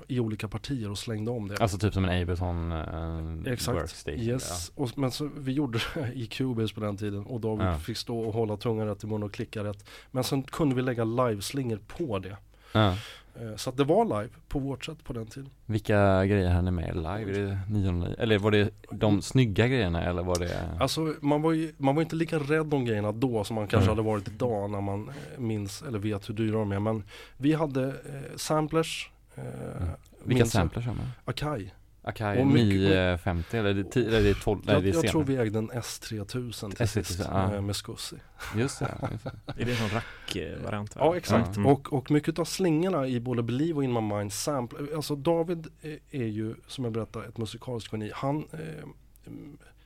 i 0.09 0.21
olika 0.21 0.49
partier 0.49 0.91
och 0.91 0.99
slängde 0.99 1.31
om 1.31 1.49
det. 1.49 1.57
Alltså 1.61 1.79
typ 1.79 1.95
som 1.95 2.05
en 2.05 2.23
Ableton 2.23 2.73
eh, 2.73 3.53
Exakt. 3.53 3.79
workstation? 3.79 4.21
Yes, 4.21 4.73
och, 4.75 4.99
men 4.99 5.11
så, 5.11 5.31
vi 5.39 5.53
gjorde 5.53 5.79
det 5.95 6.13
i 6.15 6.27
Cubase 6.27 6.75
på 6.75 6.81
den 6.81 6.97
tiden 6.97 7.27
och 7.27 7.41
David 7.41 7.67
Ja. 7.67 7.79
fick 7.79 7.97
stå 7.97 8.21
och 8.21 8.35
hålla 8.35 8.57
tungan 8.57 8.87
rätt 8.87 9.05
i 9.05 9.07
mun 9.07 9.23
och 9.23 9.33
klicka 9.33 9.65
rätt. 9.65 9.85
Men 10.11 10.25
sen 10.25 10.43
kunde 10.43 10.75
vi 10.75 10.83
lägga 10.83 11.05
liveslingor 11.05 11.81
på 11.87 12.19
det. 12.19 12.37
Ja. 12.73 12.97
Eh, 13.41 13.57
så 13.57 13.71
att 13.71 13.77
det 13.77 13.85
var 13.85 14.05
live 14.05 14.29
på 14.49 14.59
vårt 14.59 14.85
sätt 14.85 15.05
på 15.05 15.13
den 15.13 15.27
tiden. 15.27 15.51
Vilka 15.67 16.25
grejer 16.27 16.51
hann 16.51 16.65
ni 16.65 16.71
med 16.71 16.97
live? 16.97 17.31
Är 17.41 17.47
det 17.47 17.59
909? 17.71 18.15
Eller 18.19 18.39
var 18.39 18.51
det 18.51 18.71
de 18.91 19.23
snygga 19.23 19.69
grejerna 19.69 20.05
eller 20.05 20.23
var 20.23 20.39
det? 20.39 20.69
Alltså 20.81 21.15
man 21.21 21.43
var 21.43 21.53
ju 21.53 21.73
man 21.77 21.95
var 21.95 22.03
inte 22.03 22.17
lika 22.17 22.39
rädd 22.39 22.75
om 22.75 22.85
grejerna 22.85 23.13
då 23.13 23.45
som 23.45 23.55
man 23.55 23.67
kanske 23.67 23.91
Mm. 23.91 23.99
hade 23.99 24.09
varit 24.09 24.29
idag 24.29 24.71
när 24.71 24.81
man 24.81 25.09
eh, 25.09 25.41
minns 25.41 25.83
eller 25.83 25.99
vet 25.99 26.29
hur 26.29 26.35
dyra 26.35 26.59
de 26.59 26.73
är. 26.73 26.79
Men 26.81 27.05
vi 27.37 27.53
hade 27.53 27.87
eh, 27.89 28.37
samplers, 28.37 29.11
eh, 29.35 29.43
Mm. 29.77 29.89
Vilka 30.25 30.47
samplers 30.47 30.87
har 30.87 30.95
man? 30.95 31.07
Akai. 31.25 31.73
Akai 32.05 32.41
Och 32.41 32.47
mycket- 32.47 32.67
950 32.69 33.57
eller 33.57 33.75
det, 33.75 33.85
10, 33.85 34.09
eller 34.09 34.23
det 34.23 34.31
är 34.31 34.35
12, 34.35 34.61
nej 34.65 34.75
Jag, 34.75 34.83
det 34.85 34.89
är 34.91 34.95
jag 34.95 35.07
tror 35.07 35.25
vi 35.25 35.37
ägde 35.37 35.59
en 35.59 35.71
S3000 35.71 36.71
till 36.71 36.87
S3000, 36.87 36.87
sist 36.87 37.21
ja. 37.31 37.55
eh, 37.55 37.61
med 37.61 37.77
Scussi. 37.77 38.17
Just 38.57 38.79
det, 38.79 38.95
just 39.13 39.25
det. 39.25 39.31
Är 39.63 39.65
det 39.67 39.81
en 39.81 39.89
rack-variant? 39.89 40.93
Ja 40.99 41.17
exakt 41.17 41.57
Mm. 41.57 41.67
och, 41.73 41.93
och 41.93 42.11
mycket 42.11 42.39
av 42.39 42.45
slingorna 42.45 43.07
i 43.07 43.21
både 43.21 43.43
Believe 43.43 43.75
och 43.75 43.85
In 43.85 43.93
My 43.93 44.01
Mind 44.01 44.33
sample, 44.33 44.79
alltså 44.97 45.17
David 45.17 45.67
är, 45.83 45.99
är 46.11 46.25
ju 46.27 46.55
som 46.67 46.85
jag 46.85 46.93
berättade 46.93 47.27
ett 47.27 47.39
musikaliskt 47.39 47.93
geni. 47.93 48.11
Han, 48.15 48.45
eh, 48.53 48.87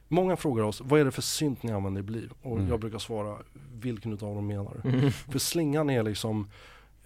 många 0.08 0.36
frågar 0.36 0.64
oss 0.64 0.80
vad 0.84 1.00
är 1.00 1.04
det 1.04 1.10
för 1.10 1.22
synt 1.22 1.62
ni 1.62 1.72
använder 1.72 2.00
i 2.00 2.04
Believe? 2.04 2.34
Och 2.42 2.56
Mm. 2.56 2.68
jag 2.68 2.80
brukar 2.80 2.98
svara 2.98 3.36
vilken 3.72 4.12
utav 4.12 4.34
dem 4.34 4.46
menar 4.46 4.72
du? 4.82 4.88
Mm. 4.88 5.10
För 5.32 5.38
slingan 5.38 5.90
är 5.90 6.02
liksom 6.02 6.48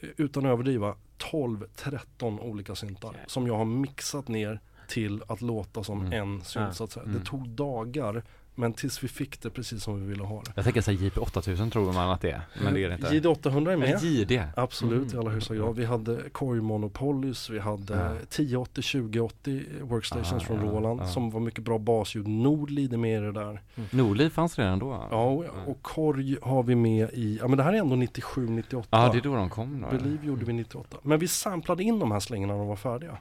eh, 0.00 0.08
utan 0.16 0.46
att 0.46 0.50
överdriva 0.52 0.94
12-13 1.18 2.40
olika 2.40 2.74
syntar 2.74 3.08
Jävlar. 3.08 3.24
som 3.26 3.46
jag 3.46 3.56
har 3.56 3.64
mixat 3.64 4.28
ner 4.28 4.60
till 4.90 5.22
att 5.28 5.40
låta 5.40 5.84
som 5.84 6.00
Mm. 6.00 6.12
en 6.12 6.44
synt 6.44 6.74
så 6.74 6.84
att 6.84 6.92
säga. 6.92 7.04
Mm. 7.04 7.18
Det 7.18 7.24
tog 7.24 7.48
dagar 7.48 8.22
men 8.54 8.72
tills 8.72 9.04
vi 9.04 9.08
fick 9.08 9.40
det 9.42 9.50
precis 9.50 9.82
som 9.82 10.00
vi 10.00 10.06
ville 10.06 10.22
ha 10.24 10.42
det. 10.42 10.52
Jag 10.54 10.64
tänker 10.64 10.80
såhär 10.80 10.98
JP 10.98 11.20
8000 11.20 11.70
tror 11.70 11.92
man 11.92 12.10
att 12.10 12.20
det 12.20 12.30
är, 12.30 12.40
men 12.64 12.74
det 12.74 12.84
är 12.84 12.88
det 12.88 12.94
inte. 12.94 13.08
JD800 13.08 13.70
är 13.72 13.76
med. 13.76 14.02
JD. 14.02 14.42
Absolut 14.56 15.00
Mm. 15.02 15.14
i 15.14 15.18
allra 15.18 15.30
högsta 15.32 15.54
grad. 15.54 15.76
Vi 15.76 15.84
hade 15.84 16.30
Core 16.32 16.60
Monopolies, 16.60 17.50
vi 17.50 17.58
hade 17.58 17.94
Ja. 17.94 18.12
1080, 18.28 18.82
2080 18.82 19.62
workstations 19.82 20.32
Ah, 20.32 20.46
från 20.46 20.56
ja, 20.66 20.72
Roland 20.72 21.00
ja. 21.00 21.06
som 21.06 21.30
var 21.30 21.40
mycket 21.40 21.64
bra 21.64 21.78
basljud. 21.78 22.28
Nordlid 22.28 22.92
är 22.92 22.96
med 22.96 23.18
i 23.22 23.24
det 23.24 23.32
där. 23.32 23.62
Norli 23.90 24.30
fanns 24.30 24.58
redan 24.58 24.78
då? 24.78 25.06
Ja, 25.10 25.24
och, 25.24 25.44
och 25.66 25.82
Korg 25.82 26.36
har 26.42 26.62
vi 26.62 26.74
med 26.74 27.10
i, 27.12 27.38
ja 27.40 27.48
men 27.48 27.56
det 27.58 27.62
här 27.64 27.72
är 27.72 27.78
ändå 27.78 27.96
97, 27.96 28.46
98. 28.48 28.88
Ja, 28.90 29.08
det 29.12 29.18
är 29.18 29.22
då 29.22 29.34
de 29.34 29.50
kom 29.50 29.80
då. 29.80 29.96
Believe 29.98 30.26
gjorde 30.26 30.44
vi 30.44 30.52
98. 30.52 30.96
Men 31.02 31.18
vi 31.18 31.28
samplade 31.28 31.82
in 31.82 31.98
de 31.98 32.10
här 32.12 32.20
slingorna 32.20 32.52
när 32.52 32.58
de 32.60 32.68
var 32.68 32.76
färdiga 32.76 33.18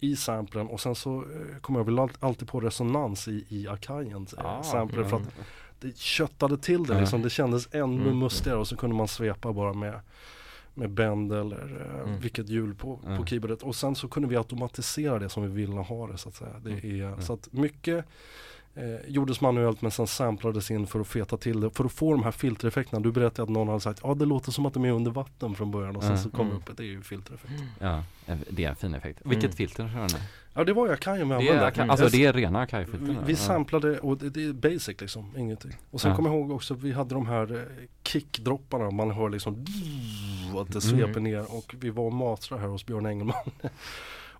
i 0.00 0.16
samplen 0.16 0.66
och 0.66 0.80
sen 0.80 0.94
så 0.94 1.16
eh, 1.16 1.60
kom 1.60 1.74
jag 1.76 1.84
väl 1.84 1.98
all- 1.98 2.10
alltid 2.20 2.48
på 2.48 2.60
resonans 2.60 3.28
i, 3.28 3.44
i 3.48 3.68
Akajen 3.68 4.26
Ah, 4.36 4.62
sampler 4.70 5.04
för 5.04 5.16
att 5.16 5.22
mm. 5.22 5.44
det 5.80 5.98
köttade 5.98 6.58
till 6.58 6.84
det 6.84 7.00
liksom. 7.00 7.22
Det 7.22 7.30
kändes 7.30 7.68
ännu 7.74 8.02
Mm. 8.02 8.18
mustigare 8.18 8.58
och 8.58 8.68
så 8.68 8.76
kunde 8.76 8.96
man 8.96 9.08
svepa 9.08 9.52
bara 9.52 9.72
med 9.72 10.00
med 10.74 10.90
bend 10.90 11.32
eller 11.32 11.90
eh, 11.96 12.08
Mm. 12.08 12.20
vilket 12.20 12.48
hjul 12.48 12.74
på, 12.74 12.96
på 12.96 13.06
Mm. 13.08 13.26
keyboardet 13.26 13.62
och 13.62 13.76
sen 13.76 13.94
så 13.94 14.08
kunde 14.08 14.28
vi 14.28 14.36
automatisera 14.36 15.18
det 15.18 15.28
som 15.28 15.42
vi 15.42 15.48
ville 15.48 15.80
ha 15.80 16.06
det 16.06 16.18
så 16.18 16.28
att 16.28 16.34
säga. 16.34 16.54
Det 16.64 16.70
är, 16.72 17.04
Mm. 17.06 17.22
Så 17.22 17.32
att 17.32 17.52
mycket 17.52 18.04
eh, 18.74 18.84
gjordes 19.10 19.40
manuellt 19.40 19.82
men 19.82 19.90
sen 19.90 20.06
samplades 20.06 20.70
in 20.70 20.86
för 20.86 21.00
att 21.00 21.06
feta 21.08 21.36
till 21.36 21.60
det 21.60 21.70
för 21.70 21.84
att 21.84 21.92
få 21.92 22.12
de 22.12 22.22
här 22.22 22.30
filtereffekterna. 22.30 23.00
Du 23.00 23.12
berättade 23.12 23.42
att 23.42 23.48
någon 23.48 23.68
hade 23.68 23.80
sagt 23.80 24.00
ja 24.02 24.14
det 24.14 24.24
låter 24.24 24.52
som 24.52 24.66
att 24.66 24.74
de 24.74 24.84
är 24.84 24.90
under 24.92 25.10
vatten 25.10 25.54
från 25.54 25.70
början 25.70 25.96
och 25.96 26.02
sen 26.02 26.10
Mm. 26.12 26.22
så 26.22 26.30
kom 26.30 26.46
Mm. 26.46 26.56
upp 26.58 26.76
det 26.76 26.82
är 26.82 26.86
ju 26.86 27.02
filtereffekt. 27.02 27.52
Ja, 27.78 28.02
det 28.50 28.64
är 28.64 28.68
en 28.70 28.76
fin 28.76 28.94
effekt. 28.94 29.20
Vilket 29.24 29.44
Mm. 29.44 29.56
filter 29.56 29.88
kör 29.88 30.18
ni? 30.18 30.24
Ja 30.54 30.64
det 30.64 30.72
var 30.72 30.88
jag 30.88 31.00
kan 31.00 31.18
ju 31.18 31.24
med 31.24 31.40
Det 31.40 31.50
använda. 31.66 31.92
alltså 31.92 32.08
det 32.08 32.24
är 32.24 32.32
rena 32.32 32.58
vi, 32.58 32.64
Akai-filter? 32.64 33.16
vi 33.26 33.36
samplade 33.36 33.98
och 33.98 34.16
det, 34.18 34.30
det 34.30 34.44
är 34.44 34.52
basic 34.52 35.00
liksom, 35.00 35.36
ingenting. 35.38 35.72
Och 35.90 36.00
sen 36.00 36.10
Ja. 36.10 36.16
kommer 36.16 36.30
jag 36.30 36.38
ihåg 36.38 36.50
också 36.50 36.74
vi 36.74 36.92
hade 36.92 37.14
de 37.14 37.26
här 37.26 37.52
eh, 37.56 37.62
kickdropparna, 38.04 38.90
man 38.90 39.10
hör 39.10 39.30
liksom 39.30 39.64
att 40.60 40.72
det 40.72 40.80
sveper 40.80 41.04
Mm. 41.10 41.22
ner 41.24 41.56
och 41.56 41.74
vi 41.80 41.90
var 41.90 42.04
och 42.04 42.12
mastrade 42.12 42.62
här 42.62 42.68
hos 42.68 42.86
Björn 42.86 43.06
Engelman. 43.06 43.36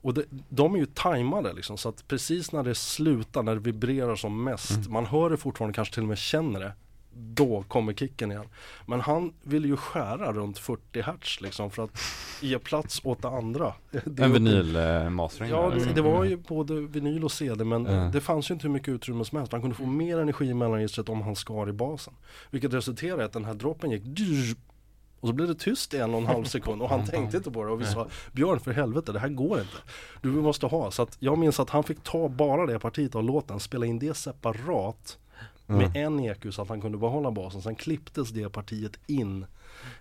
och 0.03 0.15
det, 0.15 0.25
de 0.49 0.75
är 0.75 0.79
ju 0.79 0.87
tajmade 0.87 1.53
liksom 1.53 1.77
så 1.79 1.89
att 1.89 2.09
precis 2.09 2.53
när 2.53 2.63
det 2.63 2.75
slutar, 2.75 3.43
när 3.43 3.55
det 3.55 3.61
vibrerar 3.61 4.17
som 4.17 4.45
mest, 4.45 4.71
Mm. 4.71 4.93
man 4.93 5.07
hör 5.07 5.31
det 5.31 5.37
fortfarande, 5.37 5.75
kanske 5.75 5.95
till 5.95 6.03
och 6.03 6.09
med 6.09 6.19
känner 6.19 6.61
det. 6.61 6.73
Då 7.15 7.63
kommer 7.69 7.93
kicken 7.93 8.31
igen. 8.33 8.45
Men 8.87 9.01
han 9.01 9.33
ville 9.43 9.69
ju 9.69 9.77
skära 9.77 10.33
runt 10.33 10.59
40 10.59 11.01
hertz 11.03 11.41
liksom 11.41 11.71
för 11.71 11.85
att 11.85 11.91
ge 12.41 12.59
plats 12.59 13.01
åt 13.05 13.23
det 13.23 13.29
andra. 13.29 13.73
Det 14.05 14.23
En 14.23 14.33
vinyl-mastering? 14.33 15.51
Ja, 15.51 15.71
det, 15.71 15.93
det 15.95 16.03
var 16.03 16.25
ju 16.25 16.37
både 16.37 16.75
vinyl 16.81 17.25
och 17.25 17.33
CD 17.33 17.65
men 17.65 17.85
Ja. 17.85 17.91
det 18.13 18.21
fanns 18.21 18.51
ju 18.51 18.55
inte 18.55 18.67
hur 18.67 18.73
mycket 18.75 18.89
utrymme 18.89 19.25
som 19.25 19.39
helst. 19.39 19.53
Man 19.53 19.61
kunde 19.61 19.77
få 19.77 19.87
mer 19.87 20.19
energi 20.19 20.45
i 20.47 20.55
mellanregistret 20.55 21.09
om 21.09 21.23
han 21.23 21.37
skar 21.37 21.69
i 21.69 21.73
basen. 21.73 22.15
Vilket 22.51 22.73
resulterade 22.75 23.23
i 23.23 23.25
att 23.25 23.33
den 23.33 23.45
här 23.45 23.55
droppen 23.55 23.91
gick 23.91 24.03
och 25.21 25.29
så 25.29 25.35
blev 25.35 25.49
det 25.49 25.55
tyst 25.55 25.95
i 25.95 25.99
en 25.99 26.15
och 26.15 26.21
en 26.21 26.27
halv 26.27 26.45
sekund 26.45 26.83
och 26.83 26.89
han 26.89 27.05
tänkte 27.07 27.37
inte 27.37 27.51
på 27.51 27.65
det 27.65 27.71
och 27.71 27.81
vi 27.81 27.85
sa 27.87 28.07
Björn 28.33 28.61
för 28.61 28.73
helvete 28.73 29.13
det 29.13 29.19
här 29.19 29.29
går 29.29 29.59
inte. 29.61 29.77
Du 30.23 30.29
måste 30.29 30.67
ha. 30.67 30.91
Så 30.91 31.03
att 31.03 31.17
jag 31.21 31.39
minns 31.39 31.61
att 31.61 31.71
han 31.71 31.85
fick 31.85 32.03
ta 32.03 32.29
bara 32.29 32.67
det 32.67 32.79
partiet 32.79 33.15
av 33.15 33.25
låten, 33.25 33.61
spela 33.61 33.87
in 33.87 33.99
det 33.99 34.15
separat 34.17 35.19
med 35.67 35.97
en 35.97 36.21
EQ 36.21 36.47
så 36.55 36.63
att 36.63 36.69
han 36.69 36.81
kunde 36.81 36.99
behålla 36.99 37.31
basen. 37.31 37.63
Sen 37.63 37.75
klipptes 37.75 38.31
det 38.31 38.49
partiet 38.49 38.93
in 39.07 39.47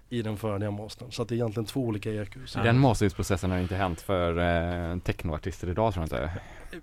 i 0.10 0.22
den 0.22 0.38
färdiga 0.38 0.72
mastern. 0.72 1.12
Så 1.12 1.22
att 1.22 1.28
det 1.30 1.34
är 1.34 1.38
egentligen 1.38 1.66
två 1.66 1.82
olika 1.82 2.14
EQs. 2.14 2.56
Ja. 2.56 2.64
Den 2.64 2.80
masteringsprocessen 2.80 3.52
har 3.52 3.58
inte 3.60 3.76
hänt 3.76 4.02
för 4.02 4.38
eh, 4.92 4.98
technoartister 5.00 5.70
idag 5.70 5.94
tror 5.94 6.08
jag 6.12 6.30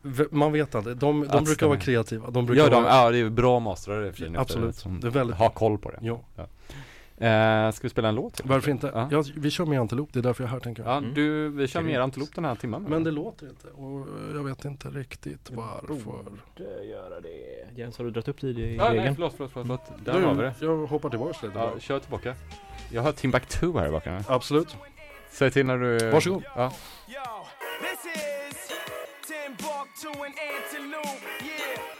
inte. 0.02 0.28
Man 0.30 0.52
vet 0.52 0.74
inte, 0.74 0.94
de, 0.94 0.94
de 0.94 1.26
brukar 1.26 1.44
stämma. 1.54 1.68
vara 1.68 1.80
kreativa. 1.80 2.30
De 2.30 2.46
brukar 2.46 2.62
Ja, 2.64 2.70
de, 2.70 2.82
vara, 2.82 2.94
ja, 2.94 3.10
det 3.10 3.18
är 3.18 3.30
bra 3.30 3.60
mastrare 3.60 4.12
för 4.12 4.18
sig 4.18 4.36
Absolut. 4.36 4.76
som 4.76 5.00
Det 5.00 5.06
är 5.06 5.10
väldigt- 5.10 5.36
har 5.36 5.48
koll 5.48 5.78
på 5.78 5.90
det. 5.90 5.98
Ja, 6.00 6.20
Eh, 7.18 7.70
ska 7.70 7.82
vi 7.82 7.88
spela 7.88 8.08
en 8.08 8.14
låt? 8.14 8.40
varför 8.44 8.70
inte? 8.70 8.90
Ja. 8.94 9.08
Ja, 9.10 9.24
vi 9.36 9.50
kör 9.50 9.66
med 9.66 9.80
Antilop, 9.80 10.08
det 10.12 10.18
är 10.18 10.22
därför 10.22 10.44
jag 10.44 10.48
är 10.48 10.52
här 10.52 10.60
tänker 10.60 10.82
jag. 10.82 10.92
Ja, 10.92 10.96
Mm. 10.98 11.14
du, 11.14 11.48
vi 11.48 11.68
kör 11.68 11.82
mer. 11.82 12.00
Antilop 12.00 12.34
den 12.34 12.44
här 12.44 12.54
timmen. 12.54 12.82
Men 12.82 13.04
det 13.04 13.10
låter 13.10 13.46
inte 13.48 13.68
och 13.68 14.06
jag 14.34 14.44
vet 14.44 14.64
inte 14.64 14.88
riktigt 14.88 15.50
varför. 15.50 15.86
Borde 16.04 16.84
göra 16.84 17.20
det. 17.20 17.80
Jens, 17.80 17.98
har 17.98 18.04
du 18.04 18.10
dragit 18.10 18.28
upp 18.28 18.40
tid 18.40 18.58
i 18.58 18.76
Ja, 18.76 18.84
nej, 18.88 18.98
regeln? 18.98 19.14
förlåt, 19.14 19.34
förlåt, 19.36 19.52
förlåt. 19.52 19.80
förlåt. 19.86 20.04
Där 20.04 20.20
har 20.20 20.34
vi 20.34 20.42
det. 20.42 20.54
Jag 20.60 20.86
hoppar 20.86 21.10
tillbaka 21.10 21.46
lite 21.46 21.58
Ja, 21.58 21.72
kör 21.78 21.98
tillbaka. 21.98 22.34
Jag 22.92 23.02
har 23.02 23.12
Timbuktu 23.12 23.72
här 23.78 23.88
i 23.88 23.90
bakgrunden. 23.90 24.24
Absolut. 24.28 24.76
Säg 25.30 25.50
till 25.50 25.66
när 25.66 25.78
du... 25.78 26.10
Varsågod. 26.10 26.42
Ja. 26.56 26.72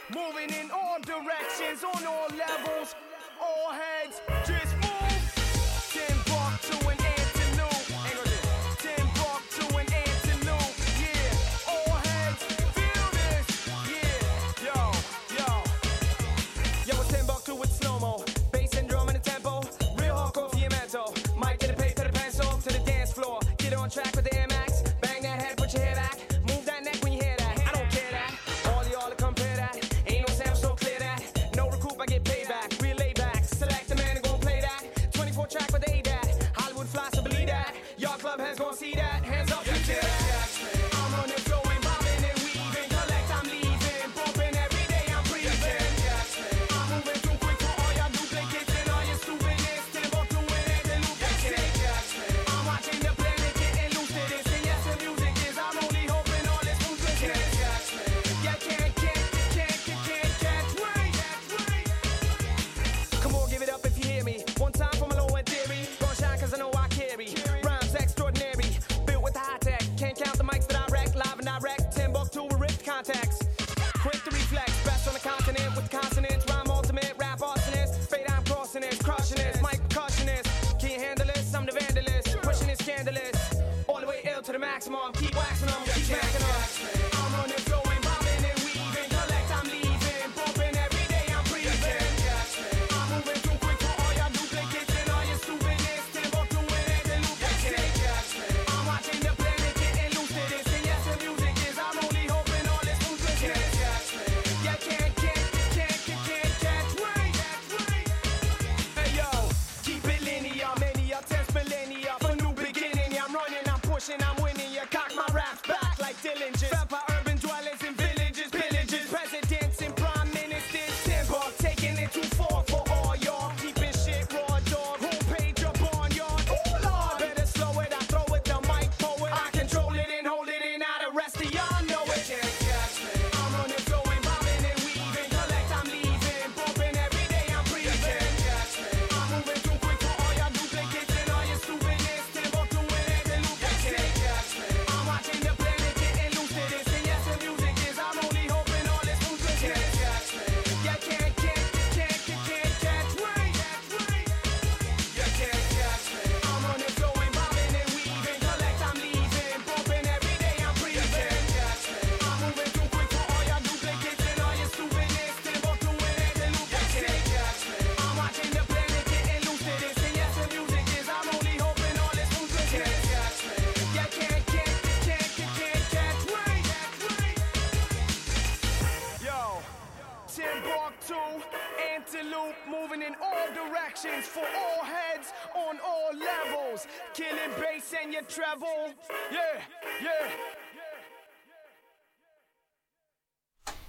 Moving 0.09 0.49
in 0.61 0.69
all 0.71 1.01
directions, 1.01 1.83
on 1.83 2.07
all 2.07 2.29
levels, 2.29 2.95
all 3.39 3.73
heads. 3.73 4.21
Just 4.49 4.86
maximum. 84.67 85.11
Keep 85.13 85.35
waxing 85.35 85.67
them, 85.67 85.81
keep 85.85 86.03
smacking 86.03 86.41
them. 86.41 86.46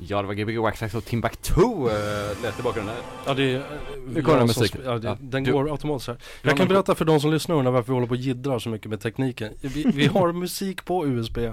Ja, 0.01 0.20
det 0.23 0.27
var 0.29 0.35
Gbg 0.35 0.59
Waxax 0.59 0.95
och 0.95 1.05
Timbuktu 1.05 1.61
äh, 1.61 2.43
lät 2.43 2.61
i 2.61 2.62
bakgrunden. 2.62 2.95
Ja 3.27 3.35
det 3.35 3.55
är, 3.55 3.62
Nu 4.09 4.23
kommer 4.23 4.41
musik. 4.47 4.77
Ja, 4.85 4.99
det, 4.99 5.09
Ja, 5.09 5.16
den 5.20 5.45
du- 5.45 5.53
går 5.53 5.70
automatiskt 5.70 6.09
här. 6.09 6.16
Jag 6.43 6.57
kan 6.57 6.69
berätta 6.69 6.95
för 6.95 7.05
de 7.05 7.20
som 7.20 7.31
lyssnar 7.31 7.57
undrar 7.57 7.73
varför 7.73 7.87
vi 7.87 7.95
håller 7.95 8.07
på 8.07 8.11
och 8.15 8.16
jiddrar 8.16 8.59
så 8.59 8.69
mycket 8.69 8.91
med 8.91 9.01
tekniken. 9.01 9.53
Vi, 9.61 9.85
vi 9.95 10.07
har 10.07 10.33
musik 10.43 10.85
på 10.85 11.07
USB 11.07 11.39
eh, 11.39 11.53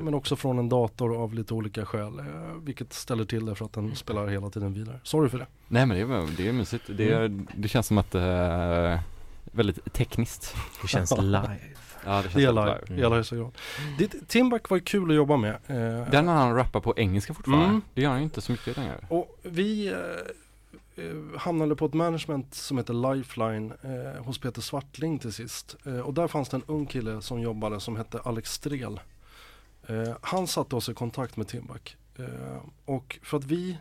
men 0.00 0.14
också 0.14 0.36
från 0.36 0.58
en 0.58 0.68
dator 0.68 1.16
av 1.22 1.34
lite 1.34 1.54
olika 1.54 1.86
skäl. 1.86 2.18
eh, 2.18 2.24
Vilket 2.62 2.92
ställer 2.92 3.24
till 3.24 3.46
det 3.46 3.54
för 3.54 3.64
att 3.64 3.72
den 3.72 3.96
spelar 3.96 4.26
hela 4.26 4.50
tiden 4.50 4.74
vidare. 4.74 5.00
Sorry 5.02 5.28
för 5.28 5.38
det. 5.38 5.46
Nej 5.68 5.86
men 5.86 5.96
det 5.96 6.02
är, 6.14 6.36
det 6.36 6.48
är 6.48 6.52
mysigt. 6.52 6.84
Det, 6.88 7.10
är, 7.12 7.40
det 7.54 7.68
känns 7.68 7.86
som 7.86 7.98
att 7.98 8.10
det 8.10 8.20
är 8.20 9.00
väldigt 9.52 9.92
tekniskt. 9.92 10.54
Det 10.82 10.88
känns 10.88 11.10
live. 11.18 11.58
Ja, 12.06 12.22
det 12.22 12.28
Det 12.34 12.40
i 12.40 13.04
högsta 13.16 13.36
grad. 13.36 13.52
Det- 13.98 14.28
Timbuk 14.28 14.70
var 14.70 14.76
ju 14.76 14.82
kul 14.82 15.10
att 15.10 15.16
jobba 15.16 15.36
med. 15.36 15.54
eh, 15.66 16.10
Den 16.10 16.28
har 16.28 16.34
han 16.34 16.54
rappar 16.54 16.80
på 16.80 16.94
engelska 16.96 17.34
fortfarande. 17.34 17.66
Mm. 17.66 17.82
Det 17.94 18.02
gör 18.02 18.10
han 18.10 18.18
ju 18.18 18.24
inte 18.24 18.40
så 18.40 18.52
mycket 18.52 18.76
längre. 18.76 19.06
Och 19.08 19.38
vi 19.42 19.86
eh, 19.88 21.04
eh, 21.04 21.38
hamnade 21.38 21.76
på 21.76 21.86
ett 21.86 21.94
management 21.94 22.54
som 22.54 22.78
heter 22.78 23.14
Lifeline 23.14 23.72
eh, 23.82 24.24
hos 24.24 24.38
Peter 24.38 24.60
Svartling 24.62 25.18
till 25.18 25.32
sist. 25.32 25.76
Eh, 25.86 25.98
och 26.00 26.14
där 26.14 26.28
fanns 26.28 26.48
det 26.48 26.56
en 26.56 26.62
ung 26.66 26.86
kille 26.86 27.22
som 27.22 27.40
jobbade 27.40 27.80
som 27.80 27.96
hette 27.96 28.20
Alex 28.24 28.52
Strel. 28.52 29.00
Eh, 29.86 30.12
han 30.20 30.46
satte 30.46 30.76
oss 30.76 30.88
i 30.88 30.94
kontakt 30.94 31.36
med 31.36 31.48
Timbuk. 31.48 31.96
Och 32.84 33.18
för 33.22 33.36
att 33.36 33.44
vi 33.44 33.76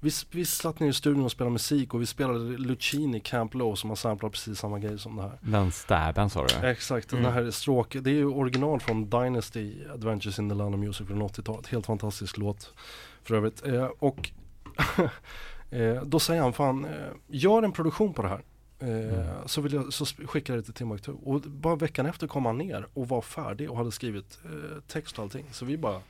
vi, 0.00 0.10
vi 0.30 0.44
satt 0.44 0.80
ner 0.80 0.88
i 0.88 0.92
studion 0.92 1.24
och 1.24 1.32
spelade 1.32 1.52
musik 1.52 1.94
och 1.94 2.02
vi 2.02 2.06
spelade 2.06 2.38
Lucini 2.38 3.20
Camp 3.20 3.54
Low 3.54 3.74
som 3.74 3.90
har 3.90 3.96
samplat 3.96 4.32
precis 4.32 4.58
samma 4.58 4.78
grej 4.78 4.98
som 4.98 5.16
det 5.16 5.22
här. 5.22 5.38
Den 5.40 5.72
stäben 5.72 6.30
sa 6.30 6.46
du? 6.46 6.66
Exakt, 6.68 7.12
Mm. 7.12 7.24
den 7.24 7.32
här 7.32 7.50
stråk, 7.50 7.96
det 8.00 8.10
är 8.10 8.14
ju 8.14 8.26
original 8.26 8.80
från 8.80 9.10
Dynasty 9.10 9.74
Adventures 9.94 10.38
in 10.38 10.48
the 10.48 10.54
Land 10.54 10.74
of 10.74 10.80
Music 10.80 11.06
från 11.06 11.22
80-talet. 11.22 11.66
Helt 11.66 11.86
fantastisk 11.86 12.36
låt 12.38 12.74
för 13.22 13.34
övrigt. 13.34 13.66
Eh, 13.66 13.84
och 13.98 14.30
eh, 15.70 16.02
då 16.02 16.18
säger 16.20 16.42
han, 16.42 16.52
fan 16.52 16.84
eh, 16.84 16.90
gör 17.28 17.62
en 17.62 17.72
produktion 17.72 18.14
på 18.14 18.22
det 18.22 18.28
här. 18.28 18.42
Eh, 18.78 19.46
Så, 19.46 19.60
vill 19.60 19.72
jag, 19.72 19.92
så 19.92 20.04
skickar 20.06 20.54
jag 20.54 20.62
det 20.62 20.64
till 20.64 20.74
Timbuktu. 20.74 21.12
Och 21.24 21.40
bara 21.40 21.76
veckan 21.76 22.06
efter 22.06 22.26
kom 22.26 22.46
han 22.46 22.58
ner 22.58 22.86
och 22.94 23.08
var 23.08 23.20
färdig 23.22 23.70
och 23.70 23.76
hade 23.76 23.92
skrivit 23.92 24.38
eh, 24.44 24.80
text 24.88 25.18
och 25.18 25.24
allting. 25.24 25.44
Så 25.52 25.64
vi 25.64 25.76
bara, 25.78 26.00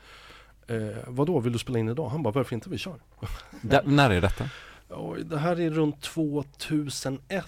eh, 0.71 0.97
vadå 1.07 1.41
vill 1.41 1.53
du 1.53 1.59
spela 1.59 1.79
in 1.79 1.89
idag? 1.89 2.09
Han 2.09 2.23
bara, 2.23 2.33
varför 2.33 2.55
inte 2.55 2.71
vi 2.71 2.79
kör? 2.79 2.95
Da, 3.63 3.83
när 3.85 4.11
är 4.11 4.21
detta? 4.21 4.45
Oj, 4.93 5.25
det 5.25 5.39
här 5.39 5.61
är 5.61 5.71
runt 5.71 6.01
2001, 6.03 7.45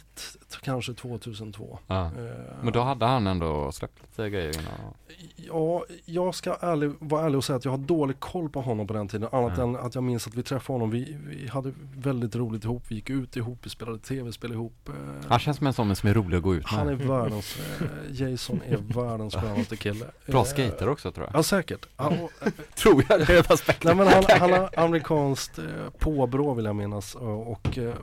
t- 0.50 0.58
kanske 0.62 0.94
2002. 0.94 1.78
Ja. 1.86 2.04
Eh, 2.06 2.10
Men 2.62 2.72
då 2.72 2.80
hade 2.80 3.06
han 3.06 3.26
ändå 3.26 3.72
släppt 3.72 4.02
lite 4.02 4.30
grejer 4.30 4.60
innan. 4.60 4.74
Ja, 5.36 5.84
jag 6.04 6.34
ska 6.34 6.54
ärlig, 6.60 6.92
vara 6.98 7.24
ärlig 7.26 7.36
och 7.36 7.44
säga 7.44 7.56
att 7.56 7.64
jag 7.64 7.72
har 7.72 7.78
dålig 7.78 8.20
koll 8.20 8.48
på 8.48 8.60
honom 8.60 8.86
på 8.86 8.92
den 8.94 9.08
tiden. 9.08 9.28
Annat 9.32 9.52
Ja. 9.58 9.62
än 9.64 9.76
att 9.76 9.94
jag 9.94 10.04
minns 10.04 10.26
att 10.26 10.34
vi 10.34 10.42
träffade 10.42 10.74
honom. 10.74 10.90
Vi, 10.90 11.16
vi 11.26 11.48
hade 11.48 11.72
väldigt 11.96 12.36
roligt 12.36 12.64
ihop. 12.64 12.82
Vi 12.88 12.94
gick 12.94 13.10
ut 13.10 13.36
ihop, 13.36 13.58
vi 13.62 13.70
spelade 13.70 13.98
tv-spel 13.98 14.52
ihop. 14.52 14.88
eh, 14.88 14.94
Han 15.28 15.38
känns 15.38 15.56
som 15.56 15.66
en 15.66 15.72
sån 15.72 15.96
som 15.96 16.08
är 16.08 16.14
rolig 16.14 16.36
att 16.36 16.42
gå 16.42 16.54
ut 16.54 16.62
med. 16.62 16.70
han 16.80 16.88
är 16.88 16.94
världens, 16.94 17.58
eh, 17.80 18.22
Jason 18.22 18.60
är 18.68 18.76
världens 19.06 19.34
skönaste 19.34 19.76
kille. 19.76 20.06
Bra 20.26 20.44
skater 20.44 20.88
också 20.88 21.12
tror 21.12 21.26
jag. 21.26 21.38
Ja 21.38 21.42
säkert. 21.42 21.86
Eh, 22.00 22.12
Tror 22.76 23.04
jag, 23.08 23.26
det 23.26 23.32
är 23.50 23.84
nej, 23.84 23.94
men 23.94 24.06
han, 24.06 24.24
han 24.40 24.52
har 24.52 24.70
amerikanskt 24.78 25.58
påbrå 25.98 26.54
vill 26.54 26.64
jag 26.64 26.76
minnas. 26.76 27.16
Och, 27.34 27.78
eh, 27.78 27.94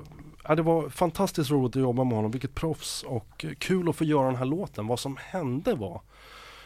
ja, 0.44 0.56
det 0.56 0.62
var 0.62 0.90
fantastiskt 0.90 1.52
roligt 1.52 1.76
att 1.76 1.82
jobba 1.82 2.04
med 2.04 2.16
honom. 2.16 2.32
Vilket 2.32 2.56
proffs 2.56 3.04
och 3.04 3.46
eh, 3.46 3.52
kul 3.58 3.90
att 3.90 3.96
få 3.96 4.04
göra 4.04 4.26
den 4.28 4.36
här 4.36 4.46
låten. 4.46 4.88
Vad 4.88 5.00
som 5.00 5.18
hände 5.22 5.76
var 5.76 6.02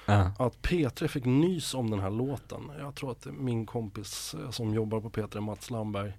Ja. 0.06 0.32
att 0.40 0.62
P3 0.62 1.08
fick 1.08 1.26
nys 1.26 1.74
om 1.74 1.90
den 1.90 2.00
här 2.00 2.10
låten. 2.10 2.72
Jag 2.80 2.96
tror 2.96 3.12
att 3.12 3.28
min 3.32 3.66
kompis 3.66 4.36
eh, 4.44 4.50
som 4.50 4.74
jobbar 4.74 5.00
på 5.02 5.10
P3, 5.10 5.40
Mats 5.42 5.70
Lamberg, 5.72 6.14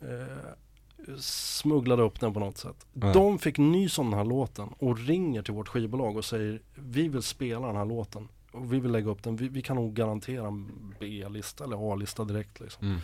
eh, 0.00 1.16
smugglade 1.18 2.02
upp 2.02 2.20
den 2.20 2.34
på 2.34 2.40
något 2.40 2.58
sätt. 2.58 2.86
Ja. 2.92 3.12
De 3.12 3.38
fick 3.38 3.58
nys 3.58 3.98
om 3.98 4.10
den 4.10 4.18
här 4.18 4.24
låten 4.26 4.68
och 4.78 4.98
ringer 4.98 5.42
till 5.42 5.54
vårt 5.54 5.68
skivbolag 5.68 6.16
och 6.16 6.24
säger 6.24 6.60
vi 6.74 7.08
vill 7.08 7.22
spela 7.22 7.66
den 7.66 7.76
här 7.76 7.84
låten. 7.84 8.28
Och 8.52 8.72
vi 8.72 8.80
vill 8.80 8.92
lägga 8.92 9.10
upp 9.10 9.22
den, 9.22 9.36
vi, 9.36 9.48
vi 9.48 9.62
kan 9.62 9.76
nog 9.76 9.94
garantera 9.94 10.46
en 10.46 10.94
B-lista 11.00 11.64
eller 11.64 11.92
A-lista 11.92 12.24
direkt 12.24 12.60
liksom. 12.60 12.86
Mm. 12.86 13.00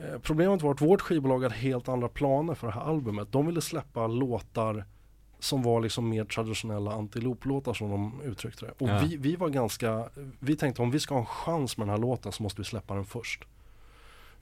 Eh, 0.00 0.18
Problemet 0.22 0.62
var 0.62 0.70
att 0.70 0.80
vårt 0.82 1.00
skivbolag 1.00 1.42
hade 1.42 1.54
helt 1.54 1.88
andra 1.88 2.08
planer 2.08 2.54
för 2.54 2.66
det 2.66 2.72
här 2.72 2.80
albumet. 2.80 3.32
De 3.32 3.46
ville 3.46 3.60
släppa 3.60 4.06
låtar 4.06 4.84
som 5.38 5.62
var 5.62 5.80
liksom 5.80 6.08
mer 6.08 6.24
traditionella 6.24 6.92
antiloplåtar 6.92 7.74
som 7.74 7.90
de 7.90 8.20
uttryckte 8.24 8.66
det. 8.66 8.72
Och 8.84 8.88
Ja. 8.88 8.98
vi, 9.04 9.16
vi 9.16 9.36
var 9.36 9.48
ganska, 9.48 10.08
vi 10.38 10.56
tänkte 10.56 10.82
om 10.82 10.90
vi 10.90 11.00
ska 11.00 11.14
ha 11.14 11.20
en 11.20 11.26
chans 11.26 11.76
med 11.76 11.86
den 11.86 11.90
här 11.94 11.98
låten 12.00 12.32
så 12.32 12.42
måste 12.42 12.60
vi 12.60 12.64
släppa 12.64 12.94
den 12.94 13.04
först. 13.04 13.44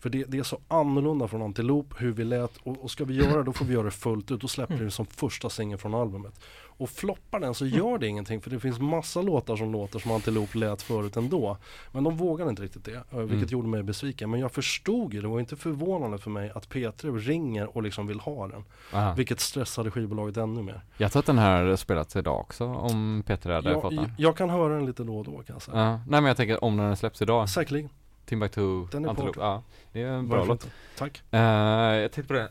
För 0.01 0.11
det, 0.11 0.25
det 0.25 0.39
är 0.39 0.43
så 0.43 0.59
annorlunda 0.69 1.29
från 1.29 1.43
Antilop 1.43 1.95
hur 1.99 2.13
vi 2.13 2.25
lät 2.25 2.57
och, 2.57 2.85
och 2.85 2.91
ska 2.91 3.05
vi 3.05 3.15
göra 3.15 3.37
det 3.37 3.43
då 3.43 3.53
får 3.53 3.65
vi 3.65 3.73
göra 3.75 3.85
det 3.85 3.91
fullt 3.91 4.31
ut. 4.31 4.41
Då 4.41 4.49
släpper 4.49 4.75
vi 4.77 4.85
det 4.85 4.91
som 4.91 5.07
första 5.07 5.51
singeln 5.51 5.79
från 5.79 5.95
albumet. 5.95 6.41
Och 6.79 6.91
floppar 6.91 7.41
den 7.41 7.55
så 7.55 7.67
gör 7.67 7.99
det 7.99 8.07
ingenting 8.07 8.41
för 8.41 8.51
det 8.51 8.61
finns 8.61 8.79
massa 8.81 9.23
låtar 9.23 9.57
som 9.57 9.73
låter 9.73 9.99
som 9.99 10.13
Antilop 10.13 10.55
lät 10.55 10.83
förut 10.83 11.17
ändå. 11.17 11.57
Men 11.93 12.05
de 12.05 12.17
vågade 12.17 12.51
inte 12.51 12.63
riktigt 12.63 12.85
det, 12.85 12.95
eh, 12.95 13.19
vilket 13.19 13.37
Mm. 13.37 13.49
gjorde 13.49 13.69
mig 13.69 13.83
besviken. 13.83 14.31
Men 14.31 14.41
jag 14.41 14.53
förstod 14.53 15.15
ju, 15.15 15.21
det 15.23 15.29
var 15.29 15.41
inte 15.41 15.57
förvånande 15.57 16.19
för 16.19 16.31
mig 16.31 16.51
att 16.55 16.69
P3 16.69 17.19
ringer 17.19 17.77
och 17.77 17.83
liksom 17.83 18.07
vill 18.07 18.21
ha 18.21 18.47
den. 18.49 18.65
Aha. 18.93 19.15
Vilket 19.15 19.41
stressade 19.41 19.91
skivbolaget 19.91 20.37
ännu 20.37 20.63
mer. 20.63 20.81
Jag 20.97 21.13
tror 21.13 21.21
att 21.21 21.27
den 21.27 21.39
här 21.39 21.77
spelats 21.77 22.17
idag 22.17 22.41
också 22.41 22.65
om 22.65 23.23
Peter 23.27 23.51
hade 23.51 23.75
fått 23.81 23.93
Jag, 23.93 24.03
den. 24.05 24.13
jag 24.19 24.37
kan 24.37 24.51
höra 24.51 24.75
den 24.75 24.87
lite 24.87 25.05
då 25.05 25.19
och 25.19 25.25
då 25.25 25.31
kan 25.33 25.45
jag 25.55 25.63
säga. 25.63 25.77
Ja. 25.79 25.91
Nej 25.93 26.01
men 26.09 26.25
jag 26.25 26.37
tänker 26.37 26.65
om 26.65 26.77
den 26.77 26.97
släpps 26.97 27.23
idag, 27.23 27.49
Säkerligen. 27.49 27.91
Timbuktu, 28.25 28.85
Den 28.93 29.05
är 29.05 29.09
Antelope, 29.09 29.39
på. 29.39 29.45
ja. 29.45 29.63
Det 29.93 30.03
är 30.03 30.07
en 30.07 30.29
bra 30.29 30.37
Varför 30.39 30.53
låt. 30.53 30.65
inte? 30.65 30.75
Tack. 30.99 31.23
Eh, 31.31 31.41
jag 31.41 32.13
tänkte 32.13 32.29
på 32.29 32.35
det. 32.35 32.49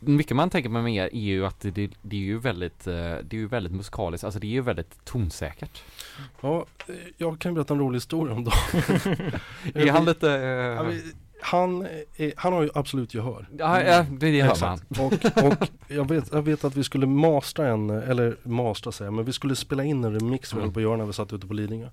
Mycket 0.00 0.36
man 0.36 0.50
tänker 0.50 0.70
med 0.70 0.94
er 0.94 1.04
är 1.12 1.18
ju 1.18 1.46
att 1.46 1.60
det, 1.60 1.90
det, 2.02 2.16
är 2.16 2.20
ju 2.20 2.38
väldigt, 2.38 2.86
eh, 2.86 2.92
det 2.94 3.32
är 3.32 3.36
ju 3.36 3.46
väldigt 3.48 3.72
musikaliskt, 3.72 4.24
alltså 4.24 4.40
det 4.40 4.46
är 4.46 4.50
ju 4.50 4.60
väldigt 4.60 5.04
tonsäkert. 5.04 5.82
Ja, 6.40 6.66
eh, 6.86 6.94
jag 7.16 7.38
kan 7.38 7.54
berätta 7.54 7.74
en 7.74 7.80
rolig 7.80 7.96
historia 7.96 8.34
om 8.34 8.44
Är 9.74 9.90
han 9.90 10.04
lite... 10.04 10.38
Vi- 10.88 11.12
han, 11.40 11.86
är, 12.16 12.32
han 12.36 12.52
har 12.52 12.62
ju 12.62 12.70
absolut 12.74 13.14
gehör. 13.14 13.46
Ja, 13.58 13.82
ja 13.82 14.06
det, 14.10 14.30
det 14.30 14.42
hör 14.42 14.60
man. 14.60 14.80
Och, 14.98 15.12
och 15.44 15.68
jag, 15.88 16.08
vet, 16.08 16.32
jag 16.32 16.42
vet 16.42 16.64
att 16.64 16.76
vi 16.76 16.84
skulle 16.84 17.06
mastra 17.06 17.68
en, 17.68 17.90
eller 17.90 18.36
mastra 18.42 18.92
säger 18.92 19.10
men 19.10 19.24
vi 19.24 19.32
skulle 19.32 19.56
spela 19.56 19.84
in 19.84 20.04
en 20.04 20.12
remix 20.20 20.52
vi 20.52 20.56
Mm. 20.56 20.64
höll 20.64 20.72
på 20.74 20.78
att 20.80 20.82
göra 20.84 20.96
när 20.96 21.04
vi 21.06 21.12
satt 21.12 21.32
ute 21.32 21.46
på 21.46 21.54
Lidingö. 21.54 21.88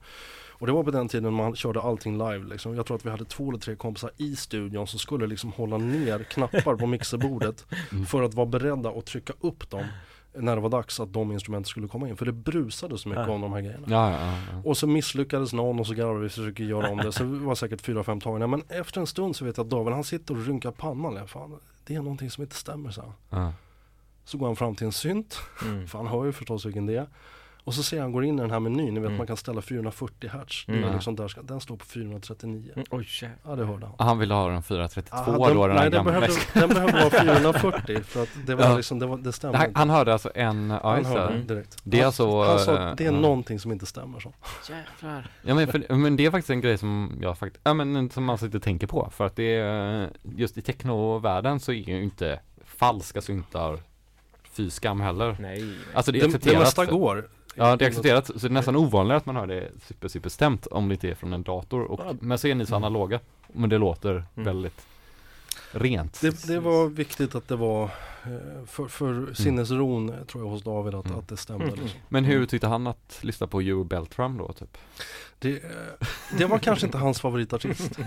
Och 0.60 0.68
det 0.68 0.74
var 0.74 0.84
på 0.84 0.92
den 0.92 1.08
tiden 1.08 1.34
man 1.34 1.56
körde 1.56 1.82
allting 1.82 2.14
live 2.18 2.46
liksom. 2.50 2.76
Jag 2.76 2.86
tror 2.86 2.98
att 2.98 3.06
vi 3.06 3.10
hade 3.10 3.26
två 3.26 3.50
eller 3.50 3.60
tre 3.60 3.76
kompisar 3.76 4.12
i 4.18 4.36
studion 4.36 4.88
som 4.88 5.00
skulle 5.00 5.28
liksom 5.28 5.52
hålla 5.52 5.78
ner 5.78 6.24
knappar 6.24 6.76
på 6.76 6.88
mixerbordet 6.88 7.66
Mm. 7.92 8.06
för 8.06 8.22
att 8.24 8.34
vara 8.34 8.46
beredda 8.46 8.90
att 8.90 9.06
trycka 9.06 9.34
upp 9.40 9.70
dem 9.70 9.84
när 10.38 10.56
det 10.56 10.62
var 10.62 10.70
dags 10.70 11.00
att 11.00 11.14
de 11.14 11.32
instrumenten 11.32 11.66
skulle 11.70 11.88
komma 11.88 12.10
in. 12.10 12.18
För 12.18 12.26
det 12.26 12.32
brusade 12.32 12.98
så 12.98 13.10
mycket 13.10 13.28
Ja. 13.28 13.34
om 13.34 13.42
de 13.42 13.54
här 13.54 13.62
grejerna. 13.62 13.88
Ja, 13.90 14.12
ja. 14.12 14.62
Och 14.64 14.78
så 14.78 14.88
misslyckades 14.88 15.54
någon 15.54 15.80
och 15.80 15.88
så 15.88 15.94
garvade 15.94 16.20
vi 16.20 16.28
och 16.28 16.32
försöker 16.32 16.64
göra 16.64 16.90
om 16.90 16.98
det. 16.98 17.12
Så 17.12 17.24
det 17.24 17.30
var 17.30 17.56
säkert 17.56 17.82
fyra, 17.82 18.04
fem 18.04 18.22
tagningar. 18.22 18.48
Men 18.48 18.64
efter 18.70 19.02
en 19.02 19.08
stund 19.08 19.36
så 19.36 19.46
vet 19.46 19.58
jag 19.58 19.64
att 19.64 19.70
David 19.70 19.94
han 19.94 20.04
sitter 20.04 20.38
och 20.38 20.46
rynkar 20.46 20.72
pannan. 20.72 21.28
Fan, 21.28 21.60
det 21.86 21.96
är 21.96 22.02
någonting 22.02 22.30
som 22.32 22.44
inte 22.44 22.56
stämmer 22.56 22.92
så. 22.92 23.14
Så 24.26 24.38
går 24.38 24.46
han 24.48 24.56
fram 24.56 24.76
till 24.76 24.86
en 24.86 24.92
synt. 24.94 25.40
Mm. 25.66 25.88
För 25.88 25.98
han 25.98 26.08
hör 26.08 26.26
ju 26.26 26.32
förstås 26.32 26.66
vilken 26.66 26.86
det 26.86 26.96
är. 26.96 27.08
Och 27.66 27.74
så 27.74 27.84
ser 27.84 28.02
han 28.02 28.12
går 28.12 28.26
in 28.26 28.40
i 28.40 28.42
den 28.42 28.52
här 28.52 28.60
menyn. 28.60 28.94
Ni 28.94 29.00
vet 29.00 29.08
Mm. 29.08 29.18
man 29.18 29.28
kan 29.28 29.38
ställa 29.38 29.62
440 29.62 30.30
hertz. 30.34 30.66
Mm. 30.68 30.82
Det 30.82 30.88
är 30.88 30.94
liksom 30.94 31.16
där 31.16 31.32
den 31.44 31.60
står 31.62 31.78
på 31.78 31.86
439. 31.86 32.72
Mm, 32.76 32.86
Oj, 32.92 33.08
jävlar. 33.22 33.38
Ja 33.46 33.56
det 33.56 33.66
hörde 33.66 33.86
han. 33.86 34.08
Han 34.08 34.20
ville 34.20 34.34
ha 34.34 34.50
den 34.50 34.64
432 34.64 35.18
Ah, 35.18 35.54
då, 35.54 35.68
den 35.68 35.76
nej, 35.76 35.90
den 35.92 36.06
behövde, 36.06 36.28
den 36.54 36.70
behövde 36.70 36.94
vara 36.94 37.10
440 37.10 38.04
för 38.04 38.24
att 38.24 38.30
det 38.46 38.56
var 38.56 38.66
Ja. 38.66 38.76
liksom, 38.78 39.00
det, 39.00 39.06
var, 39.06 39.18
det 39.18 39.32
stämde 39.34 39.58
Han, 39.58 39.68
inte. 39.68 39.80
han 39.80 39.90
hörde 39.90 40.14
alltså 40.14 40.32
en, 40.36 40.70
ja 40.70 40.80
Han 40.94 41.06
hörde 41.06 41.22
det. 41.34 41.34
den 41.38 41.48
direkt. 41.48 41.78
Det 41.84 41.98
är 41.98 42.02
Han- 42.02 42.08
alltså, 42.08 42.44
han 42.44 42.60
sa, 42.60 42.94
det 42.96 43.06
är 43.06 43.12
ja. 43.12 43.20
någonting 43.20 43.60
som 43.60 43.72
inte 43.72 43.86
stämmer 43.86 44.20
så. 44.20 44.34
Jävlar. 44.70 45.30
Ja 45.42 45.56
men, 45.56 45.68
för, 45.68 45.96
men 45.96 46.16
det 46.16 46.26
är 46.26 46.32
faktiskt 46.32 46.50
en 46.50 46.62
grej 46.62 46.78
som 46.78 47.18
jag 47.22 47.38
faktiskt, 47.38 47.62
ja 47.66 47.74
men 47.74 48.10
som 48.10 48.24
man 48.26 48.38
inte 48.42 48.60
tänker 48.60 48.88
på 48.88 49.10
för 49.12 49.26
att 49.26 49.36
det 49.36 49.56
är, 49.56 50.10
just 50.38 50.58
i 50.58 50.62
technovärlden 50.62 51.60
så 51.60 51.72
är 51.72 51.76
ju 51.90 52.04
inte 52.04 52.40
falska 52.66 53.22
syntar 53.22 53.80
fy 54.52 54.70
skam 54.70 55.02
heller. 55.02 55.38
Nej. 55.40 55.76
Alltså 55.94 56.12
det 56.12 56.20
är 56.22 56.28
Det, 56.28 56.38
det 56.44 56.60
mesta 56.60 56.86
går. 56.86 57.28
Ja 57.56 57.76
det 57.76 57.86
är 57.86 57.90
accepterat, 57.90 58.26
så 58.28 58.34
det 58.34 58.48
är 58.48 58.50
nästan 58.50 58.76
ovanligare 58.76 59.18
att 59.18 59.26
man 59.26 59.36
hör 59.36 59.48
det 59.48 59.70
super, 59.88 60.08
super 60.08 60.30
stämt 60.30 60.68
om 60.68 60.88
det 60.88 60.94
inte 60.94 61.10
är 61.10 61.16
från 61.16 61.34
en 61.34 61.44
dator. 61.44 61.82
Och, 61.82 62.00
Ja. 62.06 62.14
men 62.20 62.38
så 62.38 62.48
är 62.48 62.56
ni 62.56 62.66
så 62.66 62.76
Mm. 62.76 62.84
analoga. 62.84 63.20
Men 63.48 63.70
det 63.70 63.78
låter 63.78 64.12
Mm. 64.12 64.46
väldigt 64.46 64.86
rent. 65.72 66.22
Det, 66.22 66.48
det 66.48 66.60
var 66.60 66.88
viktigt 66.88 67.36
att 67.36 67.48
det 67.48 67.56
var 67.56 67.84
eh, 67.84 68.66
för, 68.68 68.88
för 68.88 69.34
sinnesron 69.34 70.10
eh, 70.10 70.16
tror 70.26 70.44
jag 70.44 70.50
hos 70.52 70.64
David 70.64 70.96
att, 70.96 71.06
Mm. 71.06 71.20
att 71.20 71.28
det 71.28 71.38
stämde. 71.38 71.66
Mm. 71.66 71.80
Liksom. 71.80 72.00
Men 72.10 72.26
hur 72.26 72.46
tyckte 72.46 72.68
han 72.68 72.88
att 72.88 73.18
lyssna 73.22 73.48
på 73.48 73.62
Joe 73.62 73.84
Beltram 73.84 74.38
då 74.38 74.54
typ? 74.54 74.78
Det, 75.40 75.64
eh, 75.64 76.08
det 76.38 76.46
var 76.46 76.60
kanske 76.60 76.86
inte 76.86 76.98
hans 76.98 77.20
favoritartist. 77.22 78.00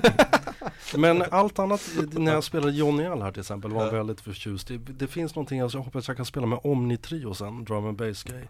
Men 0.96 1.24
allt 1.30 1.58
annat, 1.58 1.88
när 2.12 2.32
jag 2.32 2.44
spelade 2.44 2.72
Johnny 2.72 3.04
All 3.06 3.22
här 3.22 3.32
till 3.32 3.40
exempel 3.40 3.70
var 3.72 3.84
han 3.84 3.94
väldigt 3.94 4.20
förtjust 4.20 4.70
i. 4.70 4.76
Det 4.76 5.06
finns 5.06 5.34
någonting, 5.34 5.60
alltså, 5.60 5.78
jag 5.78 5.82
hoppas 5.82 6.08
jag 6.08 6.16
kan 6.16 6.26
spela 6.26 6.46
med 6.46 6.58
Omni 6.62 6.96
Trio 6.96 7.34
sen, 7.34 7.64
Drum 7.64 7.86
and 7.86 7.96
Bass 7.96 8.22
Gay. 8.24 8.42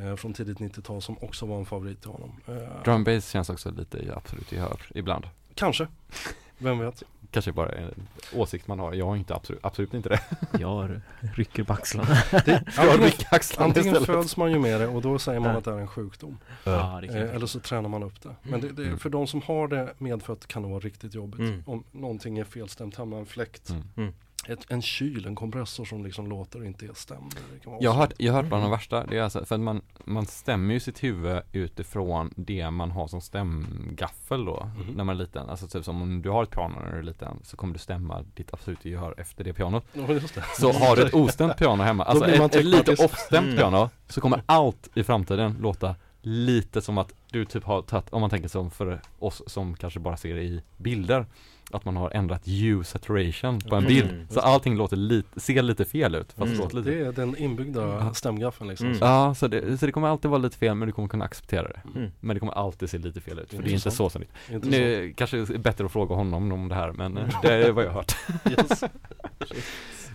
Eh, 0.00 0.16
från 0.16 0.32
tidigt 0.32 0.58
90-tal 0.58 1.02
som 1.02 1.16
också 1.20 1.46
var 1.46 1.58
en 1.58 1.66
favorit 1.66 2.00
till 2.00 2.10
honom. 2.10 2.32
Eh, 2.48 2.82
Drum 2.84 3.04
bass 3.04 3.30
känns 3.30 3.50
också 3.50 3.70
lite 3.70 3.98
i 3.98 4.10
absolut 4.10 4.52
gehör 4.52 4.80
ibland. 4.94 5.24
Kanske, 5.54 5.86
vem 6.58 6.78
vet. 6.78 7.02
Kanske 7.30 7.52
bara 7.52 7.72
en 7.72 7.94
åsikt 8.34 8.66
man 8.66 8.78
har, 8.78 8.92
jag 8.94 9.06
har 9.06 9.16
inte 9.16 9.34
absolut, 9.34 9.64
absolut 9.64 9.94
inte 9.94 10.08
det. 10.08 10.20
Jag 10.60 11.00
rycker 11.34 11.62
på 11.64 11.72
axlarna. 11.72 12.08
Det, 12.30 12.64
Jag 12.76 12.84
antingen, 12.88 13.00
rycker 13.06 13.34
axlarna 13.34 13.66
antingen 13.66 13.88
istället. 13.94 14.06
föds 14.06 14.36
man 14.36 14.52
ju 14.52 14.58
med 14.58 14.80
det 14.80 14.86
och 14.86 15.02
då 15.02 15.18
säger 15.18 15.40
man 15.40 15.56
att 15.56 15.64
det 15.64 15.70
är 15.70 15.78
en 15.78 15.88
sjukdom. 15.88 16.38
Ja, 16.64 16.98
det 17.02 17.08
Eh, 17.08 17.34
eller 17.34 17.46
så 17.46 17.60
tränar 17.60 17.88
man 17.88 18.02
upp 18.02 18.22
det. 18.22 18.36
Men 18.42 18.60
det, 18.60 18.68
det, 18.68 18.82
Mm. 18.84 18.98
för 18.98 19.10
de 19.10 19.26
som 19.26 19.42
har 19.42 19.68
det 19.68 19.94
medfött 19.98 20.46
kan 20.46 20.62
det 20.62 20.68
vara 20.68 20.80
riktigt 20.80 21.14
jobbigt. 21.14 21.40
Mm. 21.40 21.62
Om 21.66 21.84
någonting 21.92 22.38
är 22.38 22.44
felstämt 22.44 22.96
hemma, 22.96 23.18
en 23.18 23.26
fläkt, 23.26 23.70
Mm. 23.96 24.14
Ett, 24.48 24.66
en 24.68 24.82
kyl, 24.82 25.26
en 25.26 25.34
kompressor 25.34 25.84
som 25.84 26.04
liksom 26.04 26.26
låter 26.26 26.58
och 26.60 26.66
inte 26.66 26.86
vara 26.86 27.78
Jag 27.80 27.90
har 27.90 27.98
hört, 28.00 28.12
jag 28.18 28.32
har 28.32 28.40
hört 28.42 28.48
bland 28.48 28.64
de 28.64 28.70
värsta, 28.70 29.06
det 29.06 29.18
är 29.18 29.22
alltså 29.22 29.44
för 29.44 29.54
att 29.54 29.60
man, 29.60 29.82
man 30.04 30.26
stämmer 30.26 30.74
ju 30.74 30.80
sitt 30.80 31.04
huvud 31.04 31.42
utifrån 31.52 32.32
det 32.36 32.70
man 32.70 32.90
har 32.90 33.06
som 33.08 33.20
stämgaffel 33.20 34.44
då, 34.44 34.70
Mhm. 34.76 34.94
när 34.96 35.04
man 35.04 35.16
är 35.16 35.18
liten. 35.20 35.48
Alltså 35.48 35.66
typ 35.68 35.84
som 35.84 36.02
om 36.02 36.22
du 36.22 36.30
har 36.30 36.42
ett 36.42 36.50
piano 36.50 36.74
när 36.84 36.92
du 36.92 36.98
är 36.98 37.02
liten 37.02 37.36
så 37.42 37.56
kommer 37.56 37.72
du 37.72 37.78
stämma 37.78 38.22
ditt 38.34 38.52
absoluta 38.54 38.88
gehör 38.88 39.14
efter 39.18 39.44
det 39.44 39.52
pianot. 39.52 39.84
Ja, 39.92 40.12
just 40.12 40.34
det. 40.34 40.44
Så 40.58 40.72
har 40.72 40.96
du 40.96 41.02
ett 41.02 41.14
ostämt 41.14 41.56
piano 41.56 41.82
hemma, 41.82 42.04
alltså 42.04 42.26
ett, 42.26 42.54
ett 42.54 42.64
lite 42.64 43.04
off-stämt 43.04 43.44
Mm. 43.46 43.56
piano, 43.56 43.90
så 44.08 44.20
kommer 44.20 44.42
allt 44.46 44.88
i 44.94 45.02
framtiden 45.04 45.56
låta 45.60 45.96
lite 46.22 46.82
som 46.82 46.98
att 46.98 47.12
du 47.30 47.44
typ 47.44 47.64
har 47.64 47.82
tagit, 47.82 48.06
om 48.12 48.20
man 48.20 48.30
tänker 48.30 48.48
som 48.48 48.70
för 48.70 49.00
oss 49.18 49.42
som 49.46 49.76
kanske 49.76 50.00
bara 50.00 50.16
ser 50.16 50.36
i 50.38 50.62
bilder, 50.76 51.26
att 51.70 51.84
man 51.84 51.96
har 51.96 52.10
ändrat 52.10 52.46
hue 52.46 52.84
saturation 52.84 53.60
på 53.60 53.76
en 53.76 53.82
Mm. 53.86 53.88
bild. 53.94 54.20
Just 54.20 54.32
Så 54.32 54.40
allting 54.40 54.76
låter 54.76 54.96
lite, 54.96 55.40
ser 55.40 55.62
lite 55.62 55.84
fel 55.84 56.14
ut, 56.14 56.32
fast 56.32 56.48
Mm. 56.52 56.58
låter 56.58 56.76
lite 56.76 56.90
Det 56.90 57.00
är 57.06 57.12
den 57.12 57.36
inbyggda 57.36 57.80
Ja. 57.82 58.14
stämgaffeln 58.14 58.68
liksom. 58.70 58.86
Mm. 58.86 58.98
Ja, 59.00 59.34
så 59.34 59.48
det, 59.48 59.78
så 59.78 59.86
det 59.86 59.92
kommer 59.92 60.08
alltid 60.08 60.30
vara 60.30 60.38
lite 60.42 60.56
fel 60.56 60.74
men 60.74 60.88
du 60.88 60.92
kommer 60.92 61.08
kunna 61.08 61.24
acceptera 61.24 61.68
det. 61.68 61.80
Mm. 61.94 62.10
Men 62.20 62.36
det 62.36 62.40
kommer 62.40 62.52
alltid 62.52 62.90
se 62.90 62.98
lite 62.98 63.20
fel 63.20 63.38
ut, 63.38 63.50
för 63.50 63.56
det 63.56 63.60
är 63.62 63.62
inte 63.62 63.70
Intressant. 63.70 63.94
så 63.94 64.10
som 64.10 64.22
det 64.48 64.64
Nu 64.70 65.12
kanske 65.16 65.36
det 65.36 65.50
är 65.54 65.58
bättre 65.58 65.84
att 65.86 65.92
fråga 65.92 66.14
honom 66.14 66.52
om 66.52 66.68
det 66.68 66.74
här 66.74 66.92
men 66.92 67.18
eh, 67.18 67.28
det 67.42 67.54
är 67.54 67.72
vad 67.72 67.84
jag 67.84 67.90
har 67.90 67.94
hört. 67.96 68.16
Yes. 68.50 68.84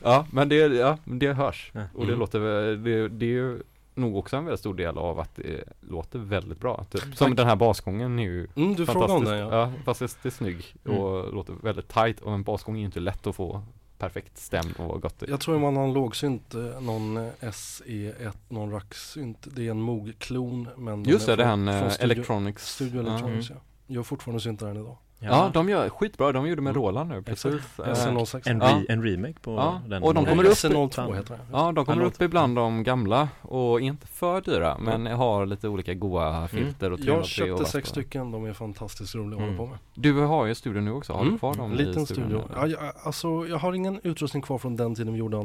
Ja, 0.03 0.25
men 0.31 0.49
det, 0.49 0.55
ja, 0.55 0.97
det 1.05 1.33
hörs. 1.33 1.71
Och 1.93 2.05
det 2.05 2.07
Mm. 2.07 2.19
låter, 2.19 2.39
det, 2.75 3.09
det 3.09 3.25
är 3.25 3.29
ju 3.29 3.59
nog 3.97 4.17
också 4.17 4.37
en 4.37 4.45
väldigt 4.45 4.59
stor 4.59 4.73
del 4.73 4.97
av 4.97 5.19
att 5.19 5.35
det 5.35 5.63
låter 5.79 6.19
väldigt 6.19 6.59
bra. 6.59 6.85
Typ. 6.89 7.01
Som 7.01 7.27
Tack. 7.27 7.37
den 7.37 7.47
här 7.47 7.55
basgången 7.55 8.19
är 8.19 8.23
ju 8.23 8.47
Mm, 8.55 8.75
du 8.75 8.85
frågade 8.85 9.13
om 9.13 9.23
den 9.23 9.37
ja. 9.37 9.59
ja. 9.59 9.71
fantastiskt 9.75 10.25
är 10.25 10.29
snygg 10.29 10.75
och 10.83 11.33
låter 11.33 11.53
väldigt 11.53 11.87
tight 11.87 12.19
och 12.19 12.33
en 12.33 12.43
basgång 12.43 12.75
är 12.75 12.79
ju 12.79 12.85
inte 12.85 12.99
lätt 12.99 13.27
att 13.27 13.35
få 13.35 13.63
perfekt 13.97 14.37
stämd 14.37 14.73
och 14.77 15.01
gott. 15.01 15.23
Jag 15.27 15.39
tror 15.39 15.59
man 15.59 15.75
har 15.75 15.83
en 15.83 15.93
lågsynt, 15.93 16.53
eh, 16.53 16.81
någon 16.81 17.17
eh, 17.17 17.31
SE1, 17.39 18.33
någon 18.49 18.71
racksynt. 18.71 19.47
Det 19.55 19.67
är 19.67 19.71
en 19.71 19.81
Moog-klon. 19.81 20.67
Men 20.77 21.03
den 21.03 21.13
Just 21.13 21.25
det, 21.25 21.33
är 21.33 21.37
det 21.37 21.43
är 21.43 21.47
från 21.47 21.67
eh, 21.67 21.89
Studio, 21.89 22.03
Electronics. 22.03 22.73
Studio 22.73 23.01
Ja. 23.01 23.07
Electronics 23.07 23.49
ja. 23.49 23.55
Gör 23.87 24.03
fortfarande 24.03 24.41
syntar 24.41 24.67
än 24.67 24.77
idag. 24.77 24.97
Ja, 25.19 25.51
de 25.53 25.69
gör 25.69 25.89
skitbra, 25.89 26.31
de 26.31 26.47
gjorde 26.47 26.61
med 26.61 26.71
Mm. 26.71 26.83
Roland 26.83 27.09
nu 27.09 27.21
precis. 27.21 27.79
Eh, 27.79 27.85
SN06. 27.93 28.49
En, 28.49 28.59
Ja. 28.61 28.67
re, 28.67 28.85
en 28.93 29.03
remake 29.03 29.39
på 29.41 29.51
Ja, 29.55 29.81
den. 29.87 30.03
och 30.03 30.13
de 30.13 30.25
kommer 30.25 30.43
upp- 30.43 30.51
SN02 30.57 31.13
heter 31.15 31.33
det. 31.33 31.39
Ja, 31.51 31.71
de 31.71 31.85
kommer 31.85 32.03
upp 32.03 32.21
ibland 32.21 32.55
de 32.55 32.83
gamla 32.83 33.29
och 33.41 33.81
inte 33.81 34.07
för 34.07 34.41
dyra 34.41 34.77
men 34.79 35.05
har 35.05 35.45
lite 35.45 35.67
olika 35.67 35.93
goa 35.93 36.47
filter 36.47 36.91
och 36.91 36.99
303 36.99 37.13
Jag 37.13 37.25
köpte 37.57 37.71
sex 37.71 37.89
stycken, 37.89 38.31
de 38.31 38.45
är 38.45 38.53
fantastiskt 38.53 39.15
roliga 39.15 39.37
att 39.39 39.43
Mm. 39.43 39.57
hålla 39.57 39.67
på 39.69 39.71
med. 39.71 39.79
Du 39.93 40.13
har 40.21 40.45
ju 40.45 40.55
studio 40.55 40.81
nu 40.81 40.91
också, 40.91 41.13
har 41.13 41.21
du 41.21 41.27
Mm, 41.27 41.39
kvar 41.39 41.53
dem 41.55 41.73
Liten 41.73 42.05
studio. 42.05 42.43
Ja, 42.55 42.67
jag, 42.67 42.79
alltså, 43.03 43.27
jag 43.49 43.57
har 43.57 43.73
ingen 43.73 43.99
utrustning 44.03 44.43
kvar 44.43 44.57
från 44.57 44.75
den 44.75 44.95
tiden 44.95 45.13
vi 45.13 45.19
gjorde 45.19 45.37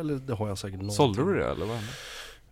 eller 0.00 0.14
det 0.14 0.34
har 0.34 0.48
jag 0.48 0.58
säkert 0.58 0.74
någonting. 0.80 0.96
Sålde 0.96 1.24
du 1.32 1.38
det 1.38 1.44
eller 1.50 1.66
vad 1.66 1.76
hände? 1.76 1.92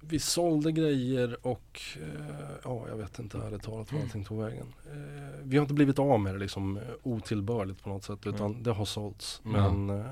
Vi 0.08 0.18
sålde 0.18 0.72
grejer 0.72 1.46
och 1.46 1.80
eh, 1.96 2.56
ja, 2.64 2.84
jag 2.88 2.96
vet 2.96 3.18
inte 3.18 3.38
ärligt 3.38 3.62
talat 3.62 3.92
var 3.92 4.00
allting 4.00 4.24
tog 4.24 4.42
vägen. 4.42 4.72
Eh, 4.86 5.40
vi 5.42 5.56
har 5.56 5.62
inte 5.62 5.74
blivit 5.74 5.98
av 5.98 6.20
med 6.20 6.34
det 6.34 6.38
liksom 6.38 6.76
eh, 6.76 6.82
otillbörligt 7.02 7.82
på 7.82 7.88
något 7.88 8.04
sätt 8.04 8.26
utan 8.26 8.50
Mm. 8.50 8.62
det 8.62 8.72
har 8.72 8.84
sålts. 8.84 9.42
Mm. 9.44 9.86
Men 9.86 10.04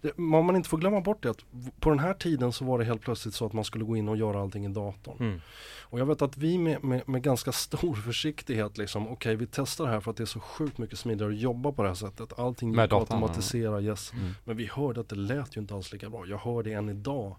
det, 0.00 0.12
vad 0.16 0.44
man 0.44 0.56
inte 0.56 0.68
får 0.68 0.78
glömma 0.78 1.00
bort 1.00 1.24
är 1.24 1.30
att 1.30 1.44
på 1.80 1.90
den 1.90 1.98
här 1.98 2.14
tiden 2.14 2.52
så 2.52 2.64
var 2.64 2.78
det 2.78 2.84
helt 2.84 3.00
plötsligt 3.00 3.34
så 3.34 3.46
att 3.46 3.52
man 3.52 3.64
skulle 3.64 3.84
gå 3.84 3.96
in 3.96 4.08
och 4.08 4.16
göra 4.16 4.40
allting 4.40 4.64
i 4.64 4.68
datorn. 4.68 5.16
Mm. 5.20 5.40
Och 5.88 6.00
jag 6.00 6.06
vet 6.06 6.22
att 6.22 6.36
vi 6.36 6.58
med, 6.58 6.84
med, 6.84 7.08
med 7.08 7.22
ganska 7.22 7.52
stor 7.52 7.94
försiktighet 8.06 8.78
liksom, 8.78 9.08
okej 9.08 9.36
vi 9.36 9.46
testar 9.46 9.84
det 9.84 9.90
här 9.90 10.00
för 10.00 10.10
att 10.10 10.16
det 10.16 10.24
är 10.24 10.26
så 10.26 10.40
sjukt 10.40 10.78
mycket 10.78 10.98
smidigare 10.98 11.32
att 11.32 11.38
jobba 11.38 11.72
på 11.72 11.82
det 11.82 11.88
här 11.88 11.94
sättet. 11.94 12.38
Allting 12.38 12.70
gick 12.70 12.78
att 12.78 12.92
automatisera, 12.92 13.80
yes. 13.80 14.12
Mm. 14.12 14.34
Men 14.44 14.56
vi 14.56 14.66
hörde 14.66 15.00
att 15.00 15.08
det 15.08 15.16
lät 15.16 15.56
ju 15.56 15.60
inte 15.60 15.74
alls 15.74 15.92
lika 15.92 16.10
bra. 16.10 16.26
Jag 16.26 16.38
hör 16.38 16.62
det 16.62 16.72
än 16.72 16.88
idag. 16.88 17.36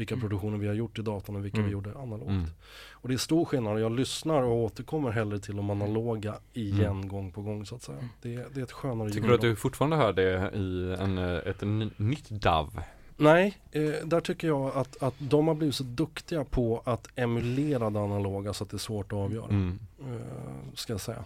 Vilka 0.00 0.14
Mm. 0.14 0.20
produktioner 0.20 0.58
vi 0.58 0.66
har 0.66 0.74
gjort 0.74 0.98
i 0.98 1.02
datorn 1.02 1.36
och 1.36 1.44
vilka 1.44 1.56
Mm. 1.58 1.66
vi 1.66 1.72
gjorde 1.72 1.90
analogt. 1.98 2.28
Mm. 2.30 2.46
Och 2.92 3.08
det 3.08 3.14
är 3.14 3.18
stor 3.18 3.44
skillnad. 3.44 3.80
Jag 3.80 3.92
lyssnar 3.92 4.42
och 4.42 4.56
återkommer 4.56 5.10
hellre 5.10 5.38
till 5.38 5.56
de 5.56 5.70
analoga 5.70 6.34
igen 6.52 6.80
Mm. 6.90 7.08
gång 7.08 7.30
på 7.32 7.42
gång 7.42 7.66
så 7.66 7.74
att 7.74 7.82
säga. 7.82 7.98
Det, 8.22 8.34
är- 8.34 8.46
det 8.54 8.60
är 8.60 8.64
ett 8.64 8.72
skönare 8.72 9.10
Tycker 9.10 9.28
du 9.28 9.34
att 9.34 9.40
du 9.40 9.56
fortfarande 9.56 9.96
hör 9.96 10.12
det 10.12 10.50
i 10.56 10.96
en, 11.00 11.18
ett 11.18 11.60
ny- 11.62 11.90
nytt 11.96 12.28
DAV? 12.30 12.80
Nej, 13.16 13.58
eh, 13.72 13.82
där 14.04 14.20
tycker 14.20 14.48
jag 14.48 14.76
att, 14.76 15.02
att 15.02 15.14
de 15.18 15.48
har 15.48 15.54
blivit 15.54 15.74
så 15.74 15.84
duktiga 15.84 16.44
på 16.44 16.82
att 16.84 17.08
emulera 17.16 17.90
det 17.90 18.00
analoga 18.00 18.52
så 18.52 18.64
att 18.64 18.70
det 18.70 18.76
är 18.76 18.78
svårt 18.78 19.12
att 19.12 19.18
avgöra. 19.18 19.44
Mm. 19.50 19.78
eh, 20.00 20.74
ska 20.74 20.92
jag 20.92 21.00
säga. 21.00 21.24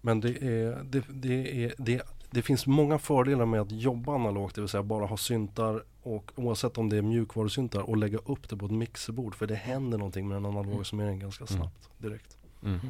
Men 0.00 0.20
det, 0.20 0.28
är, 0.42 0.78
det, 0.84 1.02
det, 1.08 1.64
är, 1.64 1.74
det, 1.78 2.02
det 2.30 2.42
finns 2.42 2.66
många 2.66 2.98
fördelar 2.98 3.46
med 3.46 3.60
att 3.60 3.70
jobba 3.72 4.14
analogt, 4.14 4.54
det 4.54 4.60
vill 4.60 4.68
säga 4.68 4.82
bara 4.82 5.06
ha 5.06 5.16
syntar 5.16 5.82
och 6.02 6.32
oavsett 6.36 6.78
om 6.78 6.88
det 6.88 6.96
är 6.98 7.02
mjukvarusyntar 7.02 7.80
och 7.80 7.96
lägga 7.96 8.18
upp 8.18 8.48
det 8.48 8.56
på 8.56 8.66
ett 8.66 8.72
mixerbord 8.72 9.34
för 9.34 9.46
det 9.46 9.54
händer 9.54 9.98
någonting 9.98 10.28
med 10.28 10.36
den 10.36 10.46
analoga 10.46 10.84
summeringen 10.84 11.18
ganska 11.20 11.44
Mm. 11.44 11.56
snabbt 11.62 11.88
direkt. 11.98 12.36
Mm. 12.64 12.80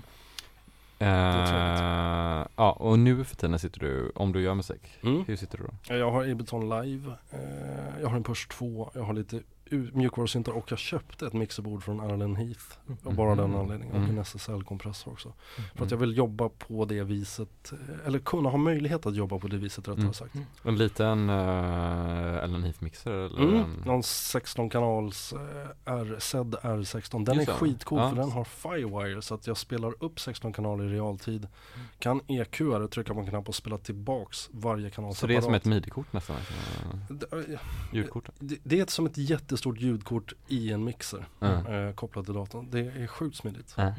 Eh, 0.98 2.46
ja, 2.56 2.72
och 2.72 2.98
nu 2.98 3.24
för 3.24 3.36
tiden 3.36 3.58
sitter 3.58 3.80
du, 3.80 4.12
om 4.14 4.32
du 4.32 4.40
gör 4.42 4.54
musik, 4.54 4.80
Mm. 5.02 5.24
hur 5.26 5.36
sitter 5.36 5.58
du 5.58 5.64
då? 5.64 5.94
Jag 5.94 6.10
har 6.10 6.28
Ableton 6.30 6.68
Live, 6.82 7.12
eh, 7.30 8.00
jag 8.00 8.08
har 8.08 8.16
en 8.16 8.22
Push 8.24 8.48
2, 8.48 8.90
jag 8.94 9.02
har 9.02 9.12
lite 9.14 9.40
mjukvarusyntar 9.76 10.52
och 10.52 10.70
jag 10.72 10.78
köpte 10.78 11.26
ett 11.26 11.32
mixerbord 11.32 11.82
från 11.82 12.00
Allen 12.00 12.36
Heath. 12.36 12.64
Av 13.04 13.14
bara 13.14 13.34
den 13.34 13.50
Mhm. 13.50 13.60
anledningen. 13.60 13.94
Och 13.94 14.00
Mm. 14.02 14.10
en 14.10 14.18
SSL-kompressor 14.18 15.12
också. 15.12 15.32
För 15.56 15.62
Mm. 15.72 15.84
att 15.84 15.90
jag 15.90 15.98
vill 15.98 16.16
jobba 16.16 16.48
på 16.48 16.84
det 16.84 17.02
viset, 17.04 17.72
eh, 17.72 18.06
eller 18.06 18.18
kunna 18.18 18.48
ha 18.48 18.58
möjlighet 18.58 19.06
att 19.06 19.14
jobba 19.14 19.38
på 19.38 19.48
det 19.48 19.56
viset 19.56 19.88
rättare 19.88 20.00
Mm. 20.02 20.12
sagt. 20.14 20.34
En 20.64 20.76
liten 20.78 21.30
uh, 21.30 22.44
Ellen 22.44 22.64
Heath-mixer 22.64 23.10
eller? 23.26 23.42
Mm. 23.42 23.54
en- 23.54 23.82
Någon 23.86 24.02
16 24.02 24.70
kanals 24.70 25.32
eh, 25.32 25.92
R, 25.94 26.16
ZED 26.18 26.54
R16. 26.62 27.24
Den 27.24 27.36
Just 27.36 27.48
är 27.48 27.52
skitcool 27.52 27.98
Ja. 27.98 28.08
för 28.08 28.16
den 28.16 28.30
har 28.32 28.44
Firewire 28.44 29.22
så 29.22 29.34
att 29.34 29.46
jag 29.46 29.56
spelar 29.56 29.94
upp 30.04 30.20
16 30.20 30.52
kanaler 30.52 30.84
i 30.84 30.88
realtid. 30.88 31.46
Mm. 31.74 31.86
Kan 31.98 32.20
EQ, 32.28 32.88
trycka 32.90 33.14
på 33.14 33.20
en 33.20 33.26
knapp 33.26 33.48
och 33.48 33.54
spela 33.54 33.78
tillbaks 33.78 34.48
varje 34.52 34.90
kanal 34.90 35.14
Så 35.14 35.26
det 35.26 35.36
är 35.36 35.40
som 35.40 35.54
ett 35.54 35.62
separat. 35.62 35.74
midi-kort 35.76 36.12
nästan? 36.12 36.36
alltså, 36.36 37.14
Det- 37.14 37.58
Ljudkort? 37.92 38.28
Det, 38.38 38.58
det 38.62 38.80
är 38.80 38.86
som 38.86 39.06
ett 39.06 39.18
jättestort 39.18 39.61
ljudkort 39.70 40.32
i 40.48 40.72
en 40.72 40.84
mixer 40.84 41.26
Mm. 41.40 41.88
eh, 41.88 41.94
kopplat 41.94 42.24
till 42.24 42.34
datorn. 42.34 42.68
Det 42.70 42.78
är 42.80 43.06
sjukt 43.06 43.36
smidigt. 43.36 43.74
Ja. 43.76 43.94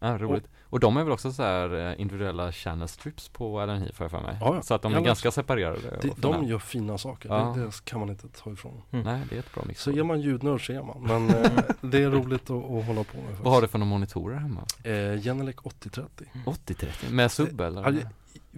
Ja, 0.00 0.18
roligt. 0.18 0.48
Och 0.62 0.80
de 0.80 0.96
är 0.96 1.02
väl 1.04 1.12
också 1.12 1.32
så 1.32 1.42
här 1.42 1.90
eh, 1.90 2.00
individuella 2.00 2.52
channel 2.52 2.88
strips 2.88 3.28
på 3.28 3.60
Heath 3.60 3.92
får 3.92 4.04
jag 4.04 4.10
för 4.10 4.20
mig? 4.20 4.36
Ja, 4.40 4.54
ja. 4.54 4.62
Så 4.62 4.74
att 4.74 4.82
de 4.82 4.94
är 4.94 5.00
ganska 5.00 5.30
separerade? 5.30 6.00
Fina. 6.02 6.14
de 6.18 6.44
gör 6.44 6.58
fina 6.58 6.98
saker, 6.98 7.28
Ja. 7.28 7.54
det, 7.56 7.64
det 7.64 7.84
kan 7.84 8.00
man 8.00 8.08
inte 8.08 8.28
ta 8.28 8.50
ifrån. 8.52 8.82
Nej, 8.90 9.20
det 9.30 9.34
är 9.34 9.38
ett 9.38 9.54
bra 9.54 9.62
Så 9.62 9.68
mixer. 9.68 9.98
är 9.98 10.02
man 10.04 10.20
ljudnörd 10.20 10.66
så 10.66 10.72
är 10.72 10.82
man. 10.82 11.02
Men 11.02 11.30
eh, 11.44 11.50
det 11.80 12.02
är 12.02 12.10
roligt 12.10 12.50
att, 12.50 12.64
att 12.64 12.86
hålla 12.86 13.04
på 13.04 13.16
med. 13.16 13.36
Vad 13.42 13.52
har 13.54 13.62
du 13.62 13.68
för 13.68 13.78
några 13.78 13.90
monitorer 13.90 14.36
hemma? 14.36 14.60
Eh, 14.84 15.20
Genelec 15.22 15.56
8030. 15.62 16.24
8030? 16.46 17.10
Med 17.14 17.32
sub 17.32 17.60
eller? 17.60 17.82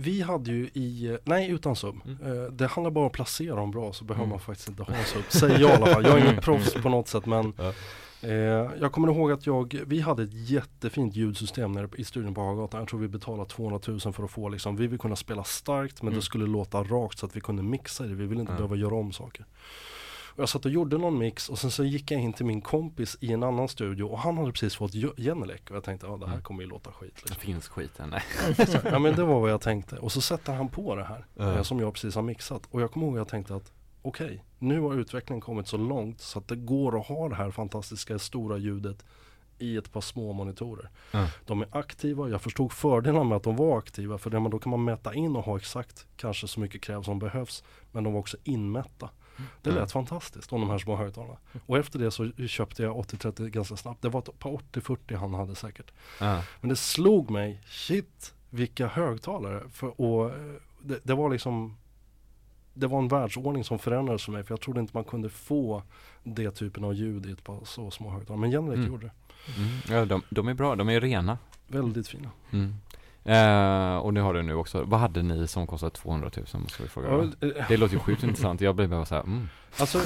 Vi 0.01 0.23
hade 0.23 0.51
ju 0.51 0.65
i, 0.75 1.19
nej 1.25 1.51
utan 1.51 1.77
sub. 1.77 1.97
Mm. 2.05 2.43
Eh, 2.45 2.51
det 2.53 2.67
handlar 2.67 2.91
bara 2.91 3.01
om 3.01 3.07
att 3.07 3.13
placera 3.13 3.57
dem 3.57 3.71
bra 3.71 3.93
så 3.93 4.05
behöver 4.05 4.25
Mm. 4.25 4.31
man 4.31 4.41
faktiskt 4.41 4.69
inte 4.69 4.83
ha 4.83 4.95
en 4.95 5.05
sub. 5.05 5.23
Säger 5.29 5.59
jag 5.59 5.71
i 5.71 5.73
alla 5.73 5.87
fall. 5.87 6.05
Jag 6.07 6.19
är 6.19 6.23
ingen 6.31 6.43
proffs 6.43 6.75
på 6.75 6.89
något 6.89 7.09
sätt 7.09 7.27
men 7.27 7.53
Ja. 7.59 7.73
eh, 8.29 8.33
Jag 8.81 8.93
kommer 8.93 9.09
ihåg 9.13 9.33
att 9.33 9.47
jag, 9.47 9.81
vi 9.87 10.01
hade 10.01 10.23
ett 10.23 10.51
jättefint 10.51 11.17
ljudsystem 11.17 11.73
nere 11.73 11.89
i 11.97 12.05
studion 12.05 12.35
på 12.35 12.41
Hagatan. 12.41 12.81
Jag 12.81 12.89
tror 12.89 13.01
vi 13.01 13.09
betalade 13.09 13.49
200 13.51 13.81
000 13.87 14.01
för 14.01 14.25
att 14.25 14.31
få 14.31 14.49
liksom, 14.49 14.77
vi 14.77 14.87
vill 14.87 14.99
kunna 14.99 15.17
spela 15.17 15.45
starkt 15.45 16.03
men 16.03 16.09
Mm. 16.09 16.19
det 16.21 16.25
skulle 16.25 16.47
låta 16.47 16.83
rakt 16.83 17.19
så 17.19 17.27
att 17.27 17.37
vi 17.37 17.41
kunde 17.41 17.63
mixa 17.63 18.05
det. 18.05 18.15
Vi 18.15 18.27
ville 18.27 18.41
inte 18.41 18.53
Ja. 18.53 18.57
behöva 18.57 18.77
göra 18.77 18.95
om 18.95 19.13
saker. 19.13 19.47
Och 20.39 20.43
jag 20.43 20.49
satt 20.49 20.65
och 20.65 20.71
gjorde 20.71 20.99
någon 20.99 21.19
mix 21.19 21.49
och 21.49 21.59
sen 21.59 21.71
så 21.71 21.85
gick 21.85 22.11
jag 22.11 22.21
in 22.21 22.33
till 22.33 22.47
min 22.47 22.61
kompis 22.61 23.17
i 23.21 23.33
en 23.33 23.43
annan 23.43 23.69
studio 23.69 24.05
och 24.05 24.19
han 24.19 24.39
hade 24.39 24.53
precis 24.53 24.77
fått 24.77 24.95
Ge- 24.95 25.13
Genelec 25.17 25.61
och 25.71 25.77
jag 25.77 25.85
tänkte 25.85 26.07
ja 26.07 26.17
det 26.17 26.27
här 26.27 26.33
Mm. 26.33 26.43
kommer 26.45 26.63
ju 26.63 26.69
låta 26.69 26.93
skit. 26.93 27.13
Det 27.15 27.21
Liksom. 27.23 27.37
finns 27.37 27.69
skiten, 27.69 28.11
nej. 28.11 28.23
Ja 28.85 28.99
men 28.99 29.15
det 29.15 29.25
var 29.25 29.41
vad 29.41 29.51
jag 29.51 29.61
tänkte 29.61 29.97
och 29.99 30.13
så 30.13 30.21
sätter 30.21 30.53
han 30.55 30.69
på 30.69 30.95
det 30.97 31.05
här 31.05 31.27
eh, 31.37 31.63
som 31.63 31.81
jag 31.81 31.93
precis 31.95 32.15
har 32.15 32.23
mixat 32.23 32.63
och 32.71 32.83
jag 32.83 32.93
kommer 32.93 33.07
ihåg 33.07 33.15
att 33.15 33.19
jag 33.19 33.29
tänkte 33.29 33.55
att 33.55 33.73
okej, 34.03 34.45
nu 34.59 34.81
har 34.81 34.95
utvecklingen 34.95 35.41
kommit 35.41 35.69
så 35.69 35.77
långt 35.77 36.21
så 36.21 36.39
att 36.39 36.49
det 36.49 36.57
går 36.57 37.01
att 37.01 37.07
ha 37.07 37.29
det 37.29 37.35
här 37.35 37.51
fantastiska 37.51 38.19
stora 38.19 38.57
ljudet 38.59 39.05
i 39.59 39.77
ett 39.77 39.93
par 39.93 40.01
små 40.01 40.33
monitorer. 40.33 40.91
Ja. 41.11 41.27
De 41.47 41.63
är 41.63 41.69
aktiva, 41.71 42.29
jag 42.29 42.43
förstod 42.43 42.73
fördelarna 42.73 43.25
med 43.25 43.37
att 43.37 43.43
de 43.43 43.57
var 43.57 43.79
aktiva 43.79 44.19
för 44.19 44.31
det, 44.31 44.49
då 44.49 44.59
kan 44.59 44.71
man 44.71 44.85
mäta 44.85 45.15
in 45.15 45.37
och 45.37 45.45
ha 45.45 45.57
exakt 45.57 46.07
kanske 46.17 46.49
så 46.49 46.61
mycket 46.61 46.83
kräv 46.83 47.03
som 47.03 47.19
behövs 47.19 47.65
men 47.93 48.05
de 48.05 48.13
var 48.13 48.21
också 48.21 48.37
inmätta. 48.45 49.11
Det 49.63 49.71
lät 49.71 49.79
Ja. 49.79 49.87
fantastiskt 49.87 50.53
om 50.53 50.61
de 50.61 50.71
här 50.71 50.79
små 50.79 50.97
högtalarna. 50.97 51.37
Och 51.67 51.79
efter 51.79 51.99
det 51.99 52.11
så 52.11 52.31
köpte 52.49 52.83
jag 52.83 52.99
8030 52.99 53.49
ganska 53.51 53.77
snabbt. 53.77 54.03
Det 54.03 54.09
var 54.09 54.21
ett 54.21 54.39
par 54.39 54.55
8040 54.55 55.17
han 55.17 55.35
hade 55.35 55.55
säkert. 55.55 55.91
Ja. 56.21 56.43
Men 56.61 56.69
det 56.69 56.77
slog 56.77 57.31
mig, 57.31 57.61
shit 57.67 58.35
vilka 58.51 58.87
högtalare. 58.87 59.63
För, 59.73 60.01
och 60.01 60.31
eh, 60.31 60.53
det, 60.83 61.01
det 61.03 61.15
var 61.15 61.31
liksom 61.31 61.77
Det 62.75 62.87
var 62.87 62.99
en 62.99 63.09
världsordning 63.09 63.65
som 63.65 63.79
förändrades 63.79 64.25
för 64.25 64.33
mig 64.33 64.45
för 64.45 64.53
jag 64.53 64.61
trodde 64.61 64.81
inte 64.81 64.97
man 64.97 65.05
kunde 65.05 65.29
få 65.29 65.83
det 66.25 66.51
typen 66.51 66.85
av 66.85 66.95
ljud 66.95 67.27
i 67.27 67.33
ett 67.33 67.45
par 67.45 67.65
så 67.65 67.91
små 67.91 68.11
högtalare. 68.11 68.41
Men 68.41 68.51
Genelec 68.51 68.77
Mm. 68.79 68.91
gjorde 68.91 69.07
det. 69.07 69.13
Mm. 69.57 69.69
ja 69.99 70.05
de, 70.05 70.23
de 70.31 70.49
är 70.49 70.55
bra, 70.55 70.77
de 70.77 70.89
är 70.89 71.01
rena. 71.01 71.39
Väldigt 71.67 72.09
fina. 72.09 72.31
Mm. 72.51 72.75
Eh, 73.29 73.97
och 73.97 74.15
det 74.15 74.21
har 74.21 74.35
du 74.35 74.43
nu 74.43 74.55
också. 74.55 74.85
Vad 74.85 75.01
hade 75.01 75.23
ni 75.23 75.47
som 75.49 75.67
kostade 75.67 75.91
200 75.91 76.31
000 76.37 76.63
måste 76.63 76.83
vi 76.83 76.89
fråga? 76.89 77.09
Ja, 77.09 77.47
eh, 77.49 77.65
Det 77.69 77.77
låter 77.77 77.95
ju 77.95 78.01
sjukt 78.01 78.23
intressant. 78.23 78.61
Jag 78.61 78.75
blev 78.77 78.89
bara 78.91 79.05
så 79.05 79.15
här, 79.15 79.23
mm. 79.23 79.49
Alltså, 79.81 80.01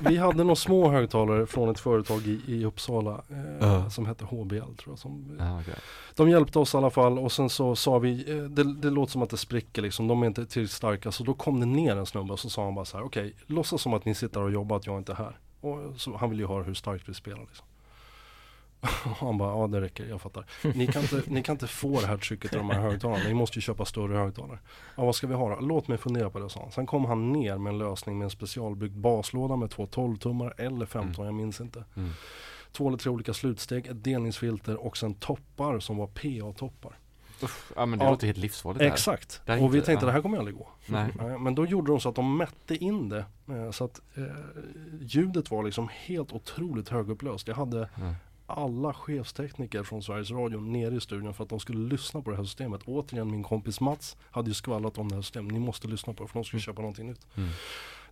vi 0.00 0.16
hade 0.16 0.38
några 0.44 0.56
små 0.56 0.90
högtalare 0.90 1.46
från 1.46 1.68
ett 1.70 1.80
företag 1.80 2.20
i, 2.26 2.40
i 2.46 2.64
Uppsala 2.64 3.22
eh, 3.30 3.36
Ja. 3.68 3.90
som 3.90 4.06
hette 4.06 4.24
HBL 4.24 4.56
tror 4.58 4.76
jag. 4.86 4.98
Som, 4.98 5.36
Ja, 5.38 5.60
okej. 5.60 5.74
De 6.14 6.28
hjälpte 6.30 6.58
oss 6.58 6.74
i 6.74 6.76
alla 6.76 6.90
fall 6.90 7.18
och 7.18 7.32
sen 7.32 7.48
så 7.50 7.76
sa 7.76 7.98
vi, 7.98 8.30
eh, 8.38 8.44
det, 8.44 8.74
det 8.74 8.90
låter 8.90 9.12
som 9.12 9.22
att 9.22 9.30
det 9.30 9.36
spricker 9.36 9.82
liksom, 9.82 10.08
de 10.08 10.22
är 10.22 10.26
inte 10.26 10.46
tillräckligt 10.46 10.70
starka. 10.76 11.12
Så 11.12 11.24
då 11.24 11.34
kom 11.34 11.60
det 11.60 11.66
ner 11.66 11.96
en 11.96 12.06
snubbe 12.06 12.32
och 12.32 12.40
så 12.40 12.50
sa 12.50 12.64
han 12.64 12.74
bara 12.74 12.84
så 12.84 12.96
här, 12.96 13.04
okej, 13.04 13.34
låtsas 13.46 13.82
som 13.82 13.94
att 13.94 14.04
ni 14.04 14.14
sitter 14.14 14.40
och 14.42 14.50
jobbar, 14.52 14.76
att 14.76 14.86
jag 14.86 14.98
inte 14.98 15.12
är 15.12 15.16
här. 15.16 15.38
Och 15.60 15.78
så, 15.96 16.16
han 16.16 16.30
vill 16.30 16.38
ju 16.38 16.46
höra 16.46 16.62
hur 16.62 16.74
starkt 16.74 17.08
vi 17.08 17.14
spelar 17.14 17.40
liksom. 17.40 17.66
Han 19.20 19.38
bara, 19.38 19.50
ja 19.60 19.66
det 19.66 19.80
räcker, 19.80 20.06
jag 20.08 20.20
fattar. 20.20 20.44
Ni 20.74 20.86
kan, 20.86 21.02
inte, 21.02 21.22
ni 21.26 21.42
kan 21.42 21.52
inte 21.54 21.66
få 21.66 22.00
det 22.00 22.06
här 22.06 22.16
trycket 22.16 22.52
i 22.52 22.56
de 22.56 22.70
här 22.70 22.80
högtalarna, 22.80 23.24
ni 23.24 23.34
måste 23.34 23.58
ju 23.58 23.60
köpa 23.62 23.84
större 23.84 24.16
högtalare. 24.16 24.58
Ja 24.96 25.04
vad 25.04 25.14
ska 25.14 25.26
vi 25.26 25.34
ha 25.34 25.48
då? 25.54 25.60
Låt 25.60 25.88
mig 25.88 25.98
fundera 25.98 26.30
på 26.30 26.38
det, 26.38 26.50
sa 26.50 26.60
han. 26.60 26.72
Sen 26.72 26.86
kom 26.86 27.04
han 27.04 27.32
ner 27.32 27.58
med 27.58 27.70
en 27.72 27.78
lösning 27.78 28.18
med 28.18 28.24
en 28.24 28.30
specialbyggd 28.30 28.96
baslåda 28.96 29.56
med 29.56 29.70
två 29.70 29.86
12-tummare 29.86 30.52
eller 30.56 30.86
15, 30.86 31.24
jag 31.24 31.34
minns 31.34 31.60
inte. 31.60 31.84
Mm. 31.96 32.10
Två 32.72 32.88
eller 32.88 32.98
tre 32.98 33.10
olika 33.10 33.34
slutsteg, 33.34 33.86
ett 33.86 34.04
delningsfilter 34.04 34.86
och 34.86 34.96
sen 34.96 35.14
toppar 35.14 35.80
som 35.80 35.96
var 35.96 36.06
PA-toppar. 36.06 36.98
Uff, 37.42 37.72
ja 37.76 37.86
men 37.86 37.98
det 37.98 38.04
Ja. 38.04 38.10
låter 38.10 38.26
helt 38.26 38.38
livsfarligt. 38.38 38.82
Exakt. 38.82 39.42
Det 39.46 39.52
här 39.52 39.58
är 39.58 39.64
och 39.64 39.74
vi 39.74 39.80
tänkte 39.82 40.04
ja. 40.04 40.06
det 40.06 40.12
här 40.12 40.22
kommer 40.22 40.38
aldrig 40.38 40.56
gå. 40.56 40.68
Nej. 40.86 41.08
Men 41.38 41.54
då 41.54 41.66
gjorde 41.66 41.92
de 41.92 42.00
så 42.00 42.08
att 42.08 42.14
de 42.14 42.36
mätte 42.36 42.76
in 42.76 43.08
det. 43.08 43.24
eh, 43.48 43.70
Så 43.70 43.84
att 43.84 44.00
eh, 44.14 44.22
ljudet 45.00 45.50
var 45.50 45.62
liksom 45.62 45.88
helt 45.92 46.32
otroligt 46.32 46.88
högupplöst. 46.88 47.48
Jag 47.48 47.54
hade 47.54 47.78
Ja. 47.94 48.14
Alla 48.48 48.94
chefstekniker 48.94 49.82
från 49.82 50.02
Sveriges 50.02 50.30
Radio 50.30 50.60
nere 50.60 50.94
i 50.94 51.00
studion 51.00 51.34
för 51.34 51.44
att 51.44 51.50
de 51.50 51.60
skulle 51.60 51.88
lyssna 51.88 52.22
på 52.22 52.30
det 52.30 52.36
här 52.36 52.44
systemet. 52.44 52.80
Återigen 52.86 53.30
min 53.30 53.42
kompis 53.42 53.80
Mats 53.80 54.16
hade 54.30 54.48
ju 54.50 54.54
skvallrat 54.54 54.98
om 54.98 55.08
det 55.08 55.14
här 55.14 55.22
systemet. 55.22 55.52
Ni 55.52 55.58
måste 55.58 55.88
lyssna 55.88 56.12
på 56.12 56.22
det 56.22 56.28
för 56.28 56.34
de 56.34 56.44
skulle 56.44 56.58
Mm. 56.58 56.62
köpa 56.64 56.80
någonting 56.80 57.06
nytt. 57.06 57.26
Mm. 57.36 57.48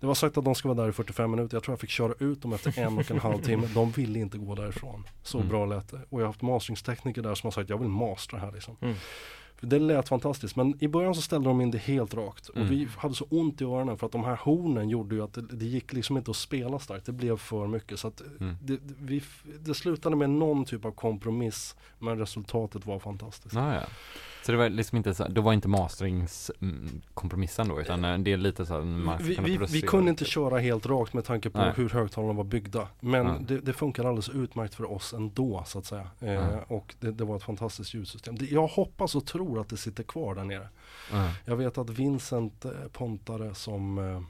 Det 0.00 0.06
var 0.06 0.14
sagt 0.14 0.36
att 0.38 0.44
de 0.44 0.54
skulle 0.54 0.74
vara 0.74 0.84
där 0.84 0.90
i 0.90 0.92
45 0.92 1.30
minuter. 1.30 1.56
Jag 1.56 1.62
tror 1.64 1.72
jag 1.72 1.80
fick 1.80 1.90
köra 1.90 2.14
ut 2.18 2.42
dem 2.42 2.52
efter 2.52 2.78
en 2.80 2.98
och 2.98 3.10
en 3.10 3.18
halv 3.20 3.42
timme. 3.42 3.66
De 3.74 3.90
ville 3.90 4.18
inte 4.18 4.38
gå 4.38 4.54
därifrån. 4.54 5.04
Så 5.22 5.38
Mm. 5.38 5.48
bra 5.48 5.66
lät 5.66 5.88
det. 5.90 6.00
Och 6.08 6.20
jag 6.20 6.24
har 6.24 6.26
haft 6.26 6.42
masteringstekniker 6.42 7.22
där 7.22 7.34
som 7.34 7.46
har 7.46 7.52
sagt 7.52 7.70
jag 7.70 7.78
vill 7.78 7.88
mastra 7.88 8.38
här 8.38 8.52
liksom. 8.52 8.76
Det 9.60 9.78
lät 9.78 10.08
fantastiskt 10.08 10.56
men 10.56 10.74
i 10.84 10.88
början 10.88 11.14
så 11.14 11.22
ställde 11.22 11.48
de 11.48 11.60
in 11.60 11.70
det 11.70 11.78
helt 11.78 12.14
rakt 12.14 12.48
och 12.48 12.56
Mm. 12.56 12.68
vi 12.68 12.88
hade 12.96 13.14
så 13.14 13.26
ont 13.30 13.60
i 13.60 13.64
öronen 13.64 13.98
för 13.98 14.06
att 14.06 14.12
de 14.12 14.24
här 14.24 14.36
hornen 14.42 14.88
gjorde 14.88 15.14
ju 15.14 15.22
att 15.22 15.32
det, 15.34 15.40
det 15.42 15.64
gick 15.64 15.92
liksom 15.92 16.16
inte 16.16 16.30
att 16.30 16.36
spela 16.36 16.78
starkt. 16.78 17.06
Det 17.06 17.12
blev 17.12 17.36
för 17.36 17.66
mycket 17.66 17.98
så 17.98 18.08
att 18.08 18.22
Mm. 18.40 18.56
det, 18.62 18.78
vi, 19.00 19.22
det 19.60 19.74
slutade 19.74 20.16
med 20.16 20.30
någon 20.30 20.64
typ 20.64 20.84
av 20.84 20.90
kompromiss 20.90 21.76
men 21.98 22.18
resultatet 22.18 22.86
var 22.86 22.98
fantastiskt. 22.98 23.54
Ja, 23.54 23.74
ja. 23.74 23.82
Så 24.46 24.52
det 24.52 24.58
var 24.58 24.68
liksom 24.68 24.96
inte 24.96 25.14
så, 25.14 25.28
det 25.28 25.40
var 25.40 25.52
inte 25.52 25.68
masteringskompromissen 25.68 27.68
då 27.68 27.80
utan 27.80 28.04
eh, 28.04 28.18
det 28.18 28.32
är 28.32 28.36
lite 28.36 28.66
så 28.66 28.74
här 28.74 28.82
man 28.82 29.18
Vi, 29.22 29.38
vi, 29.44 29.56
vi 29.56 29.82
kunde 29.82 30.10
inte 30.10 30.24
typ. 30.24 30.32
köra 30.32 30.58
helt 30.58 30.86
rakt 30.86 31.12
med 31.12 31.24
tanke 31.24 31.50
på 31.50 31.58
Nej. 31.58 31.72
hur 31.76 31.88
högtalarna 31.88 32.32
var 32.32 32.44
byggda. 32.44 32.88
Men 33.00 33.46
det, 33.46 33.60
det 33.60 33.72
funkar 33.72 34.04
alldeles 34.04 34.28
utmärkt 34.28 34.74
för 34.74 34.92
oss 34.92 35.12
ändå 35.12 35.64
så 35.66 35.78
att 35.78 35.86
säga. 35.86 36.10
Eh. 36.20 36.58
Och 36.68 36.94
det, 37.00 37.12
det 37.12 37.24
var 37.24 37.36
ett 37.36 37.42
fantastiskt 37.42 37.94
ljudsystem. 37.94 38.36
Jag 38.40 38.66
hoppas 38.66 39.14
och 39.14 39.26
tror 39.26 39.60
att 39.60 39.68
det 39.68 39.76
sitter 39.76 40.02
kvar 40.02 40.34
där 40.34 40.44
nere. 40.44 40.68
Ja. 41.12 41.30
Jag 41.44 41.56
vet 41.56 41.78
att 41.78 41.90
Vincent 41.90 42.64
eh, 42.64 42.70
Pontare 42.92 43.54
som 43.54 43.98
eh, 43.98 44.20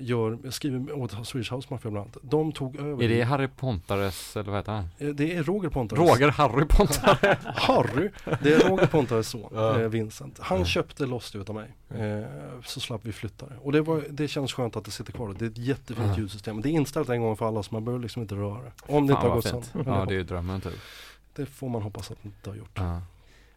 gör, 0.00 0.50
skriver 0.50 0.92
åt 0.98 1.26
Swedish 1.26 1.52
House 1.52 1.68
Mafia 1.70 1.90
bland 1.90 1.96
annat. 2.06 2.16
De 2.22 2.52
tog 2.52 2.76
över. 2.76 3.02
Är 3.04 3.08
det 3.08 3.22
Harry 3.22 3.48
Pontares, 3.48 4.36
eller 4.36 4.50
vad 4.50 4.58
heter 4.60 4.72
han? 4.72 4.84
Eh, 4.98 5.08
det 5.08 5.34
är 5.36 5.42
Roger 5.42 5.68
Pontares. 5.68 6.10
Roger 6.10 6.28
Harry 6.28 6.64
Pontare? 6.68 7.38
Harry. 7.56 8.10
Det 8.42 8.54
är 8.54 8.68
Roger 8.68 8.86
Pontares 8.86 9.28
son, 9.28 9.50
Ja. 9.54 9.80
eh, 9.80 9.88
Vincent. 9.88 10.38
Han 10.40 10.58
Ja. 10.58 10.64
köpte 10.64 11.06
loss 11.06 11.32
det 11.32 11.38
utav 11.38 11.54
mig. 11.54 11.68
Eh, 12.04 12.24
så 12.64 12.80
slapp 12.80 13.00
vi 13.04 13.12
flytta 13.12 13.46
det. 13.46 13.54
Och 13.62 13.72
det, 13.72 13.80
var, 13.80 14.04
det 14.10 14.28
känns 14.28 14.52
skönt 14.52 14.76
att 14.76 14.84
det 14.84 14.90
sitter 14.90 15.12
kvar. 15.12 15.34
Det 15.38 15.44
är 15.44 15.50
ett 15.50 15.58
jättefint 15.58 16.08
Ja. 16.08 16.18
ljudsystem. 16.18 16.62
Det 16.62 16.68
är 16.68 16.72
inställt 16.72 17.08
en 17.08 17.22
gång 17.22 17.36
för 17.36 17.48
alla 17.48 17.62
så 17.62 17.74
man 17.74 17.84
behöver 17.84 18.02
liksom 18.02 18.22
inte 18.22 18.34
röra 18.34 18.62
det. 18.62 18.72
Om 18.94 19.06
det 19.06 19.12
inte 19.12 19.26
har 19.26 19.34
gått 19.34 19.44
sönder. 19.44 19.68
Ja 19.86 20.04
det 20.08 20.14
är 20.14 20.18
ju 20.18 20.24
drömmen 20.24 20.60
typ 20.60 20.72
det 21.36 21.46
får 21.46 21.68
man 21.68 21.82
hoppas 21.82 22.10
att 22.10 22.18
det 22.22 22.28
inte 22.28 22.50
har 22.50 22.56
gjort. 22.56 22.70
ja. 22.74 23.00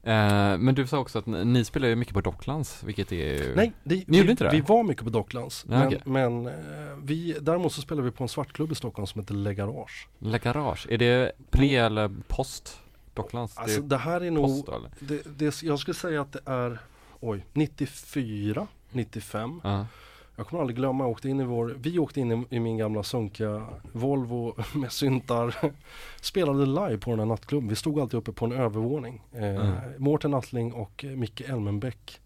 Eh, 0.04 0.58
Men 0.58 0.76
du 0.76 0.88
sa 0.88 1.00
också 1.00 1.20
att 1.20 1.26
ni, 1.26 1.66
spelar 1.66 1.88
ju 1.88 1.96
mycket 1.96 2.14
på 2.14 2.22
Docklands, 2.22 2.84
vilket 2.84 3.12
är 3.12 3.56
Nej, 3.56 3.72
det, 3.84 3.96
Ni 3.96 4.04
vi, 4.08 4.18
gjorde 4.18 4.32
inte 4.32 4.44
det? 4.44 4.50
vi 4.52 4.62
var 4.62 4.84
mycket 4.84 5.04
på 5.04 5.10
Docklands. 5.10 5.66
Men 5.66 5.88
okej. 5.88 6.02
men 6.06 6.48
eh, 6.48 6.54
vi, 7.04 7.38
däremot 7.42 7.74
så 7.74 7.82
spelade 7.82 8.06
vi 8.06 8.12
på 8.12 8.24
en 8.24 8.30
svartklubb 8.30 8.72
i 8.72 8.76
Stockholm 8.76 9.08
som 9.08 9.22
heter 9.22 9.34
Le 9.34 9.54
Garage. 9.54 10.08
Le 10.20 10.38
Garage, 10.38 10.88
är 10.90 10.98
det 10.98 11.32
pre 11.50 11.76
eller 11.76 12.12
post 12.28 12.80
Docklands? 13.14 13.58
Alltså 13.58 13.82
det 13.82 13.88
det 13.88 13.98
här 13.98 14.22
är 14.22 14.32
nog, 14.32 14.66
post 14.66 14.70
det, 15.00 15.22
det, 15.38 15.64
jag 15.64 15.80
skulle 15.80 15.96
säga 15.96 16.22
att 16.22 16.32
det 16.32 16.42
är, 16.46 16.80
oj, 17.20 17.46
94, 17.54 18.68
95. 18.92 19.62
Ja, 19.64 19.70
Jag 19.70 19.86
Jag 20.42 20.48
kommer 20.48 20.62
aldrig 20.62 20.78
glömma, 20.78 21.04
jag 21.04 21.12
åkte 21.12 21.30
in 21.30 21.40
i 21.40 21.44
vår, 21.44 21.76
vi 21.82 22.00
åkte 22.00 22.20
in 22.22 22.32
i, 22.32 22.56
i 22.56 22.60
min 22.60 22.78
gamla 22.78 23.04
sunkiga 23.04 23.68
Volvo 23.92 24.56
med 24.76 24.92
syntar. 24.92 25.56
Spelade 26.22 26.66
live 26.66 26.98
på 26.98 27.10
den 27.10 27.20
här 27.20 27.26
nattklubben. 27.26 27.70
Vi 27.70 27.76
stod 27.76 28.00
alltid 28.00 28.18
uppe 28.18 28.32
på 28.32 28.46
en 28.46 28.52
övervåning. 28.52 29.22
Eh, 29.32 29.44
Mm. 29.44 29.74
Mårten 29.98 30.34
Attling 30.34 30.74
och 30.74 31.06
Micke 31.16 31.42
Elmenbäck. 31.42 32.22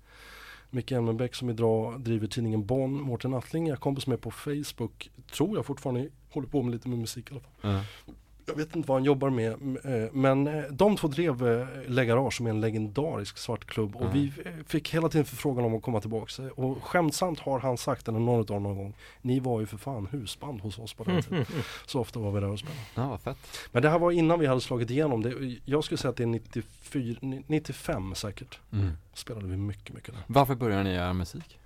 Micke 0.70 0.92
Elmenbäck 0.92 1.36
som 1.36 1.50
idag 1.50 2.00
driver 2.02 2.28
tidningen 2.28 2.66
Bonn. 2.66 3.02
Mårten 3.02 3.34
Attling 3.34 3.68
jag 3.68 3.80
kompis 3.80 4.08
med 4.08 4.22
på 4.22 4.32
Facebook. 4.32 5.10
Tror 5.32 5.56
jag 5.56 5.66
fortfarande 5.66 6.10
håller 6.32 6.48
på 6.48 6.62
med 6.62 6.72
lite 6.72 6.90
med 6.90 7.00
musik 7.00 7.32
i 7.32 7.34
alla 7.34 7.42
fall. 7.42 7.72
Ja. 7.72 8.14
Jag 8.48 8.56
vet 8.56 8.76
inte 8.76 8.88
vad 8.88 8.98
han 8.98 9.04
jobbar 9.06 9.30
med 9.30 9.52
eh, 9.52 10.12
men 10.14 10.48
eh, 10.48 10.64
de 10.72 10.98
två 10.98 11.08
drev 11.08 11.48
eh, 11.48 11.68
Le 11.88 12.06
Garage 12.06 12.34
som 12.34 12.46
är 12.46 12.50
en 12.50 12.62
legendarisk 12.62 13.38
svartklubb 13.38 13.96
och 13.96 14.06
Ja. 14.06 14.10
vi 14.14 14.32
fick 14.68 14.94
hela 14.94 15.10
tiden 15.10 15.26
förfrågan 15.26 15.66
om 15.66 15.76
att 15.76 15.82
komma 15.82 16.02
tillbaks. 16.02 16.40
Eh, 16.40 16.48
Och 16.48 16.84
skämtsamt 16.84 17.40
har 17.40 17.60
han 17.60 17.78
sagt, 17.78 18.08
eller 18.08 18.20
någon 18.20 18.56
av 18.56 18.62
någon 18.62 18.78
gång, 18.78 18.94
ni 19.22 19.40
var 19.40 19.60
ju 19.60 19.66
för 19.66 19.78
fan 19.78 20.08
husband 20.12 20.62
hos 20.62 20.80
oss 20.80 20.94
på 20.94 21.04
den 21.04 21.22
tiden. 21.22 21.46
Så 21.86 22.00
ofta 22.00 22.20
var 22.20 22.32
vi 22.32 22.40
där 22.40 22.48
och 22.50 22.60
spelade. 22.60 22.80
Ja, 22.96 23.08
vad 23.10 23.22
fett. 23.22 23.38
Men 23.72 23.82
det 23.82 23.90
här 23.90 24.00
var 24.00 24.12
innan 24.12 24.40
vi 24.40 24.46
hade 24.46 24.62
slagit 24.62 24.90
igenom. 24.90 25.22
Det, 25.22 25.58
jag 25.66 25.84
skulle 25.84 25.98
säga 25.98 26.10
att 26.10 26.18
det 26.18 26.24
är 26.24 26.28
94, 26.28 27.18
ni- 27.22 27.44
95 27.48 28.16
säkert. 28.16 28.60
Mm. 28.74 28.92
Spelade 29.14 29.48
vi 29.48 29.58
mycket, 29.58 29.96
mycket 29.96 30.14
där. 30.14 30.24
Varför 30.28 30.56
började 30.56 30.84
ni 30.84 30.94
göra 30.94 31.14
musik? 31.14 31.60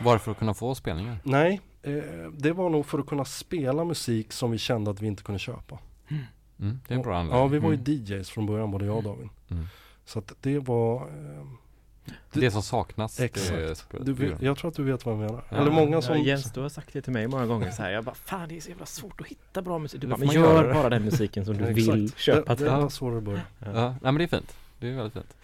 Var 0.00 0.12
det 0.12 0.18
för 0.18 0.30
att 0.30 0.38
kunna 0.38 0.54
få 0.54 0.74
spelningar? 0.74 1.16
Nej, 1.24 1.60
eh, 1.82 1.92
det 2.38 2.52
var 2.52 2.68
nog 2.70 2.86
för 2.86 2.98
att 2.98 3.06
kunna 3.06 3.24
spela 3.24 3.84
musik 3.84 4.32
som 4.32 4.50
vi 4.50 4.58
kände 4.58 4.90
att 4.90 5.00
vi 5.02 5.06
inte 5.06 5.22
kunde 5.22 5.38
köpa. 5.38 5.78
Mm, 6.60 6.80
det 6.88 6.94
är 6.94 6.96
en 6.96 7.02
bra 7.02 7.16
anledning. 7.18 7.40
Ja, 7.40 7.46
vi 7.46 7.58
var 7.58 7.70
ju 7.70 7.74
mm. 7.76 7.84
DJs 8.04 8.30
från 8.30 8.46
början, 8.46 8.70
både 8.70 8.84
jag 8.86 8.96
och 8.96 9.02
David. 9.02 9.28
Mm. 9.50 9.64
Så 10.04 10.18
att 10.18 10.32
det 10.40 10.58
var 10.58 10.96
eh, 11.02 11.46
Det 12.32 12.50
som 12.50 12.62
saknas. 12.62 13.20
Exakt. 13.20 13.86
Det 13.90 14.04
du, 14.04 14.12
vet- 14.12 14.42
jag 14.42 14.58
tror 14.58 14.70
att 14.70 14.76
du 14.76 14.82
vet 14.84 15.06
vad 15.06 15.14
jag 15.14 15.20
menar. 15.20 15.44
Ja. 15.48 15.56
Eller 15.56 15.70
många 15.70 16.02
som... 16.02 16.16
Ja, 16.18 16.22
Jens, 16.24 16.52
du 16.52 16.60
har 16.60 16.68
sagt 16.68 16.92
det 16.92 17.02
till 17.02 17.12
mig 17.12 17.26
många 17.28 17.46
gånger 17.46 17.70
så 17.70 17.82
här. 17.82 17.90
Jag 17.90 18.04
bara, 18.04 18.14
fan 18.14 18.48
det 18.48 18.56
är 18.56 18.60
så 18.60 18.68
jävla 18.68 18.86
svårt 18.86 19.20
att 19.20 19.26
hitta 19.26 19.62
bra 19.62 19.78
musik. 19.78 20.00
Du 20.00 20.06
Det 20.06 20.10
bara, 20.10 20.18
men 20.18 20.28
gör 20.34 20.74
bara 20.74 20.88
den 20.88 21.04
musiken 21.04 21.44
som 21.44 21.56
du 21.56 21.64
Ja, 21.68 21.72
vill 21.72 22.12
köpa 22.12 22.50
det, 22.52 22.56
till. 22.56 22.66
det 22.66 22.72
Ja. 22.72 22.80
var 22.80 22.88
så 22.88 23.10
det 23.10 23.20
började. 23.20 23.44
Ja, 23.58 23.70
nej 23.90 23.96
men 24.02 24.14
det 24.14 24.24
är 24.24 24.28
fint. 24.28 24.56
Det 24.78 24.88
är 24.88 24.92
väldigt 24.94 25.12
fint. 25.12 25.36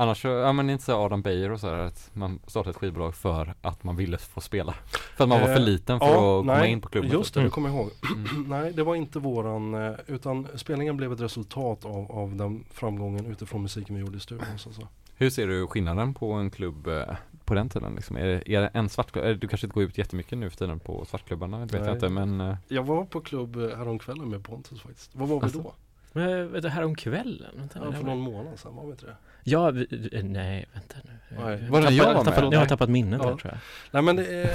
Annars 0.00 0.22
så, 0.22 0.28
ja 0.28 0.52
men 0.52 0.70
inte 0.70 0.84
så 0.84 0.92
Adam 1.04 1.22
Beijer 1.22 1.50
och 1.50 1.60
så 1.60 1.66
här 1.68 1.78
att 1.78 2.10
man 2.12 2.40
startade 2.46 2.70
ett 2.70 2.76
skivbolag 2.76 3.14
för 3.14 3.54
att 3.62 3.84
man 3.84 3.96
ville 3.96 4.18
få 4.18 4.40
spela. 4.40 4.72
För 5.16 5.24
att 5.24 5.28
man 5.28 5.40
var 5.40 5.46
för 5.46 5.54
Eh, 5.56 5.60
liten 5.62 5.98
för 5.98 6.06
ja, 6.06 6.12
att 6.12 6.40
komma 6.46 6.54
nej, 6.58 6.70
in 6.72 6.80
på 6.80 6.88
klubben. 6.88 7.10
Just 7.10 7.34
det, 7.34 7.40
typ. 7.40 7.46
det 7.46 7.54
kommer 7.54 7.68
jag 7.68 7.76
ihåg. 7.78 7.90
Mm. 8.16 8.44
nej, 8.48 8.72
det 8.72 8.82
var 8.82 8.94
inte 8.94 9.18
våran, 9.18 9.74
eh, 9.74 9.92
utan 10.06 10.46
spelningen 10.54 10.96
blev 10.96 11.12
ett 11.12 11.20
resultat 11.20 11.84
av, 11.84 12.12
av 12.12 12.36
den 12.36 12.64
framgången 12.70 13.26
utifrån 13.26 13.62
musiken 13.62 13.94
vi 13.94 14.00
gjorde 14.00 14.16
i 14.16 14.20
studion. 14.20 14.58
Så, 14.58 14.72
så. 14.72 14.88
Hur 15.16 15.30
ser 15.30 15.46
du 15.46 15.66
skillnaden 15.66 16.14
på 16.14 16.32
en 16.32 16.50
klubb 16.50 16.86
eh, 16.86 17.02
på 17.44 17.54
den 17.54 17.68
tiden 17.68 17.94
liksom? 17.94 18.16
Är 18.16 18.26
det, 18.26 18.42
är 18.54 18.60
det 18.60 18.70
en 18.74 18.88
svartklubb? 18.88 19.24
eh, 19.24 19.30
Du 19.30 19.48
kanske 19.48 19.66
inte 19.66 19.74
går 19.74 19.82
ut 19.84 19.98
jättemycket 19.98 20.38
nu 20.38 20.50
för 20.50 20.56
tiden 20.56 20.80
på 20.80 21.04
svartklubbarna, 21.04 21.58
det 21.58 21.64
vet 21.64 21.72
Nej. 21.72 21.82
jag 21.84 21.96
inte 21.96 22.08
men 22.08 22.40
eh, 22.40 22.56
Jag 22.68 22.82
var 22.82 23.04
på 23.04 23.20
klubb 23.20 23.56
eh, 23.56 23.76
häromkvällen 23.76 24.28
med 24.30 24.44
Pontus 24.44 24.80
faktiskt. 24.82 25.10
Vad 25.14 25.28
var 25.28 25.40
vi 25.40 25.44
Alltså? 25.44 25.62
då? 25.62 25.72
Men 26.12 26.52
vet 26.52 26.62
du, 26.62 26.68
här 26.68 26.84
om 26.84 26.94
kvällen? 26.94 27.50
Vänta, 27.56 27.78
Ja, 27.78 27.90
det 27.90 27.96
för 27.96 28.04
någon 28.04 28.18
månad 28.20 28.58
sedan, 28.58 28.76
var 28.76 28.84
vi 28.84 28.90
inte 28.90 29.06
det? 29.06 29.16
Ja, 29.44 29.70
vi, 29.70 30.08
eh, 30.12 30.24
nej, 30.24 30.66
vänta 30.72 30.94
nu. 31.04 31.10
Nej. 31.44 31.68
Var 31.70 31.80
det 31.82 31.90
jag 31.90 32.04
var 32.04 32.12
jag, 32.12 32.24
tappar, 32.24 32.42
med? 32.42 32.52
jag 32.52 32.58
har 32.58 32.66
tappat 32.66 32.90
minnet 32.90 33.20
Ja. 33.24 33.30
där 33.30 33.36
tror 33.36 33.52
jag. 33.52 33.58
Nej 33.90 34.02
men 34.02 34.18
är, 34.18 34.50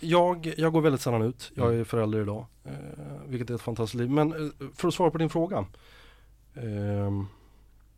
jag, 0.00 0.52
jag 0.56 0.72
går 0.72 0.80
väldigt 0.80 1.00
sällan 1.00 1.22
ut. 1.22 1.52
Jag 1.54 1.74
är 1.74 1.84
förälder 1.84 2.22
idag. 2.22 2.46
Eh, 2.64 2.72
vilket 3.26 3.50
är 3.50 3.54
ett 3.54 3.60
fantastiskt 3.60 4.00
liv. 4.00 4.10
Men 4.10 4.32
eh, 4.32 4.66
för 4.74 4.88
att 4.88 4.94
svara 4.94 5.10
på 5.10 5.18
din 5.18 5.30
fråga. 5.30 5.66
Eh, 6.54 7.10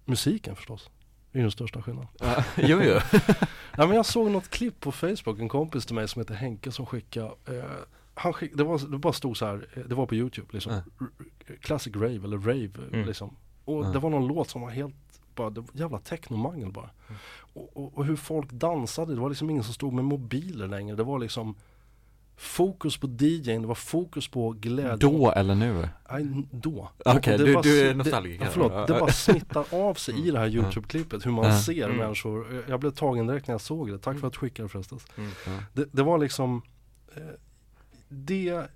musiken 0.05 0.57
förstås. 0.57 0.91
Det 1.32 1.39
är 1.39 1.43
den 1.43 1.51
största 1.51 1.82
skillnaden. 1.82 2.09
jo 2.57 2.81
jo. 2.82 2.99
Nej 3.78 3.86
men 3.86 3.97
jag 3.97 4.07
såg 4.07 4.31
något 4.31 4.51
klipp 4.51 4.81
på 4.81 4.93
Facebook, 4.93 5.39
en 5.39 5.49
kompis 5.49 5.86
till 5.86 5.95
mig 5.95 6.09
som 6.09 6.20
heter 6.20 6.35
Henke 6.35 6.73
som 6.73 6.86
skickade 6.86 7.27
eh, 7.49 7.65
han 8.16 8.32
skick, 8.32 8.53
det, 8.55 8.65
var, 8.65 8.91
det 8.91 8.99
bara 8.99 9.12
stod 9.12 9.36
så 9.36 9.47
här, 9.47 9.66
eh, 9.74 9.82
det 9.82 9.95
var 9.95 10.07
på 10.07 10.15
Youtube 10.15 10.47
liksom. 10.51 10.73
R- 10.73 10.81
Classic 11.61 11.95
rave 11.97 12.15
eller 12.24 12.36
rave 12.39 12.65
eh, 12.65 12.93
Mm. 12.95 13.07
liksom. 13.07 13.36
Och 13.65 13.85
Ja. 13.85 13.89
det 13.89 13.99
var 13.99 14.11
någon 14.11 14.27
låt 14.27 14.49
som 14.51 14.61
var 14.61 14.70
helt, 14.70 14.95
bara, 15.35 15.51
det 15.51 15.61
var 15.61 15.69
jävla 15.73 15.98
technomangel 15.98 16.73
bara. 16.73 16.90
Mm. 17.09 17.19
Och, 17.55 17.77
och, 17.77 17.98
och 17.98 18.05
hur 18.05 18.16
folk 18.16 18.51
dansade, 18.52 19.15
det 19.15 19.20
var 19.20 19.28
liksom 19.28 19.51
ingen 19.51 19.65
som 19.65 19.74
stod 19.74 19.93
med 19.93 20.05
mobiler 20.05 20.69
längre. 20.69 20.97
Det 20.97 21.02
var 21.05 21.19
liksom 21.19 21.55
fokus 22.36 22.97
på 22.97 23.06
DJn, 23.06 23.62
det 23.62 23.69
var 23.69 23.74
fokus 23.74 24.28
på 24.28 24.51
glädje. 24.51 24.97
Då 24.97 25.31
eller 25.32 25.55
nu? 25.55 25.89
Nej, 26.11 26.44
då. 26.51 26.89
Okej, 27.05 27.39
det 27.39 27.44
du- 27.44 27.52
bara 27.55 27.62
du 27.62 27.89
är 27.89 27.94
nostalgiker. 27.94 28.39
Det, 28.39 28.44
ja, 28.44 28.51
förlåt, 28.52 28.86
det 28.86 28.93
bara 29.01 29.12
smittar 29.12 29.65
av 29.70 29.94
sig 29.94 30.28
i 30.28 30.31
det 30.31 30.39
här 30.39 30.48
Youtube-klippet 30.48 31.27
hur 31.27 31.31
man 31.31 31.44
Ja. 31.44 31.59
ser 31.61 31.85
Mm. 31.85 31.97
människor. 31.97 32.65
Jag- 32.69 32.81
blev 32.81 32.90
tagen 32.90 33.27
direkt 33.27 33.47
när 33.48 33.55
jag 33.55 33.61
såg 33.61 33.90
det. 33.93 33.98
Tack 33.98 34.19
för 34.19 34.27
att 34.27 34.32
du 34.32 34.39
skickade 34.39 34.69
förresten. 34.69 34.98
Mm. 35.16 35.31
Det, 35.73 35.85
det 35.93 36.02
var 36.02 36.19
liksom 36.19 36.62
eh, 37.16 37.23
Det 38.09 38.66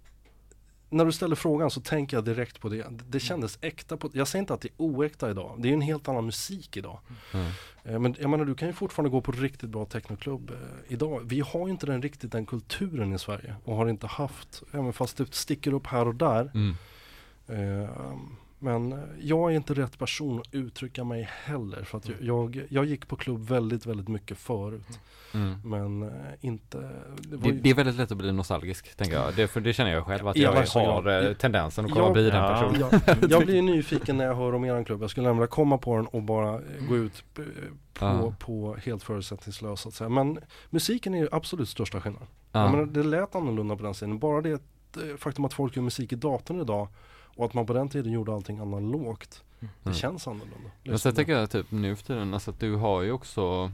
När 0.91 1.05
du 1.05 1.13
ställer 1.13 1.37
frågan 1.37 1.71
så 1.71 1.81
tänker 1.81 2.17
jag 2.17 2.25
direkt 2.25 2.61
på 2.61 2.69
det. 2.69 2.77
Det, 2.77 3.05
det 3.09 3.21
kändes 3.21 3.59
äkta 3.61 3.97
på, 3.97 4.11
Jag 4.13 4.29
säger 4.29 4.41
inte 4.41 4.55
att 4.55 4.61
det 4.61 4.69
är 4.69 4.75
oäkta 4.77 5.31
idag. 5.31 5.55
Det 5.59 5.69
är 5.69 5.73
en 5.73 5.81
helt 5.81 6.09
annan 6.09 6.27
musik 6.27 6.77
idag. 6.77 6.99
Mm. 7.35 7.47
Eh, 7.85 7.99
Men 7.99 8.15
jag 8.21 8.31
menar 8.31 8.45
du 8.45 8.55
kan 8.55 8.69
ju 8.69 8.75
fortfarande 8.75 9.11
gå 9.11 9.21
på 9.21 9.33
riktigt 9.33 9.71
bra 9.71 9.85
technoklubb 9.85 10.51
eh, 10.51 10.57
idag. 10.89 11.21
Vi 11.25 11.41
har 11.41 11.67
ju 11.67 11.71
inte 11.71 11.87
den 11.87 12.03
riktigt 12.03 12.33
den 12.33 12.47
kulturen 12.47 13.15
i 13.15 13.19
Sverige 13.19 13.55
och 13.65 13.77
har 13.77 13.89
inte 13.89 14.07
haft, 14.07 14.63
även 14.73 14.93
fast 14.93 15.17
det 15.17 15.35
sticker 15.35 15.73
upp 15.75 15.87
här 15.87 16.09
och 16.09 16.15
där. 16.15 16.51
Mm. 16.55 16.77
Eh, 17.47 17.91
men 18.59 18.93
eh, 18.93 18.99
jag 19.21 19.53
är 19.53 19.57
inte 19.57 19.75
rätt 19.75 19.99
person 19.99 20.41
att 20.41 20.55
uttrycka 20.55 21.05
mig 21.05 21.29
heller. 21.45 21.83
För 21.85 21.99
att 21.99 22.09
jag, 22.09 22.17
jag, 22.21 22.63
jag 22.71 22.85
gick 22.85 23.09
på 23.09 23.17
klubb 23.17 23.49
väldigt, 23.49 23.87
väldigt 23.87 24.09
mycket 24.09 24.39
förut. 24.39 25.01
Mm. 25.35 25.55
Men 25.65 26.03
eh, 26.03 26.09
inte... 26.41 26.79
Det 27.19 27.37
var 27.37 27.43
Det, 27.43 27.49
ju, 27.49 27.61
det 27.61 27.71
är 27.71 27.75
väldigt 27.75 27.97
lätt 27.97 28.11
att 28.13 28.17
bli 28.19 28.33
nostalgisk, 28.33 28.97
tänker 28.97 29.15
jag. 29.17 29.37
Det, 29.37 29.49
för 29.49 29.61
det 29.61 29.73
känner 29.73 29.91
jag 29.93 30.07
själv 30.07 30.29
att 30.29 30.37
jag 30.37 30.53
högsta 30.53 30.79
har 30.79 31.03
grad. 31.03 31.27
eh, 31.27 31.33
tendensen 31.33 31.85
att 31.85 31.91
komma 31.91 32.05
Jag- 32.05 32.13
bli 32.13 32.31
den 32.31 32.43
Ja. 32.45 32.49
personen. 32.71 33.01
jag, 33.21 33.31
jag 33.31 33.45
blir 33.47 33.63
nyfiken 33.63 34.17
när 34.17 34.25
jag 34.25 34.35
hör 34.35 34.55
om 34.55 34.65
eran 34.65 34.85
klubb. 34.85 35.03
Jag 35.03 35.11
skulle 35.11 35.27
nämligen 35.29 35.49
komma 35.49 35.79
på 35.79 35.97
den 35.97 36.07
och 36.07 36.23
bara 36.23 36.61
gå 36.89 36.97
ut 36.97 37.25
eh, 37.39 37.45
på, 37.95 38.05
Ja. 38.05 38.35
på 38.39 38.77
helt 38.85 39.03
förutsättningslöst 39.03 39.83
så 39.83 39.89
att 39.89 39.95
säga. 39.95 40.09
Men 40.11 40.39
musiken 40.71 41.15
är 41.15 41.19
ju 41.19 41.29
absolut 41.33 41.69
största 41.69 42.01
skillnaden. 42.01 42.29
Jag 42.53 42.71
menar, 42.71 42.87
det 42.87 43.03
lät 43.03 43.35
annorlunda 43.35 43.77
på 43.77 43.83
den 43.83 43.95
tiden. 43.95 44.19
Bara 44.19 44.41
det 44.41 44.61
faktum 45.19 45.45
att 45.45 45.53
folk 45.53 45.77
gör 45.77 45.83
musik 45.83 46.13
i 46.13 46.17
datorn 46.17 46.61
idag 46.61 46.89
och 47.39 47.45
att 47.45 47.55
man 47.55 47.67
på 47.67 47.73
den 47.73 47.89
tiden 47.89 48.13
gjorde 48.13 48.33
allting 48.35 48.59
analogt. 48.59 49.45
Det 49.61 49.69
Mm. 49.85 49.95
känns 49.95 50.29
annorlunda. 50.29 50.71
Men 50.85 50.99
sen 50.99 51.15
tänker 51.15 51.33
jag 51.33 51.51
typ 51.51 51.71
nu 51.71 51.97
för 51.97 52.05
tiden, 52.05 52.35
alltså 52.35 52.51
att 52.51 52.61
du 52.61 52.75
har 52.75 53.03
ju 53.03 53.13
också 53.13 53.73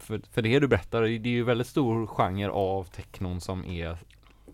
för, 0.00 0.20
för 0.30 0.42
det 0.42 0.60
du 0.60 0.68
berättar, 0.68 1.02
det 1.02 1.08
är 1.08 1.26
ju 1.26 1.42
väldigt 1.44 1.66
stor 1.66 2.06
genre 2.06 2.48
av 2.50 2.84
technon 2.84 3.40
som 3.40 3.64
är 3.64 3.98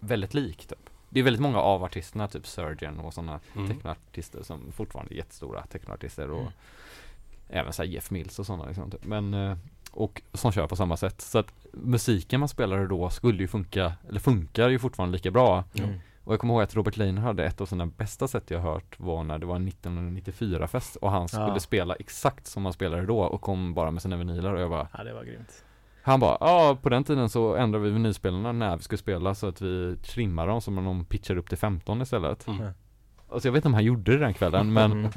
väldigt 0.01 0.35
lik 0.35 0.67
typ. 0.67 0.79
Det 1.09 1.21
är 1.21 1.25
väldigt 1.25 1.43
många 1.43 1.59
av 1.59 1.85
artisterna, 1.85 2.29
typ 2.29 2.47
Surgeon 2.47 2.99
och 3.01 3.15
sådana 3.15 3.41
Mm. 3.57 3.69
technoartister 3.69 4.43
som 4.43 4.73
fortfarande 4.73 5.15
är 5.15 5.17
jättestora 5.17 5.67
technoartister 5.67 6.31
och 6.31 6.41
Mm. 6.41 6.53
även 7.49 7.73
såhär 7.73 7.89
Jeff 7.89 8.11
Mills 8.11 8.39
och 8.39 8.47
sådana 8.47 8.67
liksom, 8.67 8.91
typ. 8.91 9.05
Men, 9.07 9.35
eh, 9.35 9.57
och 9.91 10.23
som 10.33 10.53
kör 10.53 10.67
på 10.67 10.77
samma 10.77 10.97
sätt. 10.97 11.21
Så 11.21 11.39
att 11.39 11.53
musiken 11.73 12.41
man 12.41 12.49
spelade 12.49 12.87
då 12.87 13.11
skulle 13.11 13.39
ju 13.43 13.49
funka, 13.49 13.93
eller 14.09 14.21
funkar 14.21 14.69
ju 14.69 14.79
fortfarande 14.79 15.13
lika 15.17 15.31
bra. 15.31 15.65
Mm. 15.75 15.99
Och 16.25 16.33
jag 16.33 16.41
kommer 16.41 16.55
ihåg 16.55 16.63
att 16.63 16.75
Robert 16.75 16.97
Leiner 16.97 17.23
hade 17.23 17.45
ett 17.45 17.61
av 17.61 17.67
sina 17.67 17.87
bästa 17.87 18.29
sätt 18.29 18.51
jag 18.51 18.61
hört 18.61 18.95
var 19.01 19.25
när 19.25 19.39
det 19.39 19.47
var 19.47 19.57
en 19.57 19.69
1994-fest 19.69 20.97
och 20.97 21.11
han 21.11 21.29
skulle 21.29 21.47
Ja. 21.47 21.61
spela 21.61 21.95
exakt 21.95 22.47
som 22.47 22.65
han 22.65 22.73
spelade 22.73 23.07
då 23.07 23.19
och 23.21 23.41
kom 23.41 23.75
bara 23.75 23.91
med 23.91 24.03
sina 24.03 24.17
vinyler 24.17 24.55
och 24.55 24.61
jag 24.61 24.71
bara 24.71 24.89
Ja, 24.99 25.05
det 25.05 25.13
var 25.15 25.25
grymt. 25.25 25.65
Han 26.03 26.21
bara, 26.21 26.37
ja 26.41 26.79
på 26.83 26.89
den 26.89 27.05
tiden 27.05 27.29
så 27.29 27.57
ändrade 27.57 27.85
vi 27.85 27.91
vinylspelarna 27.91 28.53
när 28.53 28.77
vi 28.77 28.83
skulle 28.83 28.99
spela 28.99 29.35
så 29.35 29.47
att 29.49 29.61
vi 29.61 29.97
trimmade 29.97 30.49
dem 30.51 30.61
som 30.61 30.79
om 30.79 30.85
de 30.85 31.05
pitchade 31.05 31.41
upp 31.41 31.49
till 31.49 31.59
15 31.59 32.03
istället. 32.03 32.47
Mm. 32.47 32.67
Alltså 33.33 33.49
jag 33.49 33.53
vet 33.53 33.59
inte 33.59 33.69
om 33.69 33.75
han 33.75 33.85
gjorde 33.85 34.13
det 34.13 34.19
den 34.19 34.35
kvällen 34.35 34.73
men 34.73 34.93
Mm. 34.93 35.11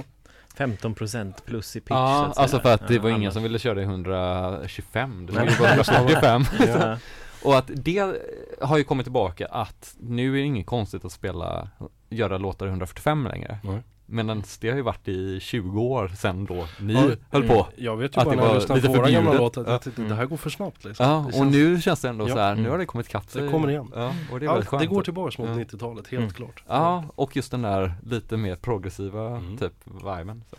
15% 0.57 1.33
plus 1.45 1.75
i 1.75 1.79
pitch 1.79 1.89
Ja, 1.89 2.33
alltså 2.35 2.59
för 2.59 2.73
att 2.73 2.87
det 2.87 2.95
Ja, 2.95 3.01
var 3.01 3.09
ingen 3.09 3.21
annars- 3.21 3.33
som 3.33 3.43
ville 3.43 3.59
köra 3.59 3.81
i 3.81 3.83
125, 3.83 5.25
det 5.25 5.33
var 5.33 5.41
Nej. 5.41 5.51
ju 5.53 5.59
bara 5.59 5.69
145 5.73 6.41
Ja. 6.59 6.97
Och 7.43 7.57
att 7.57 7.69
det 7.75 8.15
har 8.61 8.77
ju 8.77 8.83
kommit 8.83 9.05
tillbaka 9.05 9.45
att 9.47 9.95
nu 9.99 10.29
är 10.29 10.33
det 10.41 10.45
inget 10.47 10.65
konstigt 10.65 11.05
att 11.05 11.11
spela, 11.11 11.69
göra 12.09 12.37
låtar 12.37 12.65
i 12.65 12.69
145 12.69 13.27
längre 13.27 13.57
Nej. 13.63 13.81
Medan 14.07 14.43
det 14.61 14.69
har 14.69 14.75
ju 14.75 14.81
varit 14.81 15.07
i 15.07 15.39
20 15.39 15.81
år 15.81 16.07
sedan 16.07 16.45
då 16.45 16.67
ni 16.79 16.93
Ja, 16.93 16.99
höll 17.31 17.43
mm. 17.43 17.55
på 17.55 17.67
Jag 17.75 17.97
vet 17.97 18.15
ju 18.17 18.19
Att 18.19 18.25
bara 18.25 18.35
det 18.35 18.41
när 18.41 18.43
jag 18.43 18.49
var 18.53 18.55
lyssnar 18.59 18.81
på 18.81 18.93
våra 18.93 19.09
gamla 19.11 19.33
låtar 19.33 19.61
att 19.65 19.85
Ja. 19.85 19.91
jag 19.97 20.09
det 20.09 20.15
här 20.15 20.25
går 20.25 20.37
för 20.37 20.49
snabbt 20.49 20.85
liksom. 20.85 21.05
Ja, 21.05 21.39
och 21.39 21.47
nu 21.47 21.81
känns 21.81 22.01
det 22.01 22.09
ändå 22.09 22.29
Ja. 22.29 22.33
så 22.33 22.39
här, 22.39 22.53
nu 22.55 22.59
Mm. 22.59 22.71
har 22.71 22.77
det 22.77 22.85
kommit 22.85 23.07
katt 23.07 23.33
Det 23.33 23.47
kommer 23.51 23.69
igen. 23.69 23.91
Ja, 23.95 24.13
och 24.31 24.39
det 24.39 24.45
är 24.45 24.49
Allt, 24.49 24.65
skönt 24.67 24.81
det 24.81 24.87
går 24.87 25.01
tillbaks 25.01 25.37
mot 25.37 25.47
Ja. 25.49 25.55
90-talet, 25.55 26.07
helt 26.07 26.21
Mm. 26.21 26.33
klart. 26.33 26.63
Ja, 26.67 27.03
och 27.15 27.35
just 27.35 27.51
den 27.51 27.61
där 27.61 27.93
lite 28.05 28.37
mer 28.37 28.55
progressiva 28.55 29.27
Mm. 29.27 29.57
typ 29.57 29.73
viben 29.87 30.43
så. 30.49 30.55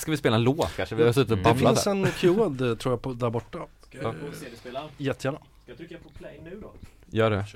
Ska 0.00 0.10
vi 0.10 0.16
spela 0.16 0.36
en 0.36 0.42
låt 0.42 0.76
kanske? 0.76 0.94
Vi 0.94 1.04
har 1.04 1.12
suttit 1.12 1.32
och 1.32 1.38
Mm. 1.38 1.44
Det 1.56 1.62
babblat 1.64 1.84
finns 1.84 1.86
en 1.86 2.06
QAD 2.06 2.60
eh, 2.70 2.74
tror 2.76 2.92
jag 2.92 3.02
på, 3.02 3.12
där 3.12 3.30
borta. 3.30 3.58
Ja. 3.90 4.08
Eh, 4.08 4.14
se 4.32 4.44
dig 4.48 4.56
spela. 4.58 4.82
Jättegärna. 4.96 5.38
Ska 5.64 5.70
jag 5.70 5.78
trycka 5.78 5.98
på 5.98 6.08
play 6.08 6.40
nu 6.44 6.60
då? 6.60 6.72
Gör 7.10 7.30
det 7.30 7.46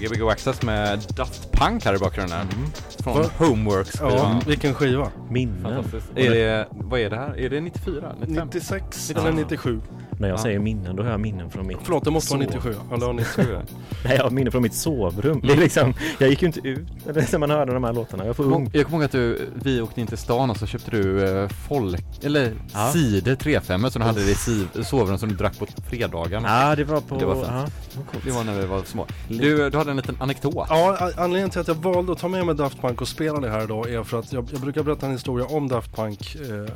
Ja, 0.00 0.08
Gbg 0.08 0.22
Access 0.30 0.62
med 0.62 0.98
Daft 1.16 1.52
Punk 1.52 1.84
här 1.84 1.94
i 1.94 1.98
bakgrunden. 1.98 2.46
Från 2.98 3.18
Va? 3.22 3.30
Homeworks. 3.38 3.94
Ja, 4.00 4.40
vilken 4.46 4.74
skiva? 4.74 5.08
Minnen. 5.30 5.84
Är 6.16 6.30
det, 6.30 6.68
vad 6.70 7.00
är 7.00 7.10
det 7.10 7.16
här? 7.16 7.38
Är 7.40 7.50
det 7.50 7.60
94? 7.60 8.12
95? 8.20 8.46
96 8.52 9.10
Ja. 9.14 9.20
eller 9.20 9.32
97? 9.32 9.80
När 10.18 10.28
jag 10.28 10.38
Ja. 10.38 10.42
säger 10.42 10.58
minnen, 10.58 10.96
då 10.96 11.02
har 11.02 11.10
jag 11.10 11.20
minnen 11.20 11.50
från 11.50 11.66
mitt 11.66 11.76
Förlåt, 11.82 12.04
det 12.04 12.10
måste 12.10 12.34
vara 12.36 12.44
sov- 12.44 12.52
97. 12.54 12.74
Ja, 12.90 12.96
det 12.96 13.06
var 13.06 13.12
97. 13.12 13.42
Nej, 14.04 14.16
jag 14.16 14.22
har 14.24 14.30
minnen 14.30 14.52
från 14.52 14.62
mitt 14.62 14.74
sovrum. 14.74 15.40
Det 15.40 15.52
är 15.52 15.56
liksom, 15.56 15.94
jag 16.18 16.30
gick 16.30 16.42
ju 16.42 16.46
inte 16.46 16.60
ut 16.68 16.86
eller 17.08 17.26
när 17.32 17.38
man 17.38 17.50
hörde 17.50 17.72
de 17.74 17.84
här 17.84 17.92
låtarna. 17.92 18.26
Jag 18.26 18.38
ung. 18.40 18.70
Jag 18.72 18.84
kommer 18.84 18.96
ihåg 18.98 19.04
att 19.04 19.12
du, 19.12 19.48
vi 19.54 19.80
åkte 19.80 20.00
in 20.00 20.06
till 20.06 20.18
stan 20.18 20.50
och 20.50 20.56
så 20.56 20.66
köpte 20.66 20.90
du 20.90 21.28
eh, 21.42 21.48
folk, 21.68 22.04
eller 22.24 22.52
Ja. 22.72 22.90
cider 22.92 23.34
35 23.36 23.90
som 23.90 24.00
du 24.00 24.06
hade 24.06 24.20
i 24.20 24.34
si- 24.34 24.66
sovrum 24.84 25.18
som 25.18 25.28
du 25.28 25.34
drack 25.34 25.58
på 25.58 25.66
fredagarna. 25.90 26.48
Ja, 26.68 26.76
det 26.76 26.84
var 26.84 27.00
på... 27.00 27.16
Det 27.18 27.26
var 27.26 27.34
fint. 27.34 27.83
Coolt. 28.14 28.24
Det 28.24 28.32
var 28.32 28.44
när 28.44 28.60
vi 28.60 28.66
var 28.66 28.84
små. 28.84 29.06
Du, 29.28 29.70
du 29.70 29.78
hade 29.78 29.90
en 29.90 29.96
liten 29.96 30.16
anekdot. 30.20 30.54
Ja, 30.68 31.10
anledningen 31.16 31.50
till 31.50 31.60
att 31.60 31.68
jag 31.68 31.74
valde 31.74 32.12
att 32.12 32.18
ta 32.18 32.28
med 32.28 32.46
mig 32.46 32.54
Daft 32.54 32.80
Punk 32.80 33.00
och 33.00 33.08
spela 33.08 33.40
det 33.40 33.50
här 33.50 33.64
idag 33.64 33.90
är 33.90 34.04
för 34.04 34.18
att 34.18 34.32
jag, 34.32 34.48
jag 34.52 34.60
brukar 34.60 34.82
berätta 34.82 35.06
en 35.06 35.12
historia 35.12 35.46
om 35.46 35.68
Daft 35.68 35.96
Punk. 35.96 36.34
Eh, 36.34 36.74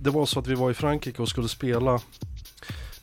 det 0.00 0.10
var 0.10 0.26
så 0.26 0.38
att 0.38 0.46
vi 0.46 0.54
var 0.54 0.70
i 0.70 0.74
Frankrike 0.74 1.22
och 1.22 1.28
skulle 1.28 1.48
spela 1.48 2.00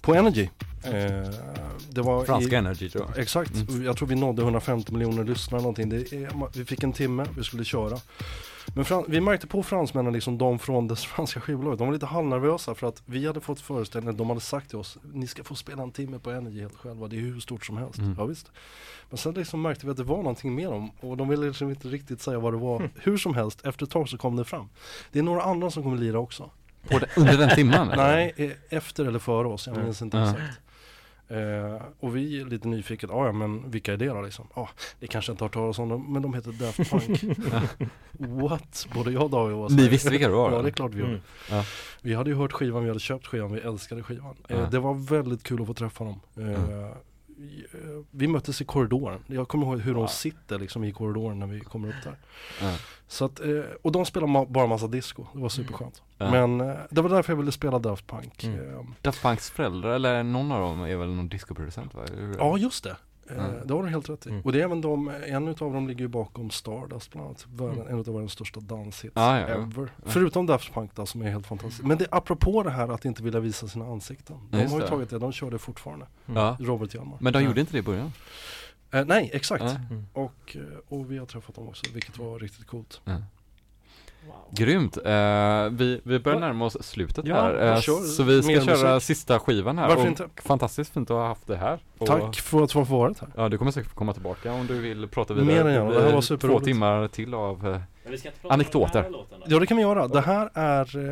på 0.01 0.15
Energy. 0.15 0.49
Eh, 0.83 2.25
Franska 2.25 2.55
i, 2.55 2.57
Energy 2.57 2.89
tror 2.89 3.05
jag. 3.07 3.17
Exakt, 3.17 3.51
jag 3.85 3.97
tror 3.97 4.07
vi 4.07 4.15
nådde 4.15 4.41
150 4.41 4.93
miljoner 4.93 5.23
lyssnare 5.23 5.61
någonting. 5.61 5.91
Är, 5.91 6.57
vi 6.57 6.65
fick 6.65 6.83
en 6.83 6.93
timme, 6.93 7.25
vi 7.37 7.43
skulle 7.43 7.65
köra. 7.65 7.99
Men 8.75 8.85
fran, 8.85 9.05
vi 9.07 9.21
märkte 9.21 9.47
på 9.47 9.63
fransmännen, 9.63 10.13
liksom 10.13 10.37
de 10.37 10.59
från 10.59 10.87
det 10.87 10.95
franska 10.95 11.41
skivbolaget, 11.41 11.79
de 11.79 11.87
var 11.87 11.93
lite 11.93 12.05
halvnervösa 12.05 12.75
för 12.75 12.87
att 12.87 13.01
vi 13.05 13.27
hade 13.27 13.41
fått 13.41 13.61
föreställningen, 13.61 14.17
de 14.17 14.29
hade 14.29 14.41
sagt 14.41 14.69
till 14.69 14.77
oss, 14.77 14.97
ni 15.13 15.27
ska 15.27 15.43
få 15.43 15.55
spela 15.55 15.83
en 15.83 15.91
timme 15.91 16.19
på 16.19 16.31
Energy 16.31 16.61
helt 16.61 16.77
själva, 16.77 17.07
det 17.07 17.15
är 17.15 17.19
hur 17.19 17.39
stort 17.39 17.65
som 17.65 17.77
helst. 17.77 17.97
Mm. 17.99 18.15
Ja, 18.17 18.25
visst. 18.25 18.51
Men 19.09 19.17
sen 19.17 19.33
liksom 19.33 19.61
märkte 19.61 19.85
vi 19.85 19.91
att 19.91 19.97
det 19.97 20.03
var 20.03 20.17
någonting 20.17 20.55
med 20.55 20.65
dem 20.71 20.91
och 20.99 21.17
de 21.17 21.29
ville 21.29 21.45
liksom 21.47 21.69
inte 21.69 21.87
riktigt 21.87 22.21
säga 22.21 22.39
vad 22.39 22.53
det 22.53 22.57
var. 22.59 22.89
Hur 22.95 23.17
som 23.17 23.33
helst, 23.35 23.65
efter 23.65 23.85
ett 23.85 23.91
tag 23.91 24.09
så 24.09 24.17
kom 24.17 24.35
det 24.35 24.45
fram. 24.45 24.69
Det 25.11 25.19
är 25.19 25.23
några 25.23 25.41
andra 25.43 25.71
som 25.71 25.83
kommer 25.83 25.97
lira 25.97 26.19
också. 26.19 26.49
Det, 26.89 27.17
under 27.17 27.37
den 27.37 27.49
timmen? 27.49 27.87
Nej, 27.97 28.33
eh, 28.37 28.51
efter 28.77 29.05
eller 29.05 29.19
före 29.19 29.47
oss, 29.47 29.67
jag 29.67 29.73
Mm. 29.73 29.85
minns 29.85 30.01
inte 30.01 30.17
Ja. 30.17 30.23
exakt. 30.31 30.59
Eh, 31.33 31.81
och 31.99 32.15
vi 32.15 32.41
är 32.41 32.45
lite 32.45 32.67
nyfiket, 32.67 33.09
"Ah, 33.11 33.25
ja 33.25 33.31
men 33.31 33.71
vilka 33.71 33.93
är 33.93 33.97
det 33.97 34.05
då 34.07 34.21
liksom? 34.21 34.47
Ja, 34.55 34.69
det 34.99 35.07
kanske 35.07 35.31
inte 35.31 35.43
har 35.43 35.47
hört 35.49 35.53
talas 35.53 35.79
om 35.79 35.89
dem, 35.89 36.13
men 36.13 36.21
de 36.21 36.33
heter 36.33 36.51
Daft 36.51 36.77
Punk. 36.91 37.23
What? 38.19 38.87
Både 38.95 39.11
jag 39.11 39.23
och 39.23 39.29
David 39.29 39.55
var 39.57 39.69
Ni 39.69 39.87
visste 39.89 40.09
vilka 40.09 40.27
det 40.27 40.33
var? 40.33 40.51
Ja 40.51 40.61
det 40.61 40.69
är 40.69 40.71
klart 40.71 40.93
vi 40.93 40.99
gjorde. 40.99 41.11
Mm. 41.11 41.21
Ja. 41.51 41.65
Vi 42.01 42.13
hade 42.13 42.29
ju 42.29 42.35
hört 42.35 42.51
skivan, 42.51 42.81
vi 42.83 42.87
hade 42.89 42.99
köpt 42.99 43.27
skivan, 43.27 43.51
vi 43.53 43.59
älskade 43.59 44.03
skivan. 44.03 44.35
Eh, 44.49 44.57
Ja. 44.59 44.65
Det 44.71 44.79
var 44.79 44.93
väldigt 44.93 45.43
kul 45.43 45.61
att 45.61 45.67
få 45.67 45.73
träffa 45.73 46.03
dem. 46.03 46.19
Eh, 46.37 46.43
Mm. 46.43 46.89
Vi- 48.11 48.27
möttes 48.27 48.61
i 48.61 48.65
korridoren. 48.65 49.19
Jag 49.27 49.47
kommer 49.47 49.65
ihåg 49.65 49.79
hur 49.79 49.93
de 49.93 50.07
sitter 50.07 50.59
liksom 50.59 50.83
i 50.83 50.91
korridoren 50.93 51.39
när 51.39 51.47
vi 51.47 51.59
kommer 51.59 51.87
upp 51.87 52.03
där. 52.03 52.17
Ja. 52.61 52.77
Så 53.07 53.25
att, 53.25 53.39
eh, 53.39 53.47
och 53.81 53.91
de 53.91 54.05
spelar 54.05 54.45
bara 54.45 54.67
massa 54.67 54.87
disco, 54.87 55.25
det 55.33 55.39
var 55.39 55.49
superskönt. 55.49 56.01
Ja. 56.17 56.31
Men 56.31 56.61
eh, 56.69 56.75
det 56.89 57.01
var 57.01 57.09
därför 57.09 57.33
jag 57.33 57.37
ville 57.37 57.51
spela 57.51 57.79
Daft 57.79 58.07
Punk. 58.07 58.43
Mm. 58.43 58.73
Eh, 58.75 58.81
Daft 59.01 59.21
Punks 59.21 59.49
föräldrar, 59.49 59.93
eller 59.95 60.23
någon 60.23 60.51
av 60.51 60.59
dem 60.61 60.81
är 60.81 60.95
väl 60.95 61.09
någon 61.09 61.29
discoproducent 61.29 61.93
va? 61.93 62.05
Ja 62.37 62.57
just 62.57 62.83
det. 62.83 62.97
Eh, 63.29 63.35
Ja. 63.37 63.43
Det 63.65 63.73
har 63.73 63.83
du 63.83 63.89
helt 63.89 64.09
rätt 64.09 64.25
i. 64.25 64.29
Mm. 64.29 64.41
Och 64.41 64.51
det 64.51 64.59
är 64.59 64.63
även 64.63 64.81
de, 64.81 65.11
en 65.27 65.47
utav 65.47 65.73
dem 65.73 65.87
ligger 65.87 66.01
ju 66.01 66.07
bakom 66.07 66.49
Stardust 66.49 67.11
bland 67.11 67.27
annat. 67.27 67.45
Världen, 67.53 67.87
En 67.87 67.99
utav 67.99 68.13
världens 68.13 68.31
största 68.31 68.59
danshits 68.59 69.13
Ja, 69.15 69.39
ja, 69.39 69.49
ja. 69.49 69.55
ever. 69.55 69.89
Förutom 70.05 70.45
Daft 70.45 70.73
Punk 70.73 70.95
då 70.95 71.05
som 71.05 71.21
är 71.21 71.31
helt 71.31 71.47
fantastiskt. 71.47 71.83
Men 71.83 71.97
det 71.97 72.07
apropå 72.11 72.63
det 72.63 72.69
här 72.69 72.87
att 72.87 73.05
inte 73.05 73.23
vilja 73.23 73.39
visa 73.39 73.67
sina 73.67 73.85
ansikten. 73.85 74.35
De 74.51 74.59
Just 74.59 74.71
har 74.71 74.79
ju 74.79 74.83
det. 74.85 74.89
tagit 74.89 75.09
det, 75.09 75.19
de 75.19 75.31
kör 75.31 75.51
det 75.51 75.59
fortfarande. 75.59 76.05
Ja. 76.25 76.57
Robert 76.59 76.95
Hjalmar. 76.95 77.17
Men 77.21 77.33
de 77.33 77.41
Ja. 77.41 77.47
gjorde 77.47 77.59
inte 77.59 77.71
det 77.73 77.79
i 77.79 77.81
början? 77.81 78.11
Eh, 78.91 79.05
nej, 79.05 79.29
exakt. 79.33 79.63
Mm. 79.63 80.05
Och, 80.13 80.55
eh, 80.57 80.61
och 80.89 81.11
vi 81.11 81.17
har 81.17 81.25
träffat 81.25 81.55
dem 81.55 81.67
också, 81.67 81.83
vilket 81.93 82.17
var 82.17 82.39
riktigt 82.39 82.67
coolt. 82.67 83.01
Grymt! 84.51 84.97
Eh, 84.97 85.03
vi, 85.71 86.01
vi 86.03 86.19
börjar 86.19 86.39
närma 86.39 86.65
oss 86.65 86.77
slutet 86.83 87.25
Ja, 87.27 87.35
här, 87.35 87.81
kör 87.81 87.93
så 87.93 88.23
vi 88.23 88.43
ska 88.43 88.51
mer 88.51 88.61
köra 88.61 88.93
musik. 88.93 89.07
sista 89.17 89.39
skivan 89.39 89.77
här. 89.77 89.87
Varför 89.87 90.07
inte? 90.07 90.27
Fantastiskt 90.43 90.93
fint 90.93 91.11
att 91.11 91.17
ha 91.17 91.27
haft 91.27 91.47
det 91.47 91.57
här. 91.57 91.79
Och, 91.97 92.07
Tack 92.07 92.35
för 92.35 92.63
att 92.63 92.71
få 92.71 92.83
varit 92.83 93.19
här. 93.19 93.29
Ja, 93.35 93.49
du 93.49 93.57
kommer 93.57 93.71
säkert 93.71 93.93
komma 93.95 94.13
tillbaka 94.13 94.53
om 94.53 94.67
du 94.67 94.81
vill 94.81 95.07
prata 95.07 95.33
Mer 95.33 95.41
vidare. 95.41 95.67
än 95.69 95.73
gärna, 95.73 95.89
det 95.91 95.95
här 95.97 96.05
var 96.05 96.11
Två 96.11 96.21
superroligt. 96.21 96.65
timmar 96.65 97.07
till 97.07 97.33
av 97.33 97.67
eh, 97.67 97.77
Men 98.03 98.11
vi 98.11 98.17
ska 98.17 98.27
inte 98.29 98.39
prata 98.41 98.53
Anekdoter. 98.53 98.85
om 98.85 98.91
den 98.93 99.03
här 99.03 99.09
låten 99.11 99.39
då? 99.39 99.45
Ja 99.55 99.59
det 99.59 99.65
kan 99.67 99.77
vi 99.77 99.83
göra. 99.83 100.07
Det 100.07 100.21
här 100.21 100.49
är 100.53 101.09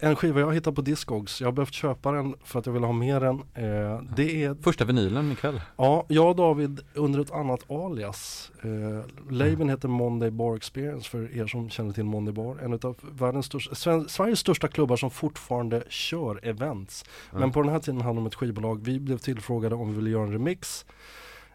eh, 0.00 0.08
en 0.08 0.16
skiva 0.16 0.40
jag 0.40 0.54
hittat 0.54 0.74
på 0.74 0.80
Discogs. 0.80 1.40
Jag 1.40 1.48
har 1.48 1.52
behövt 1.52 1.72
köpa 1.74 2.12
den 2.12 2.34
för 2.44 2.58
att 2.58 2.66
jag 2.66 2.72
vill 2.72 2.84
ha 2.84 2.92
mer 2.92 3.20
den. 3.20 3.38
Eh, 3.54 4.02
det 4.16 4.44
är 4.44 4.62
första 4.62 4.84
vinylen 4.84 5.32
ikväll. 5.32 5.60
Ja, 5.76 6.04
jag 6.08 6.28
och 6.28 6.36
David 6.36 6.80
under 6.94 7.20
ett 7.20 7.30
annat 7.32 7.70
alias. 7.70 8.50
Eh, 8.62 9.32
labeln 9.32 9.68
heter 9.70 9.88
Monday 9.88 10.30
Bar 10.30 10.56
Experience 10.56 11.08
för 11.10 11.36
er 11.36 11.46
som 11.46 11.70
känner 11.70 11.92
till 11.92 12.04
Monday 12.04 12.34
Bar. 12.34 12.58
En 12.62 12.72
av 12.72 12.96
världens 13.12 13.46
största, 13.46 13.74
Sven, 13.74 14.08
Sveriges 14.08 14.38
största 14.38 14.68
klubbar 14.68 14.96
som 14.96 15.10
fortfarande 15.10 15.82
kör 15.88 16.40
events. 16.46 17.04
Men 17.30 17.42
Mm. 17.42 17.52
på 17.52 17.62
den 17.62 17.72
här 17.72 17.78
tiden 17.80 18.00
handlade 18.00 18.16
det 18.16 18.20
om 18.20 18.26
ett 18.26 18.34
skivbolag. 18.34 18.84
Vi 18.84 19.00
blev 19.00 19.18
tillfrågade 19.18 19.74
om 19.74 19.88
vi 19.90 19.96
ville 19.96 20.10
göra 20.10 20.22
en 20.22 20.32
remix. 20.32 20.86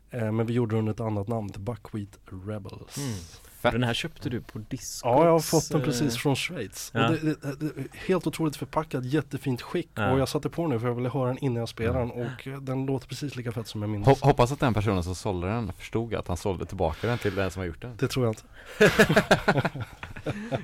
Eh, 0.10 0.32
men 0.32 0.46
vi 0.46 0.54
gjorde 0.54 0.72
den 0.76 0.80
under 0.80 0.94
ett 0.94 1.00
annat 1.00 1.28
namn, 1.28 1.50
till 1.50 1.62
Buckwheat 1.62 2.20
Rebels. 2.48 2.98
Mm. 2.98 3.12
Fett. 3.62 3.72
Den 3.72 3.84
här 3.84 3.94
köpte 3.94 4.30
du 4.30 4.42
på 4.42 4.60
Discogs? 4.60 5.02
Ja, 5.04 5.26
jag 5.26 5.32
har 5.32 5.40
fått 5.40 5.70
den 5.72 5.80
eh, 5.82 5.86
precis 5.86 6.18
från 6.18 6.36
Schweiz. 6.36 6.92
ja. 6.94 7.08
Och 7.08 7.14
det, 7.14 7.42
det, 7.42 7.56
det, 7.60 7.74
helt 8.08 8.28
otroligt 8.28 8.56
förpackad, 8.56 9.06
jättefint 9.06 9.62
skick. 9.62 9.90
Ja. 9.96 10.12
Och 10.12 10.20
jag 10.20 10.30
satte 10.30 10.50
på 10.50 10.62
den 10.62 10.72
nu 10.72 10.80
för 10.80 10.88
jag 10.88 10.96
ville 10.96 11.10
höra 11.10 11.28
den 11.28 11.38
innan 11.38 11.56
jag 11.58 11.70
spelade 11.70 12.00
Mm. 12.00 12.18
den. 12.18 12.26
Och 12.28 12.48
eh, 12.48 12.62
den 12.62 12.86
låter 12.86 13.08
precis 13.08 13.36
lika 13.36 13.52
fett 13.52 13.68
som 13.68 13.82
jag 13.82 13.90
minns. 13.90 14.08
Ho- 14.08 14.18
hoppas 14.26 14.52
att 14.52 14.60
den 14.60 14.74
personen 14.74 15.04
som 15.04 15.16
sålde 15.16 15.48
den 15.48 15.74
förstod 15.74 16.14
att 16.16 16.28
han 16.28 16.38
sålde 16.38 16.66
tillbaka 16.66 17.08
den 17.08 17.18
till 17.18 17.36
den 17.36 17.52
som 17.52 17.60
har 17.60 17.68
gjort 17.68 17.82
den. 17.82 17.96
Det 17.98 18.08
tror 18.08 18.26
jag 18.26 18.32
inte. 18.32 18.44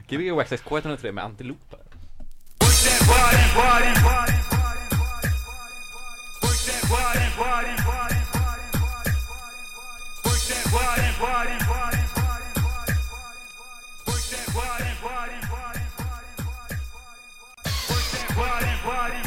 Gbg 0.09 0.31
Waxxax 0.31 0.63
K103 0.63 1.11
med 1.11 1.23
Antilope. 1.23 1.75
Push 2.59 2.83
that 2.85 3.07
body, 3.07 3.43
body, 3.55 3.93
body. 4.03 4.37
Push 6.41 6.61
that 6.67 6.81
body, 6.89 7.27
body, 7.37 7.73
body. 7.85 8.19
Push 10.23 10.47
that 10.49 10.71
body, 10.71 11.09
body, 11.19 11.53
body. 11.55 11.57
Push 11.59 11.66
body, 18.87 19.26